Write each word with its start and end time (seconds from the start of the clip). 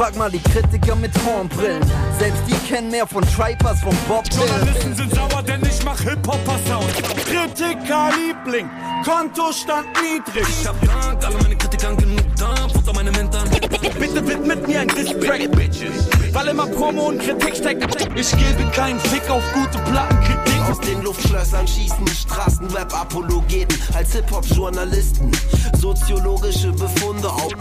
Frag 0.00 0.16
mal 0.16 0.30
die 0.30 0.40
Kritiker 0.40 0.96
mit 0.96 1.12
Hornbrillen. 1.26 1.82
Selbst 2.18 2.42
die 2.48 2.54
kennen 2.66 2.90
mehr 2.90 3.06
von 3.06 3.22
Tripers, 3.22 3.80
von 3.80 3.94
Bob 4.08 4.24
Journalisten 4.34 4.96
sind 4.96 5.14
sauer, 5.14 5.42
denn 5.42 5.60
ich 5.60 5.84
mach 5.84 6.00
Hip-Hopper-Sound. 6.00 6.90
Kritiker-Liebling, 7.26 8.70
Kontostand 9.04 9.88
niedrig. 10.00 10.48
Ich 10.48 10.66
hab 10.66 10.80
Dank, 10.86 11.22
alle 11.22 11.36
meine 11.42 11.54
Kritiker 11.54 11.94
genug 11.96 12.34
Dampf 12.36 12.76
unter 12.76 12.94
meine 12.94 13.10
Mentoren. 13.10 13.50
Bitte 13.98 14.26
widmet 14.26 14.66
mir 14.66 14.80
ein 14.80 14.88
Distrack, 14.88 15.52
Bitches. 15.52 16.08
Weil 16.32 16.48
immer 16.48 16.66
Promo 16.66 17.08
und 17.08 17.18
Kritik 17.18 17.56
steckt. 17.56 17.84
Ich 18.16 18.30
gebe 18.30 18.70
keinen 18.70 18.98
Fick 19.00 19.28
auf 19.28 19.44
gute 19.52 19.78
Plattenkritik. 19.84 20.60
Aus 20.70 20.80
den 20.80 21.02
Luftschlössern 21.02 21.68
schießen 21.68 22.08
Straßenrap-Apologeten 22.08 23.78
als 23.92 24.14
Hip-Hop-Journalisten. 24.14 25.30
Soziologische 25.78 26.72
Befunde 26.72 27.28
auf. 27.28 27.52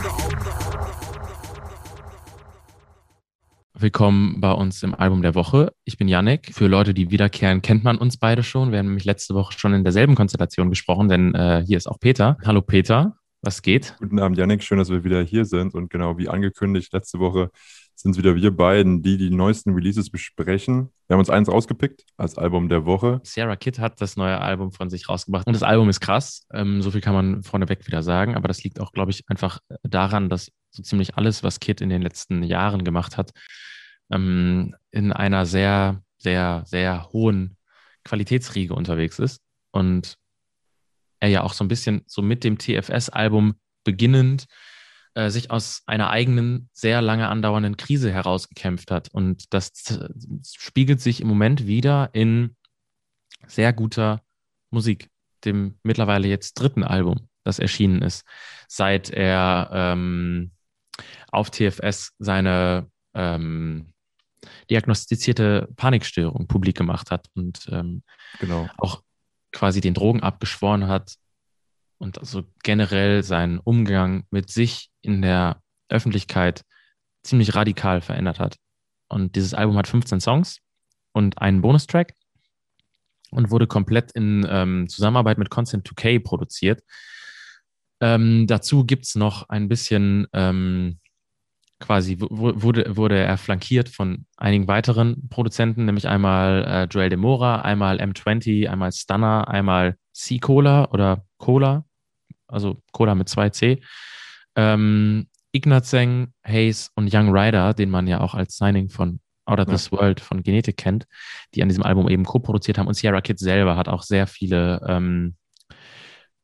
Willkommen 3.81 4.41
bei 4.41 4.51
uns 4.51 4.83
im 4.83 4.93
Album 4.93 5.21
der 5.21 5.35
Woche. 5.35 5.71
Ich 5.85 5.97
bin 5.97 6.09
Yannick. 6.09 6.53
Für 6.53 6.67
Leute, 6.67 6.93
die 6.93 7.11
wiederkehren, 7.11 7.61
kennt 7.61 7.85
man 7.85 7.97
uns 7.97 8.17
beide 8.17 8.43
schon. 8.43 8.73
Wir 8.73 8.79
haben 8.79 8.87
nämlich 8.87 9.05
letzte 9.05 9.35
Woche 9.35 9.57
schon 9.57 9.73
in 9.73 9.85
derselben 9.85 10.15
Konstellation 10.15 10.69
gesprochen, 10.69 11.07
denn 11.07 11.33
äh, 11.33 11.63
hier 11.65 11.77
ist 11.77 11.87
auch 11.87 11.97
Peter. 11.97 12.35
Hallo 12.43 12.61
Peter, 12.61 13.15
was 13.41 13.61
geht? 13.61 13.95
Guten 13.99 14.19
Abend, 14.19 14.37
Yannick. 14.37 14.63
Schön, 14.63 14.79
dass 14.79 14.89
wir 14.89 15.05
wieder 15.05 15.21
hier 15.21 15.45
sind. 15.45 15.75
Und 15.75 15.89
genau 15.89 16.17
wie 16.17 16.27
angekündigt, 16.27 16.91
letzte 16.91 17.19
Woche 17.19 17.51
sind 17.95 18.11
es 18.11 18.17
wieder 18.17 18.35
wir 18.35 18.51
beiden, 18.51 19.01
die 19.01 19.17
die 19.17 19.29
neuesten 19.29 19.73
Releases 19.73 20.09
besprechen. 20.09 20.89
Wir 21.07 21.13
haben 21.13 21.19
uns 21.19 21.29
eins 21.29 21.47
rausgepickt 21.47 22.03
als 22.17 22.37
Album 22.37 22.67
der 22.67 22.85
Woche. 22.85 23.21
Sarah 23.23 23.55
Kidd 23.55 23.79
hat 23.79 24.01
das 24.01 24.17
neue 24.17 24.41
Album 24.41 24.73
von 24.73 24.89
sich 24.89 25.07
rausgebracht 25.07 25.47
und 25.47 25.53
das 25.53 25.63
Album 25.63 25.87
ist 25.87 26.01
krass. 26.01 26.45
Ähm, 26.51 26.81
so 26.81 26.91
viel 26.91 26.99
kann 26.99 27.13
man 27.13 27.43
vorneweg 27.43 27.87
wieder 27.87 28.03
sagen. 28.03 28.35
Aber 28.35 28.49
das 28.49 28.61
liegt 28.61 28.81
auch, 28.81 28.91
glaube 28.91 29.11
ich, 29.11 29.23
einfach 29.29 29.59
daran, 29.83 30.27
dass 30.27 30.51
so 30.71 30.83
ziemlich 30.83 31.15
alles, 31.15 31.43
was 31.43 31.61
Kidd 31.61 31.81
in 31.81 31.89
den 31.89 32.01
letzten 32.01 32.43
Jahren 32.43 32.83
gemacht 32.83 33.15
hat, 33.15 33.31
ähm, 34.11 34.75
in 34.91 35.11
einer 35.11 35.45
sehr, 35.45 36.03
sehr, 36.17 36.63
sehr 36.65 37.09
hohen 37.11 37.57
Qualitätsriege 38.03 38.73
unterwegs 38.73 39.19
ist. 39.19 39.41
Und 39.71 40.17
er 41.19 41.29
ja 41.29 41.43
auch 41.43 41.53
so 41.53 41.63
ein 41.63 41.67
bisschen 41.67 42.01
so 42.07 42.21
mit 42.21 42.43
dem 42.43 42.57
TFS-Album 42.57 43.55
beginnend 43.83 44.45
äh, 45.15 45.29
sich 45.29 45.51
aus 45.51 45.83
einer 45.85 46.09
eigenen, 46.09 46.69
sehr 46.73 47.01
lange 47.01 47.27
andauernden 47.27 47.77
Krise 47.77 48.11
herausgekämpft 48.11 48.91
hat. 48.91 49.09
Und 49.09 49.53
das 49.53 49.71
spiegelt 50.45 51.01
sich 51.01 51.21
im 51.21 51.27
Moment 51.27 51.67
wieder 51.67 52.09
in 52.13 52.55
sehr 53.47 53.73
guter 53.73 54.21
Musik, 54.69 55.09
dem 55.45 55.79
mittlerweile 55.83 56.27
jetzt 56.27 56.53
dritten 56.53 56.83
Album, 56.83 57.27
das 57.43 57.59
erschienen 57.59 58.01
ist, 58.01 58.23
seit 58.67 59.09
er 59.09 59.69
ähm, 59.73 60.51
auf 61.31 61.49
TFS 61.49 62.13
seine 62.19 62.89
ähm, 63.13 63.93
diagnostizierte 64.69 65.67
Panikstörung 65.75 66.47
publik 66.47 66.77
gemacht 66.77 67.11
hat 67.11 67.27
und 67.35 67.67
ähm, 67.71 68.03
Genau. 68.39 68.69
auch 68.77 69.01
quasi 69.51 69.81
den 69.81 69.93
Drogen 69.93 70.21
abgeschworen 70.21 70.87
hat 70.87 71.15
und 71.97 72.17
also 72.19 72.43
generell 72.63 73.23
seinen 73.23 73.59
Umgang 73.59 74.25
mit 74.31 74.49
sich 74.49 74.89
in 75.01 75.21
der 75.21 75.61
Öffentlichkeit 75.89 76.63
ziemlich 77.23 77.55
radikal 77.55 78.01
verändert 78.01 78.39
hat. 78.39 78.57
Und 79.09 79.35
dieses 79.35 79.53
Album 79.53 79.75
hat 79.77 79.87
15 79.87 80.21
Songs 80.21 80.59
und 81.11 81.41
einen 81.41 81.61
Bonustrack 81.61 82.13
und 83.31 83.51
wurde 83.51 83.67
komplett 83.67 84.11
in 84.11 84.45
ähm, 84.49 84.87
Zusammenarbeit 84.87 85.37
mit 85.37 85.49
Constant 85.49 85.87
2K 85.87 86.23
produziert. 86.23 86.81
Ähm, 88.01 88.47
dazu 88.47 88.85
gibt 88.85 89.05
es 89.05 89.15
noch 89.15 89.49
ein 89.49 89.67
bisschen 89.67 90.27
ähm, 90.33 90.99
quasi 91.79 92.19
wu- 92.19 92.29
wurde, 92.61 92.95
wurde 92.97 93.17
er 93.17 93.37
flankiert 93.37 93.89
von 93.89 94.25
einigen 94.37 94.67
weiteren 94.67 95.29
Produzenten, 95.29 95.85
nämlich 95.85 96.07
einmal 96.07 96.65
äh, 96.65 96.83
Joel 96.85 97.09
De 97.09 97.17
Mora, 97.17 97.61
einmal 97.61 97.99
M20, 98.01 98.67
einmal 98.67 98.91
Stunner, 98.91 99.47
einmal 99.47 99.95
C-Cola 100.13 100.89
oder 100.91 101.23
Cola, 101.37 101.85
also 102.47 102.81
Cola 102.91 103.15
mit 103.15 103.29
2C, 103.29 103.81
ähm, 104.55 105.27
Ignazeng, 105.51 106.33
Hayes 106.45 106.91
und 106.95 107.13
Young 107.13 107.35
Rider, 107.35 107.73
den 107.73 107.89
man 107.89 108.07
ja 108.07 108.19
auch 108.21 108.35
als 108.35 108.57
Signing 108.57 108.89
von 108.89 109.19
Out 109.45 109.59
of 109.59 109.67
Ja. 109.67 109.73
This 109.73 109.91
World 109.91 110.19
von 110.19 110.43
Genetik 110.43 110.77
kennt, 110.77 111.07
die 111.55 111.63
an 111.63 111.69
diesem 111.69 111.83
Album 111.83 112.07
eben 112.07 112.23
co-produziert 112.23 112.77
haben. 112.77 112.87
Und 112.87 112.93
Sierra 112.93 113.21
Kid 113.21 113.39
selber 113.39 113.77
hat 113.77 113.87
auch 113.87 114.03
sehr 114.03 114.27
viele 114.27 114.79
ähm, 114.87 115.35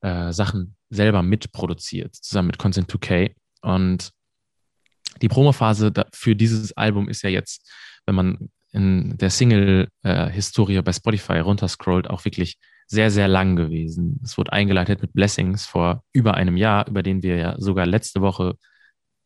äh, 0.01 0.31
Sachen 0.31 0.75
selber 0.89 1.21
mitproduziert, 1.21 2.15
zusammen 2.15 2.47
mit 2.47 2.57
Consent 2.57 2.89
2K. 2.89 3.35
Und 3.61 4.11
die 5.21 5.27
Promophase 5.27 5.91
für 6.13 6.35
dieses 6.35 6.75
Album 6.77 7.09
ist 7.09 7.21
ja 7.23 7.29
jetzt, 7.29 7.69
wenn 8.05 8.15
man 8.15 8.49
in 8.71 9.17
der 9.17 9.29
Single-Historie 9.29 10.81
bei 10.81 10.91
Spotify 10.91 11.39
runterscrollt, 11.39 12.09
auch 12.09 12.25
wirklich 12.25 12.57
sehr, 12.87 13.09
sehr 13.09 13.27
lang 13.27 13.55
gewesen. 13.55 14.19
Es 14.23 14.37
wurde 14.37 14.53
eingeleitet 14.53 15.01
mit 15.01 15.13
Blessings 15.13 15.65
vor 15.65 16.03
über 16.13 16.35
einem 16.35 16.57
Jahr, 16.57 16.87
über 16.87 17.01
den 17.01 17.23
wir 17.23 17.37
ja 17.37 17.55
sogar 17.57 17.85
letzte 17.85 18.21
Woche 18.21 18.57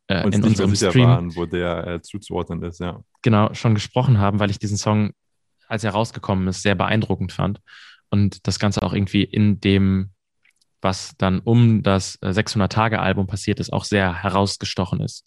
äh, 0.07 0.27
in 0.29 0.43
unserem 0.43 0.75
Stream 0.75 1.07
waren, 1.07 1.35
wo 1.35 1.45
der 1.45 1.87
äh, 1.87 2.01
zuzuordnen 2.01 2.63
ist, 2.63 2.79
ja. 2.79 3.03
genau 3.21 3.53
schon 3.53 3.73
gesprochen 3.73 4.17
haben, 4.17 4.39
weil 4.39 4.49
ich 4.49 4.59
diesen 4.59 4.77
Song, 4.77 5.11
als 5.67 5.83
er 5.83 5.91
rausgekommen 5.91 6.47
ist, 6.47 6.61
sehr 6.61 6.75
beeindruckend 6.75 7.31
fand. 7.31 7.59
Und 8.09 8.47
das 8.47 8.59
Ganze 8.59 8.81
auch 8.81 8.93
irgendwie 8.93 9.23
in 9.23 9.59
dem, 9.59 10.11
was 10.81 11.15
dann 11.17 11.39
um 11.39 11.83
das 11.83 12.17
äh, 12.21 12.29
600-Tage-Album 12.29 13.27
passiert 13.27 13.59
ist, 13.59 13.71
auch 13.71 13.83
sehr 13.83 14.23
herausgestochen 14.23 15.01
ist. 15.01 15.25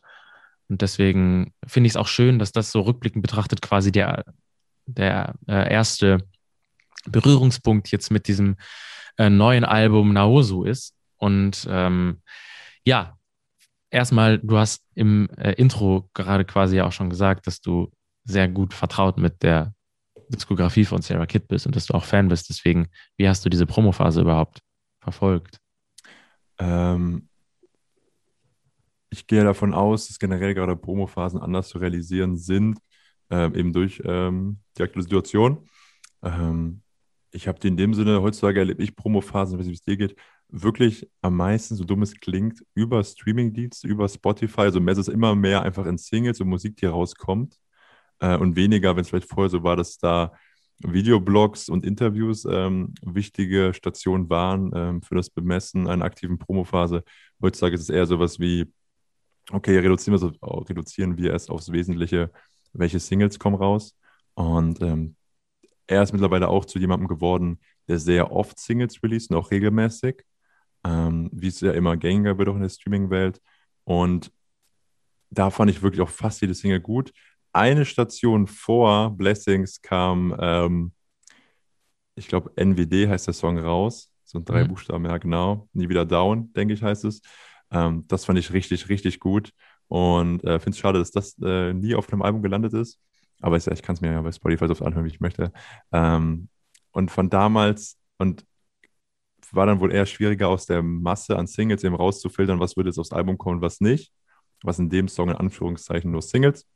Und 0.68 0.82
deswegen 0.82 1.52
finde 1.66 1.86
ich 1.86 1.92
es 1.92 1.96
auch 1.96 2.08
schön, 2.08 2.38
dass 2.38 2.52
das 2.52 2.72
so 2.72 2.80
rückblickend 2.80 3.22
betrachtet 3.22 3.62
quasi 3.62 3.92
der, 3.92 4.24
der 4.86 5.34
äh, 5.46 5.72
erste 5.72 6.18
Berührungspunkt 7.06 7.90
jetzt 7.90 8.10
mit 8.10 8.28
diesem 8.28 8.56
äh, 9.18 9.28
neuen 9.28 9.64
Album 9.64 10.12
Naosu 10.12 10.64
ist. 10.64 10.94
Und 11.16 11.66
ähm, 11.70 12.22
ja, 12.84 13.16
erstmal, 13.90 14.38
du 14.38 14.58
hast 14.58 14.82
im 14.94 15.28
äh, 15.36 15.52
Intro 15.52 16.08
gerade 16.14 16.44
quasi 16.44 16.80
auch 16.80 16.92
schon 16.92 17.10
gesagt, 17.10 17.46
dass 17.46 17.60
du 17.60 17.92
sehr 18.24 18.48
gut 18.48 18.74
vertraut 18.74 19.18
mit 19.18 19.42
der 19.42 19.74
Diskografie 20.28 20.84
von 20.84 21.02
Sarah 21.02 21.26
Kidd 21.26 21.46
bist 21.48 21.66
und 21.66 21.76
dass 21.76 21.86
du 21.86 21.94
auch 21.94 22.04
Fan 22.04 22.28
bist. 22.28 22.48
Deswegen, 22.48 22.88
wie 23.16 23.28
hast 23.28 23.44
du 23.44 23.50
diese 23.50 23.66
Promophase 23.66 24.22
überhaupt 24.22 24.60
verfolgt? 25.00 25.58
Ähm, 26.58 27.28
ich 29.12 29.26
gehe 29.26 29.44
davon 29.44 29.74
aus, 29.74 30.08
dass 30.08 30.18
generell 30.18 30.54
gerade 30.54 30.74
Promophasen 30.74 31.38
anders 31.38 31.68
zu 31.68 31.78
realisieren 31.78 32.38
sind, 32.38 32.78
ähm, 33.30 33.54
eben 33.54 33.72
durch 33.72 34.02
ähm, 34.04 34.58
die 34.76 34.82
aktuelle 34.82 35.02
Situation. 35.02 35.68
Ähm, 36.22 36.82
ich 37.30 37.46
habe 37.46 37.58
die 37.60 37.68
in 37.68 37.76
dem 37.76 37.92
Sinne, 37.94 38.22
heutzutage 38.22 38.60
erlebe 38.60 38.82
ich 38.82 38.96
Promophasen, 38.96 39.58
weiß 39.58 39.66
nicht, 39.66 39.72
wie 39.72 39.78
es 39.78 39.82
dir 39.82 39.96
geht, 39.98 40.16
wirklich 40.48 41.10
am 41.20 41.36
meisten, 41.36 41.76
so 41.76 41.84
dumm 41.84 42.02
es 42.02 42.14
klingt, 42.14 42.64
über 42.74 43.04
Streamingdienste, 43.04 43.86
über 43.86 44.08
Spotify. 44.08 44.62
Also 44.62 44.80
mehr 44.80 44.92
ist 44.92 44.98
es 44.98 45.08
immer 45.08 45.34
mehr 45.34 45.62
einfach 45.62 45.86
in 45.86 45.98
Singles 45.98 46.40
und 46.40 46.48
Musik, 46.48 46.76
die 46.76 46.86
rauskommt. 46.86 47.58
Äh, 48.20 48.38
und 48.38 48.56
weniger, 48.56 48.96
wenn 48.96 49.02
es 49.02 49.10
vielleicht 49.10 49.28
vorher 49.28 49.50
so 49.50 49.62
war, 49.62 49.76
dass 49.76 49.98
da 49.98 50.32
Videoblogs 50.78 51.68
und 51.68 51.84
Interviews 51.84 52.46
ähm, 52.50 52.94
wichtige 53.04 53.72
Stationen 53.74 54.30
waren 54.30 54.72
ähm, 54.74 55.02
für 55.02 55.14
das 55.14 55.30
Bemessen 55.30 55.86
einer 55.86 56.04
aktiven 56.04 56.38
Promophase. 56.38 57.04
Heutzutage 57.42 57.74
ist 57.74 57.82
es 57.82 57.90
eher 57.90 58.06
sowas 58.06 58.40
wie, 58.40 58.72
okay, 59.50 59.78
reduzieren 59.78 60.14
wir, 60.14 60.18
so, 60.18 60.28
reduzieren 60.60 61.16
wir 61.16 61.34
es 61.34 61.48
aufs 61.48 61.72
Wesentliche, 61.72 62.30
welche 62.72 63.00
Singles 63.00 63.38
kommen 63.38 63.56
raus. 63.56 63.96
Und 64.34 64.80
ähm, 64.82 65.16
er 65.86 66.02
ist 66.02 66.12
mittlerweile 66.12 66.48
auch 66.48 66.64
zu 66.64 66.78
jemandem 66.78 67.08
geworden, 67.08 67.60
der 67.88 67.98
sehr 67.98 68.32
oft 68.32 68.58
Singles 68.58 69.02
released 69.02 69.30
und 69.30 69.36
auch 69.36 69.50
regelmäßig, 69.50 70.22
ähm, 70.84 71.28
wie 71.32 71.48
es 71.48 71.60
ja 71.60 71.72
immer 71.72 71.96
gängiger 71.96 72.38
wird 72.38 72.48
auch 72.48 72.54
in 72.56 72.62
der 72.62 72.68
Streaming-Welt. 72.68 73.40
Und 73.84 74.32
da 75.30 75.50
fand 75.50 75.70
ich 75.70 75.82
wirklich 75.82 76.00
auch 76.00 76.08
fast 76.08 76.40
jede 76.40 76.54
Single 76.54 76.80
gut. 76.80 77.12
Eine 77.52 77.84
Station 77.84 78.46
vor 78.46 79.10
Blessings 79.10 79.80
kam, 79.82 80.34
ähm, 80.38 80.92
ich 82.14 82.28
glaube, 82.28 82.52
NWD 82.56 83.08
heißt 83.08 83.26
der 83.26 83.34
Song 83.34 83.58
raus. 83.58 84.10
So 84.24 84.38
ein 84.38 84.44
drei 84.44 84.64
Mhm. 84.64 84.68
Buchstaben, 84.68 85.04
ja, 85.04 85.18
genau. 85.18 85.68
Nie 85.72 85.88
wieder 85.88 86.04
down, 86.04 86.52
denke 86.52 86.74
ich, 86.74 86.82
heißt 86.82 87.04
es. 87.04 87.20
Ähm, 87.72 88.04
das 88.08 88.24
fand 88.24 88.38
ich 88.38 88.52
richtig, 88.52 88.88
richtig 88.88 89.18
gut. 89.20 89.52
Und 89.88 90.44
äh, 90.44 90.58
finde 90.60 90.70
es 90.70 90.78
schade, 90.78 90.98
dass 90.98 91.10
das 91.10 91.36
äh, 91.42 91.72
nie 91.72 91.94
auf 91.94 92.12
einem 92.12 92.22
Album 92.22 92.42
gelandet 92.42 92.72
ist. 92.74 93.00
Aber 93.40 93.56
ich, 93.56 93.66
ich 93.66 93.82
kann 93.82 93.94
es 93.94 94.00
mir 94.00 94.12
ja 94.12 94.22
bei 94.22 94.32
Spotify 94.32 94.66
so 94.66 94.72
oft 94.72 94.82
anhören, 94.82 95.04
wie 95.04 95.10
ich 95.10 95.20
möchte. 95.20 95.52
Ähm, 95.92 96.48
und 96.92 97.10
von 97.10 97.28
damals, 97.28 97.98
und 98.18 98.44
war 99.52 99.66
dann 99.66 99.80
wohl 99.80 99.92
eher 99.92 100.06
schwieriger 100.06 100.48
aus 100.48 100.66
der 100.66 100.82
Masse 100.82 101.36
an 101.36 101.46
Singles 101.46 101.84
eben 101.84 101.94
rauszufiltern, 101.94 102.60
was 102.60 102.76
würde 102.76 102.88
jetzt 102.88 102.98
aufs 102.98 103.12
Album 103.12 103.38
kommen 103.38 103.60
was 103.60 103.80
nicht. 103.80 104.12
Was 104.62 104.78
in 104.78 104.88
dem 104.88 105.08
Song 105.08 105.28
in 105.28 105.36
Anführungszeichen 105.36 106.10
nur 106.10 106.22
Singles. 106.22 106.66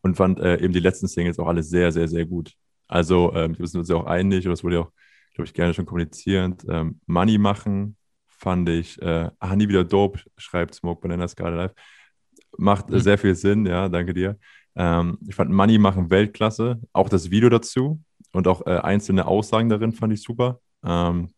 Und 0.00 0.16
fand 0.16 0.40
äh, 0.40 0.58
eben 0.60 0.72
die 0.72 0.80
letzten 0.80 1.06
Singles 1.06 1.38
auch 1.38 1.46
alle 1.46 1.62
sehr, 1.62 1.92
sehr, 1.92 2.08
sehr 2.08 2.26
gut. 2.26 2.52
Also, 2.88 3.32
ähm, 3.34 3.56
wir 3.58 3.66
sind 3.66 3.80
uns 3.80 3.88
ja 3.88 3.96
auch 3.96 4.06
einig, 4.06 4.44
und 4.46 4.50
das 4.50 4.64
wurde 4.64 4.76
ja 4.76 4.82
auch, 4.82 4.92
glaube 5.34 5.46
ich, 5.46 5.54
gerne 5.54 5.74
schon 5.74 5.86
kommunizierend. 5.86 6.64
Ähm, 6.68 7.00
Money 7.06 7.38
machen 7.38 7.96
fand 8.42 8.68
ich, 8.68 9.00
äh, 9.00 9.30
ah, 9.38 9.54
nie 9.54 9.68
wieder 9.68 9.84
dope, 9.84 10.18
schreibt 10.36 10.74
Smoke 10.74 11.00
Bananas 11.00 11.36
gerade 11.36 11.56
live. 11.56 11.74
macht 12.58 12.90
Mhm. 12.90 12.98
sehr 12.98 13.16
viel 13.16 13.34
Sinn, 13.36 13.66
ja, 13.66 13.88
danke 13.88 14.12
dir. 14.12 14.36
Ähm, 14.74 15.18
ich 15.28 15.34
fand 15.34 15.50
Money 15.52 15.78
machen 15.78 16.10
Weltklasse, 16.10 16.80
auch 16.92 17.08
das 17.08 17.30
Video 17.30 17.48
dazu 17.48 18.00
und 18.32 18.48
auch 18.48 18.66
äh, 18.66 18.78
einzelne 18.78 19.26
Aussagen 19.26 19.68
darin 19.68 19.92
fand 19.92 20.12
ich 20.12 20.22
super. 20.22 20.60
Ähm, 20.84 21.30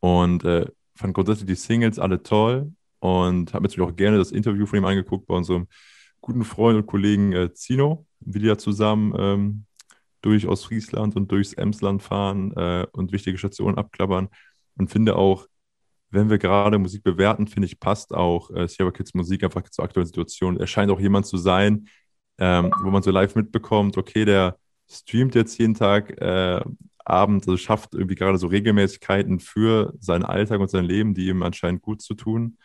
und 0.00 0.44
äh, 0.44 0.66
fand 0.94 1.12
grundsätzlich 1.14 1.46
die 1.46 1.54
Singles 1.54 1.98
alle 1.98 2.22
toll 2.22 2.72
und 3.00 3.52
habe 3.52 3.62
mir 3.62 3.68
natürlich 3.68 3.88
auch 3.90 3.96
gerne 3.96 4.16
das 4.16 4.32
Interview 4.32 4.64
von 4.64 4.78
ihm 4.78 4.84
angeguckt 4.86 5.26
bei 5.26 5.34
unserem 5.34 5.66
guten 6.22 6.44
Freund 6.44 6.78
und 6.78 6.86
Kollegen 6.86 7.32
äh, 7.32 7.52
Zino, 7.52 8.06
wie 8.20 8.38
die 8.38 8.46
ja 8.46 8.56
zusammen 8.56 9.14
ähm, 9.18 9.66
durch 10.22 10.46
Ostfriesland 10.46 11.16
und 11.16 11.30
durchs 11.30 11.52
Emsland 11.52 12.02
fahren 12.02 12.52
äh, 12.56 12.86
und 12.92 13.12
wichtige 13.12 13.36
Stationen 13.36 13.76
abklappern 13.76 14.28
und 14.78 14.90
finde 14.90 15.16
auch, 15.16 15.46
wenn 16.10 16.30
wir 16.30 16.38
gerade 16.38 16.78
Musik 16.78 17.02
bewerten, 17.02 17.46
finde 17.46 17.66
ich, 17.66 17.80
passt 17.80 18.14
auch 18.14 18.50
äh, 18.50 18.68
Sierra 18.68 18.90
Kids 18.90 19.14
Musik 19.14 19.44
einfach 19.44 19.62
zur 19.68 19.84
aktuellen 19.84 20.06
Situation. 20.06 20.58
Er 20.58 20.66
scheint 20.66 20.90
auch 20.90 21.00
jemand 21.00 21.26
zu 21.26 21.36
sein, 21.36 21.88
ähm, 22.38 22.72
wo 22.82 22.90
man 22.90 23.02
so 23.02 23.10
live 23.10 23.34
mitbekommt, 23.34 23.96
okay, 23.96 24.24
der 24.24 24.58
streamt 24.88 25.34
jetzt 25.34 25.58
jeden 25.58 25.74
Tag 25.74 26.10
äh, 26.20 26.60
Abend, 27.04 27.46
also 27.46 27.56
schafft 27.56 27.94
irgendwie 27.94 28.16
gerade 28.16 28.38
so 28.38 28.48
Regelmäßigkeiten 28.48 29.40
für 29.40 29.94
seinen 30.00 30.24
Alltag 30.24 30.60
und 30.60 30.70
sein 30.70 30.84
Leben, 30.84 31.14
die 31.14 31.28
ihm 31.28 31.42
anscheinend 31.42 31.82
gut 31.82 32.02
zu 32.02 32.14
tun, 32.14 32.58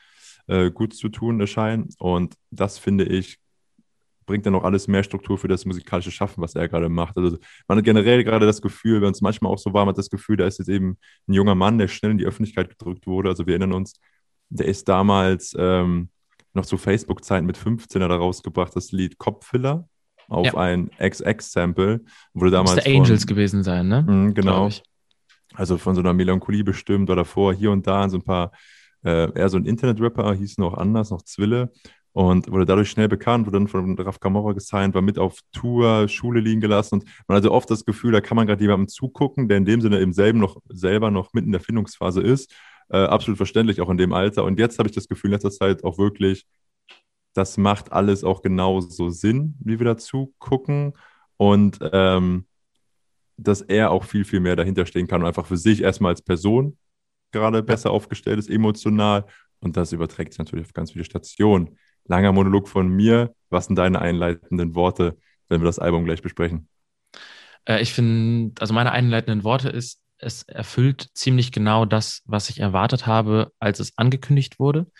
äh, 0.47 0.71
gut 0.71 0.93
zu 0.93 1.09
tun 1.09 1.39
erscheinen. 1.39 1.89
Und 1.99 2.35
das 2.49 2.79
finde 2.79 3.05
ich, 3.05 3.38
bringt 4.31 4.45
dann 4.45 4.56
auch 4.56 4.63
alles 4.63 4.88
mehr 4.88 5.04
Struktur 5.04 5.38
für 5.38 5.48
das 5.48 5.66
musikalische 5.66 6.10
Schaffen, 6.12 6.42
was 6.42 6.56
er 6.56 6.68
gerade 6.69 6.89
macht. 6.89 7.18
Also 7.18 7.38
man 7.68 7.78
hat 7.78 7.86
generell 7.86 8.24
gerade 8.24 8.45
das 8.45 8.62
Gefühl, 8.62 9.01
wenn 9.01 9.12
es 9.12 9.22
manchmal 9.22 9.51
auch 9.51 9.57
so 9.60 9.74
war, 9.74 9.86
man 9.86 9.89
hat 9.94 9.98
das 9.98 10.10
Gefühl, 10.10 10.38
da 10.38 10.48
ist 10.48 10.60
jetzt 10.60 10.69
eben 10.69 10.98
ein 11.28 11.33
junger 11.33 11.54
Mann, 11.56 11.78
der 11.78 11.88
schnell 11.88 12.12
in 12.12 12.18
die 12.18 12.25
Öffentlichkeit 12.25 12.69
gedrückt 12.69 13.06
wurde. 13.07 13.30
Also 13.30 13.45
wir 13.45 13.54
erinnern 13.54 13.74
uns, 13.74 14.00
der 14.50 14.68
ist 14.68 14.88
damals 14.89 15.56
ähm, 15.60 16.10
noch 16.54 16.66
zu 16.66 16.78
Facebook-Zeiten 16.78 17.45
mit 17.45 17.57
15 17.57 18.01
hat 18.04 18.10
er 18.10 18.18
rausgebracht, 18.18 18.75
das 18.75 18.92
Lied 18.92 19.18
Kopffiller 19.18 19.88
auf 20.28 20.48
Ja. 20.48 20.56
ein 20.56 20.89
XX-Sample. 21.00 22.01
Wurde 22.34 22.51
damals 22.51 22.84
von- 22.84 22.94
Angels 22.94 23.27
gewesen 23.27 23.63
sein, 23.63 23.88
ne? 23.88 24.04
Mhm, 24.07 24.34
genau. 24.34 24.69
Also 25.54 25.77
von 25.77 25.95
so 25.95 26.01
einer 26.01 26.13
Melancholie 26.13 26.63
bestimmt 26.63 27.10
oder 27.10 27.24
davor 27.24 27.54
hier 27.54 27.72
und 27.72 27.86
da 27.86 28.07
so 28.07 28.18
ein 28.18 28.24
paar, 28.24 28.51
äh, 29.04 29.31
eher 29.38 29.50
so 29.50 29.57
ein 29.57 29.66
Internet-Rapper, 29.66 30.34
hieß 30.34 30.57
noch 30.60 30.75
anders, 30.75 31.10
noch 31.12 31.24
Zwille. 31.24 31.72
Und 32.13 32.52
wurde 32.52 32.66
dadurch 32.66 32.90
schnell 32.90 33.08
bekannt, 33.08 33.46
wurde 33.46 33.60
dann 33.60 33.68
von 33.69 33.98
Raf 33.98 34.19
Camorra 34.19 34.52
gesigned, 34.52 34.94
war 34.94 35.02
mit 35.02 35.18
auf 35.18 35.40
Tour, 35.54 36.10
Schule 36.10 36.42
liegen 36.42 36.60
gelassen. 36.60 36.96
Und 36.96 37.06
man 37.28 37.38
hatte 37.38 37.52
oft 37.52 37.72
das 37.72 37.86
Gefühl, 37.86 38.12
da 38.12 38.19
kann 38.19 38.36
man 38.36 38.48
gerade 38.48 38.62
jemandem 38.62 38.90
zugucken, 38.90 39.48
der 39.48 39.58
in 39.58 39.66
dem 39.66 39.80
Sinne 39.80 40.00
im 40.00 40.12
selben 40.12 40.40
noch, 40.40 40.58
selber 40.68 41.10
noch 41.10 41.34
mitten 41.34 41.48
in 41.48 41.54
der 41.54 41.62
Findungsphase 41.62 42.22
ist. 42.22 42.54
Äh, 42.90 42.98
absolut 42.98 43.38
verständlich, 43.38 43.80
auch 43.80 43.90
in 43.90 43.98
dem 43.98 44.12
Alter. 44.12 44.44
Und 44.44 44.60
jetzt 44.60 44.78
habe 44.78 44.90
ich 44.90 44.96
das 44.96 45.08
Gefühl, 45.08 45.30
in 45.30 45.34
letzter 45.34 45.52
Zeit 45.52 45.86
auch 45.86 45.98
wirklich, 45.98 46.46
das 47.34 47.58
macht 47.58 47.94
alles 47.94 48.25
auch 48.25 48.42
genauso 48.42 49.10
Sinn, 49.10 49.56
wie 49.60 49.80
wir 49.80 49.86
dazu 49.86 50.34
gucken. 50.38 50.94
Und 51.38 51.80
ähm, 51.94 52.46
dass 53.38 53.62
er 53.62 53.92
auch 53.92 54.04
viel, 54.04 54.25
viel 54.25 54.40
mehr 54.40 54.56
dahinter 54.56 54.86
stehen 54.86 55.08
kann 55.08 55.22
und 55.22 55.28
einfach 55.28 55.46
für 55.46 55.58
sich 55.58 55.81
erstmal 55.81 56.12
als 56.12 56.22
Person 56.22 56.78
gerade 57.31 57.63
besser 57.63 57.92
aufgestellt 57.92 58.40
ist, 58.40 58.50
emotional. 58.50 59.25
Und 59.60 59.78
das 59.78 59.94
überträgt 59.94 60.34
sich 60.34 60.40
natürlich 60.40 60.66
auf 60.66 60.74
ganz 60.74 60.92
viele 60.92 61.06
Stationen. 61.06 61.78
Langer 62.12 62.34
Monolog 62.34 62.68
von 62.68 62.90
mir. 62.90 63.34
Was 63.50 63.66
sind 63.66 63.78
deine 63.78 64.00
einleitenden 64.02 64.75
Worte, 64.75 65.18
wenn 65.50 65.62
wir 65.62 65.66
das 65.66 65.80
Album 65.80 66.04
gleich 66.06 66.22
besprechen? 66.22 66.68
Äh, 67.66 67.81
ich 67.81 67.94
finde, 67.94 68.62
also 68.62 68.74
meine 68.74 68.92
einleitenden 68.92 69.44
Worte 69.44 69.69
ist, 69.69 70.02
es 70.18 70.44
erfüllt 70.44 71.10
ziemlich 71.13 71.52
genau 71.52 71.86
das, 71.86 72.22
was 72.25 72.50
ich 72.50 72.60
erwartet 72.60 73.08
habe, 73.08 73.52
als 73.60 73.80
es 73.80 73.98
angekündigt 73.98 74.60
wurde. 74.60 74.92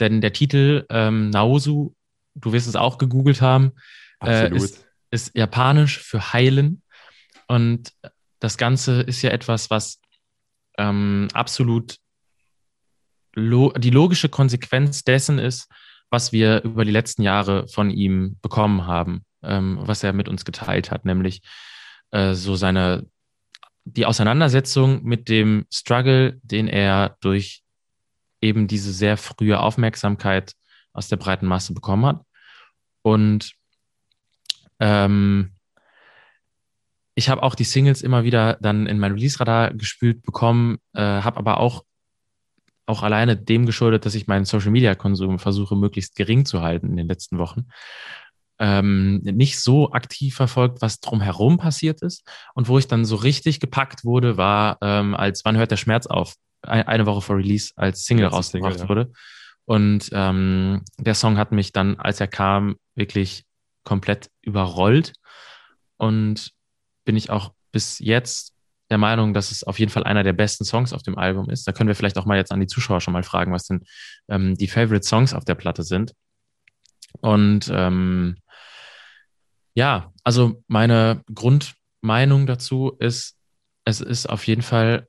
Denn 0.00 0.20
der 0.20 0.32
Titel 0.32 0.86
ähm, 0.88 1.30
Naosu, 1.30 1.92
du 2.34 2.52
wirst 2.52 2.66
es 2.66 2.76
auch 2.76 2.98
gegoogelt 2.98 3.40
haben, 3.40 3.72
Äh, 4.24 4.48
ist- 4.56 4.86
ist 5.10 5.36
japanisch 5.36 5.98
für 6.00 6.32
heilen. 6.32 6.82
Und 7.46 7.92
das 8.40 8.56
Ganze 8.56 9.02
ist 9.02 9.20
ja 9.22 9.30
etwas, 9.30 9.70
was 9.70 10.00
ähm, 10.78 11.28
absolut 11.34 11.98
lo 13.34 13.72
die 13.72 13.90
logische 13.90 14.28
Konsequenz 14.28 15.04
dessen 15.04 15.38
ist, 15.38 15.68
was 16.14 16.30
wir 16.30 16.62
über 16.62 16.84
die 16.84 16.92
letzten 16.92 17.22
Jahre 17.22 17.66
von 17.66 17.90
ihm 17.90 18.38
bekommen 18.40 18.86
haben, 18.86 19.24
ähm, 19.42 19.78
was 19.80 20.04
er 20.04 20.12
mit 20.12 20.28
uns 20.28 20.44
geteilt 20.44 20.92
hat, 20.92 21.04
nämlich 21.04 21.42
äh, 22.12 22.34
so 22.34 22.54
seine 22.54 23.04
die 23.84 24.06
Auseinandersetzung 24.06 25.02
mit 25.02 25.28
dem 25.28 25.66
Struggle, 25.72 26.38
den 26.42 26.68
er 26.68 27.16
durch 27.20 27.62
eben 28.40 28.68
diese 28.68 28.92
sehr 28.92 29.16
frühe 29.16 29.58
Aufmerksamkeit 29.58 30.54
aus 30.92 31.08
der 31.08 31.16
breiten 31.16 31.46
Masse 31.46 31.74
bekommen 31.74 32.06
hat. 32.06 32.22
Und 33.02 33.52
ähm, 34.78 35.50
ich 37.16 37.28
habe 37.28 37.42
auch 37.42 37.56
die 37.56 37.64
Singles 37.64 38.02
immer 38.02 38.24
wieder 38.24 38.56
dann 38.60 38.86
in 38.86 38.98
mein 38.98 39.12
Release-Radar 39.12 39.74
gespült 39.74 40.22
bekommen, 40.22 40.78
äh, 40.94 41.00
habe 41.00 41.38
aber 41.38 41.58
auch, 41.58 41.84
auch 42.86 43.02
alleine 43.02 43.36
dem 43.36 43.66
geschuldet, 43.66 44.04
dass 44.04 44.14
ich 44.14 44.26
meinen 44.26 44.44
Social-Media-Konsum 44.44 45.38
versuche, 45.38 45.76
möglichst 45.76 46.16
gering 46.16 46.44
zu 46.44 46.62
halten 46.62 46.88
in 46.88 46.96
den 46.96 47.08
letzten 47.08 47.38
Wochen. 47.38 47.66
Ähm, 48.58 49.18
nicht 49.22 49.58
so 49.60 49.92
aktiv 49.92 50.36
verfolgt, 50.36 50.80
was 50.80 51.00
drumherum 51.00 51.58
passiert 51.58 52.02
ist. 52.02 52.28
Und 52.54 52.68
wo 52.68 52.78
ich 52.78 52.86
dann 52.86 53.04
so 53.04 53.16
richtig 53.16 53.58
gepackt 53.58 54.04
wurde, 54.04 54.36
war, 54.36 54.78
ähm, 54.80 55.14
als 55.14 55.44
Wann 55.44 55.56
hört 55.56 55.70
der 55.70 55.76
Schmerz 55.76 56.06
auf? 56.06 56.34
Ein, 56.62 56.86
eine 56.86 57.06
Woche 57.06 57.20
vor 57.20 57.36
Release 57.36 57.72
als 57.76 58.04
Single 58.04 58.26
rausgebracht 58.26 58.80
ja. 58.80 58.88
wurde. 58.88 59.12
Und 59.64 60.10
ähm, 60.12 60.82
der 60.98 61.14
Song 61.14 61.38
hat 61.38 61.52
mich 61.52 61.72
dann, 61.72 61.98
als 61.98 62.20
er 62.20 62.28
kam, 62.28 62.76
wirklich 62.94 63.44
komplett 63.82 64.30
überrollt. 64.42 65.14
Und 65.96 66.52
bin 67.04 67.16
ich 67.16 67.30
auch 67.30 67.52
bis 67.72 67.98
jetzt 67.98 68.53
der 68.94 68.98
Meinung, 68.98 69.34
dass 69.34 69.50
es 69.50 69.64
auf 69.64 69.80
jeden 69.80 69.90
Fall 69.90 70.04
einer 70.04 70.22
der 70.22 70.32
besten 70.32 70.64
Songs 70.64 70.92
auf 70.92 71.02
dem 71.02 71.18
Album 71.18 71.50
ist. 71.50 71.66
Da 71.66 71.72
können 71.72 71.88
wir 71.88 71.96
vielleicht 71.96 72.16
auch 72.16 72.26
mal 72.26 72.36
jetzt 72.36 72.52
an 72.52 72.60
die 72.60 72.68
Zuschauer 72.68 73.00
schon 73.00 73.12
mal 73.12 73.24
fragen, 73.24 73.52
was 73.52 73.66
denn 73.66 73.82
ähm, 74.28 74.54
die 74.54 74.68
Favorite 74.68 75.04
Songs 75.04 75.34
auf 75.34 75.44
der 75.44 75.56
Platte 75.56 75.82
sind. 75.82 76.14
Und 77.20 77.68
ähm, 77.74 78.36
ja, 79.74 80.12
also 80.22 80.62
meine 80.68 81.24
Grundmeinung 81.34 82.46
dazu 82.46 82.96
ist, 83.00 83.36
es 83.84 84.00
ist 84.00 84.26
auf 84.26 84.46
jeden 84.46 84.62
Fall 84.62 85.08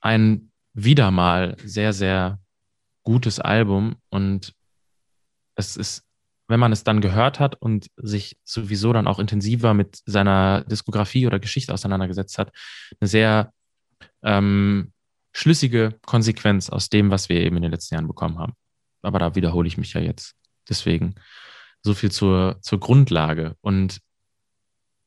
ein 0.00 0.50
wieder 0.72 1.12
mal 1.12 1.56
sehr, 1.64 1.92
sehr 1.92 2.40
gutes 3.04 3.38
Album 3.38 3.94
und 4.10 4.54
es 5.54 5.76
ist, 5.76 6.02
wenn 6.54 6.60
man 6.60 6.70
es 6.70 6.84
dann 6.84 7.00
gehört 7.00 7.40
hat 7.40 7.60
und 7.60 7.90
sich 7.96 8.38
sowieso 8.44 8.92
dann 8.92 9.08
auch 9.08 9.18
intensiver 9.18 9.74
mit 9.74 10.02
seiner 10.06 10.62
Diskografie 10.62 11.26
oder 11.26 11.40
Geschichte 11.40 11.74
auseinandergesetzt 11.74 12.38
hat, 12.38 12.52
eine 13.00 13.08
sehr 13.08 13.52
ähm, 14.22 14.92
schlüssige 15.32 15.98
Konsequenz 16.06 16.70
aus 16.70 16.90
dem, 16.90 17.10
was 17.10 17.28
wir 17.28 17.40
eben 17.40 17.56
in 17.56 17.62
den 17.62 17.72
letzten 17.72 17.96
Jahren 17.96 18.06
bekommen 18.06 18.38
haben. 18.38 18.52
Aber 19.02 19.18
da 19.18 19.34
wiederhole 19.34 19.66
ich 19.66 19.78
mich 19.78 19.94
ja 19.94 20.00
jetzt. 20.00 20.36
Deswegen 20.68 21.16
so 21.82 21.92
viel 21.92 22.12
zur, 22.12 22.58
zur 22.62 22.78
Grundlage. 22.78 23.56
Und 23.60 23.98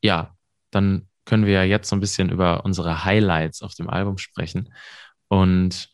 ja, 0.03 0.35
dann 0.69 1.07
können 1.23 1.45
wir 1.45 1.53
ja 1.53 1.63
jetzt 1.63 1.87
so 1.87 1.95
ein 1.95 2.01
bisschen 2.01 2.29
über 2.29 2.65
unsere 2.65 3.05
Highlights 3.05 3.61
auf 3.61 3.73
dem 3.73 3.89
Album 3.89 4.17
sprechen 4.17 4.73
und 5.29 5.87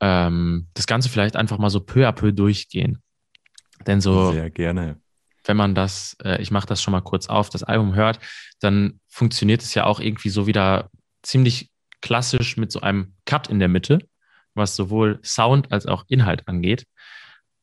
ähm, 0.00 0.66
das 0.74 0.88
Ganze 0.88 1.08
vielleicht 1.08 1.36
einfach 1.36 1.58
mal 1.58 1.70
so 1.70 1.78
peu 1.78 2.08
à 2.08 2.10
peu 2.10 2.32
durchgehen. 2.32 3.00
Denn 3.86 4.00
so, 4.00 4.32
Sehr 4.32 4.50
gerne. 4.50 5.00
wenn 5.44 5.56
man 5.56 5.74
das, 5.74 6.16
äh, 6.24 6.40
ich 6.42 6.50
mache 6.50 6.66
das 6.66 6.82
schon 6.82 6.92
mal 6.92 7.00
kurz 7.00 7.28
auf, 7.28 7.50
das 7.50 7.62
Album 7.62 7.94
hört, 7.94 8.18
dann 8.60 9.00
funktioniert 9.08 9.62
es 9.62 9.74
ja 9.74 9.84
auch 9.84 10.00
irgendwie 10.00 10.28
so 10.28 10.46
wieder 10.46 10.90
ziemlich 11.22 11.70
klassisch 12.00 12.56
mit 12.56 12.70
so 12.70 12.80
einem 12.80 13.14
Cut 13.24 13.48
in 13.48 13.58
der 13.58 13.68
Mitte, 13.68 13.98
was 14.54 14.76
sowohl 14.76 15.20
Sound 15.24 15.72
als 15.72 15.86
auch 15.86 16.04
Inhalt 16.08 16.46
angeht. 16.46 16.84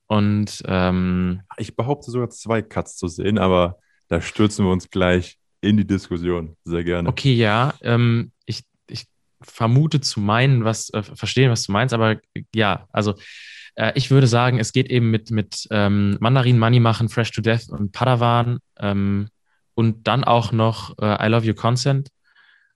Und 0.07 0.61
ähm, 0.65 1.41
Ich 1.57 1.75
behaupte 1.75 2.11
sogar 2.11 2.29
zwei 2.29 2.61
Cuts 2.61 2.97
zu 2.97 3.07
sehen, 3.07 3.37
aber 3.37 3.77
da 4.07 4.21
stürzen 4.21 4.65
wir 4.65 4.71
uns 4.71 4.89
gleich 4.89 5.37
in 5.61 5.77
die 5.77 5.87
Diskussion. 5.87 6.55
Sehr 6.63 6.83
gerne. 6.83 7.09
Okay, 7.09 7.33
ja, 7.33 7.73
ähm, 7.81 8.31
ich, 8.45 8.63
ich 8.87 9.05
vermute 9.41 10.01
zu 10.01 10.19
meinen, 10.19 10.63
was, 10.63 10.91
äh, 10.91 11.01
verstehen, 11.01 11.49
was 11.49 11.65
du 11.65 11.71
meinst, 11.71 11.93
aber 11.93 12.17
ja, 12.53 12.87
also 12.91 13.15
äh, 13.75 13.91
ich 13.95 14.11
würde 14.11 14.27
sagen, 14.27 14.59
es 14.59 14.73
geht 14.73 14.89
eben 14.89 15.11
mit, 15.11 15.31
mit 15.31 15.67
ähm, 15.71 16.17
Mandarin 16.19 16.59
Money 16.59 16.79
machen, 16.79 17.09
Fresh 17.09 17.31
to 17.31 17.41
Death 17.41 17.69
und 17.69 17.91
Padawan 17.91 18.59
ähm, 18.79 19.29
und 19.73 20.07
dann 20.07 20.23
auch 20.23 20.51
noch 20.51 20.97
äh, 20.99 21.25
I 21.25 21.29
Love 21.29 21.47
Your 21.47 21.55
Consent 21.55 22.09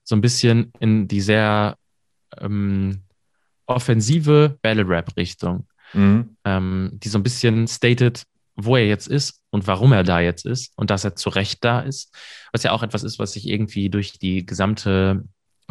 so 0.03 0.15
ein 0.15 0.21
bisschen 0.21 0.71
in 0.79 1.07
die 1.07 1.21
sehr 1.21 1.75
ähm, 2.39 3.03
offensive 3.65 4.57
Battle-Rap-Richtung 4.61 5.65
Mhm. 5.93 6.37
ähm, 6.45 6.91
die 6.93 7.09
so 7.09 7.17
ein 7.17 7.23
bisschen 7.23 7.67
stated, 7.67 8.23
wo 8.55 8.75
er 8.77 8.87
jetzt 8.87 9.07
ist 9.07 9.41
und 9.49 9.67
warum 9.67 9.91
er 9.91 10.03
da 10.03 10.19
jetzt 10.19 10.45
ist 10.45 10.71
und 10.75 10.89
dass 10.89 11.03
er 11.03 11.15
zu 11.15 11.29
Recht 11.29 11.63
da 11.63 11.79
ist, 11.79 12.15
was 12.51 12.63
ja 12.63 12.71
auch 12.71 12.83
etwas 12.83 13.03
ist, 13.03 13.19
was 13.19 13.33
sich 13.33 13.47
irgendwie 13.47 13.89
durch 13.89 14.19
die 14.19 14.45
gesamte 14.45 15.23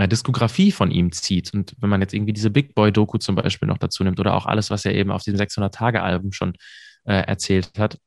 Diskografie 0.07 0.71
von 0.71 0.91
ihm 0.91 1.13
zieht. 1.13 1.53
Und 1.53 1.75
wenn 1.79 1.91
man 1.91 2.01
jetzt 2.01 2.15
irgendwie 2.15 2.33
diese 2.33 2.51
Big 2.51 2.75
Boy-Doku 2.75 3.19
zum 3.19 3.35
Beispiel 3.35 3.69
noch 3.69 3.79
dazu 3.79 4.05
nimmt 4.05 4.21
oder 4.21 4.35
auch 4.35 4.47
alles, 4.47 4.71
was 4.71 4.85
er 4.85 4.95
eben 4.95 5.11
auf 5.11 5.23
dem 5.23 5.35
600-Tage-Album 5.37 6.33
schon 6.33 6.55
äh, 7.05 7.23
erzählt 7.23 7.73
hat, 7.79 7.99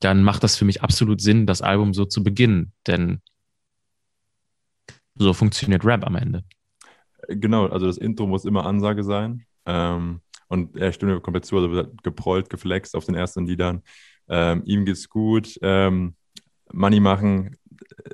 dann 0.00 0.22
macht 0.22 0.42
das 0.42 0.56
für 0.56 0.64
mich 0.64 0.82
absolut 0.82 1.20
Sinn, 1.20 1.46
das 1.46 1.62
Album 1.62 1.94
so 1.94 2.04
zu 2.04 2.24
beginnen. 2.24 2.72
Denn 2.86 3.20
so 5.14 5.32
funktioniert 5.32 5.84
Rap 5.84 6.04
am 6.04 6.16
Ende. 6.16 6.44
Genau, 7.28 7.66
also 7.66 7.86
das 7.86 7.98
Intro 7.98 8.26
muss 8.26 8.44
immer 8.44 8.66
Ansage 8.66 9.04
sein. 9.04 9.44
Ähm, 9.66 10.20
und 10.48 10.76
er 10.76 10.92
stimmt 10.92 11.12
mir 11.12 11.20
komplett 11.20 11.44
zu, 11.44 11.58
also 11.58 11.88
geprollt, 12.02 12.48
geflext 12.48 12.96
auf 12.96 13.04
den 13.04 13.14
ersten 13.14 13.46
Liedern. 13.46 13.82
Ähm, 14.28 14.62
ihm 14.64 14.84
geht's 14.84 15.08
gut. 15.08 15.58
Ähm, 15.62 16.16
Money 16.72 17.00
machen, 17.00 17.56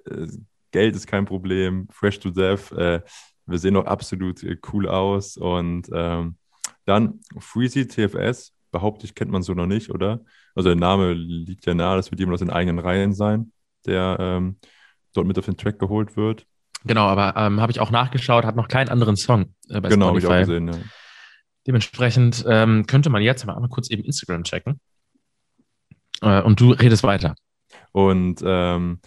äh, 0.06 0.26
Geld 0.74 0.96
ist 0.96 1.06
kein 1.06 1.24
Problem. 1.24 1.86
Fresh 1.92 2.18
to 2.18 2.30
Death, 2.30 2.72
äh, 2.72 3.00
wir 3.46 3.58
sehen 3.58 3.76
auch 3.76 3.86
absolut 3.86 4.42
äh, 4.42 4.56
cool 4.72 4.88
aus. 4.88 5.36
Und 5.36 5.88
ähm, 5.94 6.36
dann 6.84 7.20
Freezy 7.38 7.86
TFS, 7.86 8.52
behaupte 8.72 9.06
ich, 9.06 9.14
kennt 9.14 9.30
man 9.30 9.42
so 9.42 9.54
noch 9.54 9.66
nicht, 9.66 9.90
oder? 9.90 10.20
Also 10.56 10.70
der 10.70 10.76
Name 10.76 11.12
liegt 11.12 11.64
ja 11.64 11.74
nahe, 11.74 11.96
das 11.96 12.10
wird 12.10 12.18
jemand 12.18 12.34
aus 12.34 12.40
den 12.40 12.50
eigenen 12.50 12.80
Reihen 12.80 13.14
sein, 13.14 13.52
der 13.86 14.16
ähm, 14.18 14.58
dort 15.12 15.28
mit 15.28 15.38
auf 15.38 15.44
den 15.44 15.56
Track 15.56 15.78
geholt 15.78 16.16
wird. 16.16 16.44
Genau, 16.84 17.06
aber 17.06 17.40
ähm, 17.40 17.60
habe 17.60 17.70
ich 17.70 17.78
auch 17.78 17.92
nachgeschaut, 17.92 18.44
hat 18.44 18.56
noch 18.56 18.66
keinen 18.66 18.88
anderen 18.88 19.14
Song 19.14 19.54
äh, 19.68 19.80
bei 19.80 19.90
genau, 19.90 20.08
Spotify. 20.08 20.10
Genau, 20.10 20.10
habe 20.10 20.18
ich 20.18 20.26
auch 20.26 20.38
gesehen, 20.40 20.68
ja. 20.68 20.74
Dementsprechend 21.68 22.44
ähm, 22.48 22.86
könnte 22.86 23.10
man 23.10 23.22
jetzt 23.22 23.46
mal 23.46 23.68
kurz 23.68 23.90
eben 23.90 24.02
Instagram 24.02 24.42
checken. 24.42 24.80
Äh, 26.20 26.42
und 26.42 26.58
du 26.58 26.72
redest 26.72 27.04
weiter. 27.04 27.36
Und 27.92 28.42
ähm, 28.44 28.98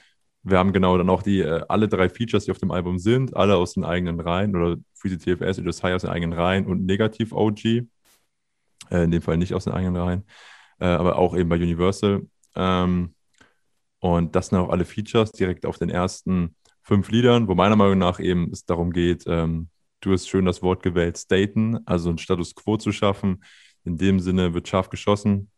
wir 0.43 0.57
haben 0.57 0.73
genau 0.73 0.97
dann 0.97 1.09
auch 1.09 1.23
die 1.23 1.39
äh, 1.39 1.63
alle 1.67 1.87
drei 1.87 2.09
Features, 2.09 2.45
die 2.45 2.51
auf 2.51 2.57
dem 2.57 2.71
Album 2.71 2.99
sind, 2.99 3.35
alle 3.35 3.55
aus 3.55 3.73
den 3.73 3.83
eigenen 3.83 4.19
Reihen 4.19 4.55
oder 4.55 4.77
Freezy 4.93 5.17
TFS 5.17 5.61
Sai 5.77 5.95
aus 5.95 6.03
den 6.03 6.11
eigenen 6.11 6.37
Reihen 6.37 6.65
und 6.65 6.85
Negativ 6.85 7.33
OG. 7.33 7.65
Äh, 7.65 9.03
in 9.03 9.11
dem 9.11 9.21
Fall 9.21 9.37
nicht 9.37 9.53
aus 9.53 9.65
den 9.65 9.73
eigenen 9.73 9.95
Reihen, 9.95 10.23
äh, 10.79 10.85
aber 10.85 11.17
auch 11.17 11.35
eben 11.35 11.49
bei 11.49 11.57
Universal. 11.57 12.25
Ähm, 12.55 13.13
und 13.99 14.35
das 14.35 14.47
sind 14.47 14.59
auch 14.59 14.69
alle 14.69 14.85
Features 14.85 15.31
direkt 15.31 15.65
auf 15.65 15.77
den 15.77 15.89
ersten 15.89 16.55
fünf 16.83 17.09
Liedern, 17.09 17.47
wo 17.47 17.55
meiner 17.55 17.75
Meinung 17.75 17.97
nach 17.97 18.19
eben 18.19 18.51
es 18.51 18.65
darum 18.65 18.91
geht, 18.91 19.25
ähm, 19.27 19.69
du 19.99 20.13
hast 20.13 20.27
schön 20.27 20.45
das 20.45 20.61
Wort 20.61 20.83
gewählt, 20.83 21.17
staten, 21.17 21.79
also 21.85 22.09
einen 22.09 22.17
Status 22.17 22.55
quo 22.55 22.77
zu 22.77 22.91
schaffen. 22.91 23.43
In 23.83 23.97
dem 23.97 24.19
Sinne 24.19 24.53
wird 24.53 24.67
scharf 24.67 24.89
geschossen. 24.89 25.49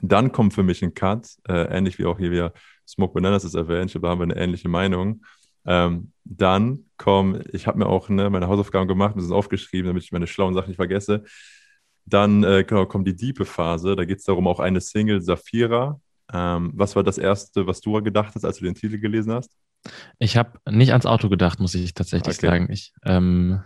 Dann 0.00 0.32
kommt 0.32 0.54
für 0.54 0.62
mich 0.62 0.82
ein 0.82 0.94
Cut, 0.94 1.28
äh, 1.48 1.76
ähnlich 1.76 1.98
wie 1.98 2.06
auch 2.06 2.18
hier 2.18 2.30
wieder 2.30 2.52
Smoke 2.88 3.12
Bananas 3.12 3.44
ist 3.44 3.54
erwähnt, 3.54 3.94
da 3.94 4.08
haben 4.08 4.20
wir 4.20 4.24
eine 4.24 4.36
ähnliche 4.36 4.68
Meinung. 4.68 5.22
Ähm, 5.66 6.12
dann 6.24 6.86
kommen, 6.96 7.44
ich 7.52 7.66
habe 7.66 7.78
mir 7.78 7.86
auch 7.86 8.08
ne, 8.08 8.30
meine 8.30 8.48
Hausaufgaben 8.48 8.88
gemacht, 8.88 9.14
mir 9.14 9.22
sind 9.22 9.32
aufgeschrieben, 9.32 9.88
damit 9.88 10.02
ich 10.02 10.12
meine 10.12 10.26
schlauen 10.26 10.54
Sachen 10.54 10.68
nicht 10.68 10.76
vergesse. 10.76 11.24
Dann 12.06 12.42
äh, 12.42 12.64
genau, 12.64 12.86
kommt 12.86 13.06
die 13.06 13.14
diepe 13.14 13.44
Phase, 13.44 13.94
da 13.94 14.06
geht 14.06 14.18
es 14.18 14.24
darum, 14.24 14.46
auch 14.46 14.60
eine 14.60 14.80
Single, 14.80 15.20
Safira. 15.20 16.00
Ähm, 16.32 16.72
was 16.74 16.96
war 16.96 17.02
das 17.02 17.18
Erste, 17.18 17.66
was 17.66 17.82
du 17.82 18.02
gedacht 18.02 18.34
hast, 18.34 18.44
als 18.44 18.58
du 18.58 18.64
den 18.64 18.74
Titel 18.74 18.98
gelesen 18.98 19.32
hast? 19.32 19.52
Ich 20.18 20.38
habe 20.38 20.58
nicht 20.70 20.92
ans 20.92 21.06
Auto 21.06 21.28
gedacht, 21.28 21.60
muss 21.60 21.74
ich 21.74 21.92
tatsächlich 21.92 22.38
okay. 22.38 22.46
sagen. 22.46 22.68
Ich 22.70 22.92
ähm, 23.04 23.62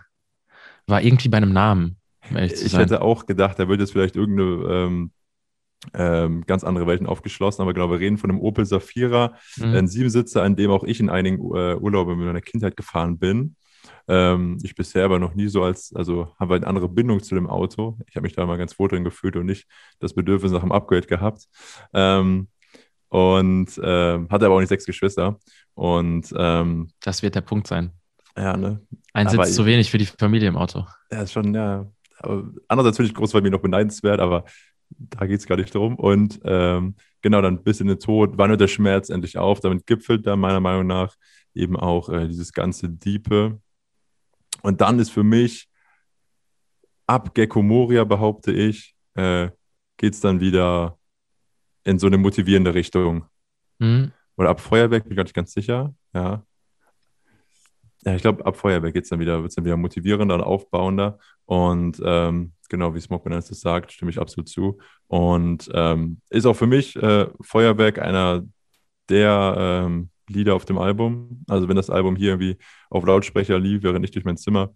war 0.86 1.02
irgendwie 1.02 1.28
bei 1.28 1.36
einem 1.36 1.52
Namen. 1.52 1.98
ich 2.34 2.76
hätte 2.76 3.02
auch 3.02 3.26
gedacht, 3.26 3.58
da 3.60 3.68
wird 3.68 3.80
jetzt 3.80 3.92
vielleicht 3.92 4.16
irgendeine 4.16 5.06
ähm, 5.94 6.44
ganz 6.46 6.64
andere 6.64 6.86
Welten 6.86 7.06
aufgeschlossen, 7.06 7.62
aber 7.62 7.74
genau, 7.74 7.90
wir 7.90 8.00
reden 8.00 8.18
von 8.18 8.30
einem 8.30 8.40
Opel 8.40 8.64
Safira, 8.64 9.34
mhm. 9.56 9.74
ein 9.74 9.88
Siebensitzer, 9.88 10.42
an 10.42 10.56
dem 10.56 10.70
auch 10.70 10.84
ich 10.84 11.00
in 11.00 11.10
einigen 11.10 11.38
äh, 11.38 11.74
Urlauben 11.74 12.18
in 12.18 12.26
meiner 12.26 12.40
Kindheit 12.40 12.76
gefahren 12.76 13.18
bin. 13.18 13.56
Ähm, 14.08 14.58
ich 14.62 14.74
bisher 14.74 15.04
aber 15.04 15.18
noch 15.18 15.34
nie 15.34 15.48
so 15.48 15.62
als, 15.62 15.92
also 15.94 16.34
haben 16.38 16.50
wir 16.50 16.56
eine 16.56 16.66
andere 16.66 16.88
Bindung 16.88 17.22
zu 17.22 17.34
dem 17.34 17.48
Auto. 17.48 17.98
Ich 18.08 18.16
habe 18.16 18.24
mich 18.24 18.34
da 18.34 18.46
mal 18.46 18.58
ganz 18.58 18.78
wohl 18.78 18.88
drin 18.88 19.04
gefühlt 19.04 19.36
und 19.36 19.46
nicht 19.46 19.66
das 19.98 20.14
Bedürfnis 20.14 20.52
nach 20.52 20.62
einem 20.62 20.72
Upgrade 20.72 21.06
gehabt. 21.06 21.46
Ähm, 21.92 22.48
und 23.08 23.76
äh, 23.78 24.18
hatte 24.28 24.46
aber 24.46 24.54
auch 24.54 24.60
nicht 24.60 24.70
sechs 24.70 24.86
Geschwister. 24.86 25.38
Und 25.74 26.32
ähm, 26.36 26.88
das 27.00 27.22
wird 27.22 27.34
der 27.34 27.42
Punkt 27.42 27.66
sein. 27.66 27.92
Ja, 28.36 28.56
ne? 28.56 28.80
Ein 29.12 29.26
aber 29.26 29.44
Sitz 29.44 29.56
zu 29.56 29.66
wenig 29.66 29.90
für 29.90 29.98
die 29.98 30.06
Familie 30.06 30.48
im 30.48 30.56
Auto. 30.56 30.86
Ja, 31.10 31.22
ist 31.22 31.32
schon, 31.32 31.54
ja. 31.54 31.86
Aber 32.18 32.44
andererseits 32.68 32.96
finde 32.96 33.10
ich 33.10 33.14
Großfamilie 33.14 33.50
noch 33.50 33.60
beneidenswert, 33.60 34.20
aber 34.20 34.44
da 34.98 35.26
geht 35.26 35.40
es 35.40 35.46
gar 35.46 35.56
nicht 35.56 35.74
drum. 35.74 35.96
Und 35.96 36.40
ähm, 36.44 36.94
genau, 37.20 37.40
dann 37.40 37.62
bis 37.62 37.80
in 37.80 37.88
den 37.88 37.98
Tod, 37.98 38.32
wann 38.36 38.50
hört 38.50 38.60
der 38.60 38.68
Schmerz 38.68 39.10
endlich 39.10 39.38
auf? 39.38 39.60
Damit 39.60 39.86
gipfelt 39.86 40.26
da 40.26 40.36
meiner 40.36 40.60
Meinung 40.60 40.86
nach 40.86 41.14
eben 41.54 41.76
auch 41.76 42.08
äh, 42.08 42.28
dieses 42.28 42.52
ganze 42.52 42.88
Diepe. 42.88 43.60
Und 44.62 44.80
dann 44.80 44.98
ist 44.98 45.10
für 45.10 45.24
mich 45.24 45.68
ab 47.06 47.34
Gecko 47.34 47.62
Moria, 47.62 48.04
behaupte 48.04 48.52
ich, 48.52 48.94
äh, 49.14 49.50
geht 49.96 50.14
es 50.14 50.20
dann 50.20 50.40
wieder 50.40 50.98
in 51.84 51.98
so 51.98 52.06
eine 52.06 52.18
motivierende 52.18 52.74
Richtung. 52.74 53.24
Mhm. 53.78 54.12
Oder 54.36 54.50
ab 54.50 54.60
Feuerwerk, 54.60 55.04
bin 55.04 55.12
ich 55.12 55.16
gar 55.16 55.24
nicht 55.24 55.34
ganz 55.34 55.52
sicher. 55.52 55.94
Ja. 56.14 56.44
Ja, 58.04 58.16
ich 58.16 58.22
glaube, 58.22 58.44
ab 58.44 58.56
Feuerwerk 58.56 58.94
geht's 58.94 59.10
dann 59.10 59.20
wieder, 59.20 59.42
wird 59.42 59.50
es 59.50 59.54
dann 59.54 59.64
wieder 59.64 59.76
motivierender 59.76 60.34
und 60.34 60.40
aufbauender. 60.40 61.18
Und 61.44 62.00
ähm, 62.04 62.52
genau 62.72 62.94
wie 62.94 63.00
Smoke 63.00 63.30
das 63.30 63.46
sagt, 63.48 63.92
stimme 63.92 64.10
ich 64.10 64.18
absolut 64.18 64.48
zu. 64.48 64.78
Und 65.06 65.70
ähm, 65.72 66.20
ist 66.30 66.46
auch 66.46 66.56
für 66.56 66.66
mich 66.66 66.96
äh, 66.96 67.28
Feuerwerk 67.40 68.00
einer 68.00 68.42
der 69.08 69.54
ähm, 69.86 70.10
Lieder 70.28 70.56
auf 70.56 70.64
dem 70.64 70.78
Album. 70.78 71.44
Also 71.48 71.68
wenn 71.68 71.76
das 71.76 71.90
Album 71.90 72.16
hier 72.16 72.30
irgendwie 72.30 72.58
auf 72.90 73.06
Lautsprecher 73.06 73.58
lief, 73.58 73.84
während 73.84 74.04
ich 74.04 74.10
durch 74.10 74.24
mein 74.24 74.36
Zimmer 74.36 74.72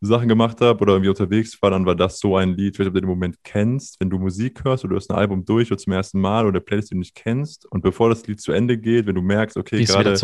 Sachen 0.00 0.28
gemacht 0.28 0.60
habe 0.60 0.80
oder 0.80 0.94
irgendwie 0.94 1.10
unterwegs 1.10 1.60
war, 1.62 1.70
dann 1.70 1.86
war 1.86 1.94
das 1.94 2.18
so 2.18 2.36
ein 2.36 2.56
Lied, 2.56 2.78
wenn 2.78 2.86
du 2.86 2.92
den 2.92 3.08
Moment 3.08 3.36
kennst, 3.42 4.00
wenn 4.00 4.10
du 4.10 4.18
Musik 4.18 4.64
hörst 4.64 4.84
oder 4.84 4.94
du 4.94 4.96
hast 4.96 5.10
ein 5.10 5.16
Album 5.16 5.44
durch 5.44 5.70
oder 5.70 5.78
zum 5.78 5.92
ersten 5.92 6.20
Mal 6.20 6.46
oder 6.46 6.60
Playlist, 6.60 6.90
die 6.90 6.94
du 6.94 6.98
nicht 6.98 7.14
kennst 7.14 7.66
und 7.70 7.82
bevor 7.82 8.08
das 8.08 8.26
Lied 8.26 8.40
zu 8.40 8.52
Ende 8.52 8.76
geht, 8.76 9.06
wenn 9.06 9.14
du 9.14 9.22
merkst, 9.22 9.56
okay, 9.56 9.82
gerade 9.84 10.16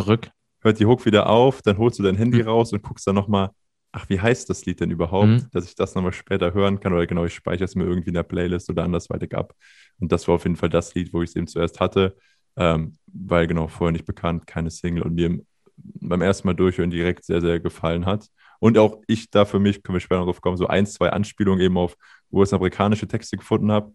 hört 0.62 0.78
die 0.78 0.86
Hook 0.86 1.06
wieder 1.06 1.28
auf, 1.28 1.62
dann 1.62 1.78
holst 1.78 1.98
du 1.98 2.02
dein 2.02 2.16
Handy 2.16 2.42
mhm. 2.42 2.48
raus 2.48 2.72
und 2.72 2.82
guckst 2.82 3.06
dann 3.06 3.14
nochmal, 3.14 3.50
ach, 3.92 4.08
wie 4.08 4.20
heißt 4.20 4.48
das 4.48 4.64
Lied 4.66 4.80
denn 4.80 4.90
überhaupt, 4.90 5.26
mhm. 5.26 5.46
dass 5.52 5.64
ich 5.64 5.74
das 5.74 5.94
nochmal 5.94 6.12
später 6.12 6.54
hören 6.54 6.80
kann 6.80 6.92
oder 6.92 7.06
genau, 7.06 7.24
ich 7.24 7.34
speichere 7.34 7.64
es 7.64 7.74
mir 7.74 7.84
irgendwie 7.84 8.08
in 8.08 8.14
der 8.14 8.22
Playlist 8.22 8.70
oder 8.70 8.84
andersweitig 8.84 9.34
ab. 9.34 9.54
Und 9.98 10.12
das 10.12 10.28
war 10.28 10.36
auf 10.36 10.44
jeden 10.44 10.56
Fall 10.56 10.68
das 10.68 10.94
Lied, 10.94 11.12
wo 11.12 11.22
ich 11.22 11.30
es 11.30 11.36
eben 11.36 11.46
zuerst 11.46 11.80
hatte, 11.80 12.16
ähm, 12.56 12.96
weil 13.06 13.46
genau 13.46 13.68
vorher 13.68 13.92
nicht 13.92 14.06
bekannt, 14.06 14.46
keine 14.46 14.70
Single 14.70 15.02
und 15.02 15.14
mir 15.14 15.40
beim 15.76 16.22
ersten 16.22 16.46
Mal 16.46 16.54
durchhören 16.54 16.90
direkt 16.90 17.24
sehr, 17.24 17.40
sehr 17.40 17.58
gefallen 17.60 18.06
hat. 18.06 18.28
Und 18.58 18.76
auch 18.76 19.00
ich 19.06 19.30
da 19.30 19.44
für 19.44 19.58
mich, 19.58 19.82
können 19.82 19.96
wir 19.96 20.00
später 20.00 20.20
noch 20.20 20.26
drauf 20.26 20.40
kommen, 20.40 20.56
so 20.56 20.66
ein, 20.66 20.86
zwei 20.86 21.10
Anspielungen 21.10 21.60
eben 21.60 21.78
auf 21.78 21.96
US-amerikanische 22.30 23.08
Texte 23.08 23.38
gefunden 23.38 23.72
habe. 23.72 23.92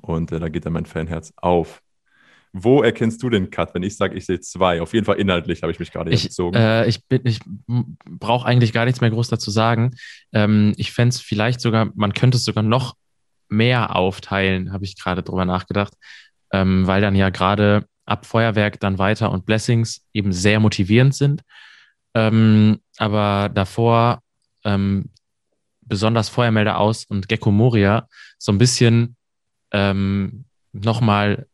Und 0.00 0.32
äh, 0.32 0.40
da 0.40 0.48
geht 0.48 0.64
dann 0.64 0.72
mein 0.72 0.86
Fanherz 0.86 1.32
auf. 1.36 1.82
Wo 2.52 2.82
erkennst 2.82 3.22
du 3.22 3.28
den 3.28 3.50
Cut, 3.50 3.74
wenn 3.74 3.82
ich 3.82 3.96
sage, 3.96 4.16
ich 4.16 4.26
sehe 4.26 4.40
zwei? 4.40 4.80
Auf 4.80 4.94
jeden 4.94 5.04
Fall 5.04 5.16
inhaltlich 5.16 5.62
habe 5.62 5.72
ich 5.72 5.78
mich 5.78 5.92
gerade 5.92 6.10
gezogen. 6.10 6.56
Äh, 6.56 6.86
ich 6.86 7.00
ich 7.08 7.40
brauche 8.06 8.46
eigentlich 8.46 8.72
gar 8.72 8.84
nichts 8.84 9.00
mehr 9.00 9.10
groß 9.10 9.28
dazu 9.28 9.50
sagen. 9.50 9.94
Ähm, 10.32 10.72
ich 10.76 10.92
fände 10.92 11.10
es 11.10 11.20
vielleicht 11.20 11.60
sogar, 11.60 11.90
man 11.94 12.14
könnte 12.14 12.36
es 12.36 12.44
sogar 12.44 12.62
noch 12.62 12.94
mehr 13.48 13.94
aufteilen, 13.94 14.72
habe 14.72 14.84
ich 14.84 14.98
gerade 14.98 15.22
drüber 15.22 15.44
nachgedacht, 15.44 15.94
ähm, 16.52 16.86
weil 16.86 17.00
dann 17.00 17.14
ja 17.14 17.30
gerade 17.30 17.86
ab 18.06 18.24
Feuerwerk 18.24 18.80
dann 18.80 18.98
weiter 18.98 19.30
und 19.30 19.46
Blessings 19.46 20.02
eben 20.12 20.32
sehr 20.32 20.60
motivierend 20.60 21.14
sind. 21.14 21.42
Ähm, 22.14 22.78
aber 22.96 23.50
davor 23.52 24.22
ähm, 24.64 25.10
besonders 25.82 26.28
Feuermelder 26.28 26.78
aus 26.78 27.04
und 27.04 27.28
Gecko 27.28 27.50
Moria 27.50 28.08
so 28.38 28.52
ein 28.52 28.58
bisschen 28.58 29.16
ähm, 29.72 30.44
nochmal 30.72 31.46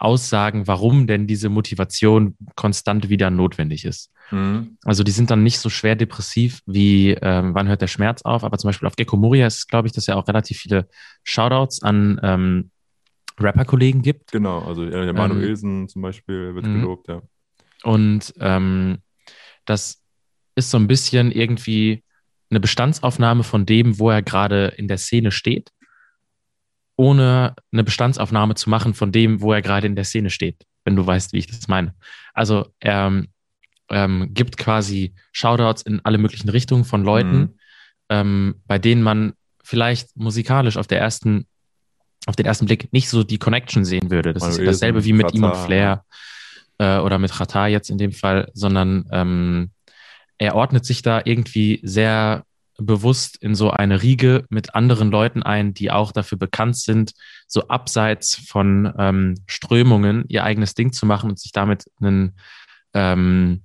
aussagen, 0.00 0.66
warum 0.66 1.06
denn 1.06 1.26
diese 1.26 1.48
Motivation 1.48 2.36
konstant 2.56 3.08
wieder 3.08 3.30
notwendig 3.30 3.84
ist. 3.84 4.10
Mhm. 4.30 4.78
Also 4.84 5.04
die 5.04 5.10
sind 5.10 5.30
dann 5.30 5.42
nicht 5.42 5.58
so 5.58 5.68
schwer 5.68 5.94
depressiv 5.94 6.60
wie 6.66 7.10
ähm, 7.10 7.54
Wann 7.54 7.68
hört 7.68 7.82
der 7.82 7.86
Schmerz 7.86 8.22
auf, 8.22 8.42
aber 8.42 8.58
zum 8.58 8.68
Beispiel 8.68 8.88
auf 8.88 8.96
Gecko 8.96 9.16
Moria 9.16 9.46
ist 9.46 9.68
glaube 9.68 9.88
ich, 9.88 9.92
dass 9.92 10.06
ja 10.06 10.16
auch 10.16 10.26
relativ 10.26 10.58
viele 10.58 10.88
Shoutouts 11.24 11.82
an 11.82 12.18
ähm, 12.22 12.70
Rapper-Kollegen 13.38 14.02
gibt. 14.02 14.32
Genau, 14.32 14.60
also 14.60 14.84
der 14.84 15.12
Manuelsen 15.12 15.82
ähm, 15.82 15.88
zum 15.88 16.02
Beispiel 16.02 16.54
wird 16.54 16.66
mhm. 16.66 16.80
gelobt, 16.80 17.08
ja. 17.08 17.22
Und 17.82 18.34
ähm, 18.40 18.98
das 19.64 20.02
ist 20.54 20.70
so 20.70 20.78
ein 20.78 20.86
bisschen 20.86 21.32
irgendwie 21.32 22.04
eine 22.50 22.60
Bestandsaufnahme 22.60 23.44
von 23.44 23.64
dem, 23.64 23.98
wo 23.98 24.10
er 24.10 24.22
gerade 24.22 24.74
in 24.76 24.88
der 24.88 24.98
Szene 24.98 25.30
steht, 25.30 25.70
ohne 27.00 27.54
eine 27.72 27.82
Bestandsaufnahme 27.82 28.56
zu 28.56 28.68
machen 28.68 28.92
von 28.92 29.10
dem, 29.10 29.40
wo 29.40 29.54
er 29.54 29.62
gerade 29.62 29.86
in 29.86 29.96
der 29.96 30.04
Szene 30.04 30.28
steht, 30.28 30.66
wenn 30.84 30.96
du 30.96 31.06
weißt, 31.06 31.32
wie 31.32 31.38
ich 31.38 31.46
das 31.46 31.66
meine. 31.66 31.94
Also 32.34 32.66
er 32.78 33.24
ähm, 33.88 34.34
gibt 34.34 34.58
quasi 34.58 35.14
Shoutouts 35.32 35.80
in 35.80 36.04
alle 36.04 36.18
möglichen 36.18 36.50
Richtungen 36.50 36.84
von 36.84 37.02
Leuten, 37.02 37.38
mhm. 37.38 37.54
ähm, 38.10 38.54
bei 38.66 38.78
denen 38.78 39.02
man 39.02 39.32
vielleicht 39.64 40.14
musikalisch 40.14 40.76
auf 40.76 40.86
der 40.86 41.00
ersten, 41.00 41.46
auf 42.26 42.36
den 42.36 42.44
ersten 42.44 42.66
Blick 42.66 42.92
nicht 42.92 43.08
so 43.08 43.24
die 43.24 43.38
Connection 43.38 43.86
sehen 43.86 44.10
würde. 44.10 44.34
Das 44.34 44.46
ist 44.46 44.60
dasselbe 44.60 45.02
wie 45.06 45.14
mit 45.14 45.24
Rata, 45.24 45.36
ihm 45.36 45.44
und 45.44 45.56
Flair 45.56 46.04
äh, 46.76 46.98
oder 46.98 47.18
mit 47.18 47.40
Rata 47.40 47.66
jetzt 47.66 47.88
in 47.88 47.96
dem 47.96 48.12
Fall, 48.12 48.50
sondern 48.52 49.06
ähm, 49.10 49.70
er 50.36 50.54
ordnet 50.54 50.84
sich 50.84 51.00
da 51.00 51.22
irgendwie 51.24 51.80
sehr 51.82 52.44
bewusst 52.80 53.36
in 53.36 53.54
so 53.54 53.70
eine 53.70 54.02
Riege 54.02 54.44
mit 54.48 54.74
anderen 54.74 55.10
Leuten 55.10 55.42
ein, 55.42 55.74
die 55.74 55.90
auch 55.90 56.12
dafür 56.12 56.38
bekannt 56.38 56.76
sind, 56.76 57.12
so 57.46 57.68
abseits 57.68 58.34
von 58.34 58.92
ähm, 58.98 59.34
Strömungen 59.46 60.24
ihr 60.28 60.44
eigenes 60.44 60.74
Ding 60.74 60.92
zu 60.92 61.06
machen 61.06 61.30
und 61.30 61.38
sich 61.38 61.52
damit 61.52 61.84
einen, 62.00 62.36
ähm, 62.94 63.62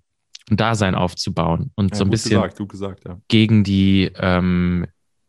ein 0.50 0.58
Dasein 0.58 0.96
aufzubauen 0.96 1.72
und 1.76 1.92
Ja, 1.92 1.98
so 1.98 2.04
ein 2.04 2.10
bisschen 2.10 2.42
Gesagt, 2.42 2.70
gesagt, 2.70 3.06
ja. 3.06 3.20
gegen 3.28 3.64
die 3.64 4.12
ähm, 4.16 4.88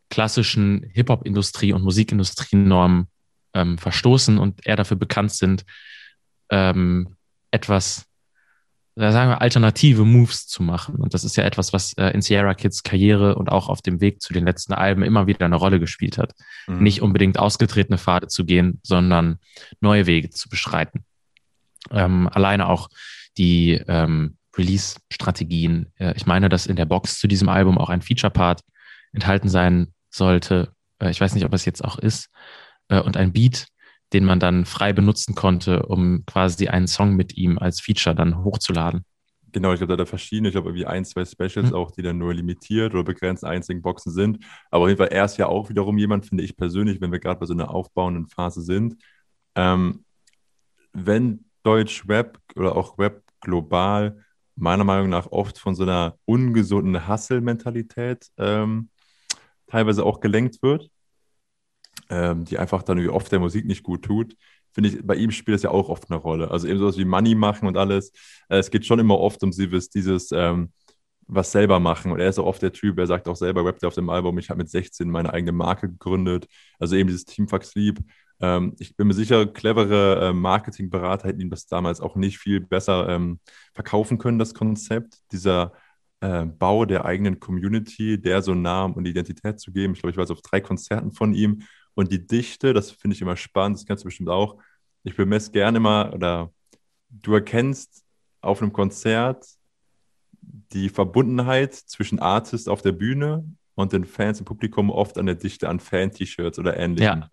klassischen 0.09 0.83
Hip-Hop-Industrie 0.93 1.73
und 1.73 1.83
Musikindustrienormen 1.83 3.07
ähm, 3.53 3.77
verstoßen 3.77 4.37
und 4.37 4.65
eher 4.65 4.75
dafür 4.75 4.97
bekannt 4.97 5.31
sind, 5.31 5.65
ähm, 6.49 7.15
etwas, 7.51 8.06
da 8.99 9.11
sagen 9.11 9.29
wir, 9.29 9.41
alternative 9.41 10.05
Moves 10.05 10.47
zu 10.47 10.63
machen. 10.63 10.95
Und 10.95 11.13
das 11.13 11.23
ist 11.23 11.35
ja 11.37 11.43
etwas, 11.43 11.71
was 11.71 11.93
äh, 11.93 12.07
in 12.09 12.21
Sierra 12.21 12.53
Kids 12.55 12.83
Karriere 12.83 13.35
und 13.35 13.49
auch 13.49 13.69
auf 13.69 13.81
dem 13.81 14.01
Weg 14.01 14.21
zu 14.21 14.33
den 14.33 14.45
letzten 14.45 14.73
Alben 14.73 15.03
immer 15.03 15.27
wieder 15.27 15.45
eine 15.45 15.55
Rolle 15.55 15.79
gespielt 15.79 16.17
hat. 16.17 16.33
Mhm. 16.67 16.81
Nicht 16.81 17.01
unbedingt 17.01 17.37
ausgetretene 17.37 17.97
Pfade 17.97 18.27
zu 18.27 18.43
gehen, 18.45 18.79
sondern 18.83 19.37
neue 19.81 20.07
Wege 20.07 20.31
zu 20.31 20.49
beschreiten. 20.49 21.05
Ähm, 21.91 22.27
alleine 22.27 22.67
auch 22.67 22.89
die 23.37 23.73
ähm, 23.87 24.37
Release-Strategien. 24.57 25.91
Äh, 25.97 26.13
ich 26.15 26.25
meine, 26.25 26.49
dass 26.49 26.65
in 26.65 26.75
der 26.75 26.85
Box 26.85 27.19
zu 27.19 27.27
diesem 27.27 27.49
Album 27.49 27.77
auch 27.77 27.89
ein 27.89 28.01
Feature-Part 28.01 28.61
enthalten 29.13 29.49
sein 29.49 29.93
sollte. 30.09 30.73
Äh, 30.99 31.11
ich 31.11 31.21
weiß 31.21 31.35
nicht, 31.35 31.45
ob 31.45 31.53
es 31.53 31.65
jetzt 31.65 31.83
auch 31.83 31.99
ist. 31.99 32.29
Äh, 32.89 33.01
und 33.01 33.15
ein 33.15 33.31
Beat, 33.31 33.67
den 34.13 34.25
man 34.25 34.39
dann 34.39 34.65
frei 34.65 34.93
benutzen 34.93 35.35
konnte, 35.35 35.83
um 35.85 36.25
quasi 36.25 36.67
einen 36.67 36.87
Song 36.87 37.15
mit 37.15 37.37
ihm 37.37 37.57
als 37.57 37.81
Feature 37.81 38.15
dann 38.15 38.43
hochzuladen. 38.43 39.03
Genau, 39.51 39.71
ich 39.73 39.79
glaube, 39.79 39.87
da 39.87 39.93
hat 39.93 40.07
er 40.07 40.09
verschiedene, 40.09 40.49
ich 40.49 40.53
glaube, 40.53 40.69
irgendwie 40.69 40.85
ein, 40.85 41.05
zwei 41.05 41.25
Specials 41.25 41.71
Mhm. 41.71 41.75
auch, 41.75 41.91
die 41.91 42.01
dann 42.01 42.17
nur 42.17 42.33
limitiert 42.33 42.93
oder 42.93 43.03
begrenzt 43.03 43.43
einzigen 43.43 43.81
Boxen 43.81 44.11
sind. 44.11 44.39
Aber 44.71 44.83
auf 44.83 44.89
jeden 44.89 44.97
Fall, 44.97 45.07
er 45.07 45.25
ist 45.25 45.37
ja 45.37 45.47
auch 45.47 45.69
wiederum 45.69 45.97
jemand, 45.97 46.25
finde 46.25 46.43
ich 46.43 46.55
persönlich, 46.55 47.01
wenn 47.01 47.11
wir 47.11 47.19
gerade 47.19 47.39
bei 47.39 47.45
so 47.45 47.53
einer 47.53 47.71
aufbauenden 47.73 48.27
Phase 48.27 48.61
sind. 48.61 48.95
Ähm, 49.55 50.03
wenn 50.93 51.45
Deutsch 51.63 52.07
Rap 52.07 52.39
oder 52.55 52.75
auch 52.75 52.97
Rap 52.97 53.21
global 53.41 54.23
meiner 54.55 54.83
Meinung 54.83 55.09
nach 55.09 55.27
oft 55.31 55.59
von 55.59 55.75
so 55.75 55.83
einer 55.83 56.17
ungesunden 56.25 57.07
Hustle-Mentalität 57.07 58.27
ähm, 58.37 58.89
teilweise 59.67 60.03
auch 60.03 60.19
gelenkt 60.19 60.61
wird, 60.61 60.89
ähm, 62.09 62.45
die 62.45 62.57
einfach 62.57 62.83
dann 62.83 62.97
irgendwie 62.97 63.15
oft 63.15 63.31
der 63.31 63.39
Musik 63.39 63.65
nicht 63.65 63.83
gut 63.83 64.03
tut, 64.03 64.35
finde 64.73 64.89
ich, 64.89 65.05
bei 65.05 65.15
ihm 65.15 65.31
spielt 65.31 65.55
das 65.55 65.63
ja 65.63 65.71
auch 65.71 65.89
oft 65.89 66.09
eine 66.09 66.19
Rolle. 66.19 66.51
Also 66.51 66.67
eben 66.67 66.79
sowas 66.79 66.97
wie 66.97 67.05
Money 67.05 67.35
machen 67.35 67.67
und 67.67 67.77
alles. 67.77 68.11
Äh, 68.49 68.59
es 68.59 68.69
geht 68.69 68.85
schon 68.85 68.99
immer 68.99 69.19
oft 69.19 69.41
um 69.43 69.51
dieses, 69.51 69.89
dieses 69.89 70.31
ähm, 70.31 70.71
was 71.27 71.51
selber 71.51 71.79
machen. 71.79 72.11
Und 72.11 72.19
er 72.19 72.29
ist 72.29 72.39
auch 72.39 72.45
oft 72.45 72.61
der 72.61 72.71
Typ, 72.71 72.97
er 72.99 73.07
sagt 73.07 73.27
auch 73.27 73.35
selber, 73.35 73.65
rappt 73.65 73.83
auf 73.85 73.95
dem 73.95 74.09
Album, 74.09 74.37
ich 74.37 74.49
habe 74.49 74.59
mit 74.59 74.69
16 74.69 75.09
meine 75.09 75.33
eigene 75.33 75.51
Marke 75.51 75.89
gegründet. 75.89 76.47
Also 76.79 76.95
eben 76.95 77.07
dieses 77.07 77.25
Team 77.25 77.47
Fuck 77.47 77.63
Sleep. 77.63 77.99
Ähm, 78.39 78.75
ich 78.79 78.95
bin 78.95 79.07
mir 79.07 79.13
sicher, 79.13 79.45
clevere 79.47 80.29
äh, 80.29 80.33
Marketingberater 80.33 81.27
hätten 81.27 81.41
ihm 81.41 81.49
das 81.49 81.65
damals 81.65 81.99
auch 81.99 82.15
nicht 82.15 82.37
viel 82.37 82.61
besser 82.61 83.09
ähm, 83.09 83.39
verkaufen 83.73 84.17
können, 84.17 84.39
das 84.39 84.53
Konzept. 84.53 85.17
Dieser 85.31 85.73
äh, 86.21 86.45
Bau 86.45 86.85
der 86.85 87.05
eigenen 87.05 87.39
Community, 87.39 88.21
der 88.21 88.41
so 88.41 88.53
Namen 88.53 88.93
und 88.93 89.05
Identität 89.05 89.59
zu 89.59 89.71
geben. 89.71 89.93
Ich 89.93 90.01
glaube, 90.01 90.11
ich 90.11 90.17
war 90.17 90.23
jetzt 90.23 90.31
auf 90.31 90.41
drei 90.41 90.61
Konzerten 90.61 91.11
von 91.11 91.33
ihm. 91.33 91.63
Und 91.97 92.11
die 92.11 92.27
Dichte, 92.27 92.73
das 92.73 92.91
finde 92.91 93.15
ich 93.15 93.21
immer 93.23 93.35
spannend, 93.35 93.79
das 93.79 93.85
kennst 93.87 94.03
du 94.03 94.07
bestimmt 94.09 94.29
auch. 94.29 94.61
Ich 95.03 95.15
bemesse 95.15 95.51
gerne 95.51 95.79
mal, 95.79 96.13
oder 96.13 96.53
du 97.09 97.33
erkennst 97.33 98.03
auf 98.39 98.61
einem 98.61 98.71
Konzert 98.71 99.47
die 100.41 100.89
Verbundenheit 100.89 101.73
zwischen 101.73 102.19
Artist 102.19 102.69
auf 102.69 102.83
der 102.83 102.91
Bühne 102.91 103.43
und 103.73 103.93
den 103.93 104.05
Fans 104.05 104.37
im 104.37 104.45
Publikum 104.45 104.91
oft 104.91 105.17
an 105.17 105.25
der 105.25 105.33
Dichte 105.33 105.67
an 105.67 105.79
Fan-T-Shirts 105.79 106.59
oder 106.59 106.77
ähnlichem. 106.77 107.21
Ja. 107.21 107.29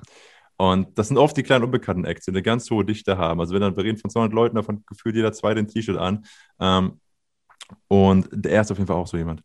Und 0.56 0.98
das 0.98 1.08
sind 1.08 1.18
oft 1.18 1.36
die 1.36 1.42
kleinen 1.42 1.64
unbekannten 1.64 2.06
Acts, 2.06 2.24
die 2.24 2.30
eine 2.30 2.40
ganz 2.40 2.70
hohe 2.70 2.86
Dichte 2.86 3.18
haben. 3.18 3.40
Also 3.40 3.52
wenn 3.52 3.60
dann, 3.60 3.76
wir 3.76 3.84
reden 3.84 3.98
von 3.98 4.08
200 4.08 4.32
Leuten, 4.32 4.56
davon 4.56 4.82
gefühlt 4.86 5.14
jeder 5.14 5.34
zweite 5.34 5.60
ein 5.60 5.68
T-Shirt 5.68 5.98
an. 5.98 6.24
Ähm, 6.58 7.02
und 7.88 8.46
er 8.46 8.62
ist 8.62 8.72
auf 8.72 8.78
jeden 8.78 8.88
Fall 8.88 8.96
auch 8.96 9.08
so 9.08 9.18
jemand. 9.18 9.42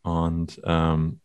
Und 0.00 0.58
ähm, 0.64 1.20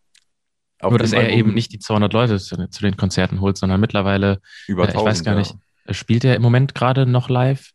auf 0.79 0.91
Nur, 0.91 0.99
dass 0.99 1.13
er 1.13 1.29
eben 1.29 1.53
nicht 1.53 1.71
die 1.73 1.79
200 1.79 2.13
Leute 2.13 2.39
zu, 2.39 2.69
zu 2.69 2.81
den 2.81 2.97
Konzerten 2.97 3.41
holt, 3.41 3.57
sondern 3.57 3.79
mittlerweile, 3.81 4.41
über 4.67 4.87
äh, 4.87 4.91
ich 4.93 5.03
weiß 5.03 5.21
1000, 5.21 5.25
gar 5.25 5.35
ja. 5.35 5.39
nicht, 5.39 5.55
spielt 5.91 6.23
er 6.25 6.35
im 6.35 6.41
Moment 6.41 6.75
gerade 6.75 7.05
noch 7.05 7.29
live? 7.29 7.71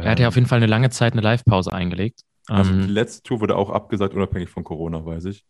Er 0.00 0.10
hat 0.10 0.20
ja 0.20 0.26
Ähm, 0.26 0.28
auf 0.28 0.34
jeden 0.36 0.46
Fall 0.46 0.58
eine 0.58 0.66
lange 0.66 0.90
Zeit 0.90 1.12
eine 1.14 1.22
Live-Pause 1.22 1.72
eingelegt. 1.72 2.20
Also 2.50 2.72
die 2.74 2.84
Ähm, 2.84 2.88
letzte 2.88 3.22
Tour 3.22 3.40
wurde 3.40 3.56
auch 3.56 3.70
abgesagt, 3.70 4.14
unabhängig 4.14 4.48
von 4.50 4.64
Corona, 4.64 5.04
weiß 5.04 5.24
ich. 5.26 5.44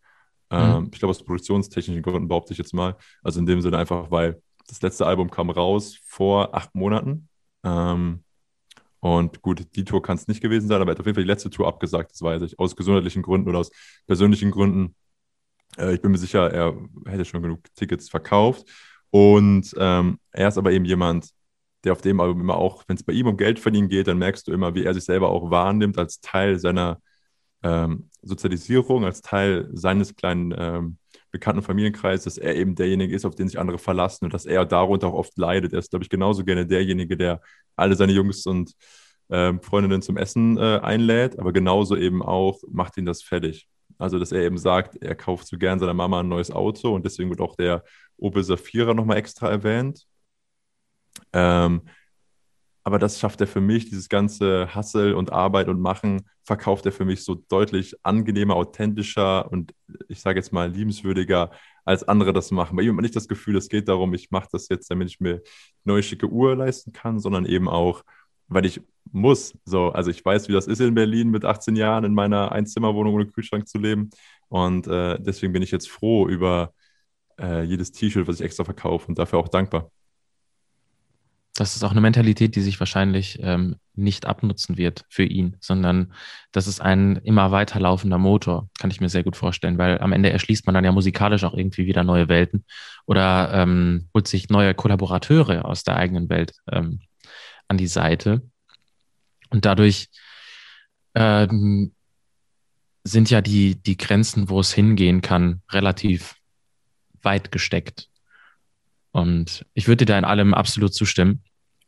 Mhm. 0.50 0.58
Ähm, 0.58 0.90
ich 0.92 0.98
glaube, 0.98 1.10
aus 1.10 1.24
produktionstechnischen 1.24 2.02
Gründen 2.02 2.28
behaupte 2.28 2.52
ich 2.52 2.58
jetzt 2.58 2.74
mal. 2.74 2.96
Also 3.22 3.40
in 3.40 3.46
dem 3.46 3.60
Sinne 3.60 3.78
einfach, 3.78 4.10
weil 4.10 4.40
das 4.68 4.82
letzte 4.82 5.06
Album 5.06 5.30
kam 5.30 5.50
raus 5.50 5.98
vor 6.06 6.54
acht 6.54 6.74
Monaten. 6.74 7.28
Ähm, 7.64 8.22
und 9.00 9.42
gut, 9.42 9.66
die 9.76 9.84
Tour 9.84 10.02
kann 10.02 10.16
es 10.16 10.26
nicht 10.28 10.40
gewesen 10.40 10.68
sein, 10.68 10.80
aber 10.80 10.90
er 10.90 10.94
hat 10.94 11.00
auf 11.00 11.06
jeden 11.06 11.14
Fall 11.16 11.24
die 11.24 11.28
letzte 11.30 11.50
Tour 11.50 11.68
abgesagt, 11.68 12.12
das 12.12 12.22
weiß 12.22 12.42
ich. 12.42 12.58
Aus 12.58 12.74
gesundheitlichen 12.76 13.22
Gründen 13.22 13.48
oder 13.48 13.58
aus 13.60 13.70
persönlichen 14.06 14.50
Gründen. 14.50 14.94
Äh, 15.76 15.94
ich 15.94 16.02
bin 16.02 16.12
mir 16.12 16.18
sicher, 16.18 16.50
er 16.52 16.74
hätte 17.06 17.24
schon 17.24 17.42
genug 17.42 17.60
Tickets 17.74 18.08
verkauft. 18.08 18.66
Und 19.10 19.74
ähm, 19.78 20.18
er 20.32 20.48
ist 20.48 20.58
aber 20.58 20.72
eben 20.72 20.84
jemand, 20.84 21.30
der 21.84 21.92
auf 21.92 22.02
dem 22.02 22.20
Album 22.20 22.40
immer 22.40 22.56
auch, 22.56 22.84
wenn 22.88 22.96
es 22.96 23.04
bei 23.04 23.12
ihm 23.12 23.28
um 23.28 23.36
Geld 23.36 23.58
verdienen 23.58 23.88
geht, 23.88 24.08
dann 24.08 24.18
merkst 24.18 24.46
du 24.46 24.52
immer, 24.52 24.74
wie 24.74 24.84
er 24.84 24.94
sich 24.94 25.04
selber 25.04 25.30
auch 25.30 25.50
wahrnimmt 25.50 25.98
als 25.98 26.20
Teil 26.20 26.58
seiner 26.58 27.00
ähm, 27.62 28.10
Sozialisierung, 28.22 29.04
als 29.04 29.22
Teil 29.22 29.68
seines 29.72 30.14
kleinen 30.16 30.54
ähm, 30.56 30.98
bekannten 31.30 31.62
Familienkreises, 31.62 32.24
dass 32.24 32.38
er 32.38 32.56
eben 32.56 32.74
derjenige 32.74 33.14
ist, 33.14 33.24
auf 33.24 33.34
den 33.34 33.48
sich 33.48 33.58
andere 33.58 33.78
verlassen 33.78 34.24
und 34.24 34.34
dass 34.34 34.46
er 34.46 34.64
darunter 34.64 35.08
auch 35.08 35.14
oft 35.14 35.38
leidet. 35.38 35.72
Er 35.72 35.78
ist, 35.78 35.90
glaube 35.90 36.02
ich, 36.02 36.10
genauso 36.10 36.44
gerne 36.44 36.66
derjenige, 36.66 37.16
der 37.16 37.40
alle 37.76 37.94
seine 37.94 38.12
Jungs 38.12 38.46
und 38.46 38.72
ähm, 39.30 39.60
Freundinnen 39.60 40.02
zum 40.02 40.16
Essen 40.16 40.56
äh, 40.56 40.80
einlädt, 40.82 41.38
aber 41.38 41.52
genauso 41.52 41.96
eben 41.96 42.22
auch 42.22 42.60
macht 42.68 42.96
ihn 42.96 43.06
das 43.06 43.22
fertig. 43.22 43.68
Also, 43.98 44.18
dass 44.18 44.32
er 44.32 44.42
eben 44.42 44.59
sagt, 44.59 44.96
er 44.96 45.14
kauft 45.14 45.46
so 45.46 45.59
gern 45.59 45.78
seiner 45.78 45.94
Mama 45.94 46.20
ein 46.20 46.28
neues 46.28 46.50
Auto 46.50 46.94
und 46.94 47.04
deswegen 47.04 47.30
wird 47.30 47.40
auch 47.40 47.56
der 47.56 47.85
Opel 48.18 48.44
Safira 48.44 48.94
nochmal 48.94 49.16
extra 49.18 49.48
erwähnt. 49.50 50.06
Ähm, 51.32 51.82
aber 52.85 53.00
das 53.00 53.18
schafft 53.18 53.40
er 53.40 53.48
für 53.48 53.61
mich, 53.61 53.88
dieses 53.88 54.09
ganze 54.09 54.72
Hassel 54.72 55.14
und 55.14 55.32
Arbeit 55.32 55.66
und 55.68 55.80
Machen, 55.80 56.22
verkauft 56.44 56.87
er 56.87 56.92
für 56.92 57.04
mich 57.04 57.24
so 57.24 57.35
deutlich 57.35 57.96
angenehmer, 58.04 58.54
authentischer 58.54 59.50
und 59.50 59.74
ich 60.06 60.20
sage 60.20 60.38
jetzt 60.38 60.52
mal 60.52 60.70
liebenswürdiger, 60.70 61.50
als 61.85 62.04
andere 62.04 62.32
das 62.32 62.52
machen. 62.52 62.76
Bei 62.76 62.82
ihm 62.82 62.90
hat 62.90 62.94
man 62.94 63.02
nicht 63.02 63.16
das 63.16 63.26
Gefühl, 63.26 63.56
es 63.56 63.68
geht 63.68 63.88
darum, 63.88 64.14
ich 64.14 64.30
mache 64.30 64.48
das 64.52 64.68
jetzt, 64.68 64.88
damit 64.88 65.09
ich 65.09 65.18
mir 65.18 65.32
eine 65.32 65.42
neue 65.82 66.02
schicke 66.04 66.28
Uhr 66.28 66.54
leisten 66.54 66.92
kann, 66.92 67.18
sondern 67.18 67.44
eben 67.44 67.68
auch, 67.68 68.04
weil 68.46 68.64
ich 68.64 68.80
muss. 69.12 69.56
So, 69.64 69.90
also 69.90 70.10
ich 70.10 70.24
weiß, 70.24 70.48
wie 70.48 70.52
das 70.52 70.66
ist 70.66 70.80
in 70.80 70.94
Berlin 70.94 71.30
mit 71.30 71.44
18 71.44 71.76
Jahren 71.76 72.04
in 72.04 72.14
meiner 72.14 72.52
Einzimmerwohnung 72.52 73.14
ohne 73.14 73.26
Kühlschrank 73.26 73.68
zu 73.68 73.78
leben. 73.78 74.10
Und 74.48 74.86
äh, 74.86 75.18
deswegen 75.20 75.52
bin 75.52 75.62
ich 75.62 75.70
jetzt 75.70 75.88
froh 75.88 76.28
über 76.28 76.72
äh, 77.40 77.62
jedes 77.62 77.92
T-Shirt, 77.92 78.26
was 78.28 78.36
ich 78.40 78.46
extra 78.46 78.64
verkaufe 78.64 79.08
und 79.08 79.18
dafür 79.18 79.38
auch 79.38 79.48
dankbar. 79.48 79.90
das 81.56 81.74
ist 81.74 81.84
auch 81.84 81.90
eine 81.90 82.00
Mentalität, 82.00 82.54
die 82.54 82.60
sich 82.60 82.78
wahrscheinlich 82.80 83.38
ähm, 83.42 83.76
nicht 83.94 84.26
abnutzen 84.26 84.76
wird 84.76 85.04
für 85.08 85.24
ihn, 85.24 85.56
sondern 85.60 86.12
das 86.52 86.66
ist 86.66 86.80
ein 86.80 87.16
immer 87.16 87.50
weiter 87.50 87.80
laufender 87.80 88.18
Motor, 88.18 88.68
kann 88.78 88.90
ich 88.90 89.00
mir 89.00 89.08
sehr 89.08 89.24
gut 89.24 89.36
vorstellen, 89.36 89.78
weil 89.78 89.98
am 90.00 90.12
Ende 90.12 90.30
erschließt 90.30 90.66
man 90.66 90.74
dann 90.74 90.84
ja 90.84 90.92
musikalisch 90.92 91.44
auch 91.44 91.54
irgendwie 91.54 91.86
wieder 91.86 92.04
neue 92.04 92.28
Welten 92.28 92.64
oder 93.06 93.50
ähm, 93.54 94.08
holt 94.14 94.28
sich 94.28 94.50
neue 94.50 94.74
Kollaborateure 94.74 95.64
aus 95.64 95.82
der 95.82 95.96
eigenen 95.96 96.28
Welt 96.28 96.52
ähm, 96.70 97.00
an 97.68 97.78
die 97.78 97.86
Seite. 97.86 98.42
Und 99.50 99.64
dadurch 99.64 100.09
ähm, 101.14 101.92
sind 103.04 103.30
ja 103.30 103.40
die, 103.40 103.76
die 103.76 103.96
Grenzen, 103.96 104.48
wo 104.48 104.61
es 104.61 104.72
hingehen 104.72 105.22
kann, 105.22 105.62
relativ 105.70 106.37
weit 107.22 107.52
gesteckt. 107.52 108.09
Und 109.12 109.64
ich 109.74 109.88
würde 109.88 110.04
dir 110.04 110.12
da 110.12 110.18
in 110.18 110.24
allem 110.24 110.54
absolut 110.54 110.94
zustimmen. 110.94 111.42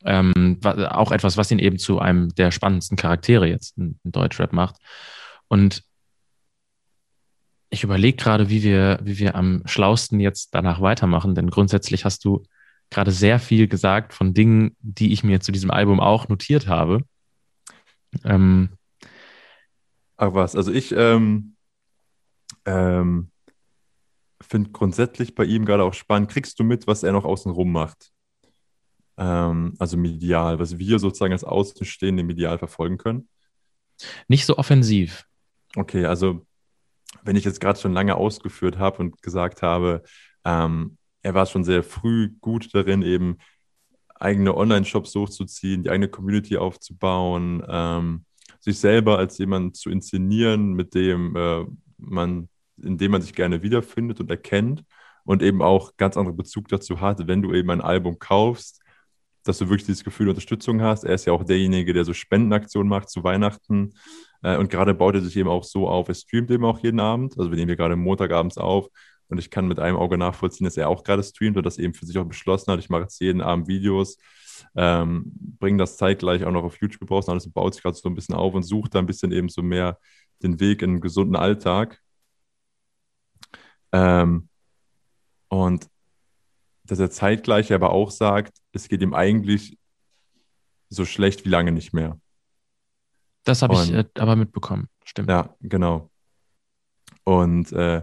Ähm, 0.04 0.60
auch 0.62 1.10
etwas, 1.10 1.36
was 1.36 1.50
ihn 1.50 1.58
eben 1.58 1.78
zu 1.78 1.98
einem 1.98 2.34
der 2.34 2.52
spannendsten 2.52 2.96
Charaktere 2.96 3.48
jetzt 3.48 3.76
in, 3.76 3.98
in 4.04 4.12
Deutschrap 4.12 4.52
macht. 4.52 4.76
Und 5.48 5.82
ich 7.70 7.84
überlege 7.84 8.16
gerade, 8.16 8.48
wie 8.48 8.62
wir, 8.62 8.98
wie 9.02 9.18
wir 9.18 9.34
am 9.34 9.62
schlausten 9.66 10.20
jetzt 10.20 10.54
danach 10.54 10.80
weitermachen, 10.80 11.34
denn 11.34 11.50
grundsätzlich 11.50 12.04
hast 12.04 12.24
du 12.24 12.44
gerade 12.90 13.10
sehr 13.10 13.38
viel 13.38 13.68
gesagt 13.68 14.14
von 14.14 14.32
Dingen, 14.32 14.76
die 14.80 15.12
ich 15.12 15.22
mir 15.22 15.40
zu 15.40 15.52
diesem 15.52 15.70
Album 15.70 16.00
auch 16.00 16.28
notiert 16.28 16.66
habe. 16.66 17.02
Ähm, 18.24 18.70
Ach 20.20 20.34
was, 20.34 20.56
also 20.56 20.72
ich 20.72 20.90
ähm, 20.92 21.54
ähm, 22.64 23.30
finde 24.40 24.70
grundsätzlich 24.70 25.36
bei 25.36 25.44
ihm 25.44 25.64
gerade 25.64 25.84
auch 25.84 25.94
spannend, 25.94 26.28
kriegst 26.28 26.58
du 26.58 26.64
mit, 26.64 26.88
was 26.88 27.04
er 27.04 27.12
noch 27.12 27.24
außenrum 27.24 27.70
macht? 27.70 28.10
Ähm, 29.16 29.74
also 29.78 29.96
medial, 29.96 30.58
was 30.58 30.76
wir 30.76 30.98
sozusagen 30.98 31.32
als 31.32 31.44
Außenstehende 31.44 32.24
medial 32.24 32.58
verfolgen 32.58 32.98
können. 32.98 33.28
nicht 34.26 34.44
so 34.44 34.58
offensiv. 34.58 35.24
Okay, 35.76 36.04
also 36.04 36.44
wenn 37.22 37.36
ich 37.36 37.44
jetzt 37.44 37.60
gerade 37.60 37.78
schon 37.78 37.92
lange 37.92 38.16
ausgeführt 38.16 38.76
habe 38.76 38.98
und 38.98 39.22
gesagt 39.22 39.62
habe, 39.62 40.02
ähm, 40.44 40.98
er 41.22 41.34
war 41.34 41.46
schon 41.46 41.62
sehr 41.62 41.84
früh 41.84 42.34
gut 42.40 42.74
darin, 42.74 43.02
eben 43.02 43.38
eigene 44.20 44.56
Online-Shops 44.56 45.14
hochzuziehen, 45.14 45.82
die 45.82 45.90
eigene 45.90 46.08
Community 46.08 46.56
aufzubauen, 46.56 47.62
ähm, 47.68 48.24
sich 48.60 48.78
selber 48.78 49.18
als 49.18 49.38
jemand 49.38 49.76
zu 49.76 49.90
inszenieren, 49.90 50.72
mit 50.74 50.94
dem 50.94 51.36
äh, 51.36 51.64
man, 51.98 52.48
in 52.82 52.98
dem 52.98 53.12
man 53.12 53.22
sich 53.22 53.34
gerne 53.34 53.62
wiederfindet 53.62 54.20
und 54.20 54.30
erkennt 54.30 54.84
und 55.24 55.42
eben 55.42 55.62
auch 55.62 55.96
ganz 55.96 56.16
anderen 56.16 56.36
Bezug 56.36 56.68
dazu 56.68 57.00
hat, 57.00 57.26
wenn 57.26 57.42
du 57.42 57.52
eben 57.52 57.70
ein 57.70 57.80
Album 57.80 58.18
kaufst, 58.18 58.80
dass 59.44 59.58
du 59.58 59.68
wirklich 59.68 59.86
dieses 59.86 60.04
Gefühl 60.04 60.26
der 60.26 60.32
Unterstützung 60.32 60.82
hast. 60.82 61.04
Er 61.04 61.14
ist 61.14 61.24
ja 61.24 61.32
auch 61.32 61.44
derjenige, 61.44 61.92
der 61.92 62.04
so 62.04 62.12
Spendenaktionen 62.12 62.88
macht 62.88 63.08
zu 63.08 63.24
Weihnachten. 63.24 63.94
Äh, 64.42 64.56
und 64.56 64.70
gerade 64.70 64.94
baut 64.94 65.14
er 65.14 65.20
sich 65.20 65.36
eben 65.36 65.48
auch 65.48 65.64
so 65.64 65.88
auf. 65.88 66.08
Er 66.08 66.14
streamt 66.14 66.50
eben 66.50 66.64
auch 66.64 66.78
jeden 66.80 67.00
Abend. 67.00 67.38
Also 67.38 67.50
wir 67.50 67.56
nehmen 67.56 67.68
hier 67.68 67.76
gerade 67.76 67.96
Montagabends 67.96 68.58
auf. 68.58 68.88
Und 69.28 69.38
ich 69.38 69.50
kann 69.50 69.68
mit 69.68 69.78
einem 69.78 69.96
Auge 69.96 70.16
nachvollziehen, 70.16 70.64
dass 70.64 70.76
er 70.76 70.88
auch 70.88 71.04
gerade 71.04 71.22
streamt 71.22 71.56
und 71.56 71.66
das 71.66 71.78
eben 71.78 71.94
für 71.94 72.06
sich 72.06 72.18
auch 72.18 72.24
beschlossen 72.24 72.72
hat. 72.72 72.78
Ich 72.78 72.88
mache 72.88 73.02
jetzt 73.02 73.20
jeden 73.20 73.42
Abend 73.42 73.68
Videos, 73.68 74.16
ähm, 74.74 75.24
bringe 75.58 75.78
das 75.78 75.96
zeitgleich 75.96 76.44
auch 76.44 76.52
noch 76.52 76.64
auf 76.64 76.80
YouTube 76.80 77.10
raus 77.10 77.26
und 77.26 77.32
alles 77.32 77.50
baut 77.50 77.74
sich 77.74 77.82
gerade 77.82 77.96
so 77.96 78.08
ein 78.08 78.14
bisschen 78.14 78.34
auf 78.34 78.54
und 78.54 78.62
sucht 78.62 78.94
da 78.94 78.98
ein 78.98 79.06
bisschen 79.06 79.32
eben 79.32 79.48
so 79.48 79.62
mehr 79.62 79.98
den 80.42 80.60
Weg 80.60 80.82
in 80.82 80.90
einen 80.90 81.00
gesunden 81.00 81.36
Alltag. 81.36 82.00
Ähm, 83.92 84.48
und 85.48 85.88
dass 86.84 86.98
er 86.98 87.10
zeitgleich 87.10 87.72
aber 87.72 87.90
auch 87.90 88.10
sagt, 88.10 88.58
es 88.72 88.88
geht 88.88 89.02
ihm 89.02 89.14
eigentlich 89.14 89.78
so 90.88 91.04
schlecht 91.04 91.44
wie 91.44 91.50
lange 91.50 91.72
nicht 91.72 91.92
mehr. 91.92 92.18
Das 93.44 93.62
habe 93.62 93.74
ich 93.74 93.92
äh, 93.92 94.04
aber 94.18 94.36
mitbekommen, 94.36 94.88
stimmt. 95.04 95.28
Ja, 95.28 95.54
genau. 95.60 96.10
Und 97.24 97.72
äh, 97.72 98.02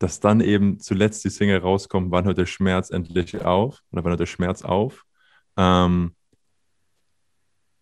dass 0.00 0.18
dann 0.18 0.40
eben 0.40 0.80
zuletzt 0.80 1.24
die 1.24 1.28
Single 1.28 1.58
rauskommt, 1.58 2.10
wann 2.10 2.24
hört 2.24 2.38
der 2.38 2.46
Schmerz 2.46 2.90
endlich 2.90 3.44
auf 3.44 3.82
oder 3.92 4.02
wann 4.02 4.12
hört 4.12 4.20
der 4.20 4.26
Schmerz 4.26 4.62
auf. 4.62 5.04
Ähm, 5.58 6.16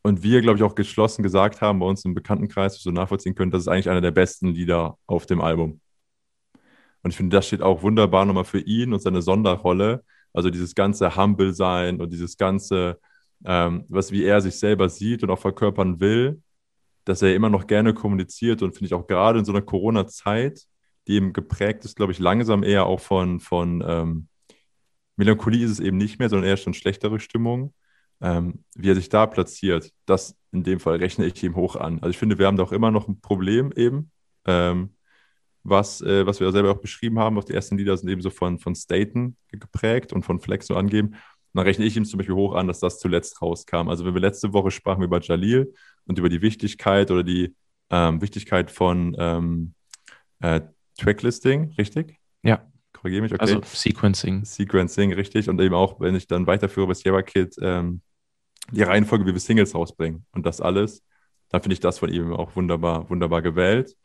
und 0.02 0.22
wir, 0.24 0.40
glaube 0.40 0.59
ich, 0.59 0.64
auch 0.64 0.74
geschlossen 0.74 1.22
gesagt 1.22 1.61
haben 1.61 1.78
bei 1.78 1.87
uns 1.87 2.04
im 2.04 2.14
Bekanntenkreis, 2.14 2.81
so 2.81 2.90
nachvollziehen 2.90 3.37
können, 3.37 3.52
das 3.52 3.62
ist 3.62 3.68
eigentlich 3.68 3.88
einer 3.88 4.00
der 4.00 4.11
besten 4.11 4.48
Lieder 4.48 4.98
auf 5.07 5.26
dem 5.26 5.40
Album. 5.40 5.81
Und 7.02 7.11
ich 7.11 7.16
finde, 7.16 7.37
das 7.37 7.46
steht 7.46 7.62
auch 7.62 7.83
wunderbar 7.83 8.24
nochmal 8.24 8.44
für 8.44 8.61
ihn 8.61 8.92
und 8.92 9.00
seine 9.00 9.22
Sonderrolle. 9.22 10.04
Also 10.33 10.50
dieses 10.50 10.74
ganze 10.74 11.14
Humble 11.14 11.54
sein 11.54 12.00
und 12.00 12.12
dieses 12.12 12.37
ganze, 12.37 12.98
ähm, 13.44 13.85
was 13.88 14.11
wie 14.11 14.24
er 14.24 14.40
sich 14.40 14.59
selber 14.59 14.88
sieht 14.88 15.22
und 15.22 15.31
auch 15.31 15.38
verkörpern 15.38 16.00
will, 16.00 16.42
dass 17.04 17.22
er 17.22 17.33
immer 17.35 17.48
noch 17.48 17.68
gerne 17.68 17.94
kommuniziert 17.94 18.61
und 18.62 18.72
finde 18.72 18.87
ich 18.87 18.94
auch 18.94 19.07
gerade 19.07 19.38
in 19.38 19.44
so 19.44 19.52
einer 19.52 19.62
Corona-Zeit 19.62 20.66
die 21.09 21.14
eben 21.14 21.33
geprägt 21.33 21.85
ist, 21.85 21.97
glaube 21.97 22.12
ich, 22.12 22.18
langsam 22.18 22.62
eher 22.62 22.87
auch 22.87 23.01
von, 23.01 23.40
von 23.40 23.83
ähm, 23.87 24.29
Melancholie 25.16 25.64
ist 25.64 25.73
es 25.73 25.81
eben 25.81 25.97
nicht 25.97 26.18
mehr, 26.18 26.29
sondern 26.29 26.49
eher 26.49 26.57
schon 26.57 26.75
schlechtere 26.75 27.18
Stimmung. 27.18 27.75
Ähm, 28.21 28.64
wie 28.75 28.90
er 28.90 28.97
sich 28.97 29.09
da 29.09 29.27
platziert, 29.27 29.92
das 30.05 30.37
in 30.51 30.64
dem 30.64 30.81
Fall 30.81 30.97
rechne 30.97 31.27
ich 31.27 31.42
ihm 31.42 31.55
hoch 31.55 31.77
an. 31.77 32.01
Also 32.01 32.11
ich 32.11 32.18
finde, 32.18 32.38
wir 32.38 32.47
haben 32.47 32.57
da 32.57 32.64
auch 32.64 32.73
immer 32.73 32.90
noch 32.90 33.07
ein 33.07 33.21
Problem 33.21 33.73
eben, 33.77 34.11
ähm, 34.44 34.94
was, 35.62 36.01
äh, 36.01 36.27
was 36.27 36.40
wir 36.40 36.51
selber 36.51 36.73
auch 36.73 36.81
beschrieben 36.81 37.18
haben. 37.21 37.38
Auch 37.38 37.44
die 37.44 37.53
ersten 37.53 37.79
Lieder 37.79 37.97
sind 37.97 38.09
eben 38.09 38.21
so 38.21 38.31
von, 38.31 38.59
von 38.59 38.75
Staten 38.75 39.37
geprägt 39.53 40.12
und 40.12 40.25
von 40.25 40.40
Flex 40.40 40.66
so 40.66 40.75
angeben. 40.75 41.11
Und 41.11 41.18
dann 41.55 41.64
rechne 41.64 41.85
ich 41.85 41.97
ihm 41.97 42.05
zum 42.05 42.18
Beispiel 42.18 42.35
hoch 42.35 42.55
an, 42.55 42.66
dass 42.66 42.81
das 42.81 42.99
zuletzt 42.99 43.40
rauskam. 43.40 43.88
Also 43.88 44.05
wenn 44.05 44.14
wir 44.14 44.21
letzte 44.21 44.53
Woche 44.53 44.73
sprachen 44.73 45.03
über 45.03 45.21
Jalil 45.21 45.73
und 46.07 46.18
über 46.18 46.29
die 46.29 46.42
Wichtigkeit 46.42 47.11
oder 47.12 47.23
die 47.23 47.55
ähm, 47.90 48.21
Wichtigkeit 48.21 48.71
von 48.71 49.16
ähm, 49.18 49.75
äh, 50.40 50.61
Tracklisting, 50.99 51.75
richtig? 51.79 52.19
Ja. 52.43 52.67
Korrigiere 52.93 53.23
mich, 53.23 53.33
okay. 53.33 53.41
Also 53.41 53.61
Sequencing. 53.63 54.45
Sequencing, 54.45 55.13
richtig. 55.13 55.49
Und 55.49 55.61
eben 55.61 55.75
auch, 55.75 56.01
wenn 56.01 56.15
ich 56.15 56.27
dann 56.27 56.47
weiterführe 56.47 56.89
bei 56.89 56.95
Sierra 56.95 57.23
Kid, 57.23 57.57
ähm, 57.63 58.03
die 58.71 58.83
Reihenfolge, 58.83 59.25
wie 59.25 59.33
wir 59.33 59.41
Singles 59.41 59.75
rausbringen 59.75 60.27
und 60.33 60.45
das 60.45 60.61
alles, 60.61 61.03
dann 61.49 61.63
finde 61.63 61.75
ich 61.75 61.81
das 61.81 61.99
von 61.99 62.13
ihm 62.13 62.33
auch 62.33 62.55
wunderbar, 62.57 63.09
wunderbar 63.09 63.41
gewählt. 63.41 63.97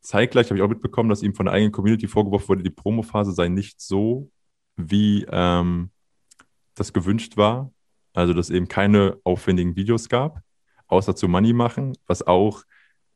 Zeitgleich 0.00 0.46
habe 0.46 0.56
ich 0.56 0.62
auch 0.62 0.68
mitbekommen, 0.68 1.08
dass 1.08 1.22
ihm 1.22 1.34
von 1.34 1.46
der 1.46 1.54
eigenen 1.54 1.72
Community 1.72 2.08
vorgeworfen 2.08 2.48
wurde, 2.48 2.62
die 2.62 2.70
Promophase 2.70 3.32
sei 3.32 3.48
nicht 3.48 3.80
so, 3.80 4.30
wie 4.76 5.26
ähm, 5.30 5.90
das 6.74 6.92
gewünscht 6.92 7.36
war. 7.36 7.72
Also, 8.12 8.34
dass 8.34 8.50
eben 8.50 8.66
keine 8.66 9.18
aufwendigen 9.22 9.76
Videos 9.76 10.08
gab, 10.08 10.40
außer 10.88 11.14
zu 11.14 11.28
Money 11.28 11.52
machen, 11.52 11.96
was 12.06 12.26
auch 12.26 12.64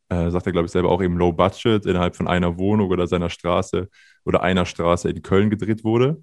äh, 0.09 0.31
sagt 0.31 0.47
er, 0.47 0.53
glaube 0.53 0.67
ich, 0.67 0.73
selber 0.73 0.91
auch 0.91 1.03
eben 1.03 1.17
Low 1.17 1.33
Budget 1.33 1.87
innerhalb 1.87 2.17
von 2.17 2.29
einer 2.29 2.59
Wohnung 2.59 2.91
oder 2.91 3.07
seiner 3.07 3.31
Straße 3.31 3.89
oder 4.25 4.43
einer 4.43 4.67
Straße 4.67 5.11
in 5.11 5.23
Köln 5.23 5.51
gedreht 5.51 5.85
wurde. 5.85 6.23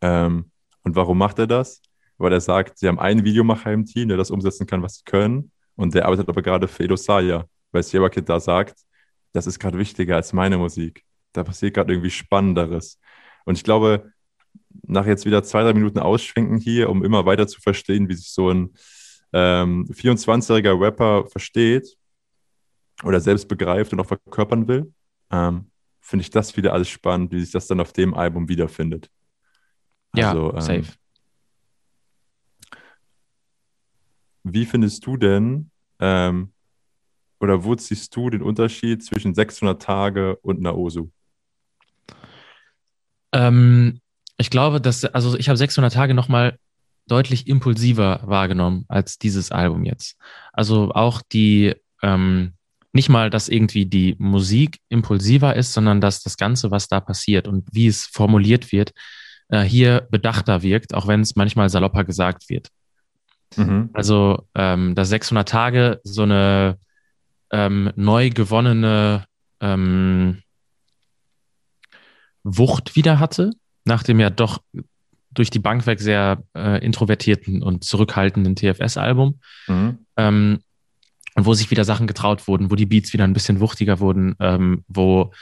Ähm, 0.00 0.50
und 0.82 0.96
warum 0.96 1.18
macht 1.18 1.38
er 1.38 1.46
das? 1.46 1.82
Weil 2.18 2.32
er 2.32 2.40
sagt, 2.40 2.78
sie 2.78 2.88
haben 2.88 2.98
einen 2.98 3.24
Videomacher 3.24 3.72
im 3.72 3.84
Team, 3.84 4.08
der 4.08 4.16
das 4.16 4.30
umsetzen 4.30 4.66
kann, 4.66 4.82
was 4.82 4.96
sie 4.96 5.04
können. 5.04 5.50
Und 5.74 5.94
der 5.94 6.06
arbeitet 6.06 6.28
aber 6.28 6.42
gerade 6.42 6.68
für 6.68 6.84
Edo 6.84 6.96
Saya, 6.96 7.44
weil 7.72 7.82
Sierra 7.82 8.08
Kid 8.08 8.28
da 8.28 8.40
sagt, 8.40 8.78
das 9.32 9.46
ist 9.46 9.58
gerade 9.58 9.78
wichtiger 9.78 10.16
als 10.16 10.32
meine 10.32 10.56
Musik. 10.56 11.02
Da 11.32 11.44
passiert 11.44 11.74
gerade 11.74 11.92
irgendwie 11.92 12.10
Spannenderes. 12.10 12.98
Und 13.44 13.58
ich 13.58 13.64
glaube, 13.64 14.12
nach 14.86 15.06
jetzt 15.06 15.26
wieder 15.26 15.42
zwei, 15.42 15.62
drei 15.62 15.74
Minuten 15.74 15.98
Ausschwenken 15.98 16.58
hier, 16.58 16.88
um 16.88 17.04
immer 17.04 17.26
weiter 17.26 17.46
zu 17.46 17.60
verstehen, 17.60 18.08
wie 18.08 18.14
sich 18.14 18.30
so 18.30 18.50
ein 18.50 18.74
ähm, 19.32 19.86
24-jähriger 19.90 20.80
Rapper 20.80 21.26
versteht, 21.26 21.96
oder 23.02 23.20
selbst 23.20 23.48
begreift 23.48 23.92
und 23.92 24.00
auch 24.00 24.06
verkörpern 24.06 24.68
will, 24.68 24.92
ähm, 25.30 25.70
finde 26.00 26.22
ich 26.22 26.30
das 26.30 26.56
wieder 26.56 26.72
alles 26.72 26.88
spannend, 26.88 27.32
wie 27.32 27.40
sich 27.40 27.50
das 27.50 27.66
dann 27.66 27.80
auf 27.80 27.92
dem 27.92 28.14
Album 28.14 28.48
wiederfindet. 28.48 29.10
Also, 30.12 30.50
ja, 30.50 30.54
ähm, 30.54 30.60
safe. 30.60 30.92
Wie 34.44 34.64
findest 34.64 35.04
du 35.04 35.16
denn, 35.16 35.70
ähm, 35.98 36.52
oder 37.40 37.64
wo 37.64 37.76
siehst 37.76 38.14
du 38.14 38.30
den 38.30 38.42
Unterschied 38.42 39.04
zwischen 39.04 39.34
600 39.34 39.82
Tage 39.82 40.36
und 40.36 40.60
Naosu? 40.60 41.08
Ähm, 43.32 44.00
ich 44.38 44.50
glaube, 44.50 44.80
dass, 44.80 45.04
also 45.04 45.36
ich 45.36 45.48
habe 45.48 45.56
600 45.56 45.92
Tage 45.92 46.14
nochmal 46.14 46.58
deutlich 47.08 47.46
impulsiver 47.46 48.20
wahrgenommen 48.24 48.84
als 48.88 49.18
dieses 49.18 49.52
Album 49.52 49.84
jetzt. 49.84 50.16
Also 50.52 50.92
auch 50.92 51.22
die, 51.22 51.74
ähm, 52.02 52.55
nicht 52.96 53.08
mal, 53.08 53.30
dass 53.30 53.48
irgendwie 53.48 53.86
die 53.86 54.16
Musik 54.18 54.80
impulsiver 54.88 55.54
ist, 55.54 55.72
sondern 55.72 56.00
dass 56.00 56.22
das 56.22 56.36
Ganze, 56.36 56.72
was 56.72 56.88
da 56.88 57.00
passiert 57.00 57.46
und 57.46 57.68
wie 57.70 57.86
es 57.86 58.06
formuliert 58.06 58.72
wird, 58.72 58.92
äh, 59.48 59.62
hier 59.62 60.08
bedachter 60.10 60.62
wirkt, 60.62 60.94
auch 60.94 61.06
wenn 61.06 61.20
es 61.20 61.36
manchmal 61.36 61.68
salopper 61.68 62.02
gesagt 62.02 62.48
wird. 62.48 62.68
Mhm. 63.56 63.90
Also, 63.92 64.48
ähm, 64.56 64.96
dass 64.96 65.10
600 65.10 65.48
Tage 65.48 66.00
so 66.02 66.22
eine 66.22 66.78
ähm, 67.52 67.92
neu 67.94 68.30
gewonnene 68.30 69.24
ähm, 69.60 70.42
Wucht 72.42 72.96
wieder 72.96 73.20
hatte, 73.20 73.52
nach 73.84 74.02
dem 74.02 74.18
ja 74.18 74.30
doch 74.30 74.58
durch 75.30 75.50
die 75.50 75.58
Bank 75.58 75.86
weg 75.86 76.00
sehr 76.00 76.42
äh, 76.56 76.84
introvertierten 76.84 77.62
und 77.62 77.84
zurückhaltenden 77.84 78.56
TFS-Album. 78.56 79.40
Mhm. 79.68 79.98
Ähm, 80.16 80.58
wo 81.36 81.54
sich 81.54 81.70
wieder 81.70 81.84
Sachen 81.84 82.06
getraut 82.06 82.48
wurden, 82.48 82.70
wo 82.70 82.74
die 82.74 82.86
Beats 82.86 83.12
wieder 83.12 83.24
ein 83.24 83.32
bisschen 83.32 83.60
wuchtiger 83.60 84.00
wurden, 84.00 84.34
ähm, 84.40 84.84
wo 84.88 85.32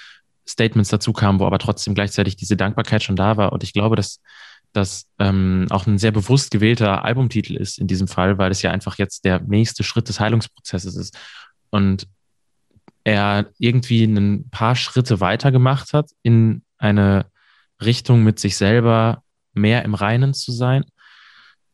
Statements 0.46 0.90
dazu 0.90 1.12
kamen, 1.12 1.38
wo 1.38 1.46
aber 1.46 1.58
trotzdem 1.58 1.94
gleichzeitig 1.94 2.36
diese 2.36 2.56
Dankbarkeit 2.56 3.02
schon 3.02 3.16
da 3.16 3.36
war. 3.36 3.52
Und 3.52 3.62
ich 3.62 3.72
glaube, 3.72 3.96
dass 3.96 4.20
das 4.72 5.06
ähm, 5.18 5.66
auch 5.70 5.86
ein 5.86 5.98
sehr 5.98 6.10
bewusst 6.10 6.50
gewählter 6.50 7.04
Albumtitel 7.04 7.54
ist 7.56 7.78
in 7.78 7.86
diesem 7.86 8.08
Fall, 8.08 8.38
weil 8.38 8.50
es 8.50 8.60
ja 8.62 8.72
einfach 8.72 8.98
jetzt 8.98 9.24
der 9.24 9.40
nächste 9.40 9.84
Schritt 9.84 10.08
des 10.08 10.20
Heilungsprozesses 10.20 10.96
ist. 10.96 11.16
Und 11.70 12.08
er 13.04 13.50
irgendwie 13.58 14.04
ein 14.04 14.48
paar 14.50 14.74
Schritte 14.76 15.20
weiter 15.20 15.52
gemacht 15.52 15.92
hat 15.92 16.10
in 16.22 16.62
eine 16.78 17.26
Richtung 17.82 18.24
mit 18.24 18.40
sich 18.40 18.56
selber 18.56 19.22
mehr 19.52 19.84
im 19.84 19.94
Reinen 19.94 20.34
zu 20.34 20.50
sein. 20.52 20.84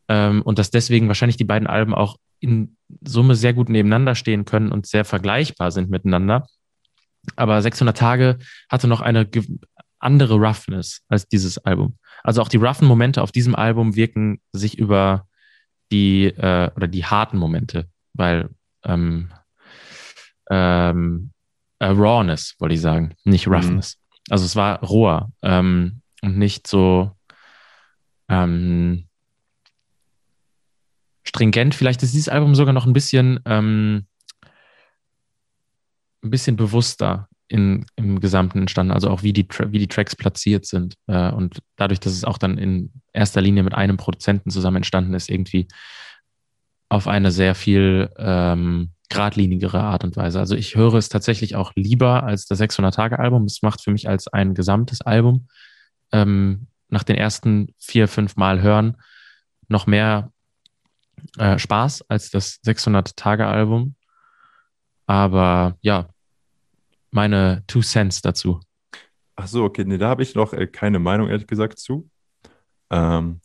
Ähm, 0.08 0.42
und 0.42 0.58
dass 0.58 0.70
deswegen 0.70 1.08
wahrscheinlich 1.08 1.36
die 1.36 1.44
beiden 1.44 1.68
Alben 1.68 1.94
auch 1.94 2.16
in 2.40 2.76
Summe 3.02 3.34
sehr 3.34 3.54
gut 3.54 3.68
nebeneinander 3.68 4.14
stehen 4.14 4.44
können 4.44 4.72
und 4.72 4.86
sehr 4.86 5.04
vergleichbar 5.04 5.70
sind 5.70 5.90
miteinander. 5.90 6.46
Aber 7.36 7.60
600 7.60 7.96
Tage 7.96 8.38
hatte 8.68 8.88
noch 8.88 9.00
eine 9.00 9.28
andere 9.98 10.34
Roughness 10.34 11.02
als 11.08 11.28
dieses 11.28 11.58
Album. 11.58 11.98
Also 12.22 12.42
auch 12.42 12.48
die 12.48 12.56
roughen 12.56 12.88
Momente 12.88 13.22
auf 13.22 13.32
diesem 13.32 13.54
Album 13.54 13.94
wirken 13.94 14.40
sich 14.52 14.78
über 14.78 15.26
die 15.92 16.26
äh, 16.26 16.70
oder 16.74 16.88
die 16.88 17.04
harten 17.04 17.36
Momente, 17.36 17.88
weil 18.14 18.48
ähm, 18.84 19.30
ähm, 20.50 21.32
äh, 21.78 21.86
Rawness 21.86 22.54
wollte 22.58 22.74
ich 22.74 22.80
sagen, 22.80 23.14
nicht 23.24 23.46
mhm. 23.46 23.54
Roughness. 23.54 23.96
Mhm. 23.96 24.32
Also 24.32 24.44
es 24.44 24.56
war 24.56 24.80
roher 24.80 25.30
ähm, 25.42 26.02
und 26.22 26.38
nicht 26.38 26.66
so 26.66 27.12
ähm, 28.28 29.06
stringent. 31.30 31.74
Vielleicht 31.74 32.02
ist 32.02 32.12
dieses 32.12 32.28
Album 32.28 32.54
sogar 32.54 32.72
noch 32.72 32.86
ein 32.86 32.92
bisschen, 32.92 33.40
ähm, 33.46 34.06
ein 36.22 36.30
bisschen 36.30 36.56
bewusster 36.56 37.28
in, 37.48 37.86
im 37.96 38.20
Gesamten 38.20 38.60
entstanden, 38.60 38.92
also 38.92 39.08
auch 39.08 39.22
wie 39.22 39.32
die, 39.32 39.46
wie 39.48 39.78
die 39.78 39.88
Tracks 39.88 40.14
platziert 40.14 40.66
sind. 40.66 40.94
Äh, 41.06 41.30
und 41.32 41.60
dadurch, 41.76 42.00
dass 42.00 42.12
es 42.12 42.24
auch 42.24 42.38
dann 42.38 42.58
in 42.58 42.92
erster 43.12 43.40
Linie 43.40 43.62
mit 43.62 43.74
einem 43.74 43.96
Produzenten 43.96 44.50
zusammen 44.50 44.78
entstanden 44.78 45.14
ist, 45.14 45.30
irgendwie 45.30 45.66
auf 46.88 47.06
eine 47.06 47.30
sehr 47.30 47.54
viel 47.54 48.10
ähm, 48.18 48.90
geradlinigere 49.08 49.80
Art 49.80 50.04
und 50.04 50.16
Weise. 50.16 50.38
Also 50.38 50.54
ich 50.54 50.74
höre 50.74 50.94
es 50.94 51.08
tatsächlich 51.08 51.56
auch 51.56 51.72
lieber 51.74 52.24
als 52.24 52.46
das 52.46 52.60
600-Tage-Album. 52.60 53.44
Es 53.44 53.62
macht 53.62 53.82
für 53.82 53.90
mich 53.90 54.08
als 54.08 54.28
ein 54.28 54.54
gesamtes 54.54 55.00
Album 55.00 55.48
ähm, 56.12 56.66
nach 56.88 57.04
den 57.04 57.16
ersten 57.16 57.74
vier, 57.78 58.08
fünf 58.08 58.36
Mal 58.36 58.62
hören 58.62 58.96
noch 59.68 59.86
mehr 59.86 60.32
äh, 61.38 61.58
Spaß 61.58 62.02
als 62.08 62.30
das 62.30 62.60
600-Tage-Album. 62.64 63.94
Aber 65.06 65.76
ja, 65.80 66.08
meine 67.10 67.64
Two 67.66 67.80
Cents 67.80 68.22
dazu. 68.22 68.60
Ach 69.36 69.46
so, 69.46 69.64
okay, 69.64 69.84
nee, 69.84 69.98
da 69.98 70.08
habe 70.08 70.22
ich 70.22 70.34
noch 70.34 70.52
äh, 70.52 70.66
keine 70.66 70.98
Meinung, 70.98 71.28
ehrlich 71.28 71.46
gesagt, 71.46 71.78
zu. 71.78 72.08
Ähm, 72.90 73.40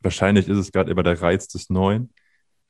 wahrscheinlich 0.00 0.48
ist 0.48 0.58
es 0.58 0.72
gerade 0.72 0.90
immer 0.90 1.02
der 1.02 1.20
Reiz 1.20 1.48
des 1.48 1.70
Neuen, 1.70 2.12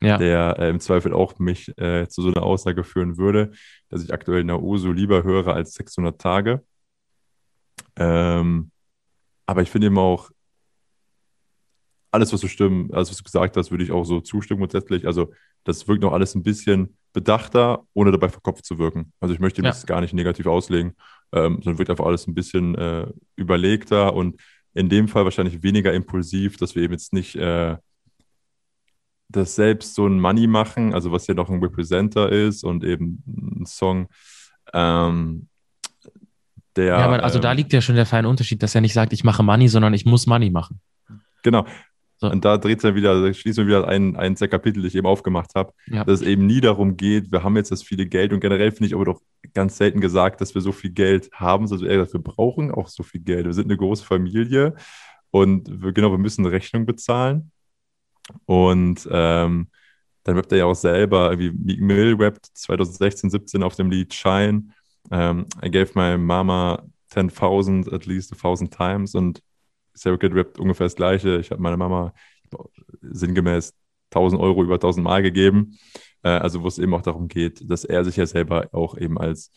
ja. 0.01 0.19
der 0.19 0.57
äh, 0.59 0.71
im 0.71 0.81
Zweifel 0.81 1.13
auch 1.13 1.39
mich 1.39 1.77
äh, 1.79 2.09
zu 2.09 2.23
so 2.23 2.29
einer 2.29 2.43
Aussage 2.43 2.85
führen 2.85 3.19
würde, 3.19 3.53
dass 3.89 4.03
ich 4.05 4.13
aktuell 4.13 4.45
Nauso 4.45 4.93
lieber 4.93 5.25
höre 5.25 5.55
als 5.55 5.75
600 5.75 6.21
Tage. 6.21 6.65
Ähm, 7.97 8.71
aber 9.47 9.63
ich 9.63 9.71
finde 9.71 9.89
eben 9.89 9.99
auch, 9.99 10.31
alles, 12.13 12.33
was 12.33 12.41
du 12.41 12.49
stimmen, 12.49 12.93
alles, 12.93 13.11
was 13.11 13.17
du 13.17 13.25
gesagt 13.25 13.57
hast, 13.57 13.71
würde 13.71 13.83
ich 13.83 13.91
auch 13.91 14.05
so 14.05 14.21
zustimmen 14.21 14.61
grundsätzlich. 14.61 15.07
Also, 15.07 15.33
das 15.65 15.89
wirkt 15.89 16.03
noch 16.03 16.13
alles 16.13 16.35
ein 16.35 16.43
bisschen 16.43 16.97
bedachter, 17.13 17.85
ohne 17.95 18.13
dabei 18.13 18.29
verkopft 18.29 18.65
zu 18.65 18.79
wirken. 18.79 19.13
Also, 19.19 19.35
ich 19.35 19.41
möchte 19.41 19.63
ja. 19.63 19.69
das 19.69 19.87
gar 19.87 20.01
nicht 20.01 20.13
negativ 20.13 20.47
auslegen, 20.47 20.95
ähm, 21.33 21.61
sondern 21.63 21.79
wirkt 21.79 21.91
einfach 21.91 22.07
alles 22.07 22.27
ein 22.27 22.35
bisschen 22.35 22.75
äh, 22.77 23.07
überlegter 23.37 24.15
und 24.15 24.41
in 24.75 24.89
dem 24.89 25.09
Fall 25.09 25.25
wahrscheinlich 25.25 25.63
weniger 25.63 25.93
impulsiv, 25.93 26.57
dass 26.59 26.75
wir 26.75 26.83
eben 26.83 26.93
jetzt 26.93 27.13
nicht 27.13 27.35
äh, 27.37 27.77
das 29.29 29.55
selbst 29.55 29.95
so 29.95 30.07
ein 30.07 30.21
Money 30.21 30.47
machen, 30.47 30.95
also 30.95 31.11
was 31.13 31.27
ja 31.27 31.35
noch 31.35 31.49
ein 31.49 31.63
Representer 31.63 32.31
ist 32.31 32.65
und 32.65 32.85
eben 32.85 33.23
ein 33.27 33.67
Song, 33.67 34.09
ähm, 34.73 35.49
der. 36.77 36.99
Ja, 36.99 36.99
aber 36.99 37.25
also 37.25 37.39
ähm, 37.39 37.43
da 37.43 37.53
liegt 37.53 37.73
ja 37.73 37.81
schon 37.81 37.97
der 37.97 38.07
feine 38.07 38.29
Unterschied, 38.29 38.63
dass 38.63 38.75
er 38.75 38.81
nicht 38.81 38.93
sagt, 38.93 39.13
ich 39.13 39.25
mache 39.25 39.43
Money, 39.43 39.69
sondern 39.69 39.95
ich 39.95 40.05
muss 40.05 40.27
Money 40.27 40.51
machen. 40.51 40.81
Genau. 41.43 41.67
So. 42.23 42.31
Und 42.31 42.45
da 42.45 42.57
dreht 42.57 42.79
es 42.79 42.85
ja 42.85 42.95
wieder, 42.95 43.21
da 43.21 43.35
schließen 43.35 43.67
wir 43.67 43.79
wieder 43.79 43.89
ein, 43.89 44.15
ein 44.15 44.37
der 44.37 44.47
Kapitel, 44.47 44.81
das 44.81 44.93
ich 44.93 44.97
eben 44.97 45.09
aufgemacht 45.09 45.57
habe, 45.57 45.73
ja. 45.89 46.05
dass 46.05 46.21
es 46.21 46.27
eben 46.27 46.47
nie 46.47 46.61
darum 46.61 46.97
geht, 46.97 47.33
wir 47.33 47.43
haben 47.43 47.57
jetzt 47.57 47.73
das 47.73 47.83
viele 47.83 48.07
Geld 48.07 48.33
und 48.33 48.39
generell 48.39 48.71
finde 48.71 48.87
ich 48.87 48.95
aber 48.95 49.07
doch 49.07 49.21
ganz 49.55 49.77
selten 49.77 50.01
gesagt, 50.01 50.41
dass 50.41 50.55
wir 50.55 50.63
so 50.63 50.71
viel 50.71 50.93
Geld 50.93 51.31
haben, 51.33 51.67
sondern 51.67 51.91
eher, 51.91 51.99
dass 51.99 52.13
wir 52.13 52.23
brauchen 52.23 52.71
auch 52.71 52.87
so 52.87 53.03
viel 53.03 53.23
Geld. 53.23 53.47
Wir 53.47 53.53
sind 53.53 53.65
eine 53.65 53.77
große 53.77 54.05
Familie 54.05 54.77
und 55.33 55.83
wir, 55.83 55.93
genau, 55.93 56.13
wir 56.13 56.19
müssen 56.19 56.47
eine 56.47 56.55
Rechnung 56.55 56.87
bezahlen. 56.87 57.51
Und 58.45 59.09
ähm, 59.11 59.67
dann 60.23 60.37
rappt 60.37 60.53
er 60.53 60.59
ja 60.59 60.67
auch 60.67 60.77
selber, 60.77 61.37
wie 61.41 61.51
Meek 61.51 61.81
Mill 61.81 62.15
rappt 62.21 62.47
2016, 62.55 63.31
17 63.31 63.65
auf 63.65 63.75
dem 63.75 63.91
Lied 63.91 64.15
Shine. 64.15 64.69
Um, 65.11 65.47
I 65.61 65.69
gave 65.69 65.91
my 65.97 66.17
mama 66.17 66.85
10.000 67.13 67.93
at 67.93 68.07
least 68.07 68.33
a 68.33 68.37
thousand 68.37 68.73
times 68.73 69.17
und 69.17 69.43
Sarah 69.95 70.17
Kid 70.17 70.35
rappt 70.35 70.59
ungefähr 70.59 70.87
das 70.87 70.97
Gleiche. 70.97 71.39
Ich 71.39 71.51
habe 71.51 71.63
meiner 71.63 71.77
Mama 71.77 72.15
sinngemäß 73.01 73.75
1000 74.11 74.41
Euro 74.41 74.63
über 74.63 74.75
1000 74.75 75.05
Mal 75.05 75.23
gegeben. 75.23 75.79
Äh, 76.23 76.31
also 76.31 76.63
wo 76.63 76.69
es 76.69 76.79
eben 76.79 76.95
auch 76.95 77.03
darum 77.03 77.29
geht, 77.29 77.69
dass 77.71 77.85
er 77.85 78.05
sich 78.05 78.17
ja 78.17 78.27
selber 78.27 78.69
auch 78.73 78.97
eben 78.97 79.19
als 79.19 79.53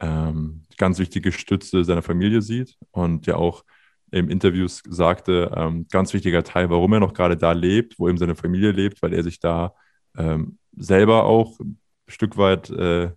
ähm, 0.00 0.64
ganz 0.78 0.98
wichtige 0.98 1.32
Stütze 1.32 1.84
seiner 1.84 2.02
Familie 2.02 2.42
sieht 2.42 2.76
und 2.90 3.26
ja 3.26 3.36
auch 3.36 3.64
im 4.10 4.28
Interviews 4.28 4.82
sagte, 4.88 5.52
ähm, 5.54 5.86
ganz 5.90 6.12
wichtiger 6.12 6.42
Teil, 6.42 6.70
warum 6.70 6.92
er 6.94 7.00
noch 7.00 7.14
gerade 7.14 7.36
da 7.36 7.52
lebt, 7.52 7.98
wo 7.98 8.08
eben 8.08 8.18
seine 8.18 8.34
Familie 8.34 8.72
lebt, 8.72 9.02
weil 9.02 9.12
er 9.12 9.22
sich 9.22 9.38
da 9.38 9.74
ähm, 10.16 10.58
selber 10.76 11.24
auch 11.24 11.60
ein 11.60 11.78
Stück 12.08 12.36
weit 12.36 12.70
äh, 12.70 13.10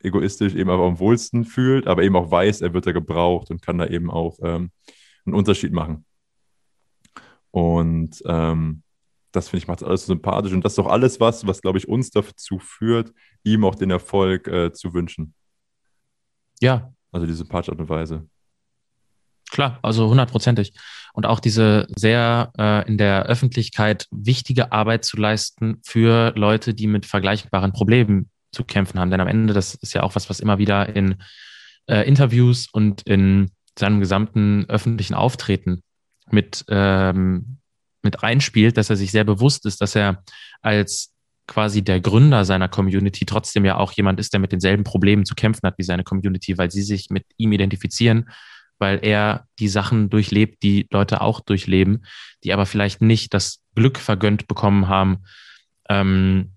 egoistisch 0.00 0.54
eben 0.54 0.70
auch 0.70 0.86
am 0.86 0.98
wohlsten 0.98 1.44
fühlt, 1.44 1.86
aber 1.86 2.04
eben 2.04 2.16
auch 2.16 2.30
weiß, 2.30 2.62
er 2.62 2.72
wird 2.72 2.86
da 2.86 2.92
gebraucht 2.92 3.50
und 3.50 3.60
kann 3.60 3.78
da 3.78 3.86
eben 3.86 4.10
auch 4.10 4.38
ähm, 4.42 4.70
einen 5.26 5.34
Unterschied 5.34 5.72
machen. 5.72 6.04
Und 7.50 8.22
ähm, 8.26 8.82
das 9.32 9.48
finde 9.48 9.62
ich 9.62 9.68
macht 9.68 9.82
alles 9.82 10.06
so 10.06 10.12
sympathisch 10.12 10.52
und 10.52 10.64
das 10.64 10.72
ist 10.72 10.78
doch 10.78 10.86
alles 10.86 11.20
was, 11.20 11.46
was 11.46 11.60
glaube 11.60 11.78
ich 11.78 11.88
uns 11.88 12.10
dazu 12.10 12.58
führt, 12.58 13.12
ihm 13.44 13.64
auch 13.64 13.74
den 13.74 13.90
Erfolg 13.90 14.48
äh, 14.48 14.72
zu 14.72 14.94
wünschen. 14.94 15.34
Ja. 16.60 16.92
Also 17.12 17.26
die 17.26 17.34
sympathische 17.34 17.72
Art 17.72 17.80
und 17.80 17.88
Weise. 17.88 18.28
Klar, 19.50 19.78
also 19.82 20.08
hundertprozentig. 20.08 20.72
Und 21.12 21.24
auch 21.24 21.40
diese 21.40 21.86
sehr 21.94 22.52
äh, 22.58 22.86
in 22.88 22.98
der 22.98 23.26
Öffentlichkeit 23.26 24.06
wichtige 24.10 24.72
Arbeit 24.72 25.04
zu 25.04 25.16
leisten 25.16 25.80
für 25.84 26.32
Leute, 26.36 26.74
die 26.74 26.86
mit 26.86 27.06
vergleichbaren 27.06 27.72
Problemen 27.72 28.30
zu 28.52 28.64
kämpfen 28.64 28.98
haben. 28.98 29.10
Denn 29.10 29.20
am 29.20 29.28
Ende, 29.28 29.54
das 29.54 29.74
ist 29.74 29.94
ja 29.94 30.02
auch 30.02 30.14
was, 30.14 30.28
was 30.28 30.40
immer 30.40 30.58
wieder 30.58 30.94
in 30.94 31.22
äh, 31.86 32.06
Interviews 32.08 32.68
und 32.72 33.02
in 33.02 33.50
seinem 33.78 34.00
gesamten 34.00 34.66
öffentlichen 34.68 35.14
Auftreten 35.14 35.82
mit, 36.30 36.64
ähm, 36.68 37.58
mit 38.02 38.22
einspielt, 38.22 38.76
dass 38.76 38.90
er 38.90 38.96
sich 38.96 39.10
sehr 39.10 39.24
bewusst 39.24 39.66
ist, 39.66 39.80
dass 39.80 39.94
er 39.94 40.22
als 40.62 41.12
quasi 41.46 41.82
der 41.82 42.00
Gründer 42.00 42.44
seiner 42.44 42.68
Community 42.68 43.24
trotzdem 43.24 43.64
ja 43.64 43.76
auch 43.76 43.92
jemand 43.92 44.18
ist, 44.18 44.32
der 44.32 44.40
mit 44.40 44.52
denselben 44.52 44.84
Problemen 44.84 45.24
zu 45.24 45.34
kämpfen 45.34 45.66
hat 45.66 45.78
wie 45.78 45.84
seine 45.84 46.04
Community, 46.04 46.58
weil 46.58 46.70
sie 46.70 46.82
sich 46.82 47.10
mit 47.10 47.24
ihm 47.36 47.52
identifizieren, 47.52 48.28
weil 48.78 48.98
er 49.02 49.46
die 49.58 49.68
Sachen 49.68 50.10
durchlebt, 50.10 50.62
die 50.62 50.86
Leute 50.90 51.20
auch 51.20 51.40
durchleben, 51.40 52.04
die 52.42 52.52
aber 52.52 52.66
vielleicht 52.66 53.00
nicht 53.00 53.32
das 53.32 53.62
Glück 53.74 53.98
vergönnt 53.98 54.48
bekommen 54.48 54.88
haben, 54.88 55.18
ähm, 55.88 56.52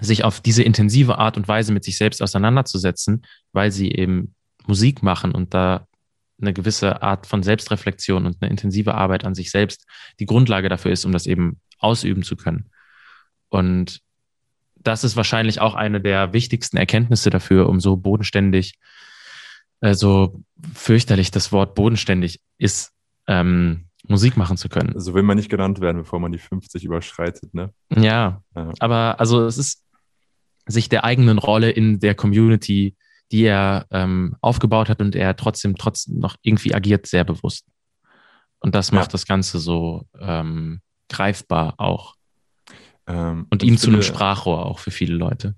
sich 0.00 0.24
auf 0.24 0.40
diese 0.40 0.62
intensive 0.62 1.18
Art 1.18 1.36
und 1.36 1.48
Weise 1.48 1.72
mit 1.72 1.84
sich 1.84 1.98
selbst 1.98 2.22
auseinanderzusetzen, 2.22 3.26
weil 3.52 3.70
sie 3.70 3.90
eben 3.90 4.34
Musik 4.66 5.02
machen 5.02 5.32
und 5.32 5.52
da 5.52 5.86
eine 6.40 6.52
gewisse 6.52 7.02
Art 7.02 7.26
von 7.26 7.42
Selbstreflexion 7.42 8.26
und 8.26 8.36
eine 8.40 8.50
intensive 8.50 8.94
Arbeit 8.94 9.24
an 9.24 9.34
sich 9.34 9.50
selbst 9.50 9.86
die 10.18 10.26
Grundlage 10.26 10.68
dafür 10.68 10.92
ist, 10.92 11.04
um 11.04 11.12
das 11.12 11.26
eben 11.26 11.60
ausüben 11.78 12.22
zu 12.22 12.36
können. 12.36 12.70
Und 13.48 14.00
das 14.76 15.04
ist 15.04 15.16
wahrscheinlich 15.16 15.60
auch 15.60 15.74
eine 15.74 16.00
der 16.00 16.32
wichtigsten 16.32 16.76
Erkenntnisse 16.76 17.30
dafür, 17.30 17.68
um 17.68 17.80
so 17.80 17.96
bodenständig, 17.96 18.78
äh, 19.80 19.94
so 19.94 20.42
fürchterlich 20.72 21.30
das 21.30 21.52
Wort 21.52 21.74
bodenständig 21.74 22.40
ist, 22.58 22.92
ähm, 23.26 23.86
Musik 24.08 24.36
machen 24.36 24.56
zu 24.56 24.68
können. 24.68 24.98
So 24.98 25.14
will 25.14 25.22
man 25.22 25.36
nicht 25.36 25.50
genannt 25.50 25.80
werden, 25.80 25.98
bevor 25.98 26.20
man 26.20 26.32
die 26.32 26.38
50 26.38 26.84
überschreitet, 26.84 27.54
ne? 27.54 27.72
Ja, 27.94 28.42
ja. 28.56 28.72
aber 28.78 29.20
also 29.20 29.44
es 29.44 29.58
ist 29.58 29.84
sich 30.66 30.88
der 30.88 31.04
eigenen 31.04 31.38
Rolle 31.38 31.70
in 31.70 32.00
der 32.00 32.14
Community 32.14 32.96
die 33.32 33.44
er 33.44 33.86
ähm, 33.90 34.36
aufgebaut 34.40 34.88
hat 34.88 35.00
und 35.00 35.14
er 35.14 35.36
trotzdem 35.36 35.76
trotzdem 35.76 36.18
noch 36.18 36.36
irgendwie 36.42 36.74
agiert 36.74 37.06
sehr 37.06 37.24
bewusst. 37.24 37.66
Und 38.60 38.74
das 38.74 38.92
macht 38.92 39.08
ja. 39.08 39.12
das 39.12 39.26
Ganze 39.26 39.58
so 39.58 40.06
ähm, 40.18 40.80
greifbar 41.08 41.74
auch. 41.78 42.14
Ähm, 43.06 43.46
und 43.50 43.62
ihn 43.62 43.78
zu 43.78 43.88
einem 43.88 44.02
Sprachrohr 44.02 44.66
auch 44.66 44.78
für 44.78 44.90
viele 44.90 45.14
Leute. 45.14 45.56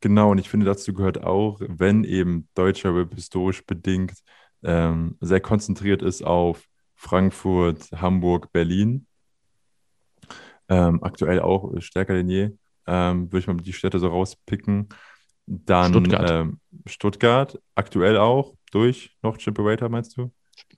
Genau, 0.00 0.30
und 0.30 0.38
ich 0.38 0.48
finde, 0.48 0.66
dazu 0.66 0.92
gehört 0.94 1.24
auch, 1.24 1.60
wenn 1.60 2.04
eben 2.04 2.48
deutscher 2.54 2.94
Rap 2.94 3.14
historisch 3.14 3.64
bedingt 3.66 4.14
ähm, 4.62 5.16
sehr 5.20 5.40
konzentriert 5.40 6.02
ist 6.02 6.22
auf 6.22 6.64
Frankfurt, 6.94 7.90
Hamburg, 7.92 8.52
Berlin, 8.52 9.06
ähm, 10.68 11.02
aktuell 11.02 11.40
auch 11.40 11.72
stärker 11.80 12.14
denn 12.14 12.28
je, 12.28 12.50
ähm, 12.86 13.32
würde 13.32 13.38
ich 13.38 13.46
mal 13.46 13.56
die 13.56 13.72
Städte 13.72 13.98
so 13.98 14.08
rauspicken. 14.08 14.88
Dann 15.48 15.92
Stuttgart. 15.92 16.30
Ähm, 16.30 16.60
Stuttgart, 16.86 17.58
aktuell 17.74 18.18
auch 18.18 18.54
durch 18.70 19.16
noch 19.22 19.38
Chimperator, 19.38 19.88
meinst 19.88 20.16
du? 20.16 20.30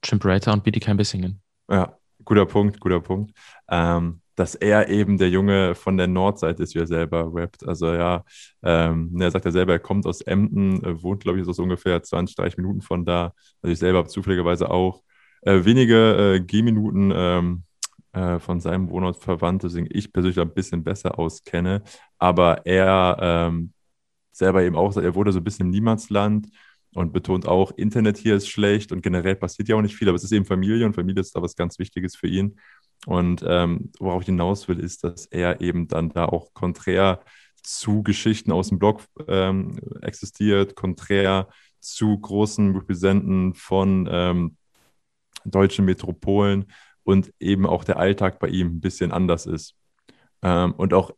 Chimperator 0.02 0.52
und 0.52 0.62
Bietigheim 0.62 0.96
Bissingen. 0.96 1.42
Ja, 1.68 1.96
guter 2.24 2.46
Punkt, 2.46 2.78
guter 2.78 3.00
Punkt. 3.00 3.32
Ähm, 3.68 4.20
dass 4.36 4.54
er 4.54 4.88
eben 4.88 5.18
der 5.18 5.28
Junge 5.28 5.74
von 5.74 5.96
der 5.96 6.06
Nordseite 6.06 6.62
ist, 6.62 6.74
wie 6.74 6.78
er 6.78 6.86
selber 6.86 7.30
rappt. 7.34 7.66
Also 7.66 7.92
ja, 7.92 8.24
ähm, 8.62 9.14
er 9.20 9.30
sagt 9.30 9.44
ja 9.44 9.50
selber, 9.50 9.72
er 9.72 9.80
kommt 9.80 10.06
aus 10.06 10.20
Emden, 10.22 10.82
äh, 10.84 11.02
wohnt, 11.02 11.24
glaube 11.24 11.40
ich, 11.40 11.44
so 11.44 11.62
ungefähr 11.62 12.02
20, 12.02 12.36
30 12.36 12.56
Minuten 12.56 12.80
von 12.80 13.04
da. 13.04 13.34
Also 13.60 13.72
ich 13.72 13.78
selber 13.78 13.98
habe 13.98 14.08
zufälligerweise 14.08 14.70
auch 14.70 15.02
äh, 15.42 15.64
wenige 15.64 16.36
äh, 16.36 16.40
Gehminuten 16.40 17.12
ähm, 17.14 17.64
äh, 18.12 18.38
von 18.38 18.60
seinem 18.60 18.88
Wohnort 18.88 19.22
verwandt, 19.22 19.64
deswegen 19.64 19.88
ich 19.90 20.12
persönlich 20.12 20.40
ein 20.40 20.54
bisschen 20.54 20.82
besser 20.84 21.18
auskenne. 21.18 21.82
Aber 22.18 22.64
er 22.64 23.16
ähm, 23.20 23.72
selber 24.32 24.62
eben 24.62 24.76
auch 24.76 24.96
er 24.96 25.14
wurde 25.14 25.32
so 25.32 25.38
ein 25.40 25.44
bisschen 25.44 25.66
im 25.66 25.70
Niemandsland 25.70 26.48
und 26.94 27.12
betont 27.12 27.46
auch, 27.46 27.72
Internet 27.76 28.16
hier 28.16 28.34
ist 28.34 28.48
schlecht 28.48 28.92
und 28.92 29.02
generell 29.02 29.36
passiert 29.36 29.68
ja 29.68 29.76
auch 29.76 29.82
nicht 29.82 29.96
viel, 29.96 30.08
aber 30.08 30.16
es 30.16 30.24
ist 30.24 30.32
eben 30.32 30.44
Familie 30.44 30.86
und 30.86 30.94
Familie 30.94 31.20
ist 31.20 31.36
da 31.36 31.42
was 31.42 31.54
ganz 31.56 31.78
Wichtiges 31.78 32.16
für 32.16 32.26
ihn. 32.26 32.58
Und 33.06 33.44
ähm, 33.46 33.90
worauf 33.98 34.22
ich 34.22 34.26
hinaus 34.26 34.68
will, 34.68 34.78
ist, 34.78 35.04
dass 35.04 35.26
er 35.26 35.60
eben 35.60 35.88
dann 35.88 36.10
da 36.10 36.26
auch 36.26 36.52
konträr 36.52 37.20
zu 37.62 38.02
Geschichten 38.02 38.52
aus 38.52 38.68
dem 38.68 38.78
Blog 38.78 39.04
ähm, 39.28 39.78
existiert, 40.02 40.74
konträr 40.74 41.48
zu 41.78 42.18
großen 42.18 42.76
Representen 42.76 43.54
von 43.54 44.08
ähm, 44.10 44.56
deutschen 45.44 45.84
Metropolen 45.86 46.66
und 47.04 47.32
eben 47.40 47.66
auch 47.66 47.84
der 47.84 47.98
Alltag 47.98 48.38
bei 48.38 48.48
ihm 48.48 48.68
ein 48.68 48.80
bisschen 48.80 49.12
anders 49.12 49.46
ist. 49.46 49.74
Ähm, 50.42 50.72
und 50.74 50.92
auch 50.92 51.12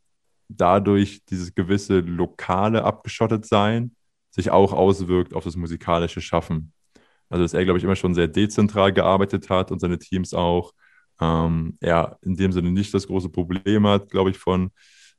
dadurch 0.56 1.24
dieses 1.26 1.54
gewisse 1.54 2.00
lokale 2.00 2.84
abgeschottet 2.84 3.46
sein 3.46 3.94
sich 4.30 4.50
auch 4.50 4.72
auswirkt 4.72 5.34
auf 5.34 5.44
das 5.44 5.56
musikalische 5.56 6.20
Schaffen. 6.20 6.72
Also 7.28 7.44
dass 7.44 7.54
er, 7.54 7.64
glaube 7.64 7.78
ich, 7.78 7.84
immer 7.84 7.96
schon 7.96 8.14
sehr 8.14 8.28
dezentral 8.28 8.92
gearbeitet 8.92 9.48
hat 9.50 9.70
und 9.70 9.78
seine 9.78 9.98
Teams 9.98 10.34
auch. 10.34 10.72
Ähm, 11.20 11.76
er 11.80 12.18
in 12.22 12.36
dem 12.36 12.52
Sinne 12.52 12.72
nicht 12.72 12.92
das 12.94 13.06
große 13.06 13.28
Problem 13.28 13.86
hat, 13.86 14.10
glaube 14.10 14.30
ich, 14.30 14.38
von 14.38 14.70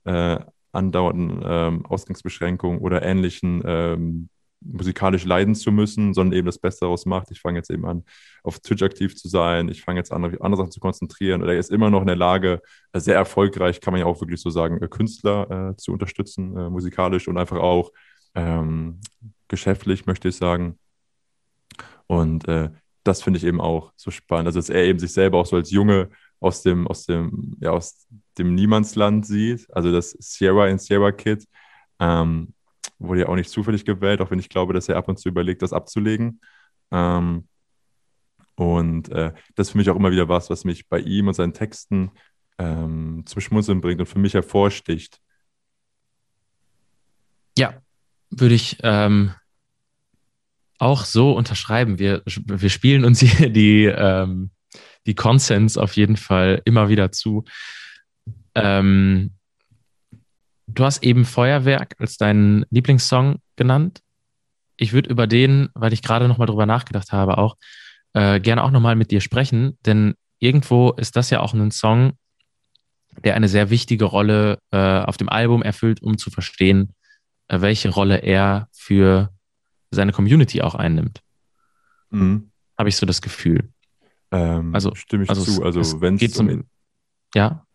äh, 0.05 0.39
andauernden 0.71 1.41
ähm, 1.45 1.85
Ausgangsbeschränkungen 1.85 2.79
oder 2.79 3.03
ähnlichen 3.03 3.61
ähm, 3.65 4.29
musikalisch 4.65 5.25
leiden 5.25 5.55
zu 5.55 5.71
müssen, 5.71 6.13
sondern 6.13 6.37
eben 6.37 6.45
das 6.45 6.57
Beste 6.57 6.85
daraus 6.85 7.05
macht. 7.05 7.31
Ich 7.31 7.41
fange 7.41 7.59
jetzt 7.59 7.69
eben 7.69 7.85
an, 7.85 8.03
auf 8.43 8.59
Twitch 8.59 8.83
aktiv 8.83 9.15
zu 9.15 9.27
sein. 9.27 9.69
Ich 9.69 9.83
fange 9.83 9.99
jetzt 9.99 10.11
an, 10.11 10.23
andere 10.23 10.57
Sachen 10.57 10.71
zu 10.71 10.79
konzentrieren. 10.79 11.41
Oder 11.41 11.53
er 11.53 11.59
ist 11.59 11.71
immer 11.71 11.89
noch 11.89 12.01
in 12.01 12.07
der 12.07 12.15
Lage, 12.15 12.61
sehr 12.93 13.15
erfolgreich, 13.15 13.81
kann 13.81 13.93
man 13.93 14.01
ja 14.01 14.05
auch 14.05 14.21
wirklich 14.21 14.41
so 14.41 14.49
sagen, 14.49 14.81
äh, 14.81 14.87
Künstler 14.87 15.71
äh, 15.71 15.75
zu 15.77 15.91
unterstützen, 15.91 16.55
äh, 16.57 16.69
musikalisch 16.69 17.27
und 17.27 17.37
einfach 17.37 17.57
auch 17.57 17.91
ähm, 18.35 18.99
geschäftlich, 19.47 20.05
möchte 20.05 20.29
ich 20.29 20.35
sagen. 20.35 20.77
Und 22.07 22.47
äh, 22.47 22.69
das 23.03 23.21
finde 23.21 23.37
ich 23.37 23.43
eben 23.43 23.61
auch 23.61 23.91
so 23.95 24.11
spannend. 24.11 24.47
Also, 24.47 24.59
dass 24.59 24.69
er 24.69 24.83
eben 24.83 24.99
sich 24.99 25.11
selber 25.13 25.39
auch 25.39 25.45
so 25.45 25.55
als 25.55 25.71
Junge 25.71 26.09
aus 26.39 26.61
dem, 26.61 26.87
aus 26.87 27.05
dem, 27.05 27.55
ja, 27.61 27.71
aus 27.71 28.05
dem 28.37 28.53
Niemandsland 28.55 29.25
sieht. 29.25 29.65
Also 29.73 29.91
das 29.91 30.11
Sierra 30.19 30.67
in 30.67 30.77
Sierra 30.77 31.11
Kid 31.11 31.47
ähm, 31.99 32.53
wurde 32.99 33.21
ja 33.21 33.27
auch 33.27 33.35
nicht 33.35 33.49
zufällig 33.49 33.85
gewählt, 33.85 34.21
auch 34.21 34.31
wenn 34.31 34.39
ich 34.39 34.49
glaube, 34.49 34.73
dass 34.73 34.89
er 34.89 34.97
ab 34.97 35.07
und 35.07 35.19
zu 35.19 35.29
überlegt, 35.29 35.61
das 35.61 35.73
abzulegen. 35.73 36.41
Ähm, 36.91 37.47
und 38.55 39.09
äh, 39.09 39.33
das 39.55 39.67
ist 39.67 39.71
für 39.71 39.77
mich 39.77 39.89
auch 39.89 39.95
immer 39.95 40.11
wieder 40.11 40.29
was, 40.29 40.49
was 40.49 40.63
mich 40.63 40.87
bei 40.87 40.99
ihm 40.99 41.27
und 41.27 41.33
seinen 41.33 41.53
Texten 41.53 42.11
ähm, 42.57 43.23
zum 43.25 43.41
Schmunzeln 43.41 43.81
bringt 43.81 43.99
und 43.99 44.07
für 44.07 44.19
mich 44.19 44.33
hervorsticht. 44.33 45.19
Ja, 47.57 47.81
würde 48.29 48.55
ich 48.55 48.77
ähm, 48.83 49.33
auch 50.77 51.05
so 51.05 51.31
unterschreiben. 51.33 51.99
Wir, 51.99 52.21
wir 52.25 52.69
spielen 52.69 53.05
uns 53.05 53.19
hier 53.19 53.49
die, 53.51 53.85
ähm, 53.85 54.51
die 55.05 55.15
Consens 55.15 55.77
auf 55.77 55.95
jeden 55.95 56.17
Fall 56.17 56.61
immer 56.65 56.89
wieder 56.89 57.11
zu. 57.11 57.43
Ähm, 58.55 59.33
du 60.67 60.83
hast 60.83 61.03
eben 61.03 61.25
Feuerwerk 61.25 61.95
als 61.99 62.17
deinen 62.17 62.65
Lieblingssong 62.69 63.39
genannt. 63.55 64.01
Ich 64.77 64.93
würde 64.93 65.09
über 65.09 65.27
den, 65.27 65.69
weil 65.73 65.93
ich 65.93 66.01
gerade 66.01 66.27
nochmal 66.27 66.47
drüber 66.47 66.65
nachgedacht 66.65 67.11
habe, 67.11 67.37
auch 67.37 67.55
äh, 68.13 68.39
gerne 68.39 68.63
auch 68.63 68.71
nochmal 68.71 68.95
mit 68.95 69.11
dir 69.11 69.21
sprechen, 69.21 69.77
denn 69.85 70.15
irgendwo 70.39 70.91
ist 70.91 71.15
das 71.15 71.29
ja 71.29 71.39
auch 71.39 71.53
ein 71.53 71.71
Song, 71.71 72.13
der 73.23 73.35
eine 73.35 73.47
sehr 73.47 73.69
wichtige 73.69 74.05
Rolle 74.05 74.57
äh, 74.71 74.99
auf 74.99 75.17
dem 75.17 75.29
Album 75.29 75.61
erfüllt, 75.61 76.01
um 76.01 76.17
zu 76.17 76.31
verstehen, 76.31 76.93
äh, 77.47 77.61
welche 77.61 77.89
Rolle 77.89 78.17
er 78.17 78.67
für 78.71 79.29
seine 79.91 80.11
Community 80.11 80.61
auch 80.61 80.75
einnimmt. 80.75 81.21
Mhm. 82.09 82.51
Habe 82.77 82.89
ich 82.89 82.97
so 82.97 83.05
das 83.05 83.21
Gefühl. 83.21 83.69
Ähm, 84.31 84.73
also 84.73 84.95
stimme 84.95 85.23
ich 85.23 85.29
also 85.29 85.43
zu. 85.43 85.63
Also 85.63 86.01
wenn 86.01 86.15
es 86.15 86.37
um, 86.37 86.65
ja, 87.35 87.65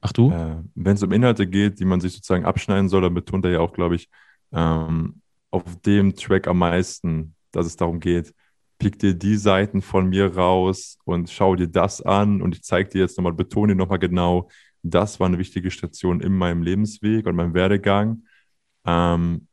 ach 0.00 0.12
du, 0.12 0.30
äh, 0.30 0.56
wenn 0.74 0.94
es 0.94 1.02
um 1.02 1.12
Inhalte 1.12 1.46
geht, 1.46 1.80
die 1.80 1.84
man 1.84 2.00
sich 2.00 2.12
sozusagen 2.12 2.44
abschneiden 2.44 2.88
soll, 2.88 3.02
dann 3.02 3.14
betont 3.14 3.44
er 3.44 3.52
ja 3.52 3.60
auch, 3.60 3.72
glaube 3.72 3.96
ich, 3.96 4.08
ähm, 4.52 5.20
auf 5.50 5.64
dem 5.82 6.14
Track 6.14 6.46
am 6.46 6.58
meisten, 6.58 7.34
dass 7.52 7.66
es 7.66 7.76
darum 7.76 8.00
geht, 8.00 8.34
pick 8.78 8.98
dir 8.98 9.14
die 9.14 9.36
Seiten 9.36 9.82
von 9.82 10.08
mir 10.08 10.36
raus 10.36 10.98
und 11.04 11.30
schau 11.30 11.56
dir 11.56 11.68
das 11.68 12.00
an 12.00 12.42
und 12.42 12.54
ich 12.54 12.62
zeige 12.62 12.90
dir 12.90 13.00
jetzt 13.00 13.18
nochmal, 13.18 13.32
betone 13.32 13.72
dir 13.72 13.78
nochmal 13.78 13.98
genau, 13.98 14.48
das 14.82 15.18
war 15.18 15.26
eine 15.26 15.38
wichtige 15.38 15.70
Station 15.70 16.20
in 16.20 16.32
meinem 16.32 16.62
Lebensweg 16.62 17.26
und 17.26 17.34
meinem 17.34 17.54
Werdegang. 17.54 18.24
Ähm, 18.86 19.48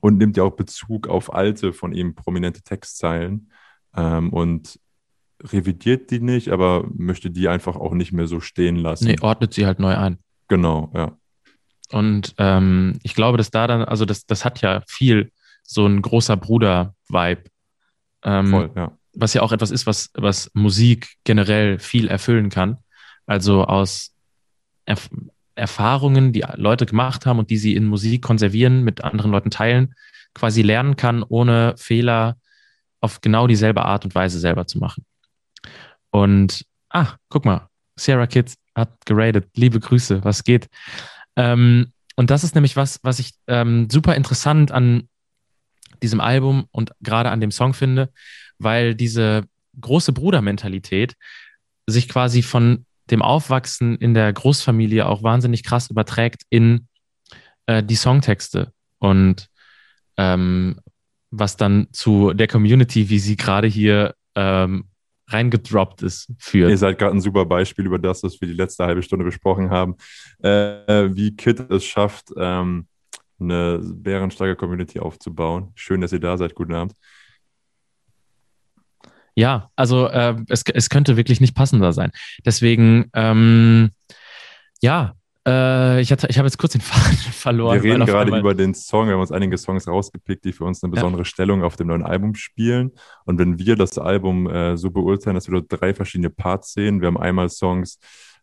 und 0.00 0.18
nimmt 0.18 0.36
ja 0.36 0.42
auch 0.44 0.56
Bezug 0.56 1.08
auf 1.08 1.32
alte 1.32 1.72
von 1.72 1.92
ihm 1.92 2.14
prominente 2.14 2.62
Textzeilen. 2.62 3.50
Ähm, 3.94 4.32
und 4.32 4.80
revidiert 5.42 6.10
die 6.10 6.20
nicht, 6.20 6.48
aber 6.48 6.86
möchte 6.96 7.30
die 7.30 7.48
einfach 7.48 7.76
auch 7.76 7.92
nicht 7.92 8.12
mehr 8.12 8.26
so 8.26 8.40
stehen 8.40 8.76
lassen. 8.76 9.06
Nee, 9.06 9.18
ordnet 9.20 9.52
sie 9.54 9.66
halt 9.66 9.78
neu 9.78 9.96
ein. 9.96 10.18
Genau, 10.48 10.90
ja. 10.94 11.16
Und 11.90 12.34
ähm, 12.38 12.98
ich 13.02 13.14
glaube, 13.14 13.38
dass 13.38 13.50
da 13.50 13.66
dann, 13.66 13.84
also 13.84 14.04
das, 14.04 14.26
das 14.26 14.44
hat 14.44 14.60
ja 14.62 14.82
viel 14.86 15.30
so 15.62 15.86
ein 15.86 16.02
großer 16.02 16.36
Bruder-Vibe. 16.36 17.44
Ähm, 18.22 18.46
Voll, 18.48 18.70
ja. 18.74 18.96
Was 19.14 19.34
ja 19.34 19.42
auch 19.42 19.52
etwas 19.52 19.70
ist, 19.70 19.86
was, 19.86 20.10
was 20.14 20.50
Musik 20.54 21.14
generell 21.24 21.78
viel 21.78 22.08
erfüllen 22.08 22.50
kann. 22.50 22.78
Also 23.26 23.64
aus 23.64 24.12
Erf 24.84 25.08
Erfahrungen, 25.56 26.32
die 26.32 26.44
Leute 26.56 26.84
gemacht 26.84 27.26
haben 27.26 27.38
und 27.38 27.48
die 27.48 27.58
sie 27.58 27.76
in 27.76 27.84
Musik 27.84 28.22
konservieren, 28.22 28.82
mit 28.82 29.04
anderen 29.04 29.30
Leuten 29.30 29.50
teilen, 29.50 29.94
quasi 30.34 30.62
lernen 30.62 30.96
kann, 30.96 31.22
ohne 31.22 31.74
Fehler 31.76 32.38
auf 33.00 33.20
genau 33.20 33.46
dieselbe 33.46 33.84
Art 33.84 34.04
und 34.04 34.16
Weise 34.16 34.40
selber 34.40 34.66
zu 34.66 34.78
machen. 34.78 35.04
Und, 36.14 36.64
ah, 36.90 37.16
guck 37.28 37.44
mal, 37.44 37.68
Sarah 37.96 38.28
Kids 38.28 38.54
hat 38.76 39.04
geradet. 39.04 39.48
Liebe 39.56 39.80
Grüße, 39.80 40.22
was 40.22 40.44
geht? 40.44 40.68
Ähm, 41.34 41.92
und 42.14 42.30
das 42.30 42.44
ist 42.44 42.54
nämlich 42.54 42.76
was, 42.76 43.00
was 43.02 43.18
ich 43.18 43.32
ähm, 43.48 43.90
super 43.90 44.14
interessant 44.14 44.70
an 44.70 45.08
diesem 46.04 46.20
Album 46.20 46.68
und 46.70 46.92
gerade 47.00 47.30
an 47.30 47.40
dem 47.40 47.50
Song 47.50 47.74
finde, 47.74 48.10
weil 48.58 48.94
diese 48.94 49.42
große 49.80 50.12
Brudermentalität 50.12 51.14
sich 51.88 52.08
quasi 52.08 52.42
von 52.42 52.86
dem 53.10 53.20
Aufwachsen 53.20 53.96
in 53.96 54.14
der 54.14 54.32
Großfamilie 54.32 55.06
auch 55.06 55.24
wahnsinnig 55.24 55.64
krass 55.64 55.90
überträgt 55.90 56.42
in 56.48 56.86
äh, 57.66 57.82
die 57.82 57.96
Songtexte 57.96 58.72
und 59.00 59.48
ähm, 60.16 60.78
was 61.32 61.56
dann 61.56 61.88
zu 61.90 62.34
der 62.34 62.46
Community, 62.46 63.10
wie 63.10 63.18
sie 63.18 63.34
gerade 63.34 63.66
hier 63.66 64.14
ähm, 64.36 64.84
reingedroppt 65.28 66.02
ist, 66.02 66.30
führt. 66.38 66.70
Ihr 66.70 66.78
seid 66.78 66.98
gerade 66.98 67.16
ein 67.16 67.20
super 67.20 67.44
Beispiel 67.44 67.86
über 67.86 67.98
das, 67.98 68.22
was 68.22 68.40
wir 68.40 68.48
die 68.48 68.54
letzte 68.54 68.84
halbe 68.84 69.02
Stunde 69.02 69.24
besprochen 69.24 69.70
haben, 69.70 69.96
äh, 70.42 71.08
wie 71.12 71.34
Kit 71.34 71.60
es 71.70 71.84
schafft, 71.84 72.30
ähm, 72.36 72.86
eine 73.40 73.80
bärenstarke 73.82 74.56
Community 74.56 75.00
aufzubauen. 75.00 75.72
Schön, 75.74 76.00
dass 76.00 76.12
ihr 76.12 76.20
da 76.20 76.36
seid. 76.36 76.54
Guten 76.54 76.74
Abend. 76.74 76.94
Ja, 79.34 79.70
also 79.74 80.06
äh, 80.06 80.36
es, 80.48 80.62
es 80.72 80.88
könnte 80.88 81.16
wirklich 81.16 81.40
nicht 81.40 81.56
passender 81.56 81.92
sein. 81.92 82.12
Deswegen, 82.44 83.10
ähm, 83.14 83.90
ja, 84.80 85.14
äh, 85.46 86.00
ich, 86.00 86.10
hatte, 86.10 86.26
ich 86.28 86.38
habe 86.38 86.46
jetzt 86.46 86.56
kurz 86.56 86.72
den 86.72 86.80
Faden 86.80 87.16
verloren. 87.16 87.82
Wir 87.82 87.94
reden 87.94 88.06
gerade 88.06 88.36
über 88.36 88.54
den 88.54 88.74
Song. 88.74 89.06
Wir 89.06 89.14
haben 89.14 89.20
uns 89.20 89.32
einige 89.32 89.58
Songs 89.58 89.86
rausgepickt, 89.86 90.44
die 90.44 90.52
für 90.52 90.64
uns 90.64 90.82
eine 90.82 90.92
besondere 90.92 91.22
ja. 91.22 91.26
Stellung 91.26 91.62
auf 91.62 91.76
dem 91.76 91.88
neuen 91.88 92.02
Album 92.02 92.34
spielen. 92.34 92.92
Und 93.24 93.38
wenn 93.38 93.58
wir 93.58 93.76
das 93.76 93.98
Album 93.98 94.48
äh, 94.48 94.76
so 94.76 94.90
beurteilen, 94.90 95.34
dass 95.34 95.48
wir 95.48 95.60
dort 95.60 95.80
drei 95.80 95.94
verschiedene 95.94 96.30
Parts 96.30 96.72
sehen, 96.72 97.00
wir 97.00 97.08
haben 97.08 97.18
einmal 97.18 97.50
Songs, 97.50 97.98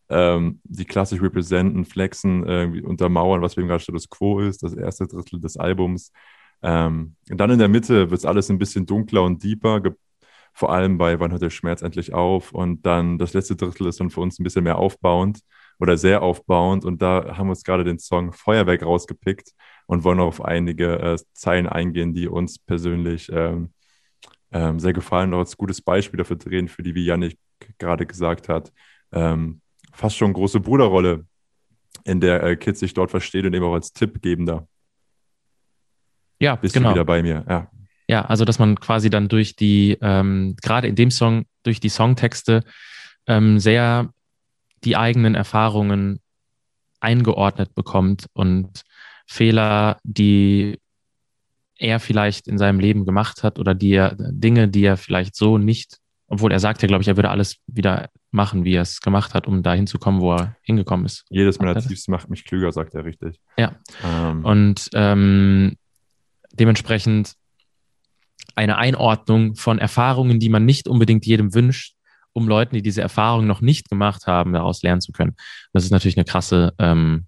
ähm, 0.09 0.59
die 0.63 0.85
klassisch 0.85 1.21
representen, 1.21 1.85
flexen, 1.85 2.45
äh, 2.47 2.81
untermauern, 2.83 3.41
was 3.41 3.55
wir 3.55 3.61
eben 3.61 3.69
gerade 3.69 3.81
Status 3.81 4.09
Quo 4.09 4.39
ist, 4.39 4.61
das 4.61 4.73
erste 4.73 5.07
Drittel 5.07 5.39
des 5.39 5.57
Albums. 5.57 6.11
Ähm, 6.61 7.15
und 7.29 7.37
dann 7.37 7.49
in 7.49 7.59
der 7.59 7.69
Mitte 7.69 8.11
wird 8.11 8.19
es 8.19 8.25
alles 8.25 8.51
ein 8.51 8.59
bisschen 8.59 8.85
dunkler 8.85 9.23
und 9.23 9.43
deeper, 9.43 9.81
vor 10.53 10.71
allem 10.71 10.97
bei 10.97 11.19
Wann 11.19 11.31
hört 11.31 11.41
der 11.41 11.49
Schmerz 11.49 11.81
endlich 11.81 12.13
auf? 12.13 12.51
Und 12.51 12.85
dann 12.85 13.17
das 13.17 13.33
letzte 13.33 13.55
Drittel 13.55 13.87
ist 13.87 13.99
dann 13.99 14.09
für 14.09 14.21
uns 14.21 14.37
ein 14.37 14.43
bisschen 14.43 14.65
mehr 14.65 14.77
aufbauend 14.77 15.39
oder 15.81 15.97
sehr 15.97 16.21
aufbauend. 16.21 16.85
Und 16.85 17.01
da 17.01 17.35
haben 17.35 17.47
wir 17.47 17.51
uns 17.51 17.63
gerade 17.63 17.83
den 17.83 17.97
Song 17.97 18.31
Feuerwerk 18.31 18.83
rausgepickt 18.83 19.51
und 19.87 20.03
wollen 20.03 20.19
auf 20.19 20.45
einige 20.45 20.99
äh, 20.99 21.17
Zeilen 21.33 21.67
eingehen, 21.67 22.13
die 22.13 22.27
uns 22.27 22.59
persönlich 22.59 23.29
ähm, 23.33 23.73
ähm, 24.51 24.79
sehr 24.79 24.93
gefallen. 24.93 25.33
Auch 25.33 25.39
als 25.39 25.57
gutes 25.57 25.81
Beispiel 25.81 26.19
dafür 26.19 26.35
drehen, 26.35 26.67
für 26.67 26.83
die, 26.83 26.93
wie 26.93 27.05
Yannick 27.05 27.37
gerade 27.79 28.05
gesagt 28.05 28.47
hat, 28.47 28.71
ähm, 29.11 29.61
fast 29.91 30.17
schon 30.17 30.33
große 30.33 30.59
Bruderrolle, 30.59 31.25
in 32.03 32.21
der 32.21 32.43
äh, 32.43 32.55
Kids 32.55 32.79
sich 32.79 32.93
dort 32.93 33.11
versteht 33.11 33.45
und 33.45 33.53
eben 33.53 33.65
auch 33.65 33.73
als 33.73 33.91
Tippgebender. 33.91 34.67
Ja, 36.39 36.55
Bist 36.55 36.73
genau. 36.73 36.89
du 36.89 36.95
wieder 36.95 37.05
bei 37.05 37.21
mir? 37.21 37.43
Ja. 37.47 37.71
Ja, 38.07 38.25
also 38.25 38.45
dass 38.45 38.59
man 38.59 38.77
quasi 38.77 39.09
dann 39.09 39.29
durch 39.29 39.55
die, 39.55 39.97
ähm, 40.01 40.55
gerade 40.61 40.87
in 40.87 40.95
dem 40.95 41.11
Song, 41.11 41.45
durch 41.63 41.79
die 41.79 41.89
Songtexte 41.89 42.63
ähm, 43.25 43.57
sehr 43.57 44.11
die 44.83 44.97
eigenen 44.97 45.35
Erfahrungen 45.35 46.19
eingeordnet 46.99 47.75
bekommt 47.75 48.27
und 48.33 48.81
Fehler, 49.27 49.97
die 50.03 50.79
er 51.77 51.99
vielleicht 51.99 52.47
in 52.47 52.57
seinem 52.57 52.79
Leben 52.79 53.05
gemacht 53.05 53.43
hat 53.43 53.57
oder 53.57 53.73
die 53.73 53.93
er, 53.93 54.15
Dinge, 54.17 54.67
die 54.67 54.83
er 54.83 54.97
vielleicht 54.97 55.35
so 55.35 55.57
nicht, 55.57 55.97
obwohl 56.27 56.51
er 56.51 56.59
sagt 56.59 56.81
ja, 56.81 56.87
glaube 56.87 57.01
ich, 57.01 57.07
er 57.07 57.17
würde 57.17 57.29
alles 57.29 57.57
wieder 57.67 58.09
machen, 58.29 58.63
wie 58.63 58.75
er 58.75 58.83
es 58.83 59.01
gemacht 59.01 59.33
hat, 59.33 59.47
um 59.47 59.63
dahin 59.63 59.87
zu 59.87 59.99
kommen, 59.99 60.21
wo 60.21 60.33
er 60.33 60.55
hingekommen 60.61 61.05
ist. 61.05 61.25
Jedes 61.29 61.59
meiner 61.59 61.79
Tiefs 61.81 62.07
macht 62.07 62.29
mich 62.29 62.45
klüger, 62.45 62.71
sagt 62.71 62.93
er 62.93 63.03
richtig. 63.03 63.39
Ja. 63.57 63.75
Ähm. 64.03 64.45
Und 64.45 64.89
ähm, 64.93 65.75
dementsprechend 66.53 67.33
eine 68.55 68.77
Einordnung 68.77 69.55
von 69.55 69.79
Erfahrungen, 69.79 70.39
die 70.39 70.49
man 70.49 70.65
nicht 70.65 70.87
unbedingt 70.87 71.25
jedem 71.25 71.53
wünscht, 71.53 71.95
um 72.33 72.47
Leuten, 72.47 72.75
die 72.75 72.81
diese 72.81 73.01
Erfahrung 73.01 73.47
noch 73.47 73.61
nicht 73.61 73.89
gemacht 73.89 74.27
haben, 74.27 74.53
daraus 74.53 74.81
lernen 74.83 75.01
zu 75.01 75.11
können. 75.11 75.35
Das 75.73 75.83
ist 75.83 75.91
natürlich 75.91 76.17
eine 76.17 76.25
krasse 76.25 76.73
ähm, 76.79 77.27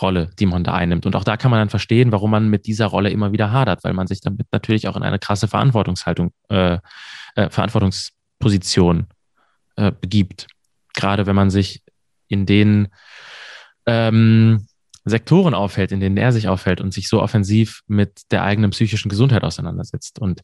Rolle, 0.00 0.30
die 0.38 0.46
man 0.46 0.64
da 0.64 0.74
einnimmt. 0.74 1.06
Und 1.06 1.16
auch 1.16 1.24
da 1.24 1.36
kann 1.36 1.50
man 1.50 1.60
dann 1.60 1.70
verstehen, 1.70 2.12
warum 2.12 2.30
man 2.30 2.48
mit 2.48 2.66
dieser 2.66 2.86
Rolle 2.86 3.10
immer 3.10 3.32
wieder 3.32 3.52
hadert, 3.52 3.84
weil 3.84 3.92
man 3.92 4.06
sich 4.06 4.20
damit 4.20 4.46
natürlich 4.52 4.88
auch 4.88 4.96
in 4.96 5.02
eine 5.02 5.18
krasse 5.18 5.48
Verantwortungshaltung, 5.48 6.32
äh, 6.48 6.78
äh, 7.36 7.50
Verantwortungsposition 7.50 9.06
äh, 9.76 9.92
begibt. 9.92 10.46
Gerade 10.94 11.26
wenn 11.26 11.36
man 11.36 11.50
sich 11.50 11.82
in 12.28 12.46
den 12.46 12.88
ähm, 13.86 14.66
Sektoren 15.04 15.54
aufhält, 15.54 15.92
in 15.92 16.00
denen 16.00 16.16
er 16.16 16.32
sich 16.32 16.48
aufhält 16.48 16.80
und 16.80 16.94
sich 16.94 17.08
so 17.08 17.20
offensiv 17.20 17.82
mit 17.86 18.22
der 18.30 18.44
eigenen 18.44 18.70
psychischen 18.70 19.08
Gesundheit 19.08 19.42
auseinandersetzt. 19.42 20.20
Und 20.20 20.42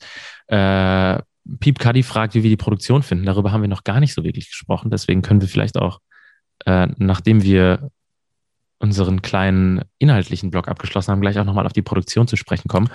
äh, 0.48 1.18
Piep 1.60 1.78
Cuddy 1.78 2.02
fragt, 2.02 2.34
wie 2.34 2.42
wir 2.42 2.50
die 2.50 2.56
Produktion 2.56 3.02
finden. 3.02 3.26
Darüber 3.26 3.52
haben 3.52 3.62
wir 3.62 3.68
noch 3.68 3.84
gar 3.84 4.00
nicht 4.00 4.14
so 4.14 4.24
wirklich 4.24 4.48
gesprochen. 4.48 4.90
Deswegen 4.90 5.22
können 5.22 5.40
wir 5.40 5.48
vielleicht 5.48 5.78
auch, 5.78 6.00
äh, 6.66 6.88
nachdem 6.98 7.42
wir 7.42 7.90
unseren 8.78 9.22
kleinen 9.22 9.82
inhaltlichen 9.98 10.50
Blog 10.50 10.68
abgeschlossen 10.68 11.10
haben, 11.10 11.20
gleich 11.20 11.38
auch 11.38 11.44
nochmal 11.44 11.66
auf 11.66 11.72
die 11.72 11.82
Produktion 11.82 12.28
zu 12.28 12.36
sprechen 12.36 12.68
kommen. 12.68 12.88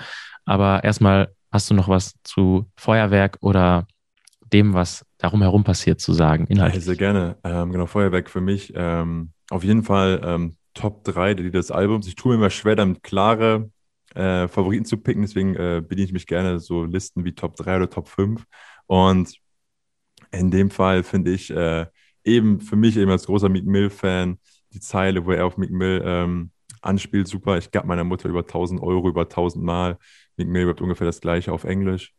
Aber 0.44 0.84
erstmal 0.84 1.34
hast 1.52 1.70
du 1.70 1.74
noch 1.74 1.88
was 1.88 2.14
zu 2.22 2.70
Feuerwerk 2.76 3.38
oder 3.40 3.86
dem, 4.52 4.72
was 4.72 5.04
darum 5.18 5.42
herum 5.42 5.64
passiert, 5.64 6.00
zu 6.00 6.12
sagen? 6.12 6.46
Inhaltlich. 6.46 6.84
Sehr 6.84 6.96
gerne. 6.96 7.36
Ähm, 7.44 7.72
genau, 7.72 7.86
Feuerwerk 7.86 8.30
für 8.30 8.40
mich 8.40 8.72
ähm, 8.74 9.32
auf 9.50 9.64
jeden 9.64 9.82
Fall 9.82 10.20
ähm, 10.24 10.56
Top 10.74 11.04
3 11.04 11.34
der 11.34 11.44
Lieder 11.44 11.58
des 11.58 11.70
Albums. 11.70 12.06
Ich 12.06 12.14
tue 12.14 12.32
mir 12.32 12.36
immer 12.36 12.50
schwer, 12.50 12.76
damit 12.76 13.02
klare 13.02 13.70
äh, 14.14 14.48
Favoriten 14.48 14.84
zu 14.84 14.98
picken, 14.98 15.22
deswegen 15.22 15.54
äh, 15.56 15.82
bediene 15.86 16.06
ich 16.06 16.12
mich 16.12 16.26
gerne 16.26 16.58
so 16.60 16.84
Listen 16.84 17.24
wie 17.24 17.34
Top 17.34 17.56
3 17.56 17.76
oder 17.76 17.90
Top 17.90 18.08
5. 18.08 18.44
Und 18.86 19.38
in 20.30 20.50
dem 20.50 20.70
Fall 20.70 21.02
finde 21.02 21.32
ich 21.32 21.50
äh, 21.50 21.86
eben 22.24 22.60
für 22.60 22.76
mich 22.76 22.96
eben 22.96 23.10
als 23.10 23.26
großer 23.26 23.48
Meek 23.48 23.66
Mill-Fan 23.66 24.38
die 24.72 24.80
Zeile, 24.80 25.24
wo 25.24 25.32
er 25.32 25.46
auf 25.46 25.56
Meek 25.56 25.70
Mill 25.70 26.02
ähm, 26.04 26.50
anspielt, 26.82 27.28
super. 27.28 27.58
Ich 27.58 27.70
gab 27.70 27.86
meiner 27.86 28.04
Mutter 28.04 28.28
über 28.28 28.40
1000 28.40 28.82
Euro, 28.82 29.08
über 29.08 29.22
1000 29.22 29.64
Mal. 29.64 29.98
Meek 30.36 30.48
Mill 30.48 30.66
wird 30.66 30.80
ungefähr 30.80 31.06
das 31.06 31.20
gleiche 31.20 31.52
auf 31.52 31.64
Englisch. 31.64 32.14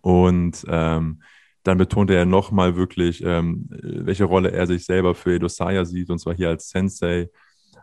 Und 0.00 0.64
ähm, 0.68 1.22
dann 1.64 1.78
betonte 1.78 2.14
er 2.14 2.24
nochmal 2.24 2.76
wirklich, 2.76 3.22
ähm, 3.22 3.66
welche 3.70 4.24
Rolle 4.24 4.52
er 4.52 4.66
sich 4.66 4.84
selber 4.84 5.14
für 5.14 5.34
Edosaya 5.34 5.84
sieht, 5.84 6.08
und 6.08 6.18
zwar 6.18 6.34
hier 6.34 6.48
als 6.48 6.68
Sensei, 6.68 7.28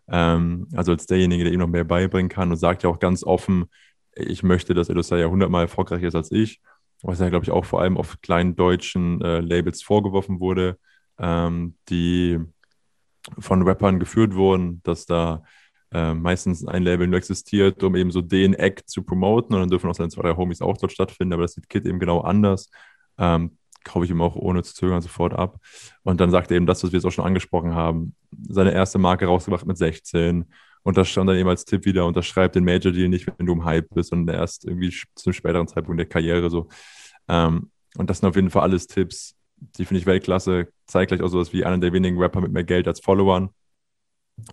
ähm, 0.10 0.68
also 0.74 0.92
als 0.92 1.06
derjenige, 1.06 1.44
der 1.44 1.54
ihm 1.54 1.60
noch 1.60 1.68
mehr 1.68 1.84
beibringen 1.84 2.30
kann 2.30 2.52
und 2.52 2.58
sagt 2.58 2.84
ja 2.84 2.90
auch 2.90 3.00
ganz 3.00 3.24
offen, 3.24 3.66
ich 4.16 4.44
möchte, 4.44 4.74
dass 4.74 4.90
Edosaya 4.90 5.28
hundertmal 5.28 5.64
erfolgreicher 5.64 6.08
ist 6.08 6.16
als 6.16 6.32
ich, 6.32 6.62
was 7.02 7.20
ja, 7.20 7.30
glaube 7.30 7.44
ich, 7.44 7.52
auch 7.52 7.66
vor 7.66 7.82
allem 7.82 7.98
auf 7.98 8.22
kleinen 8.22 8.56
deutschen 8.56 9.22
äh, 9.22 9.42
Labels 9.42 9.84
vorgeworfen 9.84 10.40
wurde, 10.40 10.78
ähm, 11.20 11.76
die 11.90 12.40
von 13.40 13.64
Rappern 13.64 14.00
geführt 14.00 14.36
wurden, 14.36 14.82
dass 14.84 15.06
da 15.06 15.44
äh, 15.92 16.14
meistens 16.14 16.66
ein 16.66 16.84
Label 16.84 17.08
nur 17.08 17.18
existiert, 17.18 17.84
um 17.84 17.96
eben 17.96 18.12
so 18.12 18.22
den 18.22 18.54
Act 18.54 18.90
zu 18.90 19.04
promoten 19.04 19.56
und 19.56 19.62
dann 19.62 19.70
dürfen 19.70 19.90
auch 19.90 19.96
seine 19.96 20.10
zwei, 20.10 20.24
drei 20.24 20.36
Homies 20.36 20.62
auch 20.62 20.78
dort 20.78 20.92
stattfinden, 20.92 21.34
aber 21.34 21.44
das 21.44 21.54
sieht 21.54 21.70
Kid 21.70 21.86
eben 21.86 22.00
genau 22.00 22.22
anders. 22.22 22.70
Ähm, 23.18 23.58
kaufe 23.86 24.04
ich 24.04 24.12
ihm 24.12 24.22
auch 24.22 24.36
ohne 24.36 24.64
zu 24.64 24.74
zögern 24.74 25.02
sofort 25.02 25.34
ab. 25.34 25.60
Und 26.04 26.20
dann 26.20 26.32
sagt 26.32 26.52
er 26.52 26.58
eben 26.58 26.66
das, 26.66 26.84
was 26.84 26.92
wir 26.92 26.98
jetzt 26.98 27.06
auch 27.06 27.12
schon 27.12 27.26
angesprochen 27.26 27.74
haben. 27.74 28.16
Seine 28.50 28.74
erste 28.74 28.98
Marke 28.98 29.26
rausgebracht 29.26 29.66
mit 29.66 29.78
16. 29.78 30.46
Und 30.84 30.98
das 30.98 31.08
stand 31.08 31.30
dann 31.30 31.38
eben 31.38 31.50
als 31.50 31.66
Tipp 31.66 31.86
wieder, 31.86 32.06
unterschreibt 32.06 32.56
den 32.56 32.66
Major 32.66 32.92
Deal 32.92 33.10
nicht, 33.10 33.28
wenn 33.28 33.46
du 33.46 33.54
im 33.54 33.66
Hype 33.66 33.90
bist, 33.94 34.10
sondern 34.10 34.36
erst 34.36 34.66
irgendwie 34.66 34.90
zu 34.90 35.28
einem 35.28 35.34
späteren 35.34 35.68
Zeitpunkt 35.68 36.00
der 36.00 36.06
Karriere 36.06 36.50
so. 36.50 36.68
Ähm, 37.28 37.72
und 37.98 38.10
das 38.10 38.20
sind 38.20 38.30
auf 38.30 38.36
jeden 38.36 38.50
Fall 38.50 38.64
alles 38.64 38.88
Tipps, 38.88 39.36
die 39.58 39.86
finde 39.86 40.00
ich 40.00 40.06
Weltklasse. 40.06 40.68
Zeigt 40.86 41.10
gleich 41.10 41.22
auch 41.22 41.30
sowas 41.30 41.54
wie 41.54 41.66
einer 41.66 41.78
der 41.78 41.94
wenigen 41.94 42.20
Rapper 42.20 42.42
mit 42.42 42.52
mehr 42.52 42.64
Geld 42.64 42.88
als 42.88 43.00
Followern. 43.00 43.50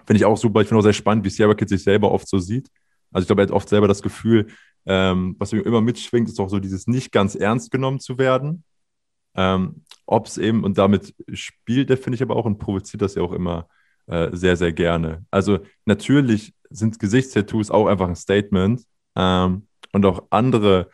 Finde 0.06 0.16
ich 0.16 0.24
auch 0.24 0.36
super. 0.36 0.60
Ich 0.60 0.68
finde 0.68 0.78
auch 0.78 0.84
sehr 0.84 0.92
spannend, 0.92 1.24
wie 1.24 1.30
Sierra 1.30 1.54
Kid 1.54 1.68
sich 1.68 1.82
selber 1.82 2.12
oft 2.12 2.28
so 2.28 2.38
sieht. 2.38 2.68
Also 3.10 3.24
ich 3.24 3.26
glaube, 3.26 3.42
er 3.42 3.46
hat 3.46 3.52
oft 3.52 3.68
selber 3.68 3.88
das 3.88 4.00
Gefühl, 4.00 4.46
ähm, 4.86 5.36
was 5.38 5.52
mir 5.52 5.60
immer 5.60 5.80
mitschwingt, 5.80 6.28
ist 6.28 6.40
auch 6.40 6.48
so 6.48 6.60
dieses 6.60 6.86
nicht 6.86 7.12
ganz 7.12 7.34
ernst 7.34 7.70
genommen 7.70 8.00
zu 8.00 8.18
werden. 8.18 8.64
Ähm, 9.34 9.84
Ob 10.06 10.26
es 10.26 10.38
eben, 10.38 10.64
und 10.64 10.78
damit 10.78 11.14
spielt 11.32 11.90
er, 11.90 11.96
finde 11.96 12.16
ich 12.16 12.22
aber 12.22 12.36
auch 12.36 12.44
und 12.44 12.58
provoziert 12.58 13.02
das 13.02 13.14
ja 13.14 13.22
auch 13.22 13.32
immer 13.32 13.68
äh, 14.06 14.30
sehr, 14.32 14.56
sehr 14.56 14.72
gerne. 14.72 15.24
Also 15.30 15.60
natürlich 15.84 16.54
sind 16.70 16.98
Gesichtstattoos 16.98 17.70
auch 17.70 17.86
einfach 17.86 18.08
ein 18.08 18.16
Statement 18.16 18.82
ähm, 19.16 19.66
und 19.92 20.04
auch 20.06 20.24
andere 20.30 20.90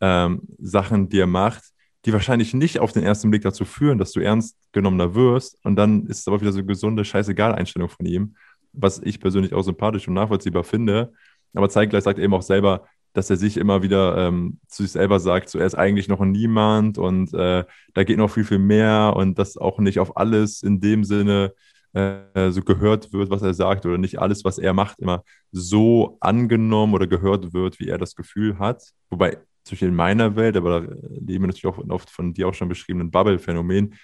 ähm, 0.00 0.42
Sachen, 0.58 1.08
die 1.08 1.20
er 1.20 1.26
macht, 1.26 1.62
die 2.04 2.12
wahrscheinlich 2.12 2.54
nicht 2.54 2.78
auf 2.78 2.92
den 2.92 3.02
ersten 3.02 3.30
Blick 3.30 3.42
dazu 3.42 3.64
führen, 3.64 3.98
dass 3.98 4.12
du 4.12 4.20
ernst 4.20 4.56
genommener 4.72 5.14
wirst. 5.14 5.58
Und 5.64 5.76
dann 5.76 6.06
ist 6.06 6.20
es 6.20 6.28
aber 6.28 6.40
wieder 6.40 6.52
so 6.52 6.58
eine 6.58 6.66
gesunde 6.66 7.04
Scheißegal-Einstellung 7.04 7.88
von 7.88 8.06
ihm, 8.06 8.36
was 8.72 9.00
ich 9.02 9.20
persönlich 9.20 9.52
auch 9.52 9.62
sympathisch 9.62 10.08
und 10.08 10.14
nachvollziehbar 10.14 10.64
finde. 10.64 11.12
Aber 11.54 11.68
zeitgleich 11.68 12.04
sagt 12.04 12.18
er 12.18 12.24
eben 12.24 12.34
auch 12.34 12.42
selber, 12.42 12.86
dass 13.12 13.30
er 13.30 13.36
sich 13.36 13.56
immer 13.56 13.82
wieder 13.82 14.16
ähm, 14.28 14.60
zu 14.68 14.82
sich 14.82 14.92
selber 14.92 15.20
sagt, 15.20 15.48
so 15.48 15.58
er 15.58 15.66
ist 15.66 15.74
eigentlich 15.74 16.08
noch 16.08 16.20
Niemand 16.20 16.98
und 16.98 17.32
äh, 17.34 17.64
da 17.94 18.04
geht 18.04 18.18
noch 18.18 18.30
viel, 18.30 18.44
viel 18.44 18.58
mehr 18.58 19.14
und 19.16 19.38
dass 19.38 19.56
auch 19.56 19.78
nicht 19.78 19.98
auf 19.98 20.16
alles 20.16 20.62
in 20.62 20.80
dem 20.80 21.04
Sinne 21.04 21.52
äh, 21.92 22.50
so 22.50 22.62
gehört 22.62 23.12
wird, 23.12 23.30
was 23.30 23.42
er 23.42 23.54
sagt 23.54 23.86
oder 23.86 23.98
nicht 23.98 24.20
alles, 24.20 24.44
was 24.44 24.58
er 24.58 24.74
macht, 24.74 25.00
immer 25.00 25.24
so 25.52 26.16
angenommen 26.20 26.94
oder 26.94 27.06
gehört 27.06 27.52
wird, 27.54 27.80
wie 27.80 27.88
er 27.88 27.98
das 27.98 28.14
Gefühl 28.14 28.58
hat. 28.58 28.82
Wobei 29.10 29.38
zwischen 29.64 29.88
in 29.88 29.94
meiner 29.94 30.36
Welt, 30.36 30.56
aber 30.56 30.80
da 30.80 30.94
leben 31.10 31.44
wir 31.44 31.48
natürlich 31.48 31.66
auch 31.66 31.78
oft 31.88 32.10
von 32.10 32.32
dir 32.34 32.48
auch 32.48 32.54
schon 32.54 32.68
beschriebenen 32.68 33.10
Bubble-Phänomen, 33.10 33.94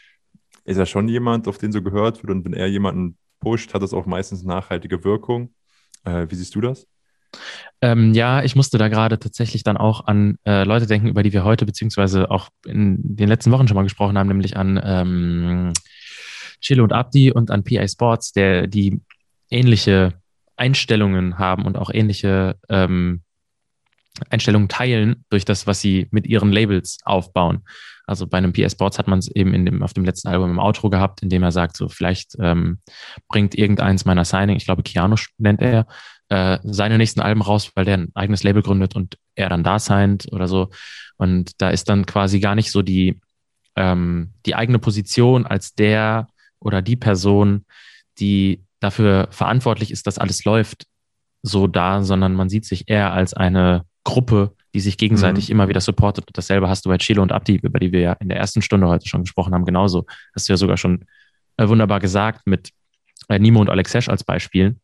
ist 0.65 0.77
er 0.79 0.87
schon 0.87 1.09
jemand, 1.09 1.49
auf 1.49 1.59
den 1.59 1.73
so 1.73 1.83
gehört 1.83 2.23
wird 2.23 2.31
und 2.31 2.45
wenn 2.45 2.55
er 2.55 2.69
jemanden 2.69 3.19
pusht, 3.41 3.75
hat 3.75 3.83
das 3.83 3.93
auch 3.93 4.07
meistens 4.07 4.45
nachhaltige 4.45 5.05
Wirkung. 5.05 5.55
Äh, 6.05 6.27
wie 6.29 6.35
siehst 6.35 6.55
du 6.55 6.61
das? 6.61 6.87
Ähm, 7.81 8.15
ja, 8.15 8.43
ich 8.43 8.57
musste 8.57 8.79
da 8.79 8.89
gerade 8.89 9.19
tatsächlich 9.19 9.63
dann 9.63 9.77
auch 9.77 10.07
an 10.07 10.39
äh, 10.47 10.65
Leute 10.65 10.87
denken, 10.87 11.09
über 11.09 11.23
die 11.23 11.33
wir 11.33 11.45
heute 11.45 11.67
beziehungsweise 11.67 12.31
auch 12.31 12.49
in 12.67 12.97
den 13.03 13.29
letzten 13.29 13.51
Wochen 13.51 13.69
schon 13.69 13.75
mal 13.75 13.83
gesprochen 13.83 14.17
haben, 14.17 14.29
nämlich 14.29 14.57
an 14.57 14.81
ähm, 14.83 15.73
Chile 16.61 16.83
und 16.83 16.93
Abdi 16.93 17.31
und 17.31 17.51
an 17.51 17.63
PA 17.63 17.87
Sports, 17.87 18.33
der 18.33 18.67
die 18.67 19.01
ähnliche 19.51 20.15
Einstellungen 20.57 21.39
haben 21.39 21.65
und 21.67 21.77
auch 21.77 21.91
ähnliche 21.93 22.57
ähm, 22.69 23.23
Einstellungen 24.31 24.69
teilen 24.69 25.25
durch 25.29 25.45
das, 25.45 25.67
was 25.67 25.81
sie 25.81 26.07
mit 26.11 26.27
ihren 26.27 26.53
Labels 26.53 26.99
aufbauen. 27.05 27.65
Also 28.07 28.27
bei 28.27 28.39
einem 28.39 28.53
PS 28.53 28.73
Sports 28.73 28.99
hat 28.99 29.09
man 29.09 29.19
es 29.19 29.29
eben 29.29 29.55
in 29.55 29.65
dem, 29.65 29.83
auf 29.83 29.95
dem 29.95 30.05
letzten 30.05 30.29
Album 30.29 30.51
im 30.51 30.59
Outro 30.59 30.91
gehabt, 30.91 31.23
in 31.23 31.31
dem 31.31 31.43
er 31.43 31.53
sagt, 31.53 31.77
so 31.77 31.89
vielleicht 31.89 32.37
ähm, 32.39 32.79
bringt 33.29 33.55
irgendeins 33.55 34.05
meiner 34.05 34.25
Signing, 34.25 34.57
ich 34.57 34.67
glaube 34.67 34.83
Keanu 34.83 35.17
nennt 35.39 35.63
er, 35.63 35.87
äh, 36.29 36.59
seine 36.63 36.99
nächsten 36.99 37.21
Alben 37.21 37.43
raus, 37.43 37.71
weil 37.75 37.85
der 37.85 37.99
ein 37.99 38.11
eigenes 38.15 38.43
Label 38.43 38.63
gründet 38.63 38.97
und 38.97 39.17
er 39.35 39.49
dann 39.49 39.65
da 39.65 39.79
signed 39.79 40.29
oder 40.33 40.49
so. 40.49 40.71
Und 41.17 41.61
da 41.61 41.71
ist 41.71 41.89
dann 41.89 42.07
quasi 42.07 42.41
gar 42.41 42.55
nicht 42.55 42.71
so 42.71 42.83
die, 42.83 43.21
ähm, 43.77 44.33
die 44.47 44.55
eigene 44.55 44.79
Position 44.79 45.47
als 45.47 45.75
der 45.75 46.29
oder 46.61 46.83
die 46.83 46.97
Person, 46.97 47.67
die 48.19 48.65
dafür 48.81 49.29
verantwortlich 49.31 49.91
ist, 49.91 50.07
dass 50.07 50.19
alles 50.19 50.45
läuft, 50.45 50.87
so 51.43 51.67
da, 51.67 52.03
sondern 52.03 52.35
man 52.35 52.49
sieht 52.49 52.65
sich 52.65 52.89
eher 52.89 53.13
als 53.13 53.35
eine 53.35 53.85
Gruppe, 54.05 54.55
die 54.75 54.81
sich 54.81 54.99
gegenseitig 54.99 55.49
mhm. 55.49 55.53
immer 55.53 55.69
wieder 55.69 55.81
supportet. 55.81 56.27
Und 56.27 56.37
dasselbe 56.37 56.69
hast 56.69 56.85
du 56.85 56.91
bei 56.91 56.99
Chile 56.99 57.23
und 57.23 57.33
Abdi, 57.33 57.57
über 57.57 57.79
die 57.79 57.93
wir 57.93 58.01
ja 58.01 58.13
in 58.15 58.29
der 58.29 58.39
ersten 58.39 58.63
Stunde 58.63 58.89
heute 58.89 59.09
schon 59.09 59.23
gesprochen 59.23 59.55
haben, 59.55 59.65
genauso. 59.65 60.07
Hast 60.35 60.49
du 60.49 60.53
ja 60.53 60.57
sogar 60.57 60.77
schon 60.77 61.05
äh, 61.57 61.69
wunderbar 61.69 62.01
gesagt 62.01 62.47
mit 62.47 62.71
äh, 63.29 63.39
Nimo 63.39 63.61
und 63.61 63.71
Alexesh 63.71 64.09
als 64.09 64.25
Beispielen, 64.25 64.81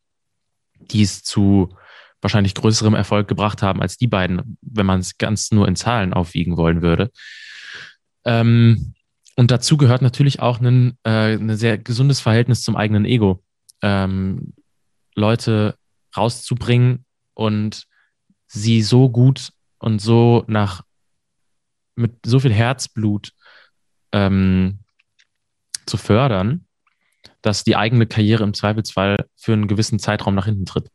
die 0.93 1.03
es 1.03 1.23
zu 1.23 1.75
wahrscheinlich 2.21 2.55
größerem 2.55 2.95
Erfolg 2.95 3.29
gebracht 3.29 3.63
haben 3.63 3.81
als 3.81 3.97
die 3.97 4.07
beiden, 4.07 4.59
wenn 4.61 4.87
man 4.87 5.01
es 5.01 5.17
ganz 5.17 5.53
nur 5.53 5.67
in 5.67 5.77
Zahlen 5.77 6.13
aufwiegen 6.13 6.57
wollen 6.57 6.83
würde. 6.83 7.11
Ähm, 8.25 8.95
und 9.37 9.51
dazu 9.51 9.77
gehört 9.77 10.03
natürlich 10.03 10.41
auch 10.41 10.61
ein, 10.61 10.99
äh, 11.05 11.35
ein 11.35 11.57
sehr 11.57 11.79
gesundes 11.79 12.21
Verhältnis 12.21 12.63
zum 12.63 12.77
eigenen 12.77 13.05
Ego. 13.07 13.43
Ähm, 13.81 14.53
Leute 15.15 15.77
rauszubringen 16.17 17.07
und 17.35 17.87
sie 18.47 18.83
so 18.83 19.09
gut 19.09 19.53
und 19.79 20.01
so 20.01 20.45
nach 20.47 20.83
mit 21.95 22.19
so 22.25 22.41
viel 22.41 22.53
Herzblut 22.53 23.33
ähm, 24.13 24.81
zu 25.87 25.97
fördern, 25.97 26.67
dass 27.43 27.65
die 27.65 27.77
eigene 27.77 28.07
Karriere 28.07 28.45
im 28.45 28.55
Zweifelsfall 28.55 29.27
für 29.37 29.53
einen 29.53 29.69
gewissen 29.69 29.99
Zeitraum 29.99 30.35
nach 30.35 30.47
hinten 30.47 30.67
tritt. 30.67 30.91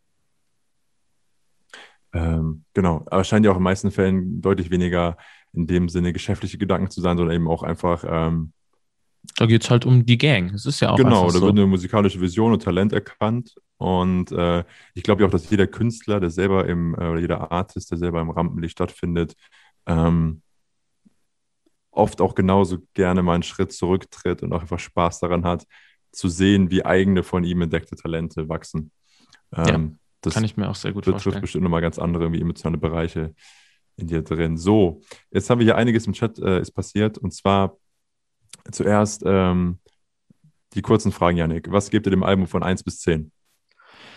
Ähm, 2.13 2.63
genau, 2.73 3.05
aber 3.07 3.21
es 3.21 3.27
scheint 3.27 3.45
ja 3.45 3.51
auch 3.51 3.55
in 3.55 3.59
den 3.59 3.63
meisten 3.65 3.91
Fällen 3.91 4.41
deutlich 4.41 4.69
weniger 4.69 5.17
in 5.53 5.67
dem 5.67 5.89
Sinne 5.89 6.13
geschäftliche 6.13 6.57
Gedanken 6.57 6.89
zu 6.89 7.01
sein, 7.01 7.17
sondern 7.17 7.35
eben 7.35 7.47
auch 7.47 7.63
einfach 7.63 8.05
ähm, 8.07 8.53
Da 9.37 9.45
geht 9.45 9.63
es 9.63 9.69
halt 9.69 9.85
um 9.85 10.05
die 10.05 10.17
Gang. 10.17 10.53
Es 10.53 10.65
ist 10.65 10.79
ja 10.79 10.91
auch 10.91 10.97
Genau, 10.97 11.25
da 11.25 11.31
so. 11.31 11.41
wird 11.41 11.51
eine 11.57 11.65
musikalische 11.65 12.21
Vision 12.21 12.53
und 12.53 12.63
Talent 12.63 12.93
erkannt. 12.93 13.55
Und 13.77 14.31
äh, 14.31 14.63
ich 14.93 15.03
glaube 15.03 15.21
ja 15.21 15.27
auch, 15.27 15.31
dass 15.31 15.49
jeder 15.49 15.67
Künstler, 15.67 16.21
der 16.21 16.29
selber 16.29 16.65
im, 16.67 16.93
äh, 16.95 17.09
oder 17.09 17.19
jeder 17.19 17.51
Artist, 17.51 17.91
der 17.91 17.97
selber 17.97 18.21
im 18.21 18.29
Rampenlicht 18.29 18.73
stattfindet, 18.73 19.35
ähm, 19.85 20.41
oft 21.91 22.21
auch 22.21 22.35
genauso 22.35 22.79
gerne 22.93 23.23
mal 23.23 23.33
einen 23.33 23.43
Schritt 23.43 23.73
zurücktritt 23.73 24.43
und 24.43 24.53
auch 24.53 24.61
einfach 24.61 24.79
Spaß 24.79 25.19
daran 25.19 25.43
hat, 25.45 25.65
zu 26.15 26.29
sehen, 26.29 26.71
wie 26.71 26.85
eigene 26.85 27.23
von 27.23 27.43
ihm 27.43 27.61
entdeckte 27.61 27.95
Talente 27.95 28.49
wachsen. 28.49 28.91
Ähm, 29.55 29.99
das 30.21 30.33
Kann 30.33 30.43
ich 30.43 30.57
mir 30.57 30.69
auch 30.69 30.75
sehr 30.75 30.91
gut 30.91 31.05
betrifft 31.05 31.23
vorstellen. 31.23 31.41
bestimmt 31.41 31.63
nochmal 31.63 31.81
ganz 31.81 31.99
andere, 31.99 32.31
wie 32.31 32.41
emotionale 32.41 32.77
Bereiche 32.77 33.33
in 33.97 34.07
dir 34.07 34.21
drin. 34.21 34.57
So, 34.57 35.01
jetzt 35.31 35.49
haben 35.49 35.59
wir 35.59 35.65
hier 35.65 35.77
einiges 35.77 36.07
im 36.07 36.13
Chat 36.13 36.39
äh, 36.39 36.59
ist 36.59 36.71
passiert 36.71 37.17
und 37.17 37.31
zwar 37.33 37.77
zuerst 38.71 39.23
ähm, 39.25 39.79
die 40.73 40.81
kurzen 40.81 41.11
Fragen, 41.11 41.37
Yannick. 41.37 41.71
Was 41.71 41.89
gebt 41.89 42.07
ihr 42.07 42.11
dem 42.11 42.23
Album 42.23 42.47
von 42.47 42.63
1 42.63 42.83
bis 42.83 42.99
10? 42.99 43.31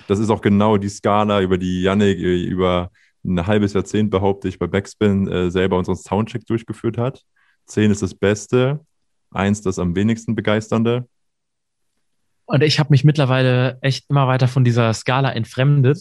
Das 0.09 0.19
ist 0.19 0.31
auch 0.31 0.41
genau 0.41 0.79
die 0.79 0.89
Skala, 0.89 1.43
über 1.43 1.59
die 1.59 1.83
Yannick 1.83 2.19
äh, 2.19 2.43
über 2.45 2.91
ein 3.25 3.47
halbes 3.47 3.75
Jahrzehnt, 3.75 4.11
behaupte 4.11 4.49
ich, 4.49 4.59
bei 4.59 4.67
Backspin 4.67 5.29
äh, 5.29 5.51
selber 5.51 5.79
unseren 5.79 5.97
Soundcheck 5.97 6.47
durchgeführt 6.47 6.99
hat. 6.99 7.23
10 7.67 7.91
ist 7.91 8.03
das 8.03 8.15
Beste, 8.15 8.81
1 9.31 9.63
das 9.63 9.79
am 9.79 9.95
wenigsten 9.95 10.35
begeisternde. 10.35 11.07
Und 12.49 12.63
ich 12.63 12.79
habe 12.79 12.89
mich 12.91 13.05
mittlerweile 13.05 13.79
echt 13.83 14.07
immer 14.09 14.27
weiter 14.27 14.49
von 14.49 14.65
dieser 14.65 14.95
Skala 14.95 15.33
entfremdet. 15.33 15.99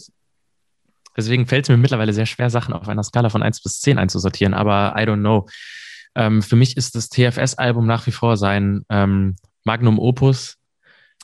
Deswegen 1.14 1.46
fällt 1.46 1.66
es 1.66 1.68
mir 1.68 1.76
mittlerweile 1.76 2.14
sehr 2.14 2.24
schwer, 2.24 2.48
Sachen 2.48 2.72
auf 2.72 2.88
einer 2.88 3.02
Skala 3.02 3.28
von 3.28 3.42
1 3.42 3.62
bis 3.62 3.80
10 3.80 3.98
einzusortieren. 3.98 4.54
Aber 4.54 4.94
I 4.96 5.02
don't 5.02 5.20
know. 5.20 5.46
Ähm, 6.14 6.40
für 6.40 6.56
mich 6.56 6.78
ist 6.78 6.94
das 6.94 7.10
TFS-Album 7.10 7.86
nach 7.86 8.06
wie 8.06 8.12
vor 8.12 8.38
sein 8.38 8.82
ähm, 8.88 9.36
Magnum 9.64 9.98
Opus 9.98 10.56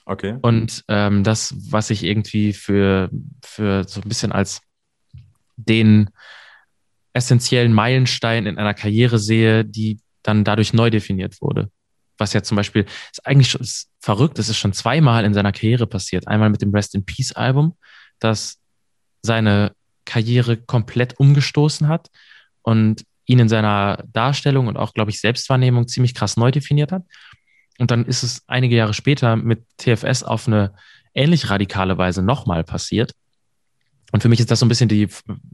Okay. 0.06 0.36
und 0.42 0.84
ähm, 0.88 1.24
das, 1.24 1.54
was 1.70 1.88
ich 1.88 2.02
irgendwie 2.02 2.52
für, 2.52 3.08
für 3.42 3.84
so 3.84 4.02
ein 4.02 4.08
bisschen 4.08 4.32
als 4.32 4.60
den 5.56 6.10
essentiellen 7.14 7.72
Meilenstein 7.72 8.44
in 8.44 8.58
einer 8.58 8.74
Karriere 8.74 9.18
sehe, 9.18 9.64
die 9.64 10.00
dann 10.22 10.44
dadurch 10.44 10.74
neu 10.74 10.90
definiert 10.90 11.40
wurde. 11.40 11.70
Was 12.18 12.32
ja 12.32 12.42
zum 12.42 12.56
Beispiel 12.56 12.86
ist 13.10 13.26
eigentlich 13.26 13.50
schon 13.50 13.60
ist 13.60 13.90
verrückt, 14.00 14.38
es 14.38 14.48
ist 14.48 14.58
schon 14.58 14.72
zweimal 14.72 15.24
in 15.24 15.34
seiner 15.34 15.52
Karriere 15.52 15.86
passiert. 15.86 16.28
Einmal 16.28 16.50
mit 16.50 16.62
dem 16.62 16.74
Rest 16.74 16.94
in 16.94 17.04
Peace 17.04 17.32
Album, 17.32 17.76
das 18.18 18.58
seine 19.22 19.72
Karriere 20.04 20.56
komplett 20.56 21.18
umgestoßen 21.18 21.88
hat 21.88 22.10
und 22.62 23.04
ihn 23.26 23.38
in 23.38 23.48
seiner 23.48 24.04
Darstellung 24.12 24.66
und 24.66 24.76
auch, 24.76 24.92
glaube 24.92 25.10
ich, 25.10 25.20
Selbstwahrnehmung 25.20 25.88
ziemlich 25.88 26.14
krass 26.14 26.36
neu 26.36 26.50
definiert 26.50 26.92
hat. 26.92 27.04
Und 27.78 27.90
dann 27.90 28.04
ist 28.04 28.22
es 28.22 28.42
einige 28.46 28.76
Jahre 28.76 28.94
später 28.94 29.36
mit 29.36 29.64
TFS 29.78 30.22
auf 30.22 30.46
eine 30.46 30.74
ähnlich 31.14 31.50
radikale 31.50 31.96
Weise 31.98 32.22
nochmal 32.22 32.64
passiert. 32.64 33.12
Und 34.12 34.22
für 34.22 34.28
mich 34.28 34.40
ist 34.40 34.50
das 34.50 34.60
so 34.60 34.66
ein 34.66 34.68
bisschen 34.68 34.88
die, 34.88 35.08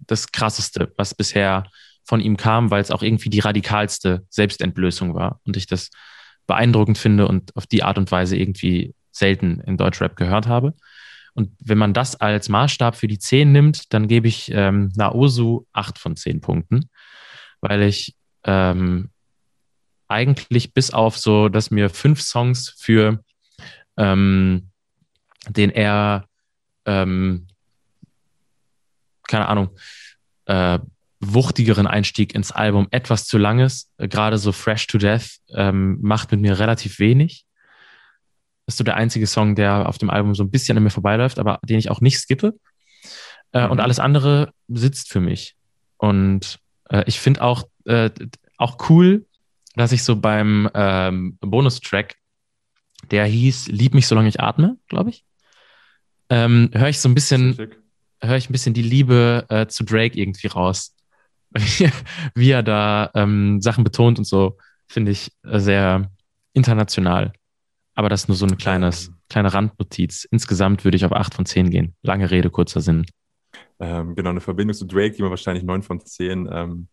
das 0.06 0.32
Krasseste, 0.32 0.92
was 0.96 1.14
bisher 1.14 1.64
von 2.04 2.20
ihm 2.20 2.36
kam, 2.36 2.70
weil 2.70 2.82
es 2.82 2.90
auch 2.90 3.02
irgendwie 3.02 3.30
die 3.30 3.40
radikalste 3.40 4.26
Selbstentblößung 4.28 5.14
war. 5.14 5.40
Und 5.46 5.56
ich 5.56 5.66
das 5.66 5.90
beeindruckend 6.46 6.98
finde 6.98 7.28
und 7.28 7.56
auf 7.56 7.66
die 7.66 7.82
Art 7.82 7.98
und 7.98 8.10
Weise 8.10 8.36
irgendwie 8.36 8.94
selten 9.12 9.60
in 9.60 9.76
Deutschrap 9.76 10.16
gehört 10.16 10.46
habe. 10.46 10.74
Und 11.34 11.52
wenn 11.60 11.78
man 11.78 11.94
das 11.94 12.20
als 12.20 12.48
Maßstab 12.48 12.96
für 12.96 13.06
die 13.06 13.18
10 13.18 13.52
nimmt, 13.52 13.92
dann 13.94 14.08
gebe 14.08 14.28
ich 14.28 14.50
ähm, 14.52 14.92
Naosu 14.96 15.64
8 15.72 15.98
von 15.98 16.16
10 16.16 16.40
Punkten, 16.40 16.90
weil 17.60 17.82
ich 17.82 18.16
ähm, 18.44 19.10
eigentlich 20.08 20.74
bis 20.74 20.90
auf 20.90 21.16
so, 21.16 21.48
dass 21.48 21.70
mir 21.70 21.88
fünf 21.88 22.20
Songs 22.20 22.74
für 22.78 23.22
ähm, 23.96 24.70
den 25.48 25.70
eher, 25.70 26.26
ähm, 26.84 27.46
keine 29.28 29.48
Ahnung, 29.48 29.70
äh, 30.46 30.80
wuchtigeren 31.20 31.86
Einstieg 31.86 32.34
ins 32.34 32.50
Album 32.50 32.88
etwas 32.90 33.26
zu 33.26 33.38
lang 33.38 33.60
ist. 33.60 33.90
Äh, 33.98 34.08
Gerade 34.08 34.38
so 34.38 34.52
Fresh 34.52 34.86
to 34.86 34.98
Death 34.98 35.38
ähm, 35.54 35.98
macht 36.00 36.32
mit 36.32 36.40
mir 36.40 36.58
relativ 36.58 36.98
wenig. 36.98 37.44
ist 38.66 38.78
so 38.78 38.84
der 38.84 38.96
einzige 38.96 39.26
Song, 39.26 39.54
der 39.54 39.88
auf 39.88 39.98
dem 39.98 40.10
Album 40.10 40.34
so 40.34 40.42
ein 40.42 40.50
bisschen 40.50 40.76
an 40.76 40.82
mir 40.82 40.90
vorbeiläuft, 40.90 41.38
aber 41.38 41.60
den 41.62 41.78
ich 41.78 41.90
auch 41.90 42.00
nicht 42.00 42.18
skippe. 42.18 42.54
Äh, 43.52 43.66
Mhm. 43.66 43.70
Und 43.72 43.80
alles 43.80 43.98
andere 43.98 44.52
sitzt 44.68 45.10
für 45.10 45.20
mich. 45.20 45.56
Und 45.96 46.58
äh, 46.88 47.04
ich 47.06 47.20
finde 47.20 47.42
auch, 47.42 47.64
äh, 47.84 48.10
auch 48.56 48.88
cool, 48.88 49.26
dass 49.74 49.92
ich 49.92 50.02
so 50.04 50.16
beim 50.16 50.68
ähm, 50.74 51.36
Bonustrack, 51.40 52.16
der 53.10 53.24
hieß 53.26 53.68
Lieb 53.68 53.94
mich, 53.94 54.06
solange 54.06 54.28
ich 54.28 54.40
atme, 54.40 54.76
glaube 54.88 55.10
ich, 55.10 55.24
ähm, 56.28 56.70
höre 56.72 56.88
ich 56.88 57.00
so 57.00 57.08
ein 57.08 57.14
bisschen 57.14 57.56
höre 58.22 58.36
ich 58.36 58.50
ein 58.50 58.52
bisschen 58.52 58.74
die 58.74 58.82
Liebe 58.82 59.46
äh, 59.48 59.66
zu 59.66 59.84
Drake 59.84 60.18
irgendwie 60.18 60.46
raus. 60.46 60.94
Wie, 62.34 62.50
er 62.50 62.62
da 62.62 63.10
ähm, 63.14 63.60
Sachen 63.60 63.84
betont 63.84 64.18
und 64.18 64.24
so, 64.24 64.56
finde 64.86 65.10
ich 65.10 65.32
äh, 65.42 65.58
sehr 65.58 66.10
international. 66.52 67.32
Aber 67.94 68.08
das 68.08 68.22
ist 68.22 68.28
nur 68.28 68.36
so 68.36 68.46
ein 68.46 68.56
kleines, 68.56 69.12
kleine 69.28 69.52
Randnotiz. 69.52 70.24
Insgesamt 70.30 70.84
würde 70.84 70.96
ich 70.96 71.04
auf 71.04 71.12
8 71.12 71.34
von 71.34 71.46
10 71.46 71.70
gehen. 71.70 71.94
Lange 72.02 72.30
Rede, 72.30 72.50
kurzer 72.50 72.80
Sinn. 72.80 73.04
Ähm, 73.80 74.14
genau, 74.14 74.30
eine 74.30 74.40
Verbindung 74.40 74.74
zu 74.74 74.86
Drake, 74.86 75.16
die 75.16 75.22
man 75.22 75.30
wahrscheinlich 75.30 75.64
9 75.64 75.82
von 75.82 76.04
10 76.04 76.48
ähm, 76.50 76.88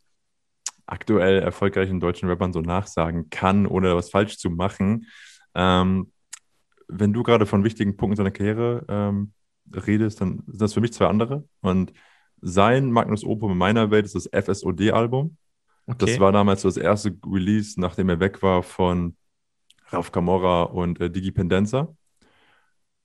aktuell 0.86 1.40
erfolgreichen 1.40 2.00
deutschen 2.00 2.30
Rappern 2.30 2.54
so 2.54 2.62
nachsagen 2.62 3.30
kann, 3.30 3.68
ohne 3.68 3.96
was 3.96 4.10
falsch 4.10 4.38
zu 4.38 4.50
machen. 4.50 5.08
Ähm, 5.54 6.12
wenn 6.88 7.14
du 7.14 7.24
gerade 7.24 7.46
von 7.46 7.64
wichtigen 7.64 7.98
Punkten 7.98 8.16
seiner 8.16 8.32
Karriere 8.32 8.86
ähm, 8.88 9.34
redest, 9.74 10.22
dann 10.22 10.44
sind 10.48 10.62
das 10.62 10.74
für 10.74 10.82
mich 10.82 10.94
zwei 10.94 11.08
andere. 11.08 11.44
Und 11.62 11.92
sein 12.42 12.92
Magnus 12.92 13.24
Opum 13.24 13.52
in 13.52 13.58
meiner 13.58 13.92
Welt 13.92 14.06
ist 14.06 14.16
das 14.16 14.30
FSOD-Album. 14.32 15.38
Das 15.98 16.20
war 16.20 16.32
damals 16.32 16.64
so 16.64 16.68
das 16.68 16.78
erste 16.78 17.16
Release, 17.26 17.80
nachdem 17.80 18.10
er 18.10 18.20
weg 18.20 18.44
war 18.44 18.62
von 18.62 19.16
Raf 19.90 20.12
Camorra 20.12 20.64
und 20.64 21.00
äh, 21.00 21.10
Digi 21.10 21.32
Pendenza. 21.32 21.96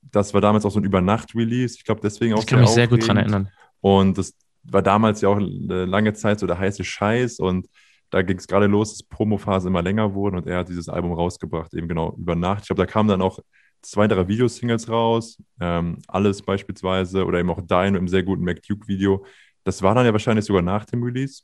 Das 0.01 0.33
war 0.33 0.41
damals 0.41 0.65
auch 0.65 0.71
so 0.71 0.79
ein 0.79 0.83
Übernacht-Release. 0.83 1.75
Ich 1.77 1.85
glaube, 1.85 2.01
deswegen 2.01 2.33
auch 2.33 2.39
ich 2.39 2.47
kann 2.47 2.59
mich 2.59 2.69
sehr 2.69 2.89
gut 2.89 3.07
dran 3.07 3.17
aufregend. 3.17 3.33
erinnern. 3.33 3.51
Und 3.79 4.17
das 4.17 4.33
war 4.63 4.81
damals 4.81 5.21
ja 5.21 5.29
auch 5.29 5.37
eine 5.37 5.85
lange 5.85 6.13
Zeit 6.13 6.39
so 6.39 6.47
der 6.47 6.59
heiße 6.59 6.83
Scheiß 6.83 7.39
und 7.39 7.67
da 8.09 8.21
ging 8.21 8.37
es 8.37 8.47
gerade 8.47 8.67
los, 8.67 8.91
dass 8.91 9.03
Promophase 9.03 9.69
immer 9.69 9.81
länger 9.81 10.13
wurden 10.13 10.35
und 10.35 10.47
er 10.47 10.59
hat 10.59 10.69
dieses 10.69 10.87
Album 10.87 11.13
rausgebracht, 11.13 11.73
eben 11.73 11.87
genau 11.87 12.15
über 12.17 12.35
Nacht. 12.35 12.61
Ich 12.61 12.67
glaube, 12.67 12.81
da 12.81 12.85
kamen 12.85 13.09
dann 13.09 13.21
auch 13.21 13.39
zwei, 13.83 14.07
drei 14.07 14.27
Videosingles 14.27 14.89
raus, 14.89 15.41
ähm, 15.59 15.99
alles 16.07 16.41
beispielsweise 16.41 17.25
oder 17.25 17.39
eben 17.39 17.49
auch 17.49 17.61
Dein 17.61 17.93
mit 17.93 17.99
einem 17.99 18.07
sehr 18.07 18.23
guten 18.23 18.43
Mac 18.43 18.61
Duke-Video. 18.63 19.25
Das 19.63 19.81
war 19.81 19.93
dann 19.95 20.05
ja 20.05 20.11
wahrscheinlich 20.13 20.45
sogar 20.45 20.61
nach 20.61 20.85
dem 20.85 21.03
Release. 21.03 21.43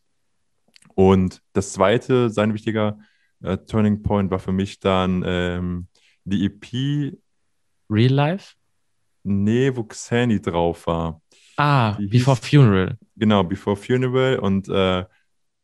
Und 0.95 1.41
das 1.53 1.73
zweite, 1.73 2.29
sein 2.29 2.53
wichtiger 2.53 2.97
äh, 3.41 3.57
Turning 3.57 4.01
Point 4.01 4.31
war 4.31 4.39
für 4.39 4.51
mich 4.51 4.79
dann 4.79 5.23
ähm, 5.25 5.87
die 6.25 6.45
EP, 6.45 7.17
Real 7.89 8.11
Life? 8.11 8.55
nee, 9.23 9.71
wo 9.75 9.83
Xani 9.83 10.41
drauf 10.41 10.87
war. 10.87 11.21
Ah, 11.57 11.95
Die 11.99 12.07
Before 12.07 12.37
hieß- 12.37 12.49
Funeral. 12.49 12.97
Genau, 13.15 13.43
Before 13.43 13.75
Funeral 13.75 14.39
und 14.39 14.69
äh, 14.69 15.03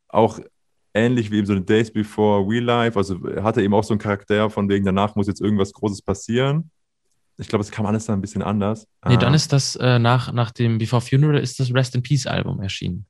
auch 0.09 0.39
ähnlich 0.95 1.29
wie 1.29 1.37
eben 1.37 1.45
so 1.45 1.53
eine 1.53 1.61
Days 1.61 1.91
Before 1.91 2.47
Real 2.47 2.63
Life. 2.63 2.97
Also 2.97 3.23
er 3.27 3.43
hatte 3.43 3.61
eben 3.61 3.73
auch 3.73 3.83
so 3.83 3.93
einen 3.93 3.99
Charakter 3.99 4.49
von 4.49 4.69
wegen, 4.69 4.85
danach 4.85 5.15
muss 5.15 5.27
jetzt 5.27 5.41
irgendwas 5.41 5.73
Großes 5.73 6.01
passieren. 6.01 6.71
Ich 7.37 7.49
glaube, 7.49 7.63
es 7.63 7.69
kam 7.71 7.85
alles 7.85 8.05
dann 8.05 8.17
ein 8.17 8.21
bisschen 8.21 8.41
anders. 8.41 8.87
Nee, 9.05 9.17
dann 9.17 9.29
Ähm, 9.29 9.35
ist 9.35 9.51
das 9.51 9.75
äh, 9.75 9.99
nach, 9.99 10.31
nach 10.31 10.51
dem 10.51 10.77
Before 10.77 11.01
Funeral 11.01 11.37
ist 11.37 11.59
das 11.59 11.73
Rest 11.73 11.93
in 11.95 12.01
Peace 12.01 12.25
Album 12.27 12.61
erschienen. 12.61 13.05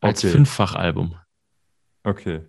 Als 0.00 0.24
Okay. 0.24 0.32
Fünffach-Album. 0.32 1.16
Okay. 2.04 2.42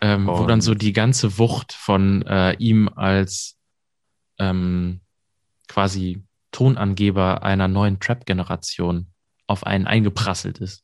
ähm, 0.00 0.26
wo 0.26 0.44
dann 0.46 0.60
so 0.60 0.74
die 0.74 0.92
ganze 0.92 1.38
Wucht 1.38 1.72
von 1.72 2.22
äh, 2.22 2.54
ihm 2.58 2.88
als 2.88 3.58
ähm, 4.38 5.00
quasi 5.68 6.24
Tonangeber 6.50 7.42
einer 7.42 7.68
neuen 7.68 8.00
Trap-Generation 8.00 9.06
auf 9.46 9.64
einen 9.64 9.86
eingeprasselt 9.86 10.58
ist. 10.58 10.82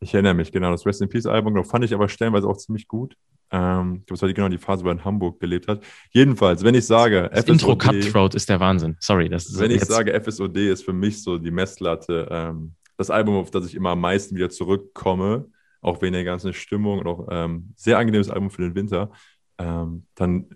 Ich 0.00 0.14
erinnere 0.14 0.34
mich, 0.34 0.50
genau. 0.50 0.70
Das 0.70 0.86
Rest 0.86 1.02
in 1.02 1.08
Peace 1.08 1.26
Album 1.26 1.54
genau, 1.54 1.64
fand 1.64 1.84
ich 1.84 1.92
aber 1.94 2.08
stellenweise 2.08 2.48
auch 2.48 2.56
ziemlich 2.56 2.88
gut. 2.88 3.16
Ähm, 3.50 3.96
ich 4.00 4.06
glaube, 4.06 4.14
es 4.14 4.22
war 4.22 4.28
die, 4.28 4.34
genau 4.34 4.48
die 4.48 4.58
Phase, 4.58 4.84
wo 4.84 4.88
er 4.88 4.92
in 4.92 5.04
Hamburg 5.04 5.40
gelebt 5.40 5.68
hat. 5.68 5.82
Jedenfalls, 6.10 6.62
wenn 6.64 6.74
ich 6.74 6.86
sage, 6.86 7.30
Das 7.32 7.44
Intro 7.44 7.76
Cutthroat 7.76 8.34
ist 8.34 8.48
der 8.48 8.60
Wahnsinn. 8.60 8.96
Sorry, 9.00 9.28
das 9.28 9.46
ist 9.46 9.58
Wenn 9.58 9.70
ich 9.70 9.84
sage, 9.84 10.18
FSOD 10.18 10.56
ist 10.56 10.84
für 10.84 10.92
mich 10.92 11.22
so 11.22 11.36
die 11.36 11.50
Messlatte, 11.50 12.28
ähm, 12.30 12.74
das 12.96 13.10
Album, 13.10 13.36
auf 13.36 13.50
das 13.50 13.66
ich 13.66 13.74
immer 13.74 13.90
am 13.90 14.00
meisten 14.00 14.36
wieder 14.36 14.50
zurückkomme, 14.50 15.46
auch 15.82 16.00
wegen 16.00 16.12
der 16.12 16.24
ganzen 16.24 16.52
Stimmung 16.52 17.00
und 17.00 17.06
auch 17.06 17.28
ähm, 17.30 17.72
sehr 17.76 17.98
angenehmes 17.98 18.30
Album 18.30 18.50
für 18.50 18.62
den 18.62 18.74
Winter, 18.74 19.10
ähm, 19.58 20.06
dann 20.14 20.46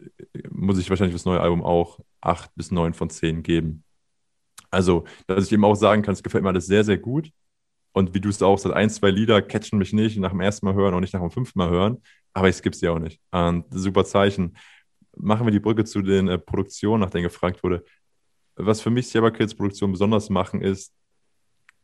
muss 0.50 0.78
ich 0.78 0.88
wahrscheinlich 0.88 1.12
fürs 1.12 1.24
neue 1.26 1.40
Album 1.40 1.62
auch 1.62 2.00
8 2.20 2.54
bis 2.54 2.70
9 2.70 2.94
von 2.94 3.10
10 3.10 3.42
geben. 3.42 3.84
Also, 4.70 5.04
dass 5.26 5.46
ich 5.46 5.52
eben 5.52 5.64
auch 5.64 5.74
sagen 5.74 6.02
kann, 6.02 6.14
es 6.14 6.22
gefällt 6.22 6.42
mir 6.42 6.50
alles 6.50 6.66
sehr, 6.66 6.84
sehr 6.84 6.98
gut. 6.98 7.30
Und 7.94 8.12
wie 8.12 8.20
du 8.20 8.28
es 8.28 8.42
auch 8.42 8.58
sagst, 8.58 8.76
ein, 8.76 8.90
zwei 8.90 9.10
Lieder 9.10 9.40
catchen 9.40 9.78
mich 9.78 9.92
nicht 9.92 10.18
nach 10.18 10.30
dem 10.30 10.40
ersten 10.40 10.66
Mal 10.66 10.74
hören 10.74 10.94
und 10.94 11.02
nicht 11.02 11.14
nach 11.14 11.20
dem 11.20 11.30
fünften 11.30 11.60
Mal 11.60 11.70
hören, 11.70 12.02
aber 12.32 12.48
ich 12.48 12.56
skippe 12.56 12.76
sie 12.76 12.88
auch 12.88 12.98
nicht. 12.98 13.20
Und 13.30 13.66
super 13.70 14.04
Zeichen. 14.04 14.56
Machen 15.16 15.46
wir 15.46 15.52
die 15.52 15.60
Brücke 15.60 15.84
zu 15.84 16.02
den 16.02 16.26
äh, 16.26 16.36
Produktionen, 16.36 17.00
nach 17.00 17.10
denen 17.10 17.22
gefragt 17.22 17.62
wurde. 17.62 17.84
Was 18.56 18.80
für 18.80 18.90
mich 18.90 19.08
Sierra 19.08 19.30
Kids 19.30 19.54
Produktionen 19.54 19.92
besonders 19.92 20.28
machen, 20.28 20.60
ist, 20.60 20.92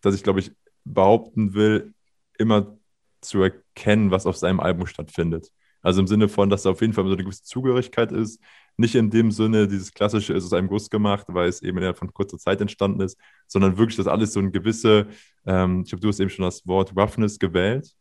dass 0.00 0.16
ich, 0.16 0.24
glaube 0.24 0.40
ich, 0.40 0.50
behaupten 0.84 1.54
will, 1.54 1.94
immer 2.38 2.76
zu 3.20 3.42
erkennen, 3.42 4.10
was 4.10 4.26
auf 4.26 4.36
seinem 4.36 4.58
Album 4.58 4.86
stattfindet. 4.86 5.52
Also 5.80 6.00
im 6.00 6.08
Sinne 6.08 6.28
von, 6.28 6.50
dass 6.50 6.62
da 6.62 6.70
auf 6.70 6.80
jeden 6.80 6.92
Fall 6.92 7.04
so 7.04 7.12
eine 7.12 7.22
gewisse 7.22 7.44
Zugehörigkeit 7.44 8.10
ist. 8.10 8.40
Nicht 8.76 8.94
in 8.94 9.10
dem 9.10 9.30
Sinne, 9.30 9.68
dieses 9.68 9.92
klassische 9.92 10.32
ist 10.32 10.44
aus 10.44 10.52
einem 10.52 10.68
Guss 10.68 10.90
gemacht, 10.90 11.26
weil 11.28 11.48
es 11.48 11.62
eben 11.62 11.78
innerhalb 11.78 11.98
von 11.98 12.12
kurzer 12.12 12.38
Zeit 12.38 12.60
entstanden 12.60 13.00
ist, 13.00 13.18
sondern 13.46 13.76
wirklich, 13.76 13.96
dass 13.96 14.06
alles 14.06 14.32
so 14.32 14.40
ein 14.40 14.52
gewisse, 14.52 15.08
ähm, 15.46 15.82
ich 15.84 15.90
glaube, 15.90 16.00
du 16.00 16.08
hast 16.08 16.20
eben 16.20 16.30
schon 16.30 16.44
das 16.44 16.66
Wort 16.66 16.96
Roughness 16.96 17.38
gewählt. 17.38 17.94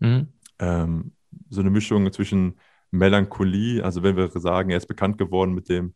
Mhm. 0.00 0.28
Ähm, 0.58 1.12
so 1.48 1.60
eine 1.60 1.70
Mischung 1.70 2.12
zwischen 2.12 2.58
Melancholie, 2.90 3.82
also 3.82 4.02
wenn 4.02 4.16
wir 4.16 4.28
sagen, 4.28 4.70
er 4.70 4.76
ist 4.76 4.86
bekannt 4.86 5.16
geworden 5.16 5.54
mit 5.54 5.68
dem 5.68 5.94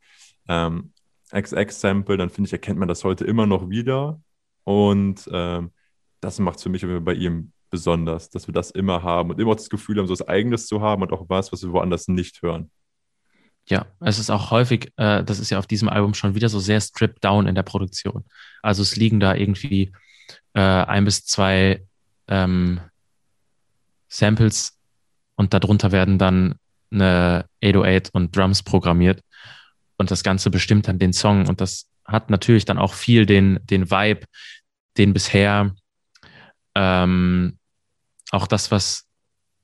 ähm, 0.48 0.92
XX-Sample, 1.30 2.16
dann 2.16 2.30
finde 2.30 2.48
ich, 2.48 2.52
erkennt 2.52 2.78
man 2.78 2.88
das 2.88 3.04
heute 3.04 3.24
immer 3.24 3.46
noch 3.46 3.68
wieder. 3.68 4.20
Und 4.64 5.28
ähm, 5.32 5.70
das 6.20 6.38
macht 6.38 6.56
es 6.56 6.62
für 6.62 6.68
mich 6.70 6.84
bei 7.04 7.14
ihm 7.14 7.52
besonders, 7.70 8.30
dass 8.30 8.48
wir 8.48 8.54
das 8.54 8.70
immer 8.70 9.02
haben 9.02 9.30
und 9.30 9.40
immer 9.40 9.54
das 9.54 9.68
Gefühl 9.68 9.98
haben, 9.98 10.06
so 10.06 10.12
was 10.12 10.26
Eigenes 10.26 10.66
zu 10.66 10.80
haben 10.80 11.02
und 11.02 11.12
auch 11.12 11.28
was, 11.28 11.52
was 11.52 11.62
wir 11.62 11.72
woanders 11.72 12.08
nicht 12.08 12.42
hören. 12.42 12.70
Ja, 13.68 13.86
es 14.00 14.18
ist 14.18 14.30
auch 14.30 14.50
häufig, 14.50 14.92
äh, 14.96 15.24
das 15.24 15.40
ist 15.40 15.50
ja 15.50 15.58
auf 15.58 15.66
diesem 15.66 15.88
Album 15.88 16.14
schon 16.14 16.34
wieder 16.34 16.48
so 16.48 16.60
sehr 16.60 16.80
stripped 16.80 17.24
down 17.24 17.48
in 17.48 17.54
der 17.54 17.64
Produktion. 17.64 18.24
Also 18.62 18.82
es 18.82 18.96
liegen 18.96 19.18
da 19.18 19.34
irgendwie 19.34 19.92
äh, 20.54 20.60
ein 20.60 21.04
bis 21.04 21.24
zwei 21.24 21.84
ähm, 22.28 22.80
Samples 24.08 24.78
und 25.34 25.52
darunter 25.52 25.90
werden 25.92 26.18
dann 26.18 26.54
eine 26.90 27.46
808 27.62 28.10
und 28.12 28.36
Drums 28.36 28.62
programmiert. 28.62 29.22
Und 29.98 30.10
das 30.10 30.22
Ganze 30.22 30.50
bestimmt 30.50 30.88
dann 30.88 30.98
den 30.98 31.12
Song. 31.12 31.46
Und 31.46 31.60
das 31.60 31.88
hat 32.04 32.30
natürlich 32.30 32.64
dann 32.64 32.78
auch 32.78 32.94
viel 32.94 33.26
den, 33.26 33.58
den 33.64 33.90
Vibe, 33.90 34.26
den 34.96 35.12
bisher 35.12 35.74
ähm, 36.74 37.58
auch 38.30 38.46
das, 38.46 38.70
was 38.70 39.06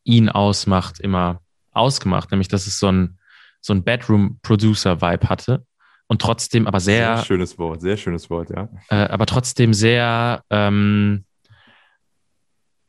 ihn 0.05 0.29
ausmacht, 0.29 1.01
immer 1.01 1.41
ausgemacht, 1.71 2.31
nämlich 2.31 2.49
dass 2.49 2.67
es 2.67 2.79
so 2.79 2.91
ein, 2.91 3.19
so 3.63 3.73
ein 3.73 3.83
Bedroom-Producer-Vibe 3.85 5.29
hatte 5.29 5.65
und 6.09 6.21
trotzdem 6.21 6.67
aber 6.67 6.81
sehr. 6.81 7.17
Sehr 7.17 7.25
schönes 7.25 7.59
Wort, 7.59 7.81
sehr 7.81 7.97
schönes 7.97 8.29
Wort, 8.29 8.51
ja. 8.51 8.69
Äh, 8.89 9.09
aber 9.09 9.27
trotzdem 9.27 9.73
sehr 9.73 10.43
ähm, 10.51 11.25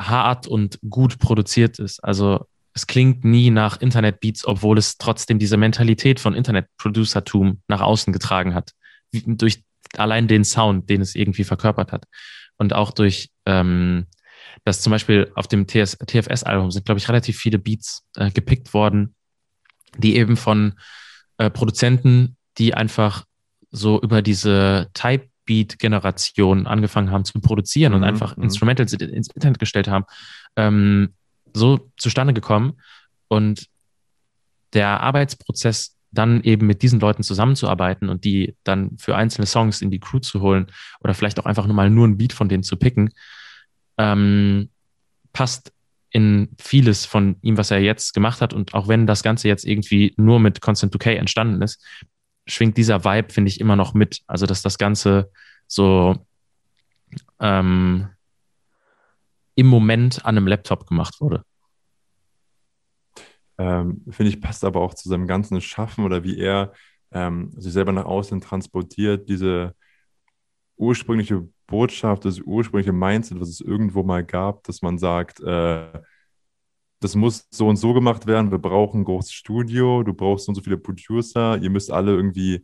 hart 0.01 0.47
und 0.47 0.79
gut 0.89 1.19
produziert 1.19 1.79
ist. 1.79 2.03
Also 2.03 2.45
es 2.73 2.87
klingt 2.87 3.23
nie 3.23 3.51
nach 3.51 3.79
Internet-Beats, 3.79 4.45
obwohl 4.45 4.77
es 4.77 4.97
trotzdem 4.97 5.39
diese 5.39 5.57
Mentalität 5.57 6.19
von 6.19 6.33
Internet-Producertum 6.33 7.61
nach 7.67 7.81
außen 7.81 8.11
getragen 8.11 8.53
hat. 8.55 8.71
Wie, 9.11 9.23
durch 9.25 9.63
allein 9.95 10.27
den 10.27 10.43
Sound, 10.43 10.89
den 10.89 11.01
es 11.01 11.13
irgendwie 11.15 11.43
verkörpert 11.43 11.91
hat. 11.91 12.05
Und 12.57 12.73
auch 12.73 12.91
durch 12.91 13.29
ähm, 13.45 14.07
dass 14.63 14.81
zum 14.81 14.91
Beispiel 14.91 15.31
auf 15.35 15.47
dem 15.47 15.67
TFS-Album 15.67 16.71
sind, 16.71 16.85
glaube 16.85 16.99
ich, 16.99 17.09
relativ 17.09 17.37
viele 17.37 17.59
Beats 17.59 18.05
äh, 18.15 18.31
gepickt 18.31 18.73
worden, 18.73 19.15
die 19.97 20.15
eben 20.15 20.37
von 20.37 20.73
äh, 21.37 21.49
Produzenten, 21.49 22.37
die 22.57 22.73
einfach 22.73 23.25
so 23.71 23.99
über 24.01 24.21
diese 24.21 24.89
Type-Beat-Generation 24.93 26.67
angefangen 26.67 27.11
haben 27.11 27.25
zu 27.25 27.39
produzieren 27.41 27.91
mhm, 27.91 27.97
und 27.97 28.03
einfach 28.03 28.37
mhm. 28.37 28.43
Instrumentals 28.43 28.93
ins 28.93 29.29
Internet 29.29 29.59
gestellt 29.59 29.87
haben, 29.87 30.05
ähm, 30.55 31.13
so 31.53 31.91
zustande 31.97 32.33
gekommen. 32.33 32.79
Und 33.27 33.67
der 34.73 35.01
Arbeitsprozess 35.01 35.95
dann 36.11 36.43
eben 36.43 36.67
mit 36.67 36.83
diesen 36.83 36.99
Leuten 36.99 37.23
zusammenzuarbeiten 37.23 38.09
und 38.09 38.23
die 38.23 38.55
dann 38.63 38.97
für 38.97 39.15
einzelne 39.15 39.47
Songs 39.47 39.81
in 39.81 39.89
die 39.89 39.99
Crew 39.99 40.19
zu 40.19 40.41
holen 40.41 40.67
oder 41.03 41.15
vielleicht 41.15 41.39
auch 41.39 41.45
einfach 41.45 41.65
nur 41.65 41.75
mal 41.75 41.89
nur 41.89 42.07
ein 42.07 42.17
Beat 42.17 42.33
von 42.33 42.49
denen 42.49 42.63
zu 42.63 42.77
picken, 42.77 43.09
ähm, 43.97 44.69
passt 45.33 45.73
in 46.13 46.49
vieles 46.59 47.05
von 47.05 47.37
ihm, 47.41 47.57
was 47.57 47.71
er 47.71 47.79
jetzt 47.79 48.13
gemacht 48.13 48.39
hat. 48.39 48.53
Und 48.53 48.73
auch 48.75 48.87
wenn 48.87 49.07
das 49.07 49.23
Ganze 49.23 49.47
jetzt 49.47 49.65
irgendwie 49.65 50.13
nur 50.15 50.39
mit 50.39 50.61
Constant 50.61 50.95
2K 50.95 51.15
entstanden 51.15 51.61
ist, 51.61 51.83
schwingt 52.45 52.77
dieser 52.77 53.03
Vibe, 53.03 53.33
finde 53.33 53.49
ich, 53.49 53.59
immer 53.59 53.75
noch 53.75 53.95
mit. 53.95 54.21
Also, 54.27 54.45
dass 54.45 54.61
das 54.61 54.77
Ganze 54.77 55.31
so 55.67 56.15
ähm, 57.39 58.09
im 59.55 59.67
Moment 59.67 60.23
an 60.23 60.37
einem 60.37 60.47
Laptop 60.47 60.87
gemacht 60.87 61.19
wurde. 61.19 61.43
Ähm, 63.57 64.03
finde 64.09 64.29
ich, 64.31 64.39
passt 64.39 64.63
aber 64.63 64.81
auch 64.81 64.93
zu 64.93 65.09
seinem 65.09 65.25
ganzen 65.25 65.61
Schaffen 65.61 66.05
oder 66.05 66.23
wie 66.23 66.37
er 66.37 66.73
ähm, 67.11 67.51
sich 67.57 67.73
selber 67.73 67.91
nach 67.91 68.05
außen 68.05 68.39
transportiert, 68.39 69.29
diese 69.29 69.75
ursprüngliche 70.75 71.47
Botschaft, 71.67 72.25
das 72.25 72.39
ursprüngliche 72.41 72.93
Mindset, 72.93 73.39
was 73.39 73.49
es 73.49 73.61
irgendwo 73.61 74.03
mal 74.03 74.23
gab, 74.23 74.63
dass 74.63 74.81
man 74.81 74.97
sagt, 74.97 75.39
äh, 75.41 75.87
das 76.99 77.15
muss 77.15 77.47
so 77.51 77.67
und 77.67 77.75
so 77.75 77.93
gemacht 77.93 78.27
werden, 78.27 78.51
wir 78.51 78.59
brauchen 78.59 79.01
ein 79.01 79.03
großes 79.05 79.33
Studio, 79.33 80.03
du 80.03 80.13
brauchst 80.13 80.45
so 80.45 80.51
und 80.51 80.55
so 80.55 80.61
viele 80.61 80.77
Producer, 80.77 81.57
ihr 81.57 81.69
müsst 81.69 81.91
alle 81.91 82.11
irgendwie 82.13 82.63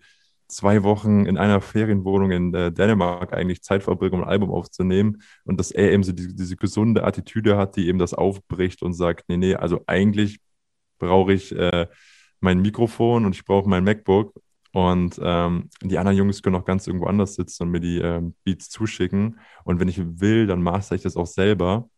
zwei 0.50 0.84
Wochen 0.84 1.26
in 1.26 1.38
einer 1.38 1.62
Ferienwohnung 1.62 2.32
in 2.32 2.54
äh, 2.54 2.72
Dänemark 2.72 3.34
eigentlich 3.34 3.62
Zeit 3.62 3.84
verbringen, 3.84 4.16
um 4.16 4.24
ein 4.24 4.30
Album 4.30 4.52
aufzunehmen. 4.52 5.22
Und 5.46 5.60
dass 5.60 5.72
er 5.72 5.92
eben 5.92 6.04
so 6.04 6.12
die, 6.12 6.36
diese 6.36 6.56
gesunde 6.56 7.04
Attitüde 7.04 7.56
hat, 7.58 7.76
die 7.76 7.88
eben 7.88 8.00
das 8.00 8.14
aufbricht 8.14 8.82
und 8.82 8.94
sagt, 8.94 9.26
nee, 9.30 9.38
nee, 9.38 9.56
also 9.56 9.84
eigentlich 9.88 10.40
brauche 10.98 11.34
ich 11.34 11.56
äh, 11.56 11.88
mein 12.40 12.62
Mikrofon 12.62 13.26
und 13.26 13.36
ich 13.36 13.46
brauche 13.46 13.70
mein 13.70 13.84
MacBook 13.84 14.34
und 14.72 15.20
ähm, 15.24 15.70
die 15.82 15.98
anderen 15.98 16.18
Jungs 16.18 16.44
können 16.44 16.56
auch 16.56 16.66
ganz 16.66 16.86
irgendwo 16.86 17.08
anders 17.08 17.36
sitzen 17.36 17.64
und 17.64 17.72
mir 17.72 17.80
die 17.80 18.00
ähm, 18.00 18.36
Beats 18.44 18.70
zuschicken. 18.70 19.40
Und 19.64 19.80
wenn 19.80 19.88
ich 19.88 20.00
will, 20.00 20.46
dann 20.46 20.62
master 20.62 20.96
ich 20.96 21.02
das 21.02 21.18
auch 21.18 21.26
selber. 21.26 21.90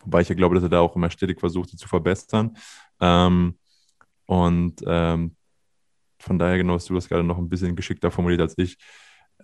Wobei 0.00 0.20
ich 0.20 0.28
ja 0.28 0.34
glaube, 0.34 0.56
dass 0.56 0.64
er 0.64 0.70
da 0.70 0.80
auch 0.80 0.96
immer 0.96 1.10
stetig 1.10 1.38
versucht, 1.38 1.70
sie 1.70 1.76
zu 1.76 1.88
verbessern. 1.88 2.56
Ähm, 3.00 3.58
und 4.26 4.82
ähm, 4.84 5.36
von 6.18 6.38
daher 6.38 6.58
genau 6.58 6.74
hast 6.74 6.90
du 6.90 6.94
das 6.94 7.08
gerade 7.08 7.22
noch 7.22 7.38
ein 7.38 7.48
bisschen 7.48 7.76
geschickter 7.76 8.10
formuliert 8.10 8.40
als 8.40 8.54
ich, 8.58 8.78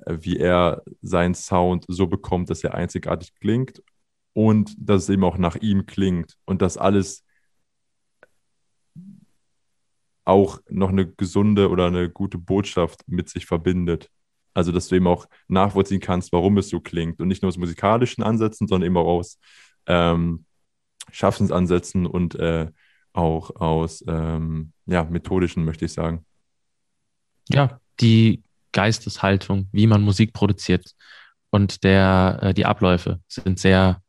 äh, 0.06 0.16
wie 0.20 0.38
er 0.38 0.82
seinen 1.00 1.34
Sound 1.34 1.84
so 1.86 2.08
bekommt, 2.08 2.50
dass 2.50 2.64
er 2.64 2.74
einzigartig 2.74 3.34
klingt 3.40 3.82
und 4.32 4.74
dass 4.78 5.04
es 5.04 5.08
eben 5.10 5.24
auch 5.24 5.38
nach 5.38 5.56
ihm 5.56 5.86
klingt 5.86 6.36
und 6.44 6.60
dass 6.62 6.76
alles 6.76 7.24
auch 10.24 10.60
noch 10.68 10.90
eine 10.90 11.06
gesunde 11.06 11.68
oder 11.68 11.86
eine 11.86 12.10
gute 12.10 12.38
Botschaft 12.38 13.02
mit 13.06 13.28
sich 13.28 13.46
verbindet. 13.46 14.10
Also, 14.54 14.70
dass 14.70 14.88
du 14.88 14.96
eben 14.96 15.06
auch 15.06 15.26
nachvollziehen 15.48 16.00
kannst, 16.00 16.32
warum 16.32 16.58
es 16.58 16.68
so 16.68 16.80
klingt. 16.80 17.20
Und 17.20 17.28
nicht 17.28 17.42
nur 17.42 17.48
aus 17.48 17.56
musikalischen 17.56 18.22
Ansätzen, 18.22 18.68
sondern 18.68 18.86
eben 18.86 18.96
auch 18.96 19.06
aus 19.06 19.38
ähm, 19.86 20.44
Schaffensansätzen 21.10 22.06
und 22.06 22.34
äh, 22.36 22.68
auch 23.12 23.56
aus 23.56 24.04
ähm, 24.06 24.72
ja, 24.86 25.04
methodischen, 25.04 25.64
möchte 25.64 25.86
ich 25.86 25.92
sagen. 25.92 26.24
Ja, 27.48 27.80
die 28.00 28.42
Geisteshaltung, 28.72 29.68
wie 29.72 29.86
man 29.86 30.02
Musik 30.02 30.32
produziert 30.32 30.94
und 31.50 31.84
der, 31.84 32.38
äh, 32.42 32.54
die 32.54 32.64
Abläufe 32.64 33.20
sind 33.28 33.58
sehr 33.58 34.02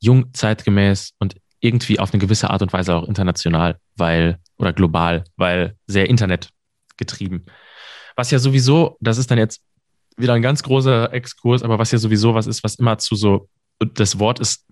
jung, 0.00 0.34
zeitgemäß 0.34 1.14
und 1.18 1.36
irgendwie 1.64 1.98
auf 1.98 2.12
eine 2.12 2.20
gewisse 2.20 2.50
Art 2.50 2.60
und 2.60 2.74
Weise 2.74 2.94
auch 2.94 3.08
international, 3.08 3.78
weil 3.96 4.38
oder 4.58 4.74
global, 4.74 5.24
weil 5.36 5.76
sehr 5.86 6.10
internetgetrieben. 6.10 7.46
Was 8.16 8.30
ja 8.30 8.38
sowieso, 8.38 8.98
das 9.00 9.16
ist 9.16 9.30
dann 9.30 9.38
jetzt 9.38 9.62
wieder 10.18 10.34
ein 10.34 10.42
ganz 10.42 10.62
großer 10.62 11.12
Exkurs, 11.12 11.62
aber 11.62 11.78
was 11.78 11.90
ja 11.90 11.98
sowieso 11.98 12.34
was 12.34 12.46
ist, 12.46 12.62
was 12.62 12.74
immer 12.74 12.98
zu 12.98 13.16
so, 13.16 13.48
das 13.78 14.18
Wort 14.18 14.40
ist 14.40 14.66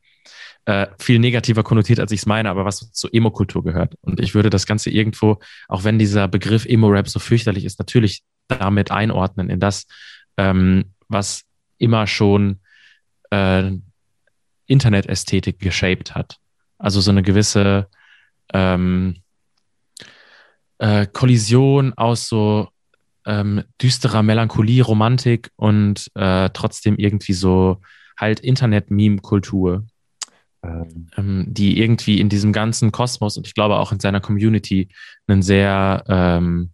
äh, 0.67 0.87
viel 0.99 1.19
negativer 1.19 1.63
konnotiert, 1.63 1.99
als 1.99 2.13
ich 2.13 2.21
es 2.21 2.27
meine, 2.27 2.51
aber 2.51 2.67
was 2.67 2.93
zur 2.93 3.13
Emo-Kultur 3.13 3.65
gehört. 3.65 3.95
Und 4.03 4.21
ich 4.21 4.35
würde 4.35 4.51
das 4.51 4.67
Ganze 4.67 4.91
irgendwo, 4.91 5.39
auch 5.69 5.85
wenn 5.85 5.99
dieser 5.99 6.29
Begriff 6.29 6.67
Emo-Rap 6.67 7.09
so 7.09 7.19
fürchterlich 7.19 7.65
ist, 7.65 7.79
natürlich 7.79 8.23
damit 8.49 8.91
einordnen 8.91 9.49
in 9.49 9.61
das, 9.61 9.87
ähm, 10.37 10.93
was 11.09 11.43
immer 11.79 12.07
schon 12.07 12.61
äh, 13.31 13.73
Internet-Ästhetik 14.67 15.59
geshaped 15.59 16.15
hat. 16.15 16.39
Also 16.83 17.01
so 17.01 17.13
eine 17.13 17.23
gewisse 17.23 17.87
ähm, 18.53 19.23
äh, 20.79 21.07
Kollision 21.07 21.93
aus 21.95 22.29
so 22.29 22.69
ähm, 23.25 23.63
düsterer 23.81 24.25
Melancholie, 24.25 24.83
Romantik 24.83 25.53
und 25.55 26.11
äh, 26.17 26.51
trotzdem 26.53 26.97
irgendwie 26.97 27.35
so 27.35 27.81
halt 28.19 28.41
Internet-Meme-Kultur, 28.41 29.87
ähm. 30.65 31.07
ähm. 31.17 31.45
die 31.47 31.79
irgendwie 31.81 32.21
in 32.21 32.29
diesem 32.29 32.53
ganzen 32.53 32.91
Kosmos 32.91 33.37
und 33.37 33.47
ich 33.47 33.55
glaube 33.55 33.77
auch 33.77 33.93
in 33.93 34.01
seiner 34.01 34.21
Community 34.21 34.89
einen 35.29 35.43
sehr, 35.43 36.03
ähm, 36.09 36.73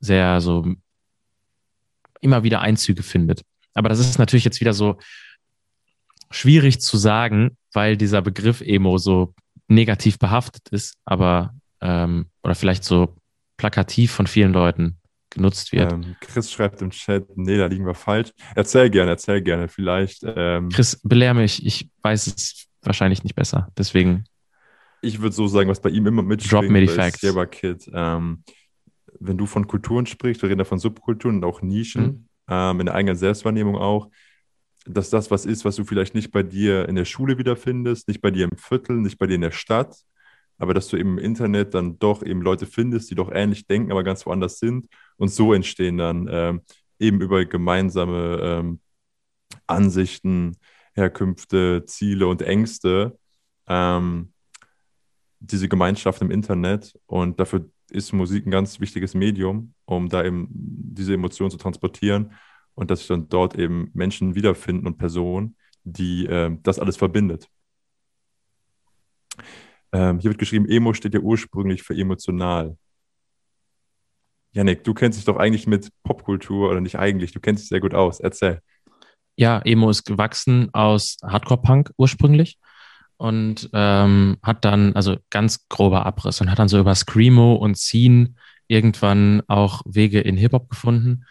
sehr 0.00 0.40
so 0.40 0.64
immer 2.22 2.42
wieder 2.42 2.62
Einzüge 2.62 3.02
findet. 3.02 3.42
Aber 3.74 3.90
das 3.90 3.98
ist 3.98 4.18
natürlich 4.18 4.46
jetzt 4.46 4.62
wieder 4.62 4.72
so 4.72 4.96
schwierig 6.30 6.80
zu 6.80 6.96
sagen, 6.96 7.56
weil 7.72 7.96
dieser 7.96 8.22
Begriff 8.22 8.60
Emo 8.60 8.98
so 8.98 9.34
negativ 9.68 10.18
behaftet 10.18 10.68
ist, 10.70 10.94
aber 11.04 11.54
ähm, 11.80 12.26
oder 12.42 12.54
vielleicht 12.54 12.84
so 12.84 13.16
plakativ 13.56 14.12
von 14.12 14.26
vielen 14.26 14.52
Leuten 14.52 14.98
genutzt 15.30 15.72
wird. 15.72 15.92
Ähm, 15.92 16.16
Chris 16.20 16.50
schreibt 16.50 16.80
im 16.82 16.90
Chat, 16.90 17.36
nee, 17.36 17.58
da 17.58 17.66
liegen 17.66 17.84
wir 17.86 17.94
falsch. 17.94 18.30
Erzähl 18.54 18.90
gerne, 18.90 19.12
erzähl 19.12 19.42
gerne, 19.42 19.68
vielleicht. 19.68 20.22
Ähm, 20.24 20.68
Chris, 20.68 21.00
belehr 21.02 21.34
mich, 21.34 21.64
ich 21.66 21.90
weiß 22.02 22.26
es 22.28 22.66
wahrscheinlich 22.82 23.24
nicht 23.24 23.34
besser, 23.34 23.68
deswegen. 23.76 24.24
Ich 25.02 25.20
würde 25.20 25.34
so 25.34 25.46
sagen, 25.46 25.68
was 25.68 25.80
bei 25.80 25.90
ihm 25.90 26.06
immer 26.06 26.22
mitschwingt, 26.22 26.52
Drop 26.64 26.70
me 26.70 26.86
the 26.86 26.94
facts. 26.94 27.20
Kid, 27.50 27.90
ähm, 27.92 28.42
wenn 29.20 29.36
du 29.36 29.46
von 29.46 29.66
Kulturen 29.66 30.06
sprichst, 30.06 30.42
wir 30.42 30.48
reden 30.48 30.58
da 30.58 30.64
von 30.64 30.78
Subkulturen 30.78 31.36
und 31.36 31.44
auch 31.44 31.62
Nischen, 31.62 32.04
Mhm. 32.04 32.28
ähm, 32.48 32.80
in 32.80 32.86
der 32.86 32.94
eigenen 32.94 33.16
Selbstwahrnehmung 33.16 33.76
auch, 33.76 34.08
dass 34.86 35.10
das 35.10 35.30
was 35.30 35.44
ist, 35.44 35.64
was 35.64 35.76
du 35.76 35.84
vielleicht 35.84 36.14
nicht 36.14 36.30
bei 36.30 36.42
dir 36.42 36.88
in 36.88 36.94
der 36.94 37.04
Schule 37.04 37.38
wiederfindest, 37.38 38.08
nicht 38.08 38.20
bei 38.20 38.30
dir 38.30 38.44
im 38.44 38.56
Viertel, 38.56 38.96
nicht 38.96 39.18
bei 39.18 39.26
dir 39.26 39.34
in 39.34 39.40
der 39.40 39.50
Stadt, 39.50 39.96
aber 40.58 40.74
dass 40.74 40.88
du 40.88 40.96
eben 40.96 41.18
im 41.18 41.24
Internet 41.24 41.74
dann 41.74 41.98
doch 41.98 42.22
eben 42.22 42.40
Leute 42.40 42.66
findest, 42.66 43.10
die 43.10 43.14
doch 43.14 43.30
ähnlich 43.30 43.66
denken, 43.66 43.90
aber 43.90 44.04
ganz 44.04 44.24
woanders 44.26 44.58
sind. 44.58 44.86
Und 45.16 45.28
so 45.28 45.52
entstehen 45.52 45.98
dann 45.98 46.28
ähm, 46.30 46.62
eben 46.98 47.20
über 47.20 47.44
gemeinsame 47.44 48.40
ähm, 48.42 48.80
Ansichten, 49.66 50.56
Herkünfte, 50.94 51.84
Ziele 51.84 52.26
und 52.26 52.40
Ängste 52.42 53.18
ähm, 53.68 54.32
diese 55.40 55.68
Gemeinschaft 55.68 56.22
im 56.22 56.30
Internet. 56.30 56.98
Und 57.06 57.38
dafür 57.38 57.68
ist 57.90 58.12
Musik 58.12 58.46
ein 58.46 58.50
ganz 58.50 58.80
wichtiges 58.80 59.14
Medium, 59.14 59.74
um 59.84 60.08
da 60.08 60.24
eben 60.24 60.48
diese 60.50 61.14
Emotionen 61.14 61.50
zu 61.50 61.58
transportieren 61.58 62.32
und 62.76 62.90
dass 62.90 63.00
sich 63.00 63.08
dann 63.08 63.28
dort 63.28 63.58
eben 63.58 63.90
Menschen 63.94 64.36
wiederfinden 64.36 64.86
und 64.86 64.98
Personen, 64.98 65.56
die 65.82 66.26
ähm, 66.26 66.60
das 66.62 66.78
alles 66.78 66.96
verbindet. 66.96 67.48
Ähm, 69.92 70.20
hier 70.20 70.30
wird 70.30 70.38
geschrieben, 70.38 70.68
Emo 70.68 70.92
steht 70.92 71.14
ja 71.14 71.20
ursprünglich 71.20 71.82
für 71.82 71.94
emotional. 71.94 72.76
Janik, 74.52 74.84
du 74.84 74.94
kennst 74.94 75.18
dich 75.18 75.24
doch 75.24 75.36
eigentlich 75.36 75.66
mit 75.66 75.90
Popkultur 76.02 76.70
oder 76.70 76.80
nicht 76.80 76.98
eigentlich, 76.98 77.32
du 77.32 77.40
kennst 77.40 77.62
dich 77.62 77.68
sehr 77.68 77.80
gut 77.80 77.94
aus. 77.94 78.20
Erzähl. 78.20 78.60
Ja, 79.36 79.60
Emo 79.64 79.90
ist 79.90 80.04
gewachsen 80.04 80.70
aus 80.72 81.16
Hardcore-Punk 81.22 81.92
ursprünglich 81.96 82.58
und 83.16 83.70
ähm, 83.72 84.36
hat 84.42 84.64
dann, 84.64 84.94
also 84.94 85.16
ganz 85.30 85.66
grober 85.68 86.04
Abriss, 86.04 86.40
und 86.40 86.50
hat 86.50 86.58
dann 86.58 86.68
so 86.68 86.78
über 86.78 86.94
Screamo 86.94 87.54
und 87.54 87.78
Scene 87.78 88.34
irgendwann 88.66 89.42
auch 89.46 89.82
Wege 89.86 90.20
in 90.20 90.36
Hip-Hop 90.36 90.68
gefunden 90.68 91.24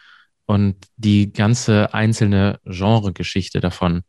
und 0.46 0.76
die 0.96 1.32
ganze 1.32 1.92
einzelne 1.92 2.60
Genregeschichte 2.64 3.60
davon 3.60 4.02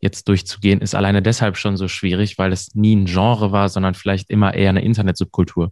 jetzt 0.00 0.28
durchzugehen, 0.28 0.80
ist 0.80 0.94
alleine 0.94 1.20
deshalb 1.20 1.56
schon 1.56 1.76
so 1.76 1.88
schwierig, 1.88 2.38
weil 2.38 2.52
es 2.52 2.74
nie 2.74 2.96
ein 2.96 3.04
Genre 3.06 3.52
war, 3.52 3.68
sondern 3.68 3.94
vielleicht 3.94 4.30
immer 4.30 4.54
eher 4.54 4.70
eine 4.70 4.82
Internetsubkultur, 4.82 5.70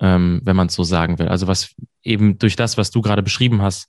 ähm, 0.00 0.40
wenn 0.44 0.56
man 0.56 0.68
es 0.68 0.74
so 0.74 0.84
sagen 0.84 1.18
will. 1.18 1.28
Also 1.28 1.46
was 1.46 1.74
eben 2.02 2.38
durch 2.38 2.56
das, 2.56 2.78
was 2.78 2.90
du 2.90 3.02
gerade 3.02 3.22
beschrieben 3.22 3.60
hast, 3.60 3.88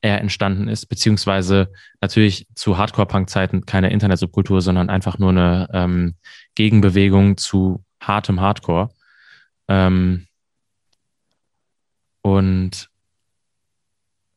eher 0.00 0.20
entstanden 0.20 0.68
ist, 0.68 0.86
beziehungsweise 0.86 1.72
natürlich 2.00 2.46
zu 2.54 2.76
Hardcore-Punk-Zeiten 2.76 3.66
keine 3.66 3.90
Internetsubkultur, 3.90 4.60
sondern 4.60 4.90
einfach 4.90 5.18
nur 5.18 5.30
eine 5.30 5.68
ähm, 5.72 6.16
Gegenbewegung 6.54 7.36
zu 7.36 7.84
hartem 8.00 8.40
Hardcore. 8.40 8.90
Ähm, 9.68 10.26
und 12.22 12.88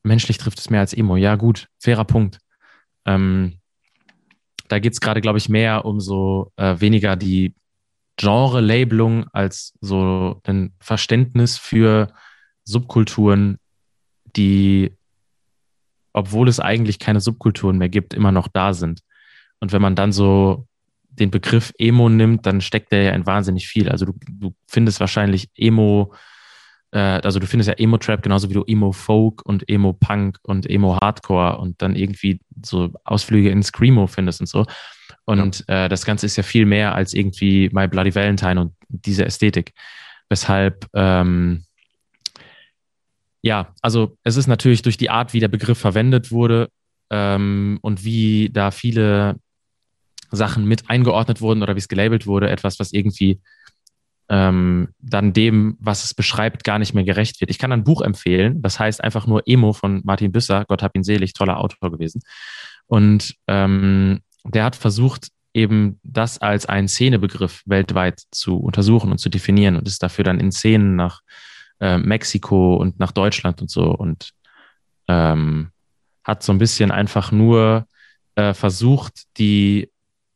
menschlich 0.06 0.38
trifft 0.38 0.60
es 0.60 0.70
mehr 0.70 0.82
als 0.82 0.94
Emo. 0.94 1.18
Ja, 1.18 1.36
gut, 1.36 1.68
fairer 1.80 2.06
Punkt. 2.06 2.40
Ähm, 3.06 3.60
da 4.68 4.80
geht 4.80 4.94
es 4.94 5.02
gerade, 5.02 5.22
glaube 5.22 5.38
ich, 5.38 5.50
mehr 5.50 5.86
um 5.86 6.00
so 6.00 6.52
äh, 6.56 6.80
weniger 6.80 7.16
die 7.16 7.54
Genre-Labelung 8.18 9.28
als 9.34 9.74
so 9.82 10.42
ein 10.46 10.74
Verständnis 10.80 11.58
für 11.58 12.14
Subkulturen, 12.64 13.58
die, 14.36 14.96
obwohl 16.14 16.48
es 16.48 16.60
eigentlich 16.60 17.00
keine 17.00 17.20
Subkulturen 17.20 17.78
mehr 17.78 17.90
gibt, 17.90 18.14
immer 18.14 18.32
noch 18.32 18.48
da 18.48 18.74
sind. 18.74 19.02
Und 19.60 19.72
wenn 19.72 19.82
man 19.82 19.96
dann 19.96 20.12
so 20.12 20.68
den 21.10 21.32
Begriff 21.32 21.74
Emo 21.78 22.10
nimmt, 22.10 22.46
dann 22.46 22.62
steckt 22.62 22.92
der 22.92 23.04
ja 23.04 23.12
in 23.12 23.26
wahnsinnig 23.26 23.68
viel. 23.68 23.90
Also 23.90 24.06
du, 24.06 24.14
du 24.30 24.56
findest 24.68 25.00
wahrscheinlich 25.00 25.50
Emo, 25.56 26.14
äh, 26.96 27.20
also 27.24 27.40
du 27.40 27.46
findest 27.46 27.68
ja 27.68 27.76
Emo-Trap 27.78 28.24
genauso 28.24 28.50
wie 28.50 28.54
du 28.54 28.64
Emo-Folk 28.66 29.46
und 29.46 29.70
Emo-Punk 29.70 30.40
und 30.44 30.70
Emo-Hardcore 30.70 31.58
und 31.58 31.82
dann 31.82 31.94
irgendwie 31.96 32.40
so 32.64 32.90
Ausflüge 33.04 33.50
in 33.50 33.62
Screamo 33.62 34.08
findest 34.08 34.40
und 34.40 34.48
so. 34.48 34.66
Und 35.26 35.66
äh, 35.68 35.90
das 35.90 36.06
Ganze 36.06 36.26
ist 36.26 36.38
ja 36.38 36.44
viel 36.44 36.66
mehr 36.66 36.96
als 36.96 37.14
irgendwie 37.14 37.70
My 37.74 37.90
Bloody 37.90 38.16
Valentine 38.16 38.62
und 38.62 38.74
diese 38.88 39.26
Ästhetik. 39.26 39.74
Weshalb, 40.30 40.88
ähm, 40.94 41.66
ja, 43.42 43.74
also 43.82 44.18
es 44.24 44.38
ist 44.38 44.48
natürlich 44.48 44.82
durch 44.82 44.98
die 44.98 45.10
Art, 45.10 45.34
wie 45.34 45.42
der 45.42 45.50
Begriff 45.50 45.78
verwendet 45.78 46.32
wurde 46.32 46.70
ähm, 47.10 47.78
und 47.82 48.06
wie 48.06 48.50
da 48.54 48.72
viele 48.72 49.36
Sachen 50.32 50.66
mit 50.66 50.90
eingeordnet 50.90 51.42
wurden 51.42 51.62
oder 51.62 51.76
wie 51.76 51.80
es 51.80 51.90
gelabelt 51.90 52.26
wurde, 52.26 52.50
etwas, 52.50 52.80
was 52.80 52.94
irgendwie 52.94 53.42
ähm, 54.30 54.90
dann 55.00 55.34
dem, 55.34 55.78
was 55.80 56.04
es 56.04 56.14
beschreibt, 56.14 56.64
gar 56.64 56.80
nicht 56.80 56.94
mehr 56.94 57.04
gerecht 57.04 57.40
wird. 57.42 57.52
Ich 57.52 57.60
kann 57.60 57.72
ein 57.72 57.84
Buch 57.84 58.02
empfehlen, 58.02 58.62
das 58.62 58.80
heißt 58.80 59.04
einfach 59.04 59.28
nur 59.28 59.44
Emo 59.46 59.74
von 59.74 60.02
Martin 60.04 60.32
Büsser, 60.32 60.66
Gott 60.68 60.82
hab 60.82 60.96
ihn 60.96 61.04
selig, 61.04 61.34
toller 61.34 61.60
Autor 61.60 61.92
gewesen. 61.92 62.22
Und 62.88 63.36
ähm, 63.48 64.22
der 64.44 64.64
hat 64.64 64.76
versucht, 64.76 65.30
eben 65.54 66.00
das 66.04 66.40
als 66.40 66.66
einen 66.66 66.88
Szenebegriff 66.88 67.64
weltweit 67.66 68.22
zu 68.32 68.58
untersuchen 68.58 69.12
und 69.12 69.20
zu 69.20 69.30
definieren 69.30 69.78
und 69.78 69.88
ist 69.88 70.04
dafür 70.04 70.24
dann 70.24 70.40
in 70.40 70.52
Szenen 70.52 70.96
nach 70.96 71.22
äh, 71.80 71.98
Mexiko 71.98 72.76
und 72.76 73.00
nach 73.00 73.12
Deutschland 73.12 73.62
und 73.62 73.70
so 73.70 73.92
und 73.92 74.32
ähm, 75.08 75.70
hat 76.24 76.44
so 76.44 76.52
ein 76.52 76.58
bisschen 76.58 76.92
einfach 76.92 77.32
nur 77.32 77.88
äh, 78.36 78.54
versucht, 78.54 79.24
die 79.38 79.90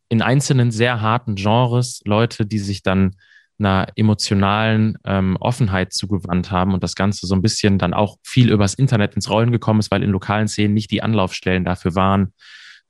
in 0.07 0.21
einzelnen 0.21 0.71
sehr 0.71 1.01
harten 1.01 1.35
Genres 1.35 2.01
Leute, 2.05 2.45
die 2.45 2.59
sich 2.59 2.81
dann 2.81 3.15
einer 3.59 3.87
emotionalen 3.95 4.97
ähm, 5.05 5.37
Offenheit 5.39 5.93
zugewandt 5.93 6.51
haben 6.51 6.73
und 6.73 6.83
das 6.83 6.95
Ganze 6.95 7.27
so 7.27 7.35
ein 7.35 7.41
bisschen 7.41 7.77
dann 7.77 7.93
auch 7.93 8.17
viel 8.23 8.51
übers 8.51 8.73
Internet 8.73 9.15
ins 9.15 9.29
Rollen 9.29 9.51
gekommen 9.51 9.79
ist, 9.79 9.91
weil 9.91 10.03
in 10.03 10.11
lokalen 10.11 10.47
Szenen 10.47 10.73
nicht 10.73 10.91
die 10.91 11.03
Anlaufstellen 11.03 11.65
dafür 11.65 11.95
waren, 11.95 12.33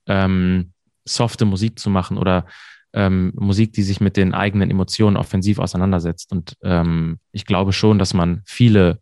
ähm, 0.08 0.74
softe 1.06 1.46
Musik 1.46 1.80
zu 1.80 1.90
machen 1.90 2.18
oder 2.18 2.46
ähm, 2.94 3.32
Musik, 3.36 3.74
die 3.74 3.84
sich 3.84 4.02
mit 4.02 4.18
den 4.18 4.34
eigenen 4.34 4.72
Emotionen 4.72 5.18
offensiv 5.18 5.60
auseinandersetzt. 5.60 6.32
Und 6.32 6.56
ähm, 6.64 7.20
ich 7.32 7.46
glaube 7.46 7.74
schon, 7.74 8.00
dass 8.00 8.14
man 8.14 8.42
viele 8.46 9.00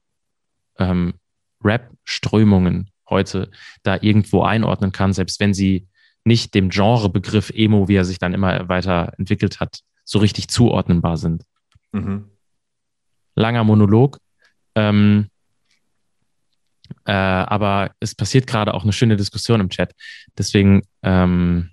ähm, 0.77 1.13
Rap-Strömungen 1.63 2.89
heute 3.09 3.49
da 3.83 3.97
irgendwo 4.01 4.43
einordnen 4.43 4.91
kann, 4.91 5.13
selbst 5.13 5.39
wenn 5.39 5.53
sie 5.53 5.87
nicht 6.23 6.53
dem 6.53 6.69
Genrebegriff 6.69 7.51
Emo, 7.51 7.87
wie 7.87 7.95
er 7.95 8.05
sich 8.05 8.19
dann 8.19 8.33
immer 8.33 8.67
weiter 8.67 9.13
entwickelt 9.17 9.59
hat, 9.59 9.79
so 10.03 10.19
richtig 10.19 10.49
zuordnenbar 10.49 11.17
sind. 11.17 11.43
Mhm. 11.91 12.29
Langer 13.35 13.63
Monolog. 13.63 14.19
Ähm, 14.75 15.29
äh, 17.05 17.11
aber 17.11 17.91
es 17.99 18.15
passiert 18.15 18.47
gerade 18.47 18.73
auch 18.73 18.83
eine 18.83 18.93
schöne 18.93 19.17
Diskussion 19.17 19.59
im 19.61 19.69
Chat. 19.69 19.93
Deswegen, 20.37 20.83
ähm, 21.03 21.71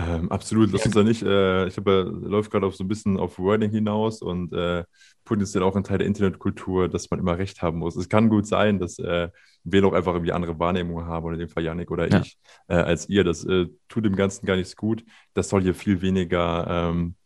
Ähm, 0.00 0.30
absolut, 0.30 0.70
lass 0.70 0.86
uns 0.86 0.94
da 0.94 1.02
nicht, 1.02 1.24
äh, 1.24 1.66
ich 1.66 1.74
glaube, 1.74 2.20
er 2.22 2.28
läuft 2.28 2.52
gerade 2.52 2.64
auf 2.64 2.76
so 2.76 2.84
ein 2.84 2.88
bisschen 2.88 3.18
auf 3.18 3.36
Wording 3.40 3.72
hinaus 3.72 4.22
und 4.22 4.52
äh, 4.52 4.84
potenziell 5.24 5.64
auch 5.64 5.74
ein 5.74 5.82
Teil 5.82 5.98
der 5.98 6.06
Internetkultur, 6.06 6.88
dass 6.88 7.10
man 7.10 7.18
immer 7.18 7.36
recht 7.36 7.62
haben 7.62 7.78
muss. 7.78 7.96
Es 7.96 8.08
kann 8.08 8.28
gut 8.28 8.46
sein, 8.46 8.78
dass 8.78 9.00
äh, 9.00 9.28
wir 9.64 9.82
doch 9.82 9.92
einfach 9.92 10.12
irgendwie 10.14 10.30
andere 10.30 10.56
Wahrnehmungen 10.60 11.06
haben, 11.06 11.26
oder 11.26 11.34
in 11.34 11.40
dem 11.40 11.48
Fall 11.48 11.64
Yannick 11.64 11.90
oder 11.90 12.08
Ja. 12.08 12.20
ich, 12.20 12.38
äh, 12.68 12.74
als 12.74 13.08
ihr. 13.08 13.24
Das 13.24 13.44
äh, 13.44 13.66
tut 13.88 14.04
dem 14.04 14.14
Ganzen 14.14 14.46
gar 14.46 14.54
nichts 14.54 14.76
gut. 14.76 15.04
Das 15.34 15.48
soll 15.48 15.62
hier 15.62 15.74
viel 15.74 16.00
weniger 16.00 16.66
ähm, 16.68 17.16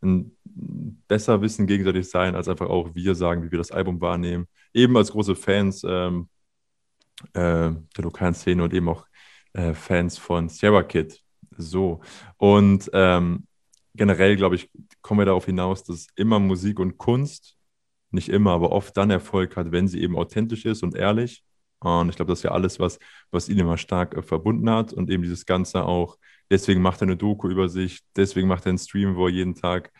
ein 0.00 0.36
besser 1.08 1.42
Wissen 1.42 1.66
gegenseitig 1.66 2.08
sein, 2.08 2.36
als 2.36 2.48
einfach 2.48 2.68
auch 2.68 2.94
wir 2.94 3.16
sagen, 3.16 3.42
wie 3.42 3.50
wir 3.50 3.58
das 3.58 3.72
Album 3.72 4.00
wahrnehmen. 4.00 4.46
Eben 4.72 4.96
als 4.96 5.10
große 5.10 5.34
Fans 5.34 5.82
ähm, 5.84 6.28
äh, 7.34 7.70
der 7.72 8.04
lokalen 8.04 8.34
Szene 8.34 8.62
und 8.62 8.72
eben 8.72 8.88
auch 8.88 9.04
äh, 9.52 9.74
Fans 9.74 10.16
von 10.16 10.48
Sierra 10.48 10.84
Kid. 10.84 11.20
So. 11.60 12.00
Und 12.36 12.90
ähm, 12.92 13.46
generell, 13.94 14.36
glaube 14.36 14.56
ich, 14.56 14.70
kommen 15.02 15.20
wir 15.20 15.26
darauf 15.26 15.46
hinaus, 15.46 15.84
dass 15.84 16.06
immer 16.16 16.38
Musik 16.38 16.78
und 16.78 16.98
Kunst, 16.98 17.56
nicht 18.10 18.28
immer, 18.28 18.52
aber 18.52 18.72
oft 18.72 18.96
dann 18.96 19.10
Erfolg 19.10 19.56
hat, 19.56 19.72
wenn 19.72 19.88
sie 19.88 20.00
eben 20.02 20.16
authentisch 20.16 20.64
ist 20.64 20.82
und 20.82 20.94
ehrlich. 20.94 21.44
Und 21.80 22.10
ich 22.10 22.16
glaube, 22.16 22.30
das 22.30 22.40
ist 22.40 22.44
ja 22.44 22.50
alles, 22.50 22.78
was, 22.78 22.98
was 23.30 23.48
ihn 23.48 23.58
immer 23.58 23.78
stark 23.78 24.16
äh, 24.16 24.22
verbunden 24.22 24.68
hat 24.68 24.92
und 24.92 25.10
eben 25.10 25.22
dieses 25.22 25.46
Ganze 25.46 25.84
auch, 25.84 26.18
deswegen 26.50 26.82
macht 26.82 27.00
er 27.00 27.08
eine 27.08 27.16
Doku 27.16 27.48
über 27.48 27.68
sich, 27.68 28.00
deswegen 28.16 28.48
macht 28.48 28.66
er 28.66 28.70
einen 28.70 28.78
Stream, 28.78 29.16
wo 29.16 29.26
er 29.26 29.32
jeden 29.32 29.54
Tag 29.54 29.90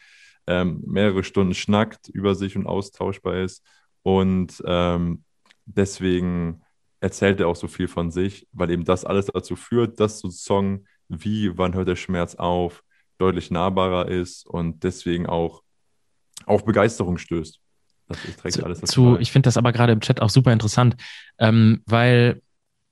ähm, 0.47 0.83
mehrere 0.87 1.25
Stunden 1.25 1.55
schnackt 1.55 2.09
über 2.09 2.35
sich 2.35 2.57
und 2.57 2.67
austauschbar 2.67 3.37
ist. 3.39 3.65
Und 4.03 4.63
ähm, 4.67 5.25
deswegen 5.65 6.63
erzählt 7.01 7.41
er 7.41 7.49
auch 7.49 7.57
so 7.57 7.69
viel 7.69 7.89
von 7.89 8.11
sich, 8.11 8.47
weil 8.53 8.71
eben 8.71 8.85
das 8.85 9.05
alles 9.05 9.27
dazu 9.27 9.57
führt, 9.57 10.01
dass 10.01 10.19
so 10.21 10.29
ein 10.29 10.33
Song 10.33 10.87
wie 11.11 11.57
Wann 11.59 11.75
hört 11.75 11.89
der 11.89 11.97
Schmerz 11.97 12.37
auf 12.37 12.83
deutlich 13.19 13.51
nahbarer 13.51 14.09
ist 14.09 14.47
und 14.47 14.83
deswegen 14.83 15.27
auch 15.27 15.63
auf 16.47 16.65
Begeisterung 16.65 17.19
stößt. 17.19 17.61
Das 18.09 18.25
ist 18.25 18.39
direkt 18.39 18.65
alles 18.65 18.81
zu, 18.83 19.19
ich 19.19 19.31
finde 19.31 19.47
das 19.47 19.57
aber 19.57 19.73
gerade 19.73 19.93
im 19.93 20.01
Chat 20.01 20.21
auch 20.21 20.31
super 20.31 20.53
interessant, 20.53 20.97
ähm, 21.39 21.83
weil 21.87 22.41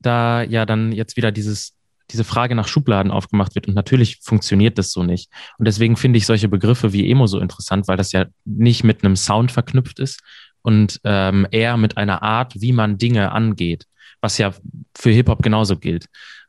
da 0.00 0.42
ja 0.42 0.64
dann 0.64 0.92
jetzt 0.92 1.16
wieder 1.16 1.32
dieses, 1.32 1.74
diese 2.10 2.24
Frage 2.24 2.54
nach 2.54 2.68
Schubladen 2.68 3.10
aufgemacht 3.10 3.54
wird 3.54 3.66
und 3.66 3.74
natürlich 3.74 4.20
funktioniert 4.22 4.78
das 4.78 4.92
so 4.92 5.02
nicht. 5.02 5.30
Und 5.58 5.66
deswegen 5.66 5.96
finde 5.96 6.18
ich 6.18 6.26
solche 6.26 6.48
Begriffe 6.48 6.92
wie 6.92 7.10
Emo 7.10 7.26
so 7.26 7.40
interessant, 7.40 7.88
weil 7.88 7.96
das 7.96 8.12
ja 8.12 8.26
nicht 8.44 8.84
mit 8.84 9.02
einem 9.02 9.16
Sound 9.16 9.50
verknüpft 9.50 9.98
ist 9.98 10.20
und 10.62 11.00
ähm, 11.04 11.46
eher 11.50 11.76
mit 11.76 11.96
einer 11.96 12.22
Art, 12.22 12.60
wie 12.60 12.72
man 12.72 12.98
Dinge 12.98 13.32
angeht, 13.32 13.86
was 14.20 14.38
ja 14.38 14.54
für 14.96 15.10
Hip-Hop 15.10 15.42
genauso 15.42 15.76
gilt. 15.76 16.06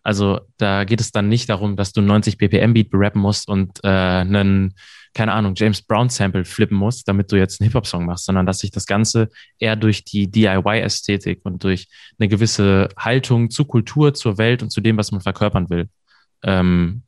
Also 0.09 0.41
da 0.57 0.85
geht 0.85 1.01
es 1.01 1.11
dann 1.11 1.29
nicht 1.29 1.49
darum, 1.49 1.75
dass 1.75 1.93
du 1.93 2.01
90 2.01 2.39
BPM 2.39 2.73
Beat 2.73 2.89
berappen 2.89 3.21
musst 3.21 3.47
und 3.47 3.77
äh, 3.83 3.87
einen 3.87 4.73
keine 5.13 5.33
Ahnung, 5.33 5.53
James 5.55 5.83
Brown 5.83 6.09
Sample 6.09 6.45
flippen 6.45 6.75
musst, 6.75 7.07
damit 7.07 7.31
du 7.31 7.35
jetzt 7.35 7.61
einen 7.61 7.67
Hip-Hop-Song 7.67 8.07
machst, 8.07 8.25
sondern 8.25 8.47
dass 8.47 8.57
sich 8.57 8.71
das 8.71 8.87
Ganze 8.87 9.29
eher 9.59 9.75
durch 9.75 10.03
die 10.05 10.31
DIY-Ästhetik 10.31 11.41
und 11.43 11.63
durch 11.63 11.89
eine 12.17 12.27
gewisse 12.27 12.89
Haltung 12.97 13.51
zur 13.51 13.67
Kultur, 13.67 14.15
zur 14.15 14.39
Welt 14.39 14.63
und 14.63 14.71
zu 14.71 14.81
dem, 14.81 14.97
was 14.97 15.11
man 15.11 15.21
verkörpern 15.21 15.69
will, 15.69 15.89
ähm, 16.41 17.03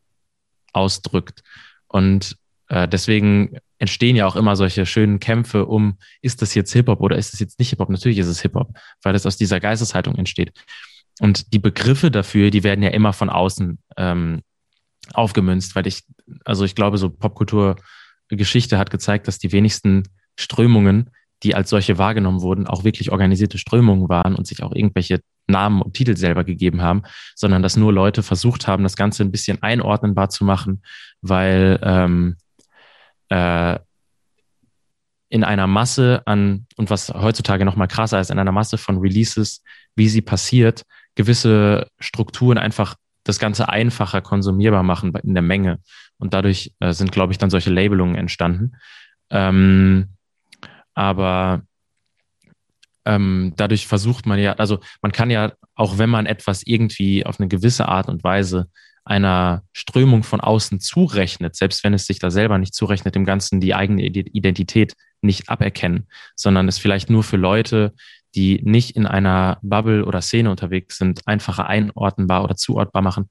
ausdrückt. 0.72 1.42
Und 1.88 2.38
äh, 2.68 2.88
deswegen 2.88 3.58
entstehen 3.80 4.16
ja 4.16 4.28
auch 4.28 4.36
immer 4.36 4.56
solche 4.56 4.86
schönen 4.86 5.20
Kämpfe 5.20 5.66
um, 5.66 5.98
ist 6.22 6.44
das 6.44 6.54
jetzt 6.54 6.72
Hip-Hop 6.74 7.02
oder 7.02 7.18
ist 7.18 7.34
das 7.34 7.40
jetzt 7.40 7.58
nicht 7.58 7.72
Hip-Hop? 7.72 7.90
Natürlich 7.90 8.20
ist 8.20 8.28
es 8.28 8.42
Hip-Hop, 8.42 8.78
weil 9.02 9.16
es 9.16 9.26
aus 9.26 9.38
dieser 9.38 9.60
Geisteshaltung 9.60 10.14
entsteht. 10.18 10.54
Und 11.20 11.54
die 11.54 11.60
Begriffe 11.60 12.12
dafür, 12.12 12.50
die 12.50 12.64
werden 12.64 12.84
ja 12.84 12.90
immer 12.90 13.14
von 13.14 13.30
außen 13.30 13.80
ähm, 13.98 14.42
aufgemünzt, 15.14 15.76
weil 15.76 15.88
ich, 15.88 16.04
also 16.46 16.66
ich 16.66 16.76
glaube, 16.76 16.98
so 16.98 17.10
Popkulturgeschichte 17.10 18.78
hat 18.78 18.90
gezeigt, 18.90 19.28
dass 19.28 19.40
die 19.40 19.52
wenigsten 19.52 20.04
Strömungen, 20.40 21.10
die 21.44 21.56
als 21.56 21.70
solche 21.70 21.98
wahrgenommen 21.98 22.42
wurden, 22.42 22.68
auch 22.68 22.84
wirklich 22.84 23.12
organisierte 23.12 23.58
Strömungen 23.58 24.10
waren 24.10 24.36
und 24.36 24.48
sich 24.48 24.64
auch 24.64 24.74
irgendwelche 24.74 25.22
Namen 25.48 25.82
und 25.82 25.94
Titel 25.94 26.16
selber 26.16 26.44
gegeben 26.44 26.82
haben, 26.82 27.04
sondern 27.36 27.62
dass 27.64 27.78
nur 27.78 27.92
Leute 27.92 28.24
versucht 28.24 28.68
haben, 28.68 28.84
das 28.84 28.96
Ganze 28.96 29.24
ein 29.24 29.32
bisschen 29.32 29.62
einordnenbar 29.62 30.30
zu 30.30 30.46
machen, 30.46 30.84
weil 31.22 31.80
ähm, 31.84 32.38
äh, 33.30 33.80
in 35.30 35.44
einer 35.44 35.66
Masse 35.66 36.22
an, 36.26 36.68
und 36.76 36.90
was 36.90 37.10
heutzutage 37.10 37.64
noch 37.66 37.78
mal 37.78 37.88
krasser 37.88 38.20
ist, 38.20 38.32
in 38.32 38.40
einer 38.40 38.52
Masse 38.52 38.78
von 38.78 38.98
Releases, 38.98 39.64
wie 39.96 40.10
sie 40.10 40.22
passiert, 40.22 40.84
gewisse 41.16 41.88
Strukturen 42.00 42.58
einfach 42.58 42.96
das 43.24 43.40
Ganze 43.40 43.70
einfacher 43.70 44.22
konsumierbar 44.22 44.84
machen 44.84 45.14
in 45.24 45.34
der 45.34 45.44
Menge. 45.44 45.80
Und 46.18 46.34
dadurch 46.34 46.74
äh, 46.80 46.94
sind, 46.94 47.12
glaube 47.12 47.34
ich, 47.34 47.38
dann 47.38 47.50
solche 47.50 47.70
Labelungen 47.70 48.16
entstanden. 48.16 48.76
Ähm, 49.30 50.10
aber 50.94 51.62
ähm, 53.06 53.54
dadurch 53.58 53.88
versucht 53.88 54.26
man 54.26 54.40
ja, 54.40 54.54
also 54.54 54.80
man 55.02 55.12
kann 55.12 55.30
ja, 55.30 55.54
auch 55.76 55.98
wenn 55.98 56.10
man 56.10 56.26
etwas 56.26 56.64
irgendwie 56.66 57.26
auf 57.26 57.40
eine 57.40 57.48
gewisse 57.48 57.88
Art 57.88 58.08
und 58.08 58.24
Weise 58.24 58.70
einer 59.04 59.64
Strömung 59.74 60.24
von 60.24 60.42
außen 60.42 60.80
zurechnet, 60.80 61.56
selbst 61.56 61.84
wenn 61.84 61.94
es 61.94 62.06
sich 62.06 62.20
da 62.20 62.30
selber 62.30 62.58
nicht 62.58 62.76
zurechnet, 62.76 63.16
im 63.16 63.26
Ganzen 63.26 63.60
die 63.60 63.74
eigene 63.74 64.04
Identität 64.04 64.94
nicht 65.22 65.50
aberkennen, 65.50 66.08
sondern 66.36 66.68
es 66.68 66.78
vielleicht 66.78 67.10
nur 67.10 67.24
für 67.24 67.38
Leute, 67.38 67.94
die 68.36 68.62
nicht 68.64 68.96
in 68.96 69.06
einer 69.06 69.60
Bubble 69.62 70.06
oder 70.06 70.22
Szene 70.22 70.50
unterwegs 70.50 70.98
sind, 70.98 71.28
einfacher 71.28 71.68
einordnbar 71.68 72.44
oder 72.44 72.56
zuordbar 72.56 73.02
machen, 73.02 73.30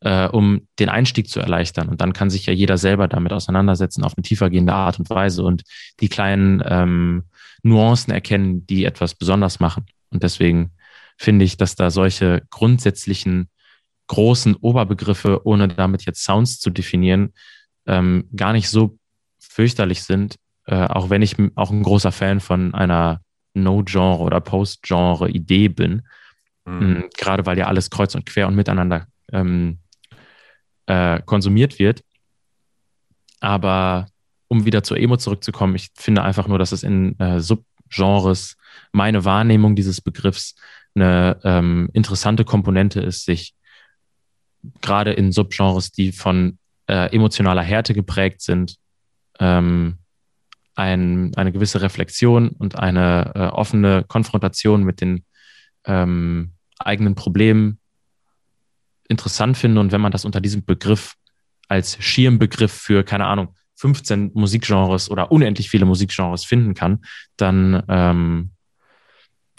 äh, 0.00 0.28
um 0.28 0.66
den 0.78 0.88
Einstieg 0.88 1.28
zu 1.28 1.40
erleichtern. 1.40 1.88
Und 1.88 2.00
dann 2.00 2.12
kann 2.12 2.30
sich 2.30 2.46
ja 2.46 2.52
jeder 2.52 2.78
selber 2.78 3.08
damit 3.08 3.32
auseinandersetzen 3.32 4.04
auf 4.04 4.14
eine 4.16 4.22
tiefergehende 4.22 4.72
Art 4.72 4.98
und 4.98 5.10
Weise 5.10 5.42
und 5.44 5.62
die 6.00 6.08
kleinen 6.08 6.62
ähm, 6.66 7.24
Nuancen 7.62 8.12
erkennen, 8.12 8.66
die 8.66 8.84
etwas 8.84 9.14
besonders 9.14 9.60
machen. 9.60 9.86
Und 10.10 10.22
deswegen 10.22 10.72
finde 11.16 11.44
ich, 11.44 11.56
dass 11.56 11.76
da 11.76 11.90
solche 11.90 12.42
grundsätzlichen 12.50 13.48
großen 14.06 14.56
Oberbegriffe, 14.56 15.46
ohne 15.46 15.68
damit 15.68 16.04
jetzt 16.04 16.24
Sounds 16.24 16.58
zu 16.58 16.70
definieren, 16.70 17.32
ähm, 17.86 18.28
gar 18.34 18.52
nicht 18.52 18.68
so 18.68 18.98
fürchterlich 19.38 20.02
sind, 20.02 20.36
äh, 20.66 20.86
auch 20.86 21.10
wenn 21.10 21.22
ich 21.22 21.36
auch 21.54 21.70
ein 21.70 21.82
großer 21.82 22.10
Fan 22.10 22.40
von 22.40 22.74
einer 22.74 23.20
No-Genre 23.54 24.22
oder 24.22 24.40
Post-Genre-Idee 24.40 25.68
bin. 25.68 26.02
Mhm. 26.64 26.92
Mm, 26.92 27.04
gerade 27.16 27.46
weil 27.46 27.58
ja 27.58 27.66
alles 27.66 27.90
kreuz 27.90 28.14
und 28.14 28.26
quer 28.26 28.46
und 28.46 28.54
miteinander 28.54 29.06
ähm, 29.32 29.78
äh, 30.86 31.20
konsumiert 31.22 31.78
wird. 31.78 32.04
Aber 33.40 34.06
um 34.48 34.64
wieder 34.66 34.82
zur 34.82 34.98
Emo 34.98 35.16
zurückzukommen, 35.16 35.74
ich 35.74 35.88
finde 35.94 36.22
einfach 36.22 36.46
nur, 36.46 36.58
dass 36.58 36.72
es 36.72 36.82
in 36.82 37.18
äh, 37.18 37.40
Subgenres 37.40 38.56
meine 38.92 39.24
Wahrnehmung 39.24 39.76
dieses 39.76 40.00
Begriffs 40.00 40.54
eine 40.94 41.38
ähm, 41.44 41.88
interessante 41.92 42.44
Komponente 42.44 43.00
ist, 43.00 43.24
sich 43.24 43.54
gerade 44.80 45.12
in 45.12 45.32
Subgenres, 45.32 45.92
die 45.92 46.12
von 46.12 46.58
äh, 46.86 47.14
emotionaler 47.14 47.62
Härte 47.62 47.94
geprägt 47.94 48.42
sind, 48.42 48.76
ähm, 49.38 49.99
ein, 50.80 51.32
eine 51.36 51.52
gewisse 51.52 51.82
Reflexion 51.82 52.48
und 52.48 52.78
eine 52.78 53.32
äh, 53.34 53.40
offene 53.48 54.02
Konfrontation 54.08 54.82
mit 54.82 55.02
den 55.02 55.26
ähm, 55.84 56.54
eigenen 56.78 57.14
Problemen 57.14 57.78
interessant 59.06 59.58
finde. 59.58 59.80
Und 59.82 59.92
wenn 59.92 60.00
man 60.00 60.10
das 60.10 60.24
unter 60.24 60.40
diesem 60.40 60.64
Begriff 60.64 61.16
als 61.68 62.02
Schirmbegriff 62.02 62.72
für, 62.72 63.04
keine 63.04 63.26
Ahnung, 63.26 63.54
15 63.76 64.30
Musikgenres 64.32 65.10
oder 65.10 65.30
unendlich 65.30 65.68
viele 65.68 65.84
Musikgenres 65.84 66.44
finden 66.46 66.72
kann, 66.72 67.04
dann, 67.36 67.82
ähm, 67.88 68.50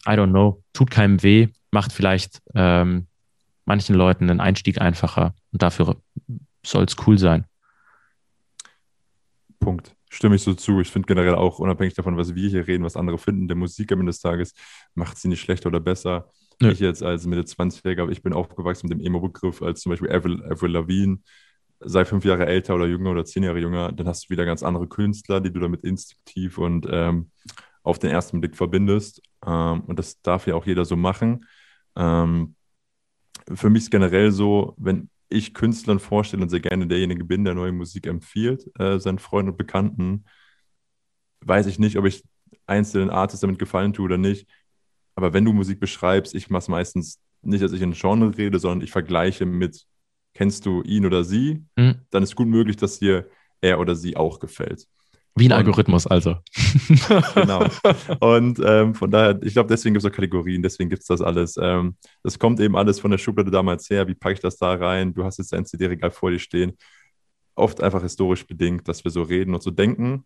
I 0.08 0.12
don't 0.12 0.32
know, 0.32 0.64
tut 0.74 0.90
keinem 0.90 1.22
weh, 1.22 1.50
macht 1.70 1.94
vielleicht 1.94 2.42
ähm, 2.56 3.06
manchen 3.66 3.96
Leuten 3.96 4.28
den 4.28 4.40
Einstieg 4.40 4.82
einfacher 4.82 5.36
und 5.52 5.62
dafür 5.62 6.02
soll 6.66 6.86
es 6.86 6.96
cool 7.06 7.20
sein. 7.20 7.46
Punkt 9.60 9.96
stimme 10.12 10.36
ich 10.36 10.44
so 10.44 10.54
zu. 10.54 10.82
Ich 10.82 10.92
finde 10.92 11.08
generell 11.08 11.36
auch, 11.36 11.60
unabhängig 11.60 11.94
davon, 11.94 12.18
was 12.18 12.36
wir 12.36 12.50
hier 12.50 12.68
reden, 12.68 12.84
was 12.84 12.98
andere 12.98 13.18
finden, 13.18 13.48
der 13.48 13.58
Musik 13.58 13.92
am 13.92 14.02
Ende 14.02 14.12
des 14.12 14.20
Tages 14.20 14.54
macht 14.94 15.18
sie 15.18 15.30
nicht 15.30 15.42
schlechter 15.42 15.68
oder 15.68 15.80
besser. 15.80 16.28
Ja. 16.62 16.70
Ich 16.70 16.80
jetzt 16.80 17.02
als 17.02 17.26
Mitte 17.26 17.42
20-Jähriger, 17.44 18.10
ich 18.12 18.22
bin 18.22 18.34
aufgewachsen 18.34 18.88
mit 18.88 19.00
dem 19.00 19.06
Emo-Begriff, 19.06 19.62
als 19.62 19.82
zum 19.82 19.92
Beispiel 19.92 20.12
Avril, 20.12 20.44
Avril 20.44 20.72
Lavigne, 20.72 21.20
sei 21.80 22.06
fünf 22.06 22.26
Jahre 22.26 22.46
älter 22.46 22.76
oder 22.76 22.86
jünger 22.86 23.12
oder 23.12 23.26
zehn 23.26 23.44
Jahre 23.44 23.60
jünger, 23.60 23.92
dann 23.92 24.08
hast 24.08 24.26
du 24.26 24.30
wieder 24.30 24.46
ganz 24.46 24.62
andere 24.62 24.88
Künstler, 24.88 25.42
die 25.42 25.52
du 25.52 25.60
damit 25.60 25.84
instinktiv 25.84 26.58
und 26.58 26.86
ähm, 26.92 27.32
auf 27.82 27.98
den 27.98 28.12
ersten 28.12 28.42
Blick 28.42 28.56
verbindest. 28.56 29.22
Ähm, 29.46 29.82
und 29.82 29.98
das 29.98 30.22
darf 30.22 30.46
ja 30.46 30.56
auch 30.56 30.68
jeder 30.68 30.86
so 30.86 30.96
machen. 30.96 31.46
Ähm, 31.96 32.56
für 33.52 33.70
mich 33.70 33.84
ist 33.84 33.92
generell 33.92 34.32
so, 34.32 34.76
wenn 34.78 35.10
ich 35.32 35.54
Künstlern 35.54 36.00
vorstelle 36.00 36.44
und 36.44 36.50
sehr 36.50 36.60
gerne 36.60 36.88
derjenige 36.88 37.24
bin, 37.24 37.46
der 37.46 37.56
neue 37.56 37.72
Musik 37.72 38.08
empfiehlt, 38.08 38.70
äh, 38.80 39.00
seinen 39.00 39.20
Freunden 39.20 39.52
und 39.52 39.58
Bekannten, 39.58 40.26
weiß 41.42 41.66
ich 41.66 41.80
nicht, 41.80 41.98
ob 41.98 42.06
ich 42.06 42.24
einzelnen 42.68 43.10
Artists 43.10 43.42
damit 43.42 43.60
gefallen 43.60 43.94
tue 43.94 44.06
oder 44.06 44.18
nicht. 44.18 44.48
Aber 45.16 45.34
wenn 45.34 45.46
du 45.46 45.54
Musik 45.54 45.80
beschreibst, 45.80 46.36
ich 46.36 46.50
mache 46.50 46.62
es 46.62 46.68
meistens 46.68 47.20
nicht, 47.42 47.64
dass 47.64 47.72
ich 47.72 47.82
in 47.82 47.94
Genre 47.94 48.38
rede, 48.38 48.60
sondern 48.60 48.82
ich 48.82 48.92
vergleiche 48.92 49.46
mit, 49.46 49.86
kennst 50.34 50.66
du 50.66 50.82
ihn 50.84 51.06
oder 51.06 51.24
sie, 51.24 51.66
mhm. 51.76 52.02
dann 52.12 52.24
ist 52.24 52.36
gut 52.36 52.48
möglich, 52.48 52.78
dass 52.78 53.00
dir 53.00 53.30
er 53.62 53.80
oder 53.80 53.96
sie 53.96 54.16
auch 54.16 54.40
gefällt. 54.40 54.88
Wie 55.36 55.48
ein 55.48 55.54
Algorithmus 55.54 56.08
also. 56.08 56.36
genau. 57.36 57.66
Und 58.20 58.60
ähm, 58.64 58.94
von 58.96 59.10
daher, 59.10 59.40
ich 59.42 59.54
glaube, 59.54 59.70
deswegen 59.70 59.94
gibt 59.94 60.06
es 60.06 60.12
auch 60.12 60.16
Kategorien, 60.16 60.62
deswegen 60.62 60.90
gibt 60.90 61.04
es 61.04 61.08
das 61.08 61.22
alles. 61.22 61.56
Ähm, 61.62 61.96
das 62.22 62.38
kommt 62.38 62.60
eben 62.60 62.76
alles 62.76 63.00
von 63.00 63.12
der 63.12 63.18
Schublade 63.18 63.50
damals 63.50 63.90
her. 63.90 64.08
Wie 64.08 64.14
packe 64.14 64.34
ich 64.34 64.40
das 64.42 64.58
da 64.58 64.74
rein? 64.74 65.14
Du 65.14 65.24
hast 65.24 65.38
jetzt 65.38 65.54
ein 65.54 65.66
CD-Regal 65.66 66.12
vor 66.12 66.32
dir 66.32 66.40
stehen. 66.40 66.78
Oft 67.56 67.82
einfach 67.82 68.02
historisch 68.02 68.46
bedingt, 68.46 68.88
dass 68.88 69.04
wir 69.04 69.12
so 69.12 69.22
reden 69.22 69.54
und 69.54 69.64
so 69.64 69.72
denken. 69.72 70.26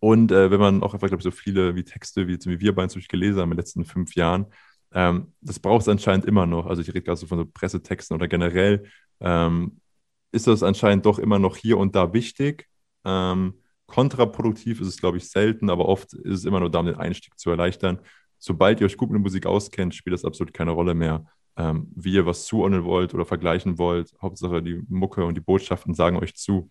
Und 0.00 0.32
äh, 0.32 0.50
wenn 0.50 0.60
man 0.60 0.82
auch 0.82 0.94
einfach, 0.94 1.08
glaube 1.08 1.20
ich, 1.20 1.24
so 1.24 1.30
viele 1.30 1.74
wie 1.74 1.84
Texte, 1.84 2.28
wie, 2.28 2.38
wie 2.44 2.60
wir 2.60 2.74
beiden 2.74 3.02
gelesen 3.08 3.40
haben 3.40 3.50
in 3.50 3.56
den 3.56 3.58
letzten 3.58 3.84
fünf 3.84 4.14
Jahren, 4.14 4.46
ähm, 4.92 5.32
das 5.40 5.58
braucht 5.58 5.82
es 5.82 5.88
anscheinend 5.88 6.24
immer 6.24 6.46
noch. 6.46 6.66
Also 6.66 6.82
ich 6.82 6.88
rede 6.88 7.02
gerade 7.02 7.18
so 7.18 7.26
von 7.26 7.38
so 7.38 7.46
Pressetexten 7.46 8.14
oder 8.14 8.28
generell, 8.28 8.84
ähm, 9.20 9.80
ist 10.32 10.46
das 10.46 10.62
anscheinend 10.62 11.06
doch 11.06 11.18
immer 11.18 11.38
noch 11.38 11.56
hier 11.56 11.78
und 11.78 11.94
da 11.94 12.12
wichtig. 12.12 12.68
Ähm, 13.04 13.54
Kontraproduktiv 13.88 14.80
ist 14.80 14.86
es, 14.86 14.98
glaube 14.98 15.16
ich, 15.16 15.28
selten, 15.28 15.70
aber 15.70 15.86
oft 15.86 16.12
ist 16.12 16.40
es 16.40 16.44
immer 16.44 16.60
nur 16.60 16.70
da, 16.70 16.80
um 16.80 16.86
den 16.86 16.96
Einstieg 16.96 17.38
zu 17.38 17.50
erleichtern. 17.50 17.98
Sobald 18.38 18.80
ihr 18.80 18.86
euch 18.86 18.96
gut 18.96 19.08
mit 19.08 19.16
der 19.16 19.22
Musik 19.22 19.46
auskennt, 19.46 19.94
spielt 19.94 20.14
das 20.14 20.24
absolut 20.24 20.54
keine 20.54 20.70
Rolle 20.70 20.94
mehr, 20.94 21.24
ähm, 21.56 21.90
wie 21.96 22.12
ihr 22.12 22.26
was 22.26 22.44
zuordnen 22.44 22.84
wollt 22.84 23.14
oder 23.14 23.24
vergleichen 23.24 23.78
wollt. 23.78 24.12
Hauptsache 24.20 24.62
die 24.62 24.82
Mucke 24.88 25.24
und 25.24 25.36
die 25.36 25.40
Botschaften 25.40 25.94
sagen 25.94 26.18
euch 26.18 26.36
zu. 26.36 26.70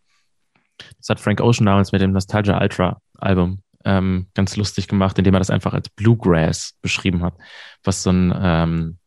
Das 0.99 1.09
hat 1.09 1.19
Frank 1.19 1.41
Ocean 1.41 1.65
damals 1.65 1.91
mit 1.91 2.01
dem 2.01 2.11
Nostalgia 2.11 2.61
Ultra 2.61 3.01
Album 3.17 3.63
ähm, 3.83 4.27
ganz 4.35 4.55
lustig 4.55 4.87
gemacht, 4.87 5.17
indem 5.17 5.33
er 5.33 5.39
das 5.39 5.49
einfach 5.49 5.73
als 5.73 5.89
Bluegrass 5.89 6.77
beschrieben 6.81 7.23
hat, 7.23 7.33
was 7.83 8.03
so 8.03 8.11
ein 8.11 8.33
ähm, 8.39 8.99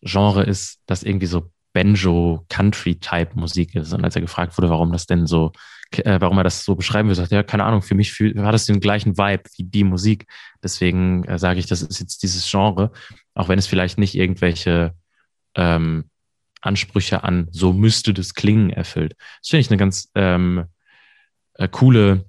Genre 0.00 0.42
ist, 0.42 0.80
das 0.86 1.04
irgendwie 1.04 1.26
so 1.26 1.50
Banjo-Country-Type-Musik 1.74 3.74
ist. 3.74 3.92
Und 3.92 4.04
als 4.04 4.16
er 4.16 4.22
gefragt 4.22 4.56
wurde, 4.56 4.70
warum 4.70 4.92
das 4.92 5.06
denn 5.06 5.26
so, 5.26 5.52
äh, 5.90 6.20
warum 6.20 6.38
er 6.38 6.44
das 6.44 6.64
so 6.64 6.74
beschreiben 6.74 7.08
will, 7.08 7.16
sagt 7.16 7.32
er, 7.32 7.38
ja, 7.38 7.42
keine 7.42 7.64
Ahnung, 7.64 7.82
für 7.82 7.94
mich 7.94 8.12
fühl, 8.12 8.42
hat 8.42 8.54
das 8.54 8.64
den 8.64 8.80
gleichen 8.80 9.18
Vibe 9.18 9.42
wie 9.56 9.64
die 9.64 9.84
Musik. 9.84 10.26
Deswegen 10.62 11.24
äh, 11.24 11.38
sage 11.38 11.58
ich, 11.58 11.66
das 11.66 11.82
ist 11.82 12.00
jetzt 12.00 12.22
dieses 12.22 12.50
Genre, 12.50 12.92
auch 13.34 13.48
wenn 13.48 13.58
es 13.58 13.66
vielleicht 13.66 13.98
nicht 13.98 14.14
irgendwelche 14.14 14.94
ähm, 15.54 16.08
Ansprüche 16.62 17.24
an 17.24 17.48
so 17.50 17.74
müsste 17.74 18.14
das 18.14 18.34
klingen 18.34 18.70
erfüllt. 18.70 19.14
Das 19.40 19.50
finde 19.50 19.60
ich 19.60 19.70
eine 19.70 19.76
ganz 19.76 20.10
ähm, 20.14 20.64
äh, 21.54 21.68
coole 21.68 22.24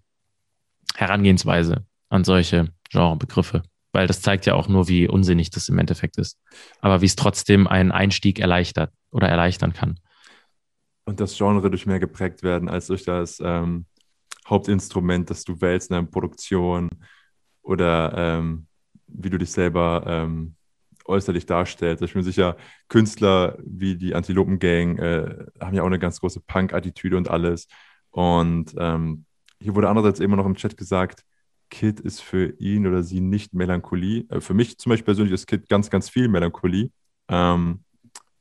Herangehensweise 0.96 1.86
an 2.10 2.24
solche 2.24 2.70
Genrebegriffe 2.90 3.64
weil 3.96 4.06
das 4.06 4.22
zeigt 4.22 4.46
ja 4.46 4.54
auch 4.54 4.68
nur, 4.68 4.88
wie 4.88 5.08
unsinnig 5.08 5.50
das 5.50 5.70
im 5.70 5.80
Endeffekt 5.80 6.18
ist. 6.18 6.38
Aber 6.82 7.02
wie 7.02 7.08
es 7.08 7.16
trotzdem 7.16 7.66
einen 7.66 7.92
Einstieg 7.92 8.40
erleichtert 8.40 8.92
oder 9.10 9.28
erleichtern 9.28 9.74
kann. 9.74 10.00
Und 11.06 11.20
das 11.20 11.36
Genre 11.38 11.70
durch 11.70 11.86
mehr 11.86 12.00
geprägt 12.00 12.44
werden 12.44 12.70
als 12.70 12.88
durch 12.88 13.04
das 13.04 13.40
ähm, 13.44 13.86
Hauptinstrument, 14.48 15.30
das 15.30 15.44
du 15.44 15.60
wählst 15.62 15.90
in 15.90 15.96
einer 15.96 16.08
Produktion 16.08 16.90
oder 17.64 18.14
ähm, 18.16 18.68
wie 19.08 19.30
du 19.30 19.38
dich 19.38 19.52
selber 19.52 20.04
ähm, 20.06 20.56
äußerlich 21.06 21.46
darstellst. 21.46 22.04
Ich 22.04 22.14
bin 22.14 22.24
sicher, 22.24 22.58
Künstler 22.90 23.58
wie 23.64 23.96
die 23.96 24.14
Antilopen 24.14 24.60
Gang 24.60 25.00
äh, 25.00 25.46
haben 25.60 25.76
ja 25.76 25.84
auch 25.84 25.88
eine 25.88 26.00
ganz 26.00 26.20
große 26.20 26.42
Punk-Attitüde 26.42 27.18
und 27.18 27.30
alles. 27.30 27.68
Und 28.10 28.74
ähm, 28.78 29.26
hier 29.60 29.76
wurde 29.76 29.90
andererseits 29.90 30.20
immer 30.20 30.36
noch 30.36 30.46
im 30.46 30.56
Chat 30.56 30.76
gesagt, 30.76 31.24
Kid 31.70 32.00
ist 32.00 32.22
für 32.22 32.54
ihn 32.60 32.88
oder 32.88 33.04
sie 33.04 33.22
nicht 33.22 33.54
Melancholie. 33.54 34.26
Äh, 34.30 34.42
für 34.42 34.54
mich 34.54 34.78
zum 34.78 34.92
Beispiel 34.92 35.06
persönlich 35.06 35.34
ist 35.34 35.48
Kid 35.48 35.68
ganz, 35.70 35.90
ganz 35.90 36.10
viel 36.10 36.28
Melancholie. 36.28 36.92
Ähm, 37.28 37.84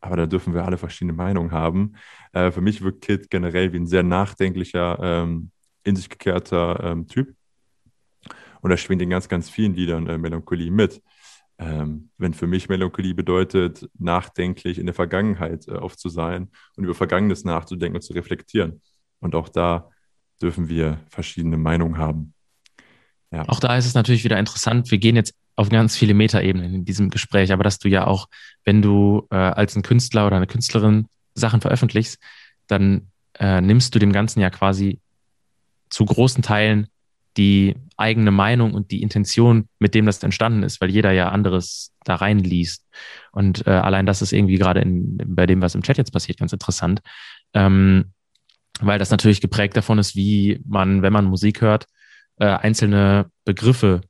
aber 0.01 0.17
da 0.17 0.27
dürfen 0.27 0.53
wir 0.53 0.65
alle 0.65 0.77
verschiedene 0.77 1.15
Meinungen 1.15 1.51
haben. 1.51 1.95
Äh, 2.33 2.51
für 2.51 2.61
mich 2.61 2.83
wirkt 2.83 3.03
Kid 3.03 3.31
generell 3.31 3.73
wie 3.73 3.79
ein 3.79 3.87
sehr 3.87 4.03
nachdenklicher, 4.03 4.99
ähm, 5.03 5.51
in 5.83 5.97
sich 5.97 6.11
gekehrter 6.11 6.79
ähm, 6.83 7.09
Typ. 7.09 7.35
Und 8.61 8.71
er 8.71 8.77
schwingt 8.77 9.03
in 9.03 9.11
ganz, 9.11 9.29
ganz 9.29 9.49
vielen 9.49 9.75
Liedern 9.75 10.07
äh, 10.07 10.19
Melancholie 10.19 10.71
mit. 10.71 11.03
Ähm, 11.57 12.11
wenn 12.19 12.35
für 12.35 12.47
mich 12.47 12.69
Melancholie 12.69 13.15
bedeutet, 13.15 13.89
nachdenklich 13.99 14.79
in 14.79 14.87
der 14.87 14.95
Vergangenheit 14.95 15.69
äh, 15.69 15.73
oft 15.73 15.99
zu 15.99 16.09
sein 16.09 16.51
und 16.77 16.85
über 16.85 16.95
Vergangenes 16.95 17.45
nachzudenken 17.45 17.97
und 17.97 18.03
zu 18.03 18.13
reflektieren. 18.13 18.83
Und 19.21 19.35
auch 19.35 19.49
da 19.49 19.89
dürfen 20.43 20.69
wir 20.69 21.01
verschiedene 21.09 21.57
Meinungen 21.57 21.97
haben. 21.97 22.34
Ja. 23.35 23.49
Auch 23.49 23.61
da 23.61 23.77
ist 23.77 23.87
es 23.87 23.95
natürlich 23.95 24.25
wieder 24.25 24.39
interessant. 24.39 24.91
Wir 24.91 24.99
gehen 24.99 25.17
jetzt 25.17 25.35
auf 25.57 25.69
ganz 25.69 25.97
viele 25.97 26.15
Metaebenen 26.15 26.75
in 26.75 26.85
diesem 26.85 27.11
Gespräch, 27.11 27.53
aber 27.53 27.65
dass 27.65 27.79
du 27.79 27.89
ja 27.89 28.07
auch, 28.07 28.29
wenn 28.65 28.83
du 28.83 29.27
äh, 29.31 29.37
als 29.37 29.77
ein 29.77 29.83
Künstler 29.83 30.27
oder 30.27 30.37
eine 30.37 30.47
Künstlerin 30.47 31.07
Sachen 31.35 31.61
veröffentlichst, 31.61 32.19
dann 32.67 33.09
äh, 33.39 33.61
nimmst 33.61 33.95
du 33.95 33.99
dem 33.99 34.13
Ganzen 34.13 34.41
ja 34.41 34.51
quasi 34.51 35.01
zu 35.91 36.05
großen 36.05 36.43
Teilen 36.43 36.89
die 37.37 37.75
eigene 37.97 38.31
Meinung 38.31 38.75
und 38.75 38.91
die 38.91 39.03
Intention, 39.03 39.69
mit 39.79 39.95
dem 39.95 40.07
das 40.07 40.23
entstanden 40.23 40.63
ist, 40.63 40.81
weil 40.81 40.91
jeder 40.91 41.11
ja 41.13 41.31
anderes 41.31 41.93
da 42.05 42.15
reinliest. 42.17 42.87
Und 43.33 43.67
äh, 43.67 43.71
allein 43.71 44.07
das 44.07 44.23
ist 44.23 44.33
irgendwie 44.33 44.57
gerade 44.57 44.85
bei 44.87 45.47
dem, 45.47 45.61
was 45.61 45.75
im 45.75 45.83
Chat 45.83 45.99
jetzt 45.99 46.13
passiert, 46.13 46.39
ganz 46.39 46.53
interessant. 46.53 47.01
Ähm, 47.53 48.13
weil 48.81 48.99
das 48.99 49.11
natürlich 49.11 49.41
geprägt 49.41 49.77
davon 49.77 49.99
ist, 49.99 50.17
wie 50.17 50.61
man, 50.65 51.03
wenn 51.03 51.13
man 51.13 51.25
Musik 51.25 51.61
hört, 51.61 51.87
äh, 52.39 52.47
einzelne 52.47 53.31
Begriffe 53.45 54.03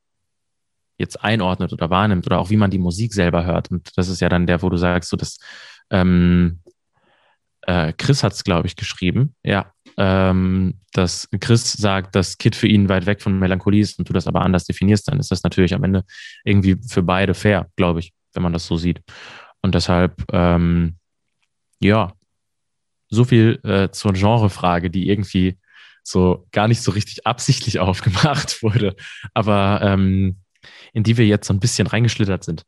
jetzt 0.98 1.22
einordnet 1.22 1.72
oder 1.72 1.90
wahrnimmt 1.90 2.26
oder 2.26 2.38
auch 2.38 2.50
wie 2.50 2.56
man 2.56 2.70
die 2.70 2.78
Musik 2.78 3.12
selber 3.12 3.44
hört. 3.44 3.70
Und 3.70 3.90
das 3.96 4.08
ist 4.08 4.20
ja 4.20 4.28
dann 4.28 4.46
der, 4.46 4.62
wo 4.62 4.68
du 4.68 4.76
sagst, 4.76 5.10
so 5.10 5.16
dass 5.16 5.38
ähm, 5.90 6.60
äh, 7.62 7.92
Chris 7.94 8.22
hat 8.22 8.32
es, 8.32 8.44
glaube 8.44 8.66
ich, 8.66 8.76
geschrieben, 8.76 9.34
ja, 9.42 9.72
ähm, 9.96 10.80
dass 10.92 11.28
Chris 11.40 11.72
sagt, 11.72 12.14
dass 12.14 12.38
Kid 12.38 12.56
für 12.56 12.68
ihn 12.68 12.88
weit 12.88 13.06
weg 13.06 13.22
von 13.22 13.38
Melancholie 13.38 13.80
ist 13.80 13.98
und 13.98 14.08
du 14.08 14.12
das 14.12 14.26
aber 14.26 14.42
anders 14.42 14.64
definierst, 14.64 15.08
dann 15.08 15.20
ist 15.20 15.30
das 15.30 15.42
natürlich 15.42 15.74
am 15.74 15.84
Ende 15.84 16.04
irgendwie 16.44 16.76
für 16.88 17.02
beide 17.02 17.34
fair, 17.34 17.68
glaube 17.76 18.00
ich, 18.00 18.12
wenn 18.32 18.42
man 18.42 18.52
das 18.52 18.66
so 18.66 18.76
sieht. 18.76 19.02
Und 19.62 19.74
deshalb, 19.74 20.24
ähm, 20.32 20.96
ja, 21.80 22.12
so 23.08 23.24
viel 23.24 23.60
äh, 23.62 23.90
zur 23.90 24.12
Genrefrage, 24.12 24.90
die 24.90 25.08
irgendwie 25.08 25.58
so 26.04 26.46
gar 26.52 26.68
nicht 26.68 26.82
so 26.82 26.92
richtig 26.92 27.26
absichtlich 27.26 27.78
aufgemacht 27.80 28.62
wurde, 28.62 28.94
aber 29.32 29.80
ähm, 29.82 30.36
in 30.92 31.02
die 31.02 31.16
wir 31.16 31.26
jetzt 31.26 31.48
so 31.48 31.54
ein 31.54 31.60
bisschen 31.60 31.86
reingeschlittert 31.86 32.44
sind. 32.44 32.64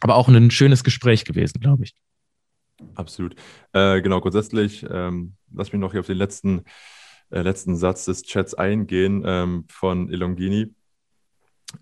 Aber 0.00 0.16
auch 0.16 0.28
ein 0.28 0.50
schönes 0.50 0.82
Gespräch 0.82 1.24
gewesen, 1.24 1.60
glaube 1.60 1.84
ich. 1.84 1.94
Absolut. 2.94 3.36
Äh, 3.72 4.00
genau, 4.02 4.20
grundsätzlich, 4.20 4.84
ähm, 4.90 5.36
lass 5.52 5.72
mich 5.72 5.80
noch 5.80 5.92
hier 5.92 6.00
auf 6.00 6.06
den 6.06 6.16
letzten, 6.18 6.64
äh, 7.30 7.42
letzten 7.42 7.76
Satz 7.76 8.04
des 8.04 8.22
Chats 8.22 8.54
eingehen 8.54 9.22
ähm, 9.24 9.64
von 9.68 10.10
Elongini, 10.10 10.74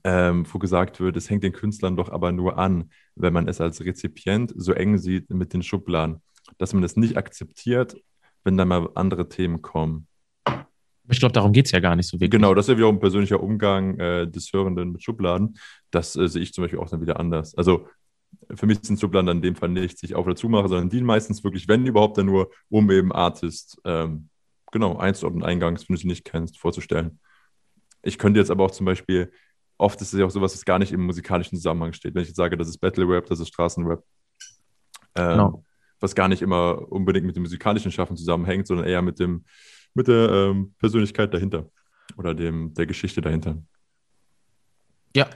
ähm, 0.05 0.47
wo 0.51 0.59
gesagt 0.59 1.01
wird, 1.01 1.17
es 1.17 1.31
hängt 1.31 1.45
den 1.45 1.53
Künstlern 1.53 1.97
doch 1.97 2.11
aber 2.11 2.33
nur 2.33 2.59
an, 2.59 2.91
wenn 3.15 3.33
man 3.33 3.49
es 3.49 3.61
als 3.61 3.83
Rezipient 3.85 4.53
so 4.55 4.73
eng 4.73 4.99
sieht 4.99 5.31
mit 5.31 5.55
den 5.55 5.63
Schubladen, 5.63 6.23
dass 6.59 6.75
man 6.75 6.83
es 6.83 6.97
nicht 6.97 7.17
akzeptiert, 7.17 7.97
wenn 8.45 8.57
dann 8.57 8.69
mal 8.69 8.91
andere 8.95 9.29
Themen 9.29 9.63
kommen. 9.63 10.09
Ich 11.13 11.21
glaube, 11.21 11.33
darum 11.33 11.53
geht 11.53 11.67
es 11.67 11.73
ja 11.73 11.81
gar 11.81 11.95
nicht 11.95 12.09
so 12.09 12.17
wirklich. 12.17 12.31
Genau, 12.31 12.55
das 12.55 12.67
ist 12.67 12.73
ja 12.73 12.79
wieder 12.79 12.89
ein 12.89 12.99
persönlicher 12.99 13.43
Umgang 13.43 13.99
äh, 13.99 14.27
des 14.27 14.53
Hörenden 14.53 14.93
mit 14.93 15.03
Schubladen. 15.03 15.59
Das 15.91 16.17
äh, 16.17 16.27
sehe 16.27 16.43
ich 16.43 16.53
zum 16.53 16.65
Beispiel 16.65 16.81
auch 16.81 16.89
dann 16.89 17.01
wieder 17.01 17.21
anders. 17.21 17.55
Also 17.55 17.87
für 18.55 18.67
mich 18.67 18.79
sind 18.83 18.99
Schubladen 18.99 19.27
dann 19.27 19.37
in 19.39 19.43
dem 19.43 19.57
Fall 19.57 19.69
nicht 19.69 19.99
sich 19.99 20.15
auf 20.15 20.27
oder 20.27 20.37
zumache, 20.37 20.69
sondern 20.69 20.89
dienen 20.89 21.07
meistens 21.07 21.45
wirklich, 21.45 21.69
wenn 21.69 21.87
überhaupt, 21.87 22.19
dann 22.19 22.27
nur, 22.27 22.51
um 22.71 22.91
eben 22.91 23.13
Artist, 23.13 23.81
ähm, 23.85 24.29
genau, 24.71 24.97
einzuordnen, 24.97 25.45
eingangs, 25.45 25.89
wenn 25.89 25.97
du 25.97 26.01
sie 26.01 26.09
nicht 26.09 26.25
kennst, 26.25 26.59
vorzustellen. 26.59 27.21
Ich 28.03 28.19
könnte 28.19 28.41
jetzt 28.41 28.51
aber 28.51 28.65
auch 28.65 28.71
zum 28.71 28.87
Beispiel, 28.87 29.31
oft 29.79 30.01
ist 30.01 30.13
es 30.13 30.19
ja 30.19 30.27
auch 30.27 30.31
sowas, 30.31 30.55
was 30.55 30.65
gar 30.65 30.79
nicht 30.79 30.93
im 30.93 31.05
musikalischen 31.05 31.57
Zusammenhang 31.57 31.93
steht. 31.93 32.15
Wenn 32.15 32.23
ich 32.23 32.29
jetzt 32.29 32.37
sage, 32.37 32.57
das 32.57 32.69
ist 32.69 32.79
Battle 32.79 33.07
Rap, 33.07 33.27
das 33.27 33.41
ist 33.41 33.49
Straßenrap, 33.49 34.03
ähm, 35.15 35.29
genau. 35.31 35.65
was 36.01 36.15
gar 36.15 36.29
nicht 36.29 36.43
immer 36.43 36.91
unbedingt 36.91 37.27
mit 37.27 37.37
dem 37.37 37.43
musikalischen 37.43 37.93
Schaffen 37.93 38.17
zusammenhängt, 38.17 38.67
sondern 38.67 38.87
eher 38.87 39.03
mit 39.03 39.19
dem 39.19 39.45
mit 39.95 40.09
der 40.09 40.31
ähm, 40.31 40.75
Persönlichkeit 40.79 41.33
dahinter 41.35 41.69
oder 42.17 42.35
dem, 42.35 42.75
der 42.75 42.87
Geschichte 42.87 43.21
dahinter. 43.21 43.57
Ja. 45.15 45.29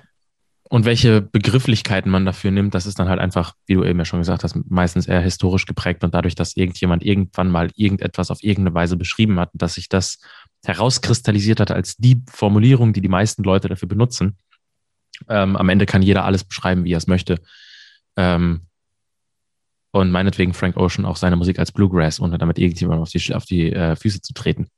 Und 0.68 0.84
welche 0.84 1.22
Begrifflichkeiten 1.22 2.11
man 2.11 2.26
dafür 2.26 2.50
nimmt, 2.50 2.74
das 2.74 2.86
ist 2.86 2.98
dann 2.98 3.09
halt 3.09 3.20
einfach, 3.20 3.54
wie 3.66 3.74
du 3.74 3.84
eben 3.84 4.00
ja 4.00 4.04
schon 4.04 4.18
gesagt 4.18 4.42
hast, 4.42 4.57
meistens 4.68 5.07
eher 5.07 5.20
historisch 5.20 5.64
geprägt 5.64 6.02
und 6.02 6.12
dadurch, 6.12 6.34
dass 6.34 6.57
irgendjemand 6.57 7.04
irgendwann 7.04 7.50
mal 7.50 7.70
irgendetwas 7.76 8.32
auf 8.32 8.42
irgendeine 8.42 8.74
Weise 8.74 8.96
beschrieben 8.96 9.38
hat, 9.38 9.50
dass 9.52 9.74
sich 9.74 9.88
das 9.88 10.18
herauskristallisiert 10.64 11.61
hat 11.61 11.70
als 11.70 11.96
die 11.96 12.20
Formulierung, 12.28 12.92
die 12.92 13.00
die 13.00 13.09
meisten 13.09 13.44
Leute 13.44 13.68
dafür 13.68 13.86
benutzen. 13.86 14.38
Ähm, 15.28 15.54
am 15.54 15.68
Ende 15.68 15.86
kann 15.86 16.02
jeder 16.02 16.24
alles 16.24 16.42
beschreiben, 16.42 16.82
wie 16.82 16.94
er 16.94 16.98
es 16.98 17.07
möchte. 17.07 17.40
Ähm, 18.16 18.66
und 19.97 20.11
meinetwegen 20.11 20.53
Frank 20.53 20.76
Ocean 20.76 21.07
auch 21.07 21.16
seine 21.16 21.36
Musik 21.36 21.59
als 21.59 21.72
Bluegrass, 21.72 22.20
ohne 22.20 22.38
damit 22.38 22.59
irgendjemand 22.59 23.01
auf 23.01 23.09
die, 23.09 23.34
auf 23.34 23.44
die 23.44 23.72
äh, 23.72 23.97
Füße 23.97 24.20
zu 24.20 24.34
treten. 24.34 24.68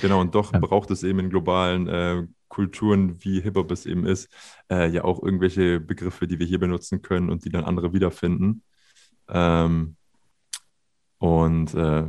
Genau, 0.00 0.20
und 0.20 0.34
doch 0.34 0.52
ja. 0.52 0.58
braucht 0.58 0.90
es 0.90 1.02
eben 1.02 1.20
in 1.20 1.30
globalen 1.30 1.88
äh, 1.88 2.26
Kulturen, 2.48 3.22
wie 3.24 3.40
Hip-Hop 3.40 3.70
es 3.70 3.86
eben 3.86 4.06
ist, 4.06 4.28
äh, 4.70 4.88
ja 4.88 5.04
auch 5.04 5.22
irgendwelche 5.22 5.78
Begriffe, 5.78 6.26
die 6.26 6.38
wir 6.38 6.46
hier 6.46 6.58
benutzen 6.58 7.02
können 7.02 7.30
und 7.30 7.44
die 7.44 7.50
dann 7.50 7.64
andere 7.64 7.92
wiederfinden. 7.92 8.62
Ähm, 9.28 9.96
und 11.18 11.74
äh, 11.74 12.04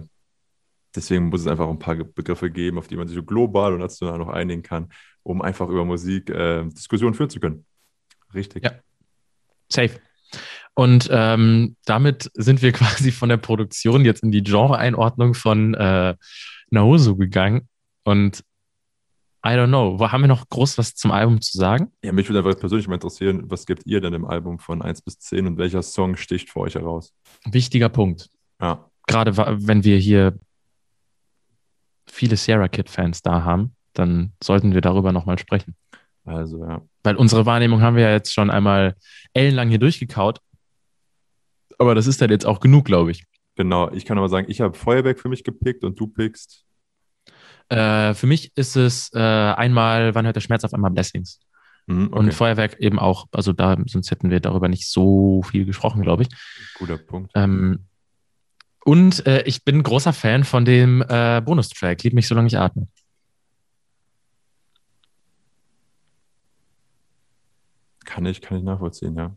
deswegen 0.95 1.25
muss 1.25 1.41
es 1.41 1.47
einfach 1.47 1.69
ein 1.69 1.79
paar 1.79 1.95
Begriffe 1.95 2.49
geben, 2.49 2.77
auf 2.77 2.87
die 2.87 2.95
man 2.95 3.07
sich 3.07 3.15
so 3.15 3.23
global 3.23 3.73
und 3.73 3.79
national 3.79 4.17
noch 4.17 4.29
einigen 4.29 4.63
kann, 4.63 4.89
um 5.23 5.41
einfach 5.41 5.69
über 5.69 5.85
Musik 5.85 6.29
äh, 6.29 6.65
Diskussionen 6.65 7.13
führen 7.13 7.29
zu 7.29 7.39
können. 7.39 7.65
Richtig. 8.33 8.63
Ja. 8.63 8.71
Safe. 9.69 9.99
Und 10.77 11.09
ähm, 11.11 11.75
damit 11.85 12.29
sind 12.35 12.61
wir 12.61 12.71
quasi 12.73 13.11
von 13.11 13.29
der 13.29 13.37
Produktion 13.37 14.05
jetzt 14.05 14.21
in 14.21 14.31
die 14.31 14.43
Genre-Einordnung 14.43 15.33
von 15.33 15.73
äh, 15.73 16.15
Naosu 16.69 17.17
gegangen. 17.17 17.67
Und 18.03 18.43
I 19.43 19.49
don't 19.49 19.69
know, 19.69 19.99
haben 19.99 20.21
wir 20.21 20.27
noch 20.27 20.47
groß 20.47 20.77
was 20.77 20.93
zum 20.93 21.09
Album 21.11 21.41
zu 21.41 21.57
sagen? 21.57 21.91
Ja, 22.03 22.11
mich 22.11 22.29
würde 22.29 22.47
einfach 22.47 22.59
persönlich 22.59 22.87
mal 22.87 22.95
interessieren, 22.95 23.45
was 23.49 23.65
gibt 23.65 23.87
ihr 23.87 24.01
denn 24.01 24.13
im 24.13 24.25
Album 24.25 24.59
von 24.59 24.83
1 24.83 25.01
bis 25.01 25.17
10 25.17 25.47
und 25.47 25.57
welcher 25.57 25.81
Song 25.81 26.15
sticht 26.15 26.51
für 26.51 26.59
euch 26.59 26.75
heraus? 26.75 27.11
Wichtiger 27.45 27.89
Punkt. 27.89 28.29
Ja. 28.61 28.87
Gerade 29.07 29.35
wenn 29.35 29.83
wir 29.83 29.97
hier 29.97 30.37
viele 32.07 32.37
Sierra 32.37 32.67
Kid-Fans 32.67 33.23
da 33.23 33.43
haben, 33.43 33.73
dann 33.93 34.31
sollten 34.43 34.75
wir 34.75 34.81
darüber 34.81 35.11
nochmal 35.11 35.39
sprechen. 35.39 35.75
Also, 36.23 36.63
ja. 36.63 36.81
Weil 37.03 37.15
unsere 37.15 37.47
Wahrnehmung 37.47 37.81
haben 37.81 37.95
wir 37.95 38.03
ja 38.03 38.11
jetzt 38.11 38.33
schon 38.33 38.51
einmal 38.51 38.95
ellenlang 39.33 39.69
hier 39.69 39.79
durchgekaut 39.79 40.39
aber 41.77 41.95
das 41.95 42.07
ist 42.07 42.21
dann 42.21 42.29
jetzt 42.29 42.45
auch 42.45 42.59
genug, 42.59 42.85
glaube 42.85 43.11
ich. 43.11 43.25
Genau, 43.55 43.91
ich 43.91 44.05
kann 44.05 44.17
aber 44.17 44.29
sagen, 44.29 44.47
ich 44.49 44.61
habe 44.61 44.77
Feuerwerk 44.77 45.19
für 45.19 45.29
mich 45.29 45.43
gepickt 45.43 45.83
und 45.83 45.99
du 45.99 46.07
pickst. 46.07 46.63
Äh, 47.69 48.13
für 48.13 48.27
mich 48.27 48.51
ist 48.55 48.75
es 48.75 49.11
äh, 49.13 49.19
einmal, 49.19 50.15
wann 50.15 50.25
hört 50.25 50.35
der 50.35 50.41
Schmerz 50.41 50.63
auf 50.63 50.73
einmal 50.73 50.91
Blessings? 50.91 51.39
Mhm, 51.87 52.07
okay. 52.07 52.19
Und 52.19 52.33
Feuerwerk 52.33 52.79
eben 52.79 52.99
auch. 52.99 53.25
Also 53.31 53.53
da, 53.53 53.77
sonst 53.87 54.11
hätten 54.11 54.29
wir 54.29 54.39
darüber 54.39 54.67
nicht 54.67 54.87
so 54.87 55.41
viel 55.43 55.65
gesprochen, 55.65 56.01
glaube 56.01 56.23
ich. 56.23 56.29
Guter 56.77 56.97
Punkt. 56.97 57.31
Ähm, 57.35 57.85
und 58.85 59.25
äh, 59.25 59.41
ich 59.43 59.65
bin 59.65 59.83
großer 59.83 60.13
Fan 60.13 60.43
von 60.43 60.63
dem 60.63 61.03
äh, 61.07 61.41
Bonustrack, 61.43 62.03
Lieb 62.03 62.13
mich, 62.13 62.27
solange 62.27 62.47
ich 62.47 62.57
atme. 62.57 62.87
Kann 68.05 68.25
ich, 68.25 68.39
kann 68.39 68.57
ich 68.57 68.63
nachvollziehen, 68.63 69.15
ja. 69.17 69.35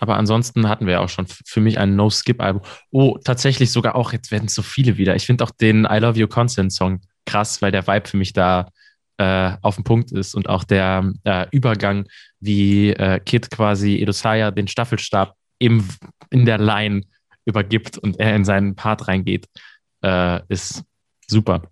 Aber 0.00 0.16
ansonsten 0.16 0.68
hatten 0.68 0.86
wir 0.86 0.94
ja 0.94 1.00
auch 1.00 1.08
schon 1.08 1.26
für 1.28 1.60
mich 1.60 1.78
ein 1.78 1.94
No-Skip-Album. 1.94 2.62
Oh, 2.90 3.18
tatsächlich 3.22 3.70
sogar 3.70 3.94
auch, 3.94 4.12
jetzt 4.12 4.30
werden 4.30 4.46
es 4.46 4.54
so 4.54 4.62
viele 4.62 4.96
wieder. 4.96 5.14
Ich 5.14 5.26
finde 5.26 5.44
auch 5.44 5.50
den 5.50 5.84
I 5.84 5.98
Love 5.98 6.18
You 6.18 6.26
Constant 6.26 6.72
Song 6.72 7.00
krass, 7.26 7.60
weil 7.62 7.70
der 7.70 7.86
Vibe 7.86 8.08
für 8.08 8.16
mich 8.16 8.32
da 8.32 8.70
äh, 9.18 9.52
auf 9.60 9.74
dem 9.74 9.84
Punkt 9.84 10.10
ist 10.10 10.34
und 10.34 10.48
auch 10.48 10.64
der 10.64 11.12
äh, 11.24 11.46
Übergang, 11.50 12.06
wie 12.40 12.90
äh, 12.90 13.20
Kid 13.20 13.50
quasi 13.50 14.00
Edosaya 14.00 14.50
den 14.50 14.66
Staffelstab 14.66 15.36
im, 15.58 15.86
in 16.30 16.46
der 16.46 16.58
Line 16.58 17.02
übergibt 17.44 17.98
und 17.98 18.18
er 18.18 18.34
in 18.34 18.46
seinen 18.46 18.74
Part 18.74 19.06
reingeht, 19.06 19.46
äh, 20.02 20.40
ist 20.48 20.82
super. 21.26 21.62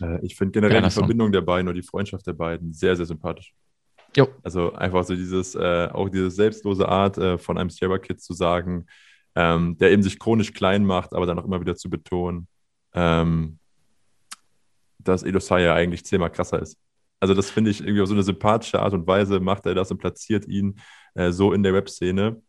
Äh, 0.00 0.24
ich 0.24 0.36
finde 0.36 0.52
generell 0.52 0.74
Geiler 0.74 0.88
die 0.88 0.94
Song. 0.94 1.02
Verbindung 1.02 1.32
der 1.32 1.40
beiden 1.40 1.68
oder 1.68 1.74
die 1.74 1.86
Freundschaft 1.86 2.26
der 2.26 2.34
beiden 2.34 2.72
sehr, 2.72 2.94
sehr 2.94 3.06
sympathisch. 3.06 3.52
Jo. 4.16 4.28
Also 4.42 4.72
einfach 4.74 5.04
so 5.04 5.14
dieses, 5.14 5.54
äh, 5.54 5.88
auch 5.92 6.08
diese 6.08 6.30
selbstlose 6.30 6.88
Art 6.88 7.18
äh, 7.18 7.38
von 7.38 7.58
einem 7.58 7.70
Sierra 7.70 7.98
Kid 7.98 8.20
zu 8.20 8.32
sagen, 8.32 8.86
ähm, 9.34 9.76
der 9.78 9.90
eben 9.90 10.02
sich 10.02 10.18
chronisch 10.18 10.52
klein 10.52 10.84
macht, 10.84 11.12
aber 11.12 11.26
dann 11.26 11.38
auch 11.38 11.44
immer 11.44 11.60
wieder 11.60 11.74
zu 11.76 11.90
betonen, 11.90 12.46
ähm, 12.94 13.58
dass 14.98 15.22
Edosaya 15.22 15.74
eigentlich 15.74 16.04
zehnmal 16.04 16.30
krasser 16.30 16.60
ist. 16.60 16.78
Also 17.20 17.34
das 17.34 17.50
finde 17.50 17.70
ich 17.70 17.80
irgendwie 17.80 18.02
auf 18.02 18.08
so 18.08 18.14
eine 18.14 18.22
sympathische 18.22 18.80
Art 18.80 18.92
und 18.92 19.06
Weise 19.06 19.40
macht 19.40 19.66
er 19.66 19.74
das 19.74 19.90
und 19.90 19.98
platziert 19.98 20.46
ihn 20.46 20.78
äh, 21.14 21.30
so 21.30 21.52
in 21.52 21.62
der 21.62 21.72
Web-Szene. 21.72 22.40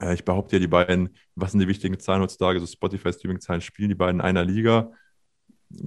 Äh, 0.00 0.14
ich 0.14 0.24
behaupte 0.24 0.56
ja, 0.56 0.60
die 0.60 0.66
beiden, 0.68 1.16
was 1.34 1.52
sind 1.52 1.60
die 1.60 1.68
wichtigen 1.68 1.98
Zahlen 1.98 2.22
heutzutage, 2.22 2.60
so 2.60 2.66
Spotify-Streaming-Zahlen, 2.66 3.62
spielen 3.62 3.88
die 3.88 3.94
beiden 3.94 4.20
in 4.20 4.26
einer 4.26 4.44
Liga. 4.44 4.92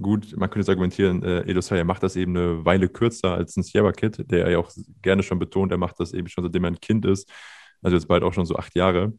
Gut, 0.00 0.36
man 0.36 0.50
könnte 0.50 0.60
jetzt 0.60 0.68
argumentieren, 0.68 1.22
äh, 1.22 1.40
Edo 1.50 1.60
macht 1.84 2.02
das 2.02 2.16
eben 2.16 2.36
eine 2.36 2.64
Weile 2.64 2.88
kürzer 2.88 3.34
als 3.34 3.56
ein 3.56 3.62
Sierra 3.62 3.92
Kid, 3.92 4.30
der 4.30 4.50
ja 4.50 4.58
auch 4.58 4.70
gerne 5.00 5.22
schon 5.22 5.38
betont, 5.38 5.72
er 5.72 5.78
macht 5.78 5.98
das 5.98 6.12
eben 6.12 6.28
schon 6.28 6.44
seitdem 6.44 6.64
er 6.64 6.72
ein 6.72 6.80
Kind 6.80 7.06
ist. 7.06 7.30
Also 7.82 7.96
jetzt 7.96 8.06
bald 8.06 8.22
auch 8.22 8.34
schon 8.34 8.44
so 8.44 8.56
acht 8.56 8.74
Jahre. 8.74 9.14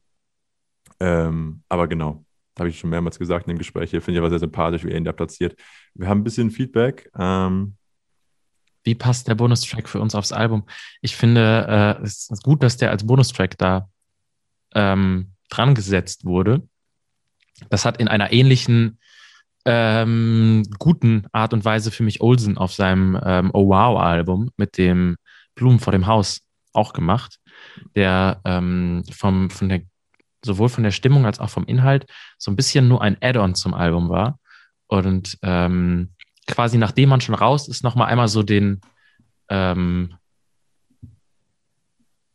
Ähm, 0.99 1.63
aber 1.67 1.87
genau, 1.87 2.23
habe 2.59 2.69
ich 2.69 2.79
schon 2.79 2.91
mehrmals 2.91 3.17
gesagt 3.17 3.47
in 3.47 3.55
dem 3.55 3.57
Gespräch 3.57 3.89
finde 3.89 4.11
ich 4.11 4.17
aber 4.19 4.29
sehr 4.29 4.39
sympathisch, 4.39 4.83
wie 4.83 4.91
er 4.91 4.97
ihn 4.97 5.03
da 5.05 5.11
platziert. 5.11 5.59
Wir 5.95 6.07
haben 6.07 6.19
ein 6.19 6.23
bisschen 6.23 6.51
Feedback. 6.51 7.09
Ähm, 7.17 7.75
Wie 8.83 8.95
passt 8.95 9.27
der 9.27 9.35
Bonustrack 9.35 9.89
für 9.89 9.99
uns 9.99 10.13
aufs 10.13 10.31
Album? 10.31 10.67
Ich 11.01 11.15
finde 11.15 11.97
äh, 11.99 12.03
es 12.03 12.29
ist 12.29 12.43
gut, 12.43 12.61
dass 12.61 12.77
der 12.77 12.91
als 12.91 13.05
Bonustrack 13.05 13.57
da 13.57 13.89
ähm, 14.75 15.33
dran 15.49 15.73
gesetzt 15.73 16.23
wurde. 16.23 16.67
Das 17.69 17.85
hat 17.85 17.97
in 17.99 18.07
einer 18.07 18.31
ähnlichen 18.31 18.99
ähm, 19.65 20.63
guten 20.79 21.25
Art 21.31 21.53
und 21.53 21.65
Weise 21.65 21.91
für 21.91 22.03
mich 22.03 22.21
Olsen 22.21 22.57
auf 22.57 22.73
seinem 22.73 23.19
ähm, 23.23 23.51
Oh 23.53 23.67
Wow 23.67 23.99
Album 23.99 24.49
mit 24.57 24.77
dem 24.77 25.17
Blumen 25.55 25.79
vor 25.79 25.91
dem 25.91 26.07
Haus 26.07 26.41
auch 26.73 26.93
gemacht, 26.93 27.39
der 27.95 28.41
ähm, 28.45 29.03
vom, 29.11 29.49
von 29.49 29.69
der, 29.69 29.81
sowohl 30.43 30.69
von 30.69 30.83
der 30.83 30.91
Stimmung 30.91 31.25
als 31.25 31.39
auch 31.39 31.49
vom 31.49 31.65
Inhalt 31.65 32.05
so 32.37 32.51
ein 32.51 32.55
bisschen 32.55 32.87
nur 32.87 33.01
ein 33.01 33.17
Add-on 33.21 33.55
zum 33.55 33.73
Album 33.73 34.09
war. 34.09 34.39
Und 34.87 35.37
ähm, 35.41 36.13
quasi 36.47 36.77
nachdem 36.77 37.09
man 37.09 37.21
schon 37.21 37.35
raus 37.35 37.67
ist, 37.67 37.83
nochmal 37.83 38.07
einmal 38.07 38.27
so 38.27 38.43
den, 38.43 38.81
ähm, 39.49 40.15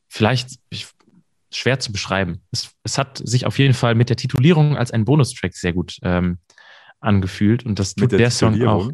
vielleicht 0.08 0.58
ich, 0.70 0.86
schwer 1.52 1.78
zu 1.80 1.92
beschreiben. 1.92 2.42
Es, 2.50 2.70
es 2.82 2.98
hat 2.98 3.20
sich 3.24 3.46
auf 3.46 3.58
jeden 3.58 3.74
Fall 3.74 3.94
mit 3.94 4.10
der 4.10 4.16
Titulierung 4.16 4.76
als 4.76 4.90
ein 4.90 5.04
Bonustrack 5.04 5.54
sehr 5.54 5.72
gut 5.72 5.98
ähm, 6.02 6.38
angefühlt 7.00 7.64
und 7.64 7.78
das 7.78 7.94
tut 7.94 8.02
mit 8.02 8.12
der, 8.12 8.18
der 8.18 8.30
Song 8.30 8.62
auch. 8.66 8.90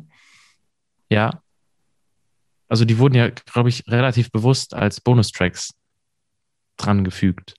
Ja. 1.08 1.42
Also 2.68 2.84
die 2.84 2.98
wurden 2.98 3.14
ja, 3.14 3.28
glaube 3.28 3.68
ich, 3.68 3.86
relativ 3.88 4.30
bewusst 4.30 4.74
als 4.74 5.00
Bonustracks 5.00 5.74
dran 6.76 7.04
gefügt. 7.04 7.54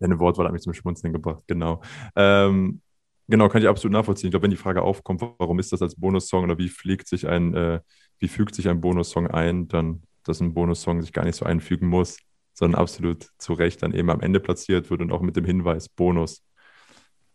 Ja, 0.00 0.06
eine 0.06 0.18
Wortwahl 0.18 0.46
hat 0.46 0.52
mich 0.52 0.62
zum 0.62 0.72
Schmunzeln 0.72 1.12
gebracht, 1.12 1.42
genau. 1.46 1.82
Ähm, 2.16 2.80
genau, 3.28 3.48
kann 3.48 3.62
ich 3.62 3.68
absolut 3.68 3.92
nachvollziehen. 3.92 4.28
Ich 4.28 4.32
glaube, 4.32 4.44
wenn 4.44 4.50
die 4.50 4.56
Frage 4.56 4.82
aufkommt, 4.82 5.20
warum 5.38 5.58
ist 5.58 5.72
das 5.72 5.82
als 5.82 5.94
Bonussong 5.94 6.44
oder 6.44 6.58
wie 6.58 6.68
pflegt 6.68 7.08
sich 7.08 7.28
ein, 7.28 7.54
äh, 7.54 7.80
wie 8.18 8.28
fügt 8.28 8.54
sich 8.54 8.68
ein 8.68 8.80
Bonussong 8.80 9.26
ein, 9.26 9.68
dann, 9.68 10.02
dass 10.24 10.40
ein 10.40 10.54
Bonussong 10.54 11.02
sich 11.02 11.12
gar 11.12 11.24
nicht 11.24 11.36
so 11.36 11.44
einfügen 11.44 11.86
muss, 11.88 12.18
sondern 12.54 12.80
absolut 12.80 13.28
zu 13.38 13.52
Recht 13.52 13.82
dann 13.82 13.92
eben 13.92 14.10
am 14.10 14.20
Ende 14.20 14.40
platziert 14.40 14.90
wird 14.90 15.02
und 15.02 15.12
auch 15.12 15.20
mit 15.20 15.36
dem 15.36 15.44
Hinweis 15.44 15.88
Bonus. 15.88 16.42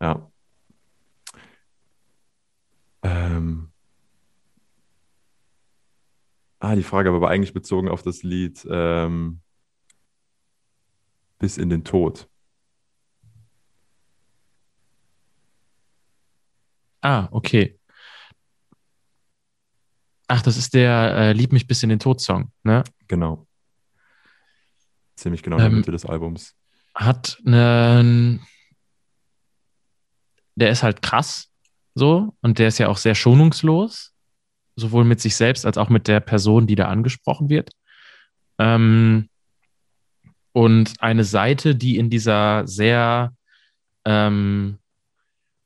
Ja. 0.01 0.31
Ähm. 3.03 3.71
Ah, 6.59 6.75
die 6.75 6.83
Frage 6.83 7.09
war 7.09 7.17
aber 7.17 7.29
eigentlich 7.29 7.53
bezogen 7.53 7.87
auf 7.87 8.01
das 8.01 8.23
Lied 8.23 8.67
ähm, 8.69 9.41
Bis 11.39 11.57
in 11.57 11.69
den 11.69 11.85
Tod. 11.85 12.29
Ah, 17.01 17.29
okay. 17.31 17.79
Ach, 20.27 20.41
das 20.41 20.57
ist 20.57 20.73
der 20.73 21.15
äh, 21.15 21.33
Lieb 21.33 21.53
mich 21.53 21.65
bis 21.65 21.81
in 21.81 21.89
den 21.89 21.99
Tod 21.99 22.19
Song, 22.19 22.51
ne? 22.63 22.83
Genau. 23.07 23.47
Ziemlich 25.15 25.41
genau 25.41 25.55
in 25.55 25.61
der 25.61 25.71
Ähm, 25.71 25.77
Mitte 25.77 25.91
des 25.91 26.05
Albums. 26.05 26.55
Hat 26.93 27.41
einen, 27.45 28.45
der 30.55 30.71
ist 30.71 30.83
halt 30.83 31.01
krass, 31.01 31.49
so, 31.95 32.35
und 32.41 32.59
der 32.59 32.67
ist 32.69 32.77
ja 32.77 32.87
auch 32.87 32.97
sehr 32.97 33.15
schonungslos, 33.15 34.13
sowohl 34.75 35.03
mit 35.03 35.19
sich 35.19 35.35
selbst 35.35 35.65
als 35.65 35.77
auch 35.77 35.89
mit 35.89 36.07
der 36.07 36.19
Person, 36.19 36.67
die 36.67 36.75
da 36.75 36.85
angesprochen 36.85 37.49
wird. 37.49 37.71
Ähm, 38.57 39.29
und 40.51 40.93
eine 40.99 41.23
Seite, 41.23 41.75
die 41.75 41.97
in 41.97 42.09
dieser 42.09 42.67
sehr 42.67 43.33
ähm, 44.05 44.79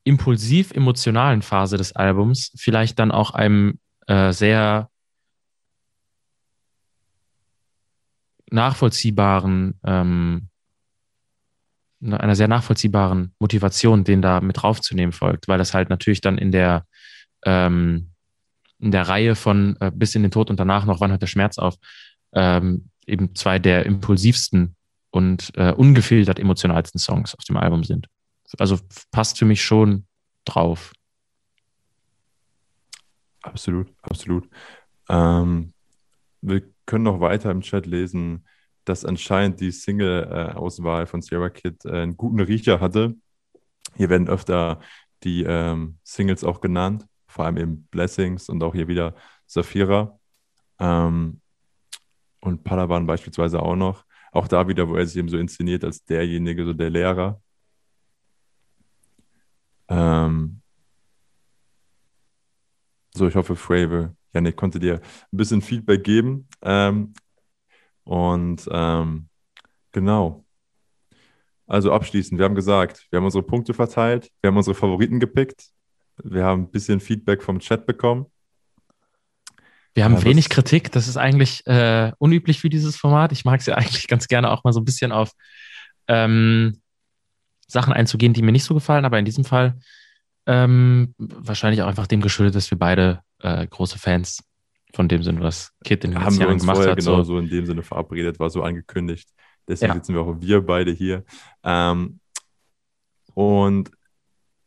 impulsiv 0.03 0.71
emotionalen 0.71 1.41
Phase 1.41 1.78
des 1.78 1.95
Albums 1.95 2.51
vielleicht 2.55 2.99
dann 2.99 3.11
auch 3.11 3.32
einem 3.32 3.80
äh, 4.07 4.32
sehr 4.34 4.89
nachvollziehbaren, 8.51 9.80
ähm, 9.84 10.49
einer 12.04 12.36
sehr 12.36 12.47
nachvollziehbaren 12.47 13.34
Motivation, 13.39 14.04
den 14.04 14.22
da 14.22 14.41
mit 14.41 14.62
draufzunehmen 14.62 15.14
folgt, 15.14 15.47
weil 15.47 15.58
das 15.58 15.74
halt 15.74 15.89
natürlich 15.89 16.22
dann 16.22 16.38
in 16.38 16.51
der 16.51 16.86
ähm, 17.45 18.10
in 18.80 18.91
der 18.91 19.08
Reihe 19.08 19.36
von 19.36 19.78
äh, 19.80 19.91
bis 19.93 20.16
in 20.16 20.24
den 20.24 20.32
Tod 20.32 20.49
und 20.49 20.60
danach 20.60 20.86
noch 20.86 20.99
wann 20.99 21.12
hört 21.12 21.22
der 21.22 21.28
Schmerz 21.28 21.58
auf 21.58 21.76
ähm, 22.34 22.89
eben 23.06 23.36
zwei 23.36 23.60
der 23.60 23.86
impulsivsten 23.86 24.76
und 25.12 25.51
äh, 25.56 25.72
ungefiltert 25.72 26.39
emotionalsten 26.39 27.00
Songs 27.00 27.36
auf 27.36 27.43
dem 27.46 27.58
Album 27.58 27.84
sind. 27.84 28.08
Also 28.59 28.80
passt 29.12 29.38
für 29.38 29.46
mich 29.46 29.63
schon 29.63 30.05
drauf. 30.46 30.92
Absolut, 33.42 33.93
absolut. 34.01 34.50
Ähm, 35.09 35.74
wir 36.42 36.63
können 36.86 37.04
noch 37.04 37.20
weiter 37.20 37.51
im 37.51 37.62
Chat 37.62 37.86
lesen, 37.86 38.46
dass 38.86 39.05
anscheinend 39.05 39.60
die 39.60 39.72
Single-Auswahl 39.72 41.05
von 41.08 41.22
Sierra 41.22 41.50
Kid 41.50 41.86
äh, 41.86 42.01
einen 42.01 42.18
guten 42.18 42.39
Riecher 42.39 42.80
hatte. 42.80 43.16
Hier 43.96 44.10
werden 44.10 44.28
öfter 44.28 44.80
die 45.24 45.43
ähm, 45.43 45.97
Singles 46.04 46.43
auch 46.43 46.62
genannt, 46.62 47.08
vor 47.28 47.46
allem 47.46 47.58
eben 47.58 47.88
Blessings 47.92 48.50
und 48.50 48.62
auch 48.64 48.74
hier 48.74 48.88
wieder 48.88 49.16
Saphira. 49.46 50.20
Ähm, 50.80 51.39
und 52.42 52.64
Palawan 52.64 53.05
beispielsweise 53.08 53.62
auch 53.62 53.76
noch. 53.76 54.05
Auch 54.32 54.47
da 54.47 54.68
wieder, 54.68 54.89
wo 54.89 54.96
er 54.96 55.05
sich 55.05 55.18
eben 55.18 55.30
so 55.30 55.38
inszeniert 55.38 55.84
als 55.84 56.04
derjenige, 56.04 56.66
so 56.66 56.74
der 56.74 56.89
Lehrer. 56.89 57.42
Ähm, 59.88 60.62
so, 63.14 63.28
ich 63.28 63.36
hoffe, 63.36 63.55
Fravor, 63.55 64.16
Janik, 64.34 64.55
konnte 64.55 64.80
dir 64.80 64.96
ein 64.96 65.38
bisschen 65.38 65.62
Feedback 65.62 66.04
geben. 66.04 66.47
Ähm, 66.62 67.14
und 68.04 68.67
ähm, 68.71 69.28
genau. 69.92 70.43
Also 71.66 71.92
abschließend, 71.93 72.38
wir 72.39 72.46
haben 72.46 72.55
gesagt, 72.55 73.08
wir 73.09 73.17
haben 73.17 73.25
unsere 73.25 73.43
Punkte 73.43 73.74
verteilt, 73.74 74.30
wir 74.42 74.50
haben 74.50 74.58
unsere 74.58 74.75
Favoriten 74.75 75.20
gepickt, 75.20 75.70
wir 76.24 76.43
haben 76.43 76.63
ein 76.63 76.71
bisschen 76.71 77.00
Feedback 77.00 77.42
vom 77.42 77.59
Chat 77.59 77.86
bekommen. 77.86 78.28
Wir 79.93 80.05
haben 80.05 80.16
Ja, 80.16 80.24
wenig 80.24 80.50
Kritik. 80.50 80.92
Das 80.92 81.08
ist 81.08 81.17
eigentlich 81.17 81.66
äh, 81.67 82.12
unüblich 82.17 82.59
für 82.59 82.70
dieses 82.70 82.96
Format. 82.96 83.32
Ich 83.32 83.46
mag 83.46 83.59
es 83.59 83.67
ja 83.67 83.75
eigentlich 83.78 84.08
ganz 84.08 84.28
gerne 84.28 84.51
auch 84.51 84.63
mal 84.63 84.74
so 84.74 84.80
ein 84.80 84.86
bisschen 84.86 85.12
auf 85.12 85.32
ähm, 86.08 86.82
Sachen 87.67 87.93
einzugehen, 87.93 88.34
die 88.34 88.42
mir 88.42 88.51
nicht 88.51 88.63
so 88.63 88.74
gefallen. 88.74 89.05
Aber 89.05 89.20
in 89.20 89.25
diesem 89.25 89.46
Fall 89.46 89.80
ähm, 90.46 91.13
wahrscheinlich 91.17 91.82
auch 91.82 91.88
einfach 91.88 92.08
dem 92.08 92.21
geschuldet, 92.21 92.55
dass 92.55 92.71
wir 92.71 92.78
beide 92.78 93.21
äh, 93.39 93.66
große 93.66 94.00
Fans 94.00 94.43
von 94.93 95.07
dem 95.07 95.24
Sinne, 95.24 95.41
was 95.41 95.71
Kid 95.83 96.03
in 96.03 96.11
den 96.11 96.24
haben 96.24 96.37
wir 96.39 96.47
uns 96.49 96.61
gemacht 96.61 96.75
vorher 96.78 96.91
hat. 96.91 96.99
genau 96.99 97.17
So. 97.17 97.33
so 97.33 97.37
in 97.39 97.49
dem 97.49 97.65
Sinne 97.65 97.83
verabredet, 97.83 98.39
war 98.39 98.49
so 98.49 98.61
angekündigt. 98.63 99.29
Deswegen 99.67 99.89
Ja. 99.91 99.95
sitzen 99.95 100.13
wir 100.13 100.21
auch 100.21 100.36
wir 100.39 100.61
beide 100.61 100.91
hier. 100.91 101.24
Ähm, 101.63 102.20
und 103.33 103.91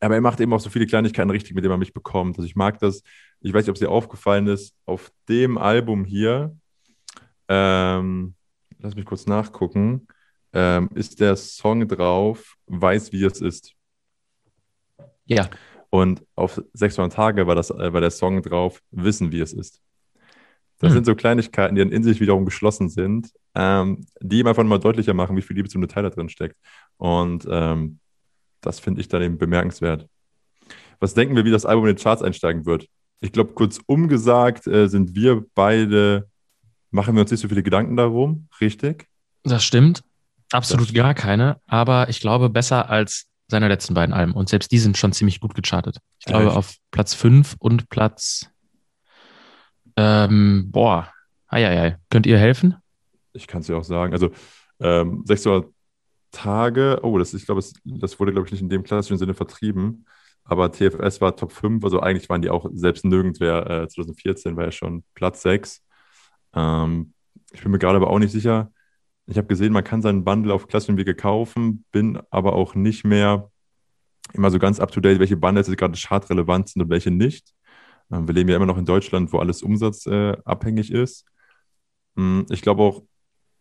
aber 0.00 0.14
er 0.14 0.20
macht 0.20 0.40
eben 0.40 0.52
auch 0.52 0.60
so 0.60 0.68
viele 0.70 0.86
Kleinigkeiten 0.86 1.30
richtig, 1.30 1.54
mit 1.54 1.64
denen 1.64 1.70
man 1.72 1.80
mich 1.80 1.94
bekommt. 1.94 2.36
Also 2.36 2.46
ich 2.46 2.54
mag 2.56 2.78
das. 2.80 3.02
Ich 3.40 3.52
weiß 3.52 3.64
nicht, 3.64 3.70
ob 3.70 3.76
es 3.76 3.80
dir 3.80 3.90
aufgefallen 3.90 4.46
ist, 4.46 4.74
auf 4.84 5.10
dem 5.28 5.56
Album 5.58 6.04
hier, 6.04 6.56
ähm, 7.48 8.34
lass 8.78 8.94
mich 8.94 9.04
kurz 9.04 9.26
nachgucken, 9.26 10.06
ähm, 10.52 10.90
ist 10.94 11.20
der 11.20 11.36
Song 11.36 11.86
drauf, 11.88 12.56
Weiß, 12.66 13.12
wie 13.12 13.24
es 13.24 13.40
ist. 13.40 13.72
Ja, 15.26 15.48
Und 15.90 16.24
auf 16.34 16.60
600 16.72 17.12
Tage 17.12 17.46
war, 17.46 17.54
das, 17.54 17.70
äh, 17.70 17.92
war 17.92 18.00
der 18.00 18.10
Song 18.10 18.42
drauf, 18.42 18.82
Wissen, 18.90 19.32
wie 19.32 19.40
es 19.40 19.52
ist. 19.52 19.80
Das 20.78 20.90
Hm. 20.90 20.94
sind 20.96 21.06
so 21.06 21.14
Kleinigkeiten, 21.14 21.74
die 21.74 21.80
dann 21.80 21.90
in 21.92 22.02
sich 22.02 22.20
wiederum 22.20 22.44
geschlossen 22.44 22.88
sind, 22.90 23.30
ähm, 23.54 24.06
die 24.20 24.40
ihm 24.40 24.46
einfach 24.46 24.62
mal 24.64 24.78
deutlicher 24.78 25.14
machen, 25.14 25.36
wie 25.36 25.42
viel 25.42 25.56
Liebe 25.56 25.68
zum 25.68 25.80
Detail 25.80 26.02
da 26.02 26.10
drin 26.10 26.28
steckt. 26.28 26.56
Und 26.98 27.46
ähm, 27.50 27.98
das 28.60 28.78
finde 28.80 29.00
ich 29.00 29.08
dann 29.08 29.22
eben 29.22 29.38
bemerkenswert. 29.38 30.06
Was 31.00 31.14
denken 31.14 31.36
wir, 31.36 31.44
wie 31.44 31.50
das 31.50 31.66
Album 31.66 31.86
in 31.86 31.94
den 31.94 32.02
Charts 32.02 32.22
einsteigen 32.22 32.66
wird? 32.66 32.88
Ich 33.20 33.32
glaube, 33.32 33.52
kurz 33.54 33.80
umgesagt 33.86 34.66
äh, 34.66 34.88
sind 34.88 35.14
wir 35.14 35.44
beide, 35.54 36.28
machen 36.90 37.14
wir 37.14 37.22
uns 37.22 37.30
nicht 37.30 37.40
so 37.40 37.48
viele 37.48 37.62
Gedanken 37.62 37.96
darum, 37.96 38.48
richtig? 38.60 39.06
das 39.44 39.64
stimmt. 39.64 40.02
Absolut 40.52 40.88
Das- 40.88 40.94
gar 40.94 41.14
keine. 41.14 41.60
Aber 41.66 42.08
ich 42.08 42.20
glaube, 42.20 42.50
besser 42.50 42.90
als 42.90 43.26
seine 43.48 43.68
letzten 43.68 43.94
beiden 43.94 44.12
Alben. 44.12 44.32
Und 44.32 44.48
selbst 44.48 44.70
die 44.72 44.78
sind 44.78 44.96
schon 44.98 45.12
ziemlich 45.12 45.38
gut 45.40 45.54
gechartet. 45.54 45.98
Ich 46.18 46.26
glaube, 46.26 46.46
Echt? 46.48 46.56
auf 46.56 46.74
Platz 46.90 47.14
5 47.14 47.54
und 47.60 47.88
Platz. 47.88 48.50
Ähm, 49.96 50.68
boah. 50.70 51.10
Eieiei. 51.48 51.98
Könnt 52.10 52.26
ihr 52.26 52.38
helfen? 52.38 52.76
Ich 53.32 53.46
kann 53.46 53.60
es 53.60 53.66
dir 53.66 53.76
auch 53.76 53.84
sagen. 53.84 54.12
Also 54.12 54.30
ähm, 54.80 55.22
600 55.24 55.70
Tage, 56.32 57.00
oh, 57.02 57.18
das, 57.18 57.32
ich 57.34 57.46
glaube, 57.46 57.60
es- 57.60 57.74
das 57.84 58.18
wurde, 58.20 58.32
glaube 58.32 58.46
ich, 58.46 58.52
nicht 58.52 58.60
in 58.62 58.68
dem 58.68 58.82
klassischen 58.82 59.18
Sinne 59.18 59.34
vertrieben. 59.34 60.06
Aber 60.44 60.70
TFS 60.70 61.20
war 61.20 61.34
Top 61.36 61.52
5, 61.52 61.82
also 61.84 62.00
eigentlich 62.00 62.28
waren 62.28 62.42
die 62.42 62.50
auch 62.50 62.68
selbst 62.72 63.04
nirgendwer. 63.04 63.68
Äh, 63.84 63.88
2014 63.88 64.56
war 64.56 64.64
ja 64.64 64.72
schon 64.72 65.02
Platz 65.14 65.42
6. 65.42 65.82
Ähm, 66.54 67.14
ich 67.52 67.62
bin 67.62 67.72
mir 67.72 67.78
gerade 67.78 67.96
aber 67.96 68.10
auch 68.10 68.18
nicht 68.18 68.32
sicher. 68.32 68.70
Ich 69.26 69.38
habe 69.38 69.48
gesehen, 69.48 69.72
man 69.72 69.82
kann 69.84 70.02
seinen 70.02 70.24
Bundle 70.24 70.54
auf 70.54 70.68
klassischen 70.68 70.98
Wege 70.98 71.14
kaufen, 71.14 71.84
bin 71.90 72.20
aber 72.30 72.52
auch 72.54 72.74
nicht 72.76 73.04
mehr 73.04 73.50
immer 74.34 74.50
so 74.50 74.58
ganz 74.58 74.80
up 74.80 74.92
to 74.92 75.00
date, 75.00 75.18
welche 75.20 75.36
Bundles 75.36 75.68
gerade 75.76 75.96
chartrelevant 75.96 76.68
sind 76.68 76.82
und 76.82 76.90
welche 76.90 77.10
nicht. 77.10 77.52
Ähm, 78.12 78.26
wir 78.26 78.34
leben 78.34 78.48
ja 78.50 78.56
immer 78.56 78.66
noch 78.66 78.78
in 78.78 78.84
Deutschland, 78.84 79.32
wo 79.32 79.38
alles 79.38 79.62
umsatzabhängig 79.62 80.92
äh, 80.92 81.02
ist. 81.02 81.24
Mm, 82.14 82.42
Ich 82.50 82.62
glaube 82.62 82.82
auch, 82.82 83.02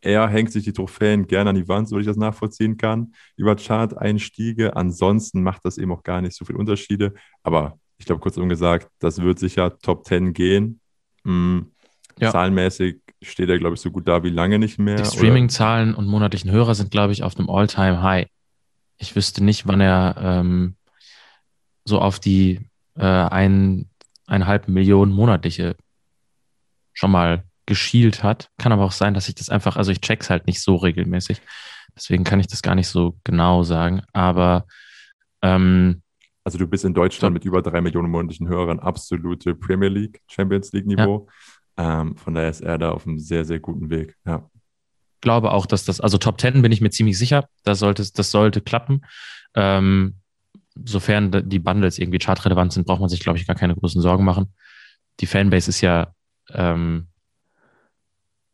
er 0.02 0.28
hängt 0.28 0.52
sich 0.52 0.64
die 0.64 0.74
Trophäen 0.74 1.26
gerne 1.26 1.50
an 1.50 1.56
die 1.56 1.68
Wand, 1.68 1.90
so 1.90 1.98
ich 1.98 2.06
das 2.06 2.18
nachvollziehen 2.18 2.78
kann, 2.78 3.14
über 3.38 3.56
Chart-Einstiege. 3.56 4.76
Ansonsten 4.76 5.42
macht 5.42 5.66
das 5.66 5.78
eben 5.80 5.92
auch 5.92 6.04
gar 6.04 6.22
nicht 6.22 6.36
so 6.36 6.46
viele 6.46 6.60
Unterschiede. 6.60 7.14
Aber 7.42 7.80
ich 7.98 8.06
glaube, 8.06 8.22
kurzum 8.22 8.48
gesagt, 8.50 8.88
das 9.00 9.20
wird 9.22 9.40
sicher 9.40 9.78
Top 9.80 10.06
10 10.06 10.34
gehen. 10.34 10.80
Mm, 11.24 11.62
Ja. 12.20 12.32
Zahlenmäßig 12.32 13.02
steht 13.22 13.50
er, 13.50 13.58
glaube 13.58 13.76
ich, 13.76 13.82
so 13.82 13.90
gut 13.92 14.08
da 14.08 14.24
wie 14.24 14.30
lange 14.30 14.60
nicht 14.60 14.78
mehr. 14.80 14.96
Die 14.98 15.06
Streaming-Zahlen 15.06 15.96
und 15.96 16.06
monatlichen 16.08 16.52
Hörer 16.52 16.76
sind, 16.76 16.92
glaube 16.92 17.12
ich, 17.14 17.24
auf 17.24 17.38
einem 17.38 17.50
All-Time-High. 17.50 18.28
Ich 18.98 19.16
wüsste 19.16 19.44
nicht, 19.44 19.68
wann 19.68 19.82
er 19.82 20.16
ähm, 20.22 20.76
so 21.84 22.00
auf 22.00 22.20
die 22.20 22.62
äh, 22.96 23.04
ein, 23.04 23.90
eineinhalb 24.28 24.68
Millionen 24.68 25.12
monatliche 25.12 25.76
schon 26.94 27.12
mal 27.12 27.44
geschielt 27.66 28.24
hat. 28.24 28.50
Kann 28.58 28.72
aber 28.72 28.84
auch 28.84 28.92
sein, 28.92 29.14
dass 29.14 29.28
ich 29.28 29.36
das 29.36 29.50
einfach, 29.50 29.76
also 29.76 29.92
ich 29.92 30.02
check's 30.02 30.30
halt 30.30 30.48
nicht 30.48 30.62
so 30.62 30.76
regelmäßig. 30.76 31.42
Deswegen 31.96 32.24
kann 32.24 32.40
ich 32.40 32.48
das 32.48 32.62
gar 32.62 32.76
nicht 32.76 32.88
so 32.88 33.18
genau 33.24 33.64
sagen. 33.64 34.02
Aber 34.14 34.66
ähm, 35.42 36.02
Also 36.44 36.58
du 36.58 36.68
bist 36.68 36.86
in 36.86 36.94
Deutschland 36.94 37.34
mit 37.34 37.46
über 37.46 37.62
drei 37.62 37.82
Millionen 37.82 38.10
monatlichen 38.10 38.48
Hörern 38.48 38.80
absolute 38.80 39.56
Premier 39.56 39.90
League, 39.90 40.22
Champions 40.28 40.72
League 40.74 40.86
Niveau. 40.86 41.28
Ähm, 41.78 42.16
von 42.16 42.34
daher 42.34 42.50
ist 42.50 42.62
er 42.62 42.78
da 42.78 42.92
auf 42.92 43.06
einem 43.06 43.20
sehr, 43.20 43.46
sehr 43.46 43.60
guten 43.60 43.90
Weg. 43.90 44.16
Ja. 44.26 44.50
glaube 45.22 45.52
auch, 45.52 45.66
dass 45.66 45.86
das, 45.86 46.00
also 46.00 46.18
Top 46.18 46.40
10 46.40 46.62
bin 46.62 46.72
ich 46.72 46.82
mir 46.82 46.92
ziemlich 46.92 47.18
sicher, 47.18 47.48
das 47.64 47.80
sollte, 47.80 48.10
das 48.14 48.32
sollte 48.32 48.62
klappen. 48.62 49.02
Ähm, 49.56 50.16
sofern 50.84 51.50
die 51.50 51.60
Bundles 51.60 52.00
irgendwie 52.00 52.20
chartrelevant 52.20 52.74
sind, 52.74 52.86
braucht 52.86 53.00
man 53.00 53.10
sich, 53.10 53.22
glaube 53.22 53.40
ich, 53.40 53.48
gar 53.48 53.56
keine 53.56 53.76
großen 53.76 54.02
Sorgen 54.02 54.26
machen. 54.26 54.54
Die 55.20 55.26
Fanbase 55.26 55.70
ist 55.70 55.82
ja 55.82 56.14
ähm, 56.50 57.08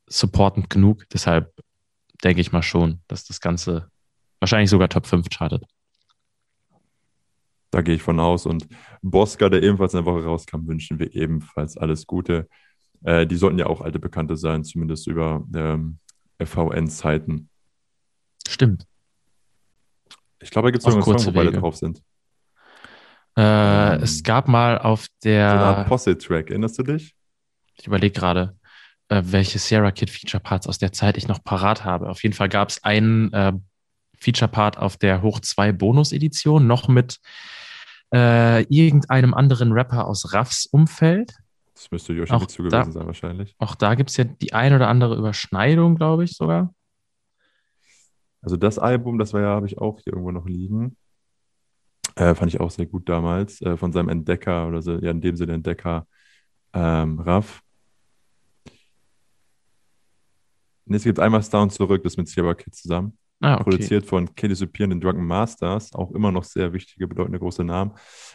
supportend 0.08 0.70
genug, 0.70 1.10
deshalb 1.10 1.54
denke 2.24 2.42
ich 2.42 2.52
mal 2.52 2.62
schon, 2.62 3.02
dass 3.08 3.26
das 3.26 3.42
Ganze 3.42 3.90
wahrscheinlich 4.40 4.70
sogar 4.70 4.90
Top 4.90 5.08
5 5.08 5.28
chartet. 5.30 5.66
Da 7.72 7.82
gehe 7.82 7.96
ich 7.96 8.04
von 8.04 8.20
aus. 8.20 8.46
Und 8.46 8.68
Bosca, 9.02 9.50
der 9.50 9.64
ebenfalls 9.64 9.96
eine 9.96 10.06
Woche 10.06 10.24
rauskam, 10.24 10.68
wünschen 10.68 11.00
wir 11.00 11.16
ebenfalls 11.16 11.78
alles 11.78 12.06
Gute. 12.06 12.50
Äh, 13.04 13.26
die 13.26 13.38
sollten 13.38 13.58
ja 13.58 13.68
auch 13.68 13.82
alte 13.82 14.00
Bekannte 14.00 14.36
sein, 14.36 14.64
zumindest 14.64 15.08
über 15.08 15.44
ähm, 15.56 15.98
FVN-Zeiten. 16.38 17.50
Stimmt. 18.48 18.86
Ich 20.42 20.52
glaube, 20.52 20.68
da 20.68 20.72
gibt 20.72 20.82
es 20.82 20.86
noch 20.86 20.94
einen 20.94 21.04
Song, 21.04 21.14
kurze 21.14 21.28
wo 21.28 21.32
beide 21.32 21.52
drauf 21.52 21.78
sind. 21.78 22.02
Äh, 23.38 23.96
es 24.02 24.24
gab 24.24 24.48
mal 24.48 24.78
auf 24.78 25.08
So 25.24 25.30
eine 25.30 25.46
Art 25.46 25.78
der, 25.80 25.84
Posse-Track, 25.86 26.50
erinnerst 26.50 26.78
du 26.80 26.84
dich? 26.84 27.16
ich 27.76 27.88
überlege 27.88 28.14
gerade, 28.20 28.58
äh, 29.10 29.22
welche 29.26 29.58
Sierra 29.58 29.92
Kid 29.92 30.10
Feature 30.10 30.42
Parts 30.44 30.68
aus 30.68 30.78
der 30.78 30.92
Zeit 30.92 31.18
ich 31.18 31.28
noch 31.28 31.44
parat 31.44 31.84
habe. 31.86 32.10
Auf 32.10 32.22
jeden 32.24 32.36
Fall 32.36 32.50
gab 32.50 32.70
es 32.70 32.84
einen 32.84 33.32
äh, 33.34 33.54
Feature 34.20 34.50
Part 34.52 34.78
auf 34.78 34.98
der 34.98 35.22
Hoch 35.22 35.40
2 35.40 35.72
Bonus 35.72 36.12
Edition, 36.12 36.68
noch 36.68 36.88
mit 36.88 37.20
äh, 38.14 38.64
irgendeinem 38.64 39.34
anderen 39.34 39.72
Rapper 39.72 40.06
aus 40.06 40.34
Raffs 40.34 40.66
Umfeld. 40.66 41.34
Das 41.74 41.90
müsste 41.90 42.14
Yoshimitsu 42.14 42.64
da- 42.70 42.82
gewesen 42.82 42.92
sein, 42.92 43.08
wahrscheinlich. 43.08 43.56
Auch 43.58 43.74
da 43.76 43.96
gibt 43.96 44.10
es 44.12 44.18
ja 44.18 44.26
die 44.26 44.54
ein 44.54 44.74
oder 44.74 44.88
andere 44.90 45.16
Überschneidung, 45.16 45.96
glaube 45.96 46.26
ich 46.26 46.36
sogar. 46.36 46.74
Also 48.44 48.58
das 48.58 48.78
Album, 48.80 49.18
das 49.18 49.34
war 49.34 49.42
ja, 49.42 49.48
habe 49.50 49.68
ich 49.68 49.78
auch 49.78 50.00
hier 50.04 50.14
irgendwo 50.14 50.32
noch 50.32 50.46
liegen. 50.46 50.98
Äh, 52.16 52.36
fand 52.36 52.54
ich 52.54 52.60
auch 52.60 52.72
sehr 52.72 52.86
gut 52.86 53.08
damals, 53.08 53.62
äh, 53.62 53.78
von 53.78 53.92
seinem 53.92 54.10
Entdecker 54.10 54.68
oder 54.68 54.82
so, 54.82 54.98
ja, 54.98 55.12
in 55.12 55.22
dem 55.22 55.36
Sinne 55.36 55.54
Entdecker 55.54 56.08
ähm, 56.74 57.20
Raff. 57.20 57.62
Und 60.86 60.96
es 60.96 61.04
gibt 61.04 61.20
einmal 61.20 61.42
Down 61.42 61.70
zurück, 61.70 62.04
das 62.04 62.18
mit 62.18 62.28
Sierra 62.28 62.54
Kid 62.54 62.76
zusammen. 62.76 63.18
Ah, 63.40 63.56
okay. 63.56 63.64
Produziert 63.64 64.06
von 64.06 64.34
Katy 64.36 64.54
Supir 64.54 64.84
und 64.84 64.92
den 64.92 65.02
Drunken 65.02 65.26
Masters, 65.26 65.94
auch 65.94 66.12
immer 66.12 66.32
noch 66.32 66.44
sehr 66.44 66.74
wichtige, 66.74 67.08
bedeutende 67.08 67.40
große 67.40 67.64
Namen. 67.64 67.94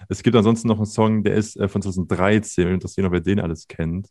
Es 0.09 0.21
gibt 0.21 0.35
ansonsten 0.35 0.67
noch 0.67 0.79
einen 0.79 0.87
Song, 0.87 1.23
der 1.23 1.35
ist 1.35 1.57
äh, 1.57 1.69
von 1.69 1.81
2013, 1.81 2.67
interessiert 2.67 3.05
noch, 3.05 3.13
wer 3.13 3.21
den 3.21 3.39
alles 3.39 3.69
kennt. 3.69 4.09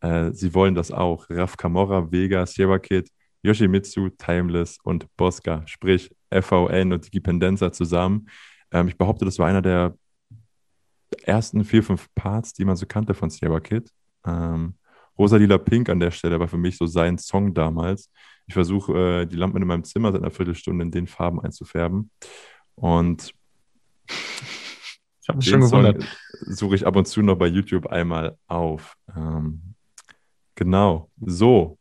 Äh, 0.00 0.32
sie 0.32 0.52
wollen 0.52 0.74
das 0.74 0.90
auch. 0.90 1.26
Raf 1.30 1.56
Camorra, 1.56 2.10
Vega, 2.10 2.44
Sierra 2.44 2.80
Kid, 2.80 3.08
Yoshimitsu, 3.42 4.08
Timeless 4.10 4.78
und 4.82 5.06
Bosca, 5.16 5.62
sprich 5.66 6.10
FVN 6.30 6.92
und 6.92 7.06
Digipendenza 7.06 7.70
zusammen. 7.70 8.26
Ähm, 8.72 8.88
ich 8.88 8.96
behaupte, 8.96 9.24
das 9.24 9.38
war 9.38 9.46
einer 9.46 9.62
der 9.62 9.96
ersten 11.22 11.64
vier, 11.64 11.82
fünf 11.82 12.08
Parts, 12.14 12.52
die 12.52 12.64
man 12.64 12.76
so 12.76 12.86
kannte 12.86 13.14
von 13.14 13.30
Sierra 13.30 13.60
Kid. 13.60 13.90
Ähm, 14.26 14.74
Rosa 15.18 15.36
Lila 15.36 15.58
Pink 15.58 15.88
an 15.88 16.00
der 16.00 16.10
Stelle 16.10 16.40
war 16.40 16.48
für 16.48 16.56
mich 16.56 16.78
so 16.78 16.86
sein 16.86 17.18
Song 17.18 17.52
damals. 17.54 18.10
Ich 18.46 18.54
versuche, 18.54 19.22
äh, 19.22 19.26
die 19.26 19.36
Lampen 19.36 19.60
in 19.60 19.68
meinem 19.68 19.84
Zimmer 19.84 20.10
seit 20.10 20.22
einer 20.22 20.30
Viertelstunde 20.30 20.84
in 20.84 20.90
den 20.90 21.06
Farben 21.06 21.40
einzufärben. 21.40 22.10
Und 22.74 23.34
Ich 24.08 25.28
habe 25.28 25.38
mich 25.38 25.48
schon 25.48 25.60
gewundert. 25.60 26.04
suche 26.46 26.74
ich 26.74 26.86
ab 26.86 26.96
und 26.96 27.06
zu 27.06 27.22
noch 27.22 27.36
bei 27.36 27.46
YouTube 27.46 27.86
einmal 27.86 28.36
auf. 28.46 28.96
Ähm, 29.14 29.74
genau, 30.54 31.10
so. 31.20 31.78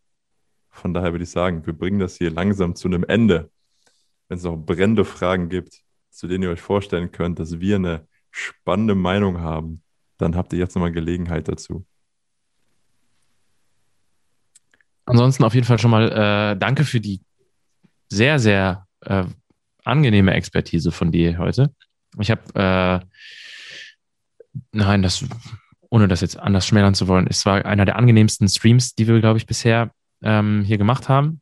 Von 0.69 0.93
daher 0.93 1.11
würde 1.13 1.23
ich 1.23 1.31
sagen, 1.31 1.65
wir 1.65 1.73
bringen 1.73 1.99
das 1.99 2.18
hier 2.18 2.31
langsam 2.31 2.76
zu 2.76 2.88
einem 2.88 3.03
Ende. 3.03 3.49
Wenn 4.27 4.38
es 4.38 4.43
noch 4.43 4.55
brennende 4.55 5.03
Fragen 5.03 5.49
gibt, 5.49 5.81
zu 6.11 6.27
denen 6.27 6.43
ihr 6.43 6.51
euch 6.51 6.61
vorstellen 6.61 7.11
könnt, 7.11 7.39
dass 7.39 7.59
wir 7.59 7.77
eine 7.77 8.07
spannende 8.29 8.95
Meinung 8.95 9.39
haben, 9.39 9.83
dann 10.17 10.35
habt 10.35 10.53
ihr 10.53 10.59
jetzt 10.59 10.75
nochmal 10.75 10.91
Gelegenheit 10.91 11.47
dazu. 11.47 11.85
Ansonsten 15.05 15.43
auf 15.43 15.55
jeden 15.55 15.65
Fall 15.65 15.79
schon 15.79 15.91
mal 15.91 16.11
äh, 16.11 16.57
danke 16.57 16.85
für 16.85 16.99
die 16.99 17.21
sehr, 18.09 18.39
sehr 18.39 18.88
äh, 19.01 19.25
angenehme 19.83 20.33
Expertise 20.33 20.91
von 20.91 21.11
dir 21.11 21.38
heute. 21.38 21.73
Ich 22.19 22.29
habe, 22.29 22.41
äh, 22.53 22.99
nein, 24.71 25.01
das, 25.01 25.25
ohne 25.89 26.07
das 26.07 26.21
jetzt 26.21 26.38
anders 26.38 26.67
schmälern 26.67 26.93
zu 26.93 27.07
wollen, 27.07 27.27
es 27.27 27.45
war 27.45 27.65
einer 27.65 27.85
der 27.85 27.95
angenehmsten 27.95 28.47
Streams, 28.47 28.95
die 28.95 29.07
wir, 29.07 29.19
glaube 29.19 29.38
ich, 29.38 29.45
bisher 29.45 29.91
ähm, 30.21 30.63
hier 30.63 30.77
gemacht 30.77 31.09
haben. 31.09 31.40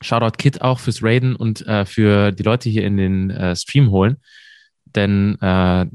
Shoutout 0.00 0.36
Kit 0.38 0.62
auch 0.62 0.78
fürs 0.78 1.02
Raiden 1.02 1.36
und 1.36 1.66
äh, 1.66 1.84
für 1.84 2.32
die 2.32 2.42
Leute 2.42 2.68
hier 2.68 2.84
in 2.84 2.96
den 2.96 3.30
äh, 3.30 3.56
Stream 3.56 3.90
holen. 3.90 4.16
Denn 4.86 5.38
äh, 5.40 5.86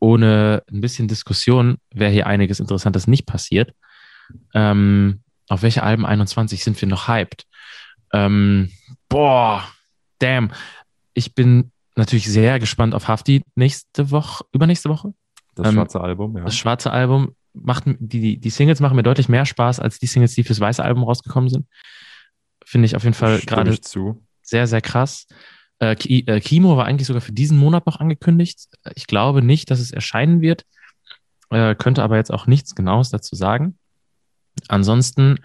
ohne 0.00 0.62
ein 0.70 0.80
bisschen 0.80 1.08
Diskussion 1.08 1.78
wäre 1.92 2.12
hier 2.12 2.26
einiges 2.26 2.60
Interessantes 2.60 3.06
nicht 3.06 3.26
passiert. 3.26 3.72
Ähm, 4.52 5.20
auf 5.48 5.62
welche 5.62 5.82
Alben 5.82 6.06
21 6.06 6.62
sind 6.62 6.80
wir 6.80 6.88
noch 6.88 7.08
hyped? 7.08 7.44
Ähm, 8.12 8.70
boah, 9.08 9.64
damn. 10.18 10.50
Ich 11.14 11.34
bin 11.34 11.70
natürlich 11.96 12.28
sehr 12.28 12.58
gespannt 12.58 12.94
auf 12.94 13.08
Hafti 13.08 13.42
nächste 13.54 14.10
Woche, 14.10 14.44
übernächste 14.52 14.88
Woche. 14.88 15.14
Das 15.54 15.68
Ähm, 15.68 15.74
schwarze 15.74 16.00
Album, 16.00 16.36
ja. 16.36 16.44
Das 16.44 16.56
schwarze 16.56 16.90
Album 16.90 17.34
macht 17.52 17.84
die, 17.86 18.38
die 18.38 18.50
Singles 18.50 18.80
machen 18.80 18.96
mir 18.96 19.02
deutlich 19.04 19.28
mehr 19.28 19.46
Spaß 19.46 19.80
als 19.80 19.98
die 19.98 20.06
Singles, 20.06 20.34
die 20.34 20.42
fürs 20.42 20.60
weiße 20.60 20.82
Album 20.84 21.04
rausgekommen 21.04 21.48
sind. 21.48 21.66
Finde 22.64 22.86
ich 22.86 22.96
auf 22.96 23.04
jeden 23.04 23.14
Fall 23.14 23.40
gerade 23.40 23.76
sehr, 24.42 24.66
sehr 24.66 24.80
krass. 24.80 25.26
Äh, 25.78 25.92
äh, 25.92 26.40
Kimo 26.40 26.76
war 26.76 26.86
eigentlich 26.86 27.06
sogar 27.06 27.20
für 27.20 27.32
diesen 27.32 27.58
Monat 27.58 27.86
noch 27.86 28.00
angekündigt. 28.00 28.68
Ich 28.94 29.06
glaube 29.06 29.42
nicht, 29.42 29.70
dass 29.70 29.80
es 29.80 29.90
erscheinen 29.90 30.40
wird. 30.40 30.64
Äh, 31.50 31.74
könnte 31.74 32.02
aber 32.02 32.16
jetzt 32.16 32.32
auch 32.32 32.46
nichts 32.46 32.74
Genaues 32.74 33.10
dazu 33.10 33.34
sagen. 33.36 33.78
Ansonsten 34.68 35.38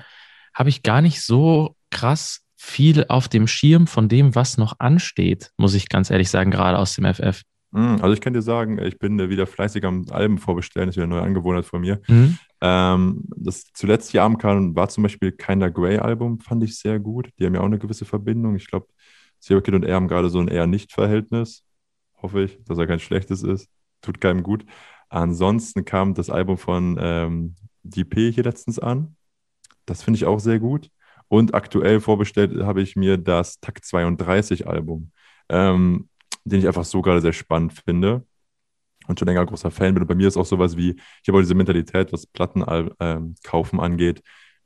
habe 0.54 0.70
ich 0.70 0.84
gar 0.84 1.02
nicht 1.02 1.22
so 1.22 1.76
krass 1.90 2.41
viel 2.56 3.06
auf 3.08 3.28
dem 3.28 3.48
Schirm 3.48 3.88
von 3.88 4.10
dem, 4.10 4.36
was 4.36 4.58
noch 4.58 4.80
ansteht, 4.80 5.52
muss 5.58 5.74
ich 5.74 5.88
ganz 5.88 6.10
ehrlich 6.10 6.30
sagen, 6.30 6.52
gerade 6.52 6.78
aus 6.78 6.94
dem 6.94 7.06
FF. 7.06 7.41
Mm, 7.72 7.96
Also 8.02 8.12
ich 8.12 8.22
kann 8.22 8.34
dir 8.34 8.41
sagen, 8.41 8.80
ich 8.80 9.00
bin 9.00 9.18
äh, 9.20 9.30
wieder 9.30 9.48
fleißig 9.48 9.86
am 9.86 10.06
Alben 10.10 10.38
vorbestellen, 10.38 10.88
das 10.88 10.94
ist 10.94 10.98
wieder 10.98 11.06
eine 11.06 11.16
neue 11.16 11.24
Angewohnheit 11.24 11.66
von 11.66 11.82
mir. 11.82 12.02
Mhm. 12.08 12.38
Ähm, 12.61 13.23
das 13.36 13.65
zuletzt 13.73 14.11
hier 14.11 14.23
Abend 14.23 14.40
kam, 14.40 14.76
war 14.76 14.90
zum 14.90 15.03
Beispiel 15.03 15.31
Kinder 15.31 15.72
Grey 15.72 15.98
Album, 15.98 16.40
fand 16.40 16.64
ich 16.64 16.77
sehr 16.77 16.99
gut. 16.99 17.30
Die 17.40 17.45
haben 17.45 17.56
ja 17.56 17.61
auch 17.61 17.65
eine 17.65 17.80
gewisse 17.80 18.06
Verbindung. 18.06 18.56
Ich 18.56 18.68
glaube, 18.68 18.88
Zero 19.40 19.61
Kid 19.61 19.73
und 19.76 19.86
er 19.86 19.95
haben 19.95 20.07
gerade 20.07 20.30
so 20.30 20.40
ein 20.40 20.48
eher 20.49 20.68
Nicht-Verhältnis. 20.68 21.64
Hoffe 22.22 22.44
ich, 22.44 22.60
dass 22.65 22.77
er 22.77 22.88
kein 22.88 22.99
schlechtes 22.99 23.44
ist. 23.44 23.69
Tut 24.02 24.19
keinem 24.19 24.44
gut. 24.44 24.65
Ansonsten 25.10 25.86
kam 25.86 26.14
das 26.14 26.30
Album 26.30 26.57
von 26.57 26.98
ähm, 27.02 27.56
DP 27.84 28.31
hier 28.31 28.44
letztens 28.44 28.80
an. 28.80 29.15
Das 29.86 30.03
finde 30.03 30.18
ich 30.18 30.26
auch 30.26 30.40
sehr 30.40 30.60
gut. 30.60 30.90
Und 31.30 31.53
aktuell 31.53 32.02
vorbestellt 32.02 32.64
habe 32.64 32.81
ich 32.81 32.95
mir 32.95 33.18
das 33.18 33.60
Takt 33.60 33.86
32 33.86 34.68
Album, 34.68 35.11
ähm, 35.49 36.10
den 36.44 36.60
ich 36.60 36.68
einfach 36.68 36.86
so 36.86 37.02
gerade 37.02 37.22
sehr 37.22 37.34
spannend 37.34 37.73
finde 37.73 38.26
und 39.10 39.19
schon 39.19 39.27
länger 39.27 39.45
großer 39.45 39.72
Fan 39.72 39.94
bin. 39.94 40.03
Und 40.03 40.07
bei 40.07 40.15
mir 40.15 40.27
ist 40.27 40.38
auch 40.38 40.45
sowas 40.45 40.77
wie, 40.77 40.91
ich 40.91 41.27
habe 41.27 41.38
auch 41.38 41.41
diese 41.41 41.56
Mentalität, 41.56 42.14
was 42.14 42.27
Platten 42.27 42.64
ähm, 42.99 43.36
kaufen 43.44 43.80
angeht. 43.80 44.22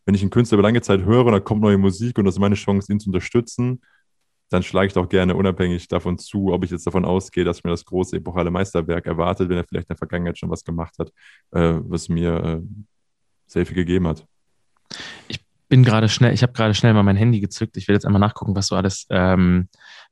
Wenn 0.05 0.15
ich 0.15 0.21
einen 0.21 0.29
Künstler 0.29 0.57
über 0.57 0.63
lange 0.67 0.81
Zeit 0.81 1.01
höre 1.01 1.25
und 1.25 1.31
da 1.31 1.39
kommt 1.39 1.61
neue 1.61 1.77
Musik 1.77 2.17
und 2.17 2.25
das 2.25 2.35
ist 2.35 2.39
meine 2.39 2.55
Chance, 2.55 2.91
ihn 2.91 2.99
zu 2.99 3.09
unterstützen, 3.09 3.81
dann 4.49 4.61
schlage 4.61 4.87
ich 4.87 4.93
doch 4.93 5.09
gerne 5.09 5.35
unabhängig 5.35 5.87
davon 5.87 6.17
zu, 6.17 6.53
ob 6.53 6.63
ich 6.63 6.71
jetzt 6.71 6.85
davon 6.85 7.05
ausgehe, 7.05 7.43
dass 7.43 7.63
mir 7.63 7.71
das 7.71 7.85
große 7.85 8.17
epochale 8.17 8.51
Meisterwerk 8.51 9.05
erwartet, 9.07 9.49
wenn 9.49 9.57
er 9.57 9.63
vielleicht 9.63 9.85
in 9.85 9.95
der 9.95 9.97
Vergangenheit 9.97 10.37
schon 10.37 10.51
was 10.51 10.63
gemacht 10.63 10.93
hat, 10.99 11.09
äh, 11.51 11.79
was 11.81 12.09
mir 12.09 12.43
äh, 12.43 12.61
sehr 13.47 13.65
viel 13.65 13.75
gegeben 13.75 14.07
hat. 14.07 14.27
bin 15.69 15.83
gerade 15.83 16.07
schnell, 16.09 16.33
ich 16.33 16.43
habe 16.43 16.53
gerade 16.53 16.75
schnell 16.75 16.93
mal 16.93 17.01
mein 17.01 17.15
Handy 17.15 17.39
gezückt. 17.39 17.77
Ich 17.77 17.87
will 17.87 17.95
jetzt 17.95 18.05
einmal 18.05 18.19
nachgucken, 18.19 18.55
was 18.55 18.67
so 18.67 18.75
alles 18.75 19.07
ähm, 19.09 19.69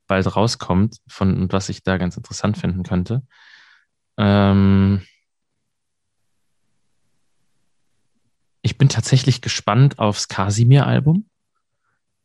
bald 0.08 0.34
rauskommt 0.34 0.96
von 1.06 1.36
und 1.40 1.52
was 1.52 1.68
ich 1.68 1.84
da 1.84 1.98
ganz 1.98 2.16
interessant 2.16 2.58
finden 2.58 2.82
könnte. 2.82 3.22
Ähm, 4.18 5.02
ich 8.62 8.78
bin 8.78 8.88
tatsächlich 8.88 9.40
gespannt 9.40 9.98
aufs 9.98 10.28
Casimir-Album, 10.28 11.26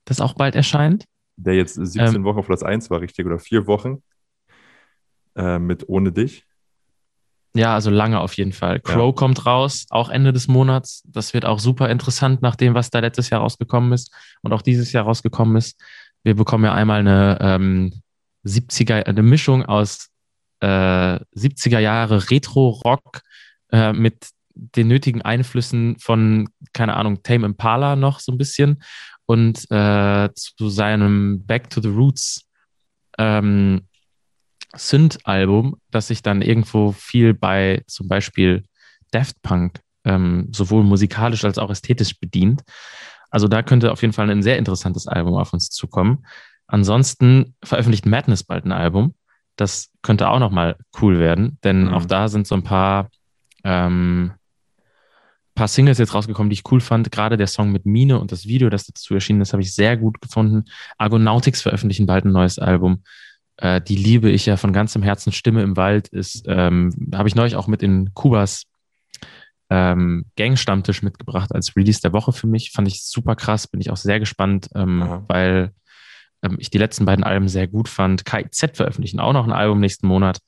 das 0.05 0.21
auch 0.21 0.33
bald 0.33 0.55
erscheint. 0.55 1.05
Der 1.35 1.55
jetzt 1.55 1.75
17 1.75 2.15
Ähm, 2.15 2.23
Wochen 2.23 2.39
auf 2.39 2.47
Platz 2.47 2.63
1 2.63 2.89
war, 2.89 3.01
richtig, 3.01 3.25
oder 3.25 3.39
vier 3.39 3.67
Wochen 3.67 4.01
äh, 5.35 5.59
mit 5.59 5.87
Ohne 5.87 6.11
dich. 6.11 6.45
Ja, 7.55 7.73
also 7.73 7.89
lange 7.89 8.19
auf 8.19 8.33
jeden 8.33 8.53
Fall. 8.53 8.79
Crow 8.79 9.15
kommt 9.15 9.47
raus, 9.47 9.87
auch 9.89 10.09
Ende 10.09 10.31
des 10.31 10.47
Monats. 10.47 11.01
Das 11.07 11.33
wird 11.33 11.45
auch 11.45 11.59
super 11.59 11.89
interessant, 11.89 12.43
nach 12.43 12.55
dem, 12.55 12.75
was 12.75 12.91
da 12.91 12.99
letztes 12.99 13.31
Jahr 13.31 13.41
rausgekommen 13.41 13.93
ist 13.93 14.13
und 14.43 14.53
auch 14.53 14.61
dieses 14.61 14.91
Jahr 14.91 15.05
rausgekommen 15.05 15.55
ist. 15.55 15.81
Wir 16.23 16.35
bekommen 16.35 16.65
ja 16.65 16.73
einmal 16.73 16.99
eine 16.99 17.37
ähm, 17.41 18.01
70er, 18.45 19.03
eine 19.03 19.23
Mischung 19.23 19.65
aus 19.65 20.09
äh, 20.59 21.19
70er 21.35 21.79
Jahre 21.79 22.29
Retro-Rock 22.29 23.21
äh, 23.71 23.93
mit 23.93 24.29
den 24.53 24.87
nötigen 24.87 25.21
Einflüssen 25.21 25.97
von, 25.99 26.49
keine 26.73 26.95
Ahnung, 26.95 27.21
Tame 27.23 27.45
Impala 27.45 27.95
noch 27.95 28.19
so 28.19 28.31
ein 28.31 28.37
bisschen 28.37 28.81
und 29.25 29.69
äh, 29.69 30.29
zu 30.33 30.69
seinem 30.69 31.45
Back 31.45 31.69
to 31.69 31.81
the 31.81 31.89
Roots 31.89 32.47
ähm, 33.17 33.87
Synth-Album, 34.75 35.77
das 35.91 36.07
sich 36.07 36.21
dann 36.21 36.41
irgendwo 36.41 36.91
viel 36.91 37.33
bei 37.33 37.83
zum 37.87 38.07
Beispiel 38.07 38.63
Daft 39.11 39.41
Punk 39.41 39.79
ähm, 40.05 40.49
sowohl 40.51 40.83
musikalisch 40.83 41.43
als 41.45 41.57
auch 41.57 41.69
ästhetisch 41.69 42.19
bedient. 42.19 42.63
Also 43.29 43.47
da 43.47 43.61
könnte 43.61 43.91
auf 43.91 44.01
jeden 44.01 44.13
Fall 44.13 44.29
ein 44.29 44.43
sehr 44.43 44.57
interessantes 44.57 45.07
Album 45.07 45.35
auf 45.35 45.53
uns 45.53 45.69
zukommen. 45.69 46.25
Ansonsten 46.67 47.55
veröffentlicht 47.63 48.05
Madness 48.05 48.43
bald 48.43 48.65
ein 48.65 48.71
Album. 48.71 49.13
Das 49.57 49.89
könnte 50.01 50.29
auch 50.29 50.39
nochmal 50.39 50.77
cool 51.01 51.19
werden, 51.19 51.57
denn 51.63 51.87
Mhm. 51.87 51.93
auch 51.93 52.05
da 52.05 52.29
sind 52.29 52.47
so 52.47 52.55
ein 52.55 52.63
paar, 52.63 53.09
ähm, 53.65 54.31
paar 55.55 55.67
Singles 55.67 55.97
jetzt 55.97 56.13
rausgekommen, 56.13 56.49
die 56.49 56.53
ich 56.53 56.71
cool 56.71 56.79
fand. 56.79 57.11
Gerade 57.11 57.35
der 57.35 57.47
Song 57.47 57.71
mit 57.71 57.85
Mine 57.85 58.19
und 58.19 58.31
das 58.31 58.45
Video, 58.45 58.69
das 58.69 58.85
dazu 58.85 59.15
erschienen 59.15 59.41
ist, 59.41 59.53
habe 59.53 59.63
ich 59.63 59.73
sehr 59.73 59.97
gut 59.97 60.21
gefunden. 60.21 60.65
Argonautics 60.99 61.61
veröffentlichen 61.61 62.05
bald 62.05 62.25
ein 62.25 62.31
neues 62.31 62.59
Album. 62.59 63.03
Äh, 63.57 63.81
die 63.81 63.95
liebe 63.95 64.29
ich 64.29 64.45
ja 64.45 64.55
von 64.55 64.71
ganzem 64.71 65.01
Herzen. 65.01 65.31
Stimme 65.31 65.63
im 65.63 65.75
Wald 65.75 66.09
ist, 66.09 66.45
ähm, 66.47 66.93
habe 67.13 67.27
ich 67.27 67.33
neulich 67.35 67.55
auch 67.55 67.65
mit 67.65 67.81
in 67.81 68.13
Kubas 68.13 68.65
ähm, 69.71 70.25
Gang-Stammtisch 70.37 71.01
mitgebracht 71.01 71.53
als 71.53 71.75
Release 71.75 71.99
der 72.01 72.13
Woche 72.13 72.31
für 72.33 72.47
mich. 72.47 72.71
Fand 72.71 72.87
ich 72.87 73.03
super 73.03 73.35
krass, 73.35 73.67
bin 73.67 73.81
ich 73.81 73.89
auch 73.89 73.97
sehr 73.97 74.19
gespannt, 74.19 74.69
ähm, 74.75 75.23
weil 75.27 75.71
ähm, 76.43 76.57
ich 76.59 76.69
die 76.69 76.77
letzten 76.77 77.05
beiden 77.05 77.23
Alben 77.23 77.47
sehr 77.47 77.67
gut 77.67 77.89
fand. 77.89 78.25
KIZ 78.25 78.75
veröffentlichen 78.75 79.19
auch 79.19 79.33
noch 79.33 79.45
ein 79.45 79.53
Album 79.53 79.79
nächsten 79.79 80.07
Monat. 80.07 80.39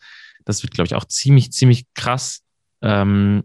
Das 0.46 0.64
wird, 0.64 0.74
glaube 0.74 0.88
ich, 0.88 0.96
auch 0.96 1.06
ziemlich, 1.06 1.52
ziemlich 1.52 1.86
krass. 1.94 2.42
Ähm, 2.82 3.44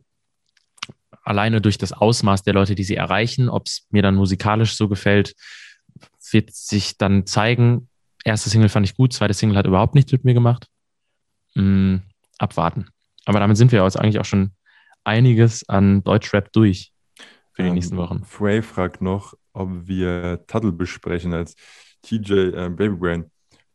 alleine 1.22 1.60
durch 1.60 1.78
das 1.78 1.92
Ausmaß 1.92 2.42
der 2.42 2.54
Leute, 2.54 2.74
die 2.74 2.84
sie 2.84 2.96
erreichen, 2.96 3.48
ob 3.48 3.66
es 3.66 3.86
mir 3.90 4.02
dann 4.02 4.14
musikalisch 4.14 4.76
so 4.76 4.88
gefällt, 4.88 5.34
wird 6.30 6.52
sich 6.52 6.98
dann 6.98 7.26
zeigen. 7.26 7.88
Erste 8.24 8.50
Single 8.50 8.68
fand 8.68 8.86
ich 8.86 8.96
gut, 8.96 9.12
zweite 9.12 9.34
Single 9.34 9.56
hat 9.56 9.66
überhaupt 9.66 9.94
nichts 9.94 10.12
mit 10.12 10.24
mir 10.24 10.34
gemacht. 10.34 10.66
Mm, 11.54 11.96
abwarten. 12.38 12.88
Aber 13.24 13.40
damit 13.40 13.56
sind 13.56 13.72
wir 13.72 13.82
jetzt 13.82 13.98
eigentlich 13.98 14.18
auch 14.18 14.24
schon 14.24 14.52
einiges 15.04 15.68
an 15.68 16.02
Deutschrap 16.04 16.52
durch 16.52 16.92
für 17.52 17.62
die 17.62 17.68
Ähm, 17.68 17.74
nächsten 17.74 17.96
Wochen. 17.96 18.24
Frey 18.24 18.62
fragt 18.62 19.00
noch, 19.00 19.34
ob 19.52 19.86
wir 19.86 20.44
Tuttle 20.46 20.72
besprechen 20.72 21.32
als 21.32 21.54
TJ 22.04 22.32
äh, 22.32 22.70
Babybrain. 22.70 23.30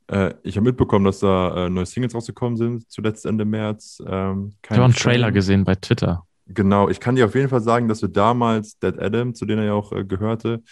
Äh, 0.08 0.34
ich 0.44 0.56
habe 0.58 0.66
mitbekommen, 0.66 1.06
dass 1.06 1.20
da 1.20 1.66
äh, 1.66 1.70
neue 1.70 1.86
Singles 1.86 2.16
rausgekommen 2.16 2.58
sind, 2.58 2.90
zuletzt 2.90 3.26
Ende 3.26 3.46
März. 3.46 4.02
Ähm, 4.06 4.54
Ich 4.64 4.72
habe 4.72 4.86
einen 4.86 4.94
Trailer 4.94 5.32
gesehen 5.32 5.64
bei 5.64 5.76
Twitter. 5.76 6.26
Genau, 6.48 6.90
ich 6.90 7.00
kann 7.00 7.16
dir 7.16 7.26
auf 7.26 7.36
jeden 7.36 7.50
Fall 7.50 7.62
sagen, 7.62 7.88
dass 7.88 8.02
wir 8.02 8.10
damals 8.10 8.80
Dead 8.80 8.98
Adam, 8.98 9.36
zu 9.36 9.46
denen 9.46 9.60
er 9.60 9.66
ja 9.66 9.74
auch 9.74 9.92
äh, 9.92 10.04
gehörte, 10.04 10.64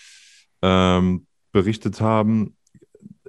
ähm, 0.64 1.28
berichtet 1.52 2.02
haben. 2.02 2.56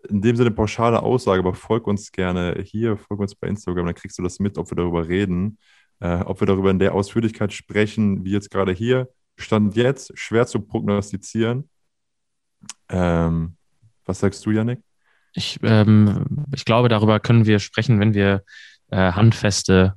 In 0.08 0.22
dem 0.22 0.36
Sinne 0.36 0.50
pauschale 0.50 1.02
Aussage, 1.02 1.40
aber 1.40 1.52
folg 1.52 1.86
uns 1.86 2.10
gerne 2.10 2.62
hier, 2.64 2.96
folg 2.96 3.20
uns 3.20 3.34
bei 3.34 3.48
Instagram, 3.48 3.84
dann 3.84 3.94
kriegst 3.94 4.18
du 4.18 4.22
das 4.22 4.38
mit, 4.38 4.56
ob 4.56 4.70
wir 4.70 4.76
darüber 4.76 5.06
reden, 5.06 5.58
äh, 6.00 6.20
ob 6.20 6.40
wir 6.40 6.46
darüber 6.46 6.70
in 6.70 6.78
der 6.78 6.94
Ausführlichkeit 6.94 7.52
sprechen, 7.52 8.24
wie 8.24 8.30
jetzt 8.30 8.50
gerade 8.50 8.72
hier. 8.72 9.10
Stand 9.36 9.76
jetzt, 9.76 10.18
schwer 10.18 10.46
zu 10.46 10.60
prognostizieren. 10.60 11.68
Ähm, 12.88 13.57
was 14.08 14.20
sagst 14.20 14.44
du, 14.46 14.50
Yannick? 14.50 14.80
Ich, 15.34 15.60
ähm, 15.62 16.46
ich 16.54 16.64
glaube, 16.64 16.88
darüber 16.88 17.20
können 17.20 17.46
wir 17.46 17.58
sprechen, 17.58 18.00
wenn 18.00 18.14
wir 18.14 18.42
äh, 18.90 19.12
handfeste 19.12 19.94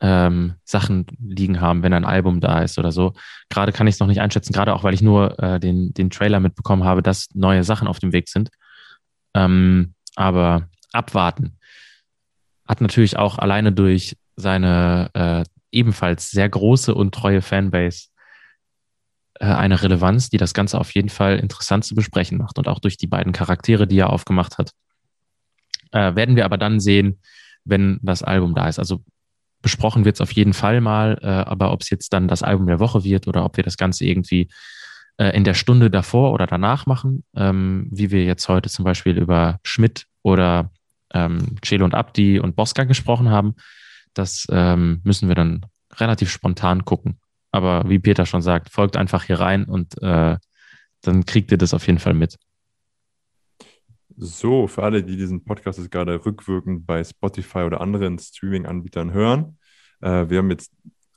ähm, 0.00 0.54
Sachen 0.64 1.06
liegen 1.20 1.60
haben, 1.60 1.82
wenn 1.82 1.92
ein 1.92 2.04
Album 2.04 2.40
da 2.40 2.62
ist 2.62 2.78
oder 2.78 2.92
so. 2.92 3.14
Gerade 3.48 3.72
kann 3.72 3.86
ich 3.86 3.94
es 3.94 4.00
noch 4.00 4.06
nicht 4.06 4.20
einschätzen, 4.20 4.52
gerade 4.52 4.74
auch, 4.74 4.84
weil 4.84 4.94
ich 4.94 5.02
nur 5.02 5.38
äh, 5.38 5.58
den, 5.58 5.92
den 5.94 6.10
Trailer 6.10 6.40
mitbekommen 6.40 6.84
habe, 6.84 7.02
dass 7.02 7.28
neue 7.34 7.64
Sachen 7.64 7.88
auf 7.88 7.98
dem 7.98 8.12
Weg 8.12 8.28
sind. 8.28 8.50
Ähm, 9.34 9.94
aber 10.14 10.68
abwarten. 10.92 11.58
Hat 12.66 12.80
natürlich 12.80 13.16
auch 13.16 13.38
alleine 13.38 13.72
durch 13.72 14.16
seine 14.36 15.10
äh, 15.14 15.44
ebenfalls 15.70 16.30
sehr 16.30 16.48
große 16.48 16.94
und 16.94 17.14
treue 17.14 17.42
Fanbase 17.42 18.08
eine 19.44 19.82
Relevanz, 19.82 20.30
die 20.30 20.38
das 20.38 20.54
Ganze 20.54 20.78
auf 20.78 20.94
jeden 20.94 21.08
Fall 21.08 21.38
interessant 21.38 21.84
zu 21.84 21.94
besprechen 21.94 22.38
macht. 22.38 22.58
Und 22.58 22.68
auch 22.68 22.78
durch 22.78 22.96
die 22.96 23.06
beiden 23.06 23.32
Charaktere, 23.32 23.86
die 23.86 23.98
er 23.98 24.10
aufgemacht 24.10 24.58
hat. 24.58 24.72
Äh, 25.92 26.14
werden 26.14 26.36
wir 26.36 26.44
aber 26.44 26.58
dann 26.58 26.80
sehen, 26.80 27.20
wenn 27.64 27.98
das 28.02 28.22
Album 28.22 28.54
da 28.54 28.68
ist. 28.68 28.78
Also 28.78 29.04
besprochen 29.62 30.04
wird 30.04 30.16
es 30.16 30.20
auf 30.20 30.32
jeden 30.32 30.52
Fall 30.52 30.80
mal, 30.80 31.18
äh, 31.22 31.26
aber 31.26 31.72
ob 31.72 31.82
es 31.82 31.90
jetzt 31.90 32.12
dann 32.12 32.28
das 32.28 32.42
Album 32.42 32.66
der 32.66 32.80
Woche 32.80 33.04
wird 33.04 33.26
oder 33.26 33.44
ob 33.44 33.56
wir 33.56 33.64
das 33.64 33.76
Ganze 33.76 34.04
irgendwie 34.04 34.48
äh, 35.18 35.36
in 35.36 35.44
der 35.44 35.54
Stunde 35.54 35.90
davor 35.90 36.32
oder 36.32 36.46
danach 36.46 36.86
machen, 36.86 37.24
ähm, 37.34 37.88
wie 37.90 38.10
wir 38.10 38.24
jetzt 38.24 38.48
heute 38.48 38.68
zum 38.68 38.84
Beispiel 38.84 39.18
über 39.18 39.58
Schmidt 39.62 40.06
oder 40.22 40.70
ähm, 41.12 41.56
Celo 41.62 41.84
und 41.84 41.94
Abdi 41.94 42.38
und 42.38 42.56
Bosca 42.56 42.84
gesprochen 42.84 43.30
haben, 43.30 43.54
das 44.14 44.46
ähm, 44.50 45.00
müssen 45.04 45.28
wir 45.28 45.34
dann 45.34 45.66
relativ 45.94 46.30
spontan 46.30 46.84
gucken. 46.84 47.18
Aber 47.56 47.88
wie 47.88 47.98
Peter 47.98 48.26
schon 48.26 48.42
sagt, 48.42 48.68
folgt 48.70 48.98
einfach 48.98 49.24
hier 49.24 49.40
rein 49.40 49.64
und 49.64 50.00
äh, 50.02 50.36
dann 51.00 51.24
kriegt 51.24 51.50
ihr 51.50 51.56
das 51.56 51.72
auf 51.72 51.86
jeden 51.86 51.98
Fall 51.98 52.12
mit. 52.12 52.36
So, 54.18 54.66
für 54.66 54.82
alle, 54.82 55.02
die 55.02 55.16
diesen 55.16 55.42
Podcast 55.42 55.78
jetzt 55.78 55.90
gerade 55.90 56.24
rückwirkend 56.24 56.86
bei 56.86 57.02
Spotify 57.02 57.60
oder 57.60 57.80
anderen 57.80 58.18
Streaming-Anbietern 58.18 59.12
hören, 59.12 59.58
äh, 60.02 60.28
wir 60.28 60.38
haben 60.38 60.50
jetzt 60.50 60.70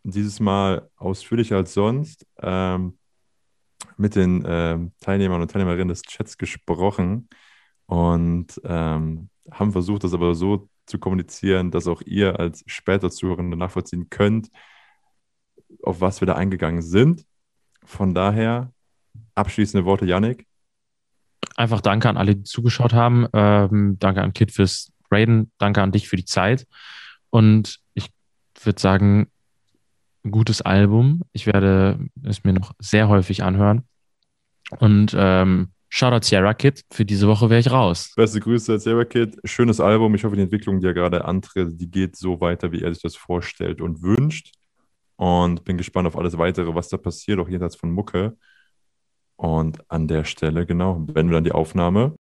dieses 0.04 0.40
Mal 0.40 0.90
ausführlicher 0.96 1.58
als 1.58 1.74
sonst 1.74 2.26
ähm, 2.42 2.98
mit 3.98 4.16
den 4.16 4.46
ähm, 4.48 4.94
Teilnehmern 5.02 5.42
und 5.42 5.52
Teilnehmerinnen 5.52 5.90
des 5.90 6.04
Chats 6.04 6.38
gesprochen 6.38 7.28
und 7.86 8.62
ähm, 8.64 9.30
haben 9.52 9.72
versucht, 9.74 10.06
das 10.06 10.14
aber 10.14 10.36
so 10.36 10.70
zu 10.86 11.00
kommunizieren, 11.00 11.70
dass 11.70 11.88
auch 11.88 12.02
ihr 12.06 12.40
als 12.40 12.64
später 12.66 13.10
Zuhörende 13.10 13.58
nachvollziehen 13.58 14.10
könnt, 14.10 14.50
auf 15.84 16.02
was 16.02 16.22
wir 16.22 16.26
da 16.26 16.36
eingegangen 16.36 16.82
sind. 16.82 17.26
Von 17.86 18.14
daher 18.14 18.72
abschließende 19.36 19.86
Worte, 19.86 20.06
Yannick. 20.06 20.46
Einfach 21.56 21.82
danke 21.82 22.10
an 22.10 22.18
alle, 22.18 22.36
die 22.36 22.44
zugeschaut 22.44 22.94
haben. 22.94 23.28
Ähm, 23.34 23.98
danke 24.00 24.22
an 24.22 24.34
Kit 24.34 24.52
fürs 24.52 24.92
Raiden. 25.12 25.52
Danke 25.58 25.82
an 25.82 25.92
dich 25.92 26.08
für 26.08 26.16
die 26.16 26.26
Zeit. 26.26 26.68
Und 27.30 27.80
ich 27.94 28.10
würde 28.64 28.80
sagen, 28.80 29.28
gutes 30.30 30.62
Album. 30.62 31.22
Ich 31.32 31.48
werde 31.48 32.00
es 32.24 32.44
mir 32.44 32.54
noch 32.54 32.74
sehr 32.80 33.08
häufig 33.08 33.44
anhören. 33.44 33.84
Und 34.80 35.16
ähm, 35.18 35.72
Shoutout 35.90 36.26
Sierra 36.26 36.54
Kid. 36.54 36.84
Für 36.92 37.04
diese 37.04 37.28
Woche 37.28 37.50
wäre 37.50 37.60
ich 37.60 37.72
raus. 37.72 38.14
Beste 38.16 38.40
Grüße, 38.40 38.80
Sierra 38.80 39.06
Kid. 39.06 39.38
Schönes 39.44 39.80
Album. 39.80 40.14
Ich 40.14 40.24
hoffe, 40.24 40.36
die 40.36 40.44
Entwicklung, 40.44 40.80
die 40.80 40.88
er 40.88 40.94
gerade 40.94 41.26
antritt, 41.26 41.80
die 41.82 41.90
geht 41.90 42.16
so 42.16 42.40
weiter, 42.40 42.72
wie 42.72 42.84
er 42.84 42.94
sich 42.94 43.02
das 43.02 43.16
vorstellt 43.16 43.82
und 43.82 44.04
wünscht. 44.04 44.54
Und 45.20 45.66
bin 45.66 45.78
gespannt 45.78 46.08
auf 46.08 46.18
alles 46.18 46.38
weitere, 46.38 46.74
was 46.76 46.88
da 46.88 46.96
passiert, 46.98 47.40
auch 47.40 47.50
jenseits 47.50 47.76
von 47.76 47.92
Mucke. 47.92 48.38
Und 49.36 49.84
an 49.92 50.08
der 50.08 50.24
Stelle, 50.24 50.66
genau, 50.66 50.94
beenden 50.96 51.32
wir 51.32 51.36
dann 51.36 51.44
die 51.44 51.52
Aufnahme. 51.52 52.18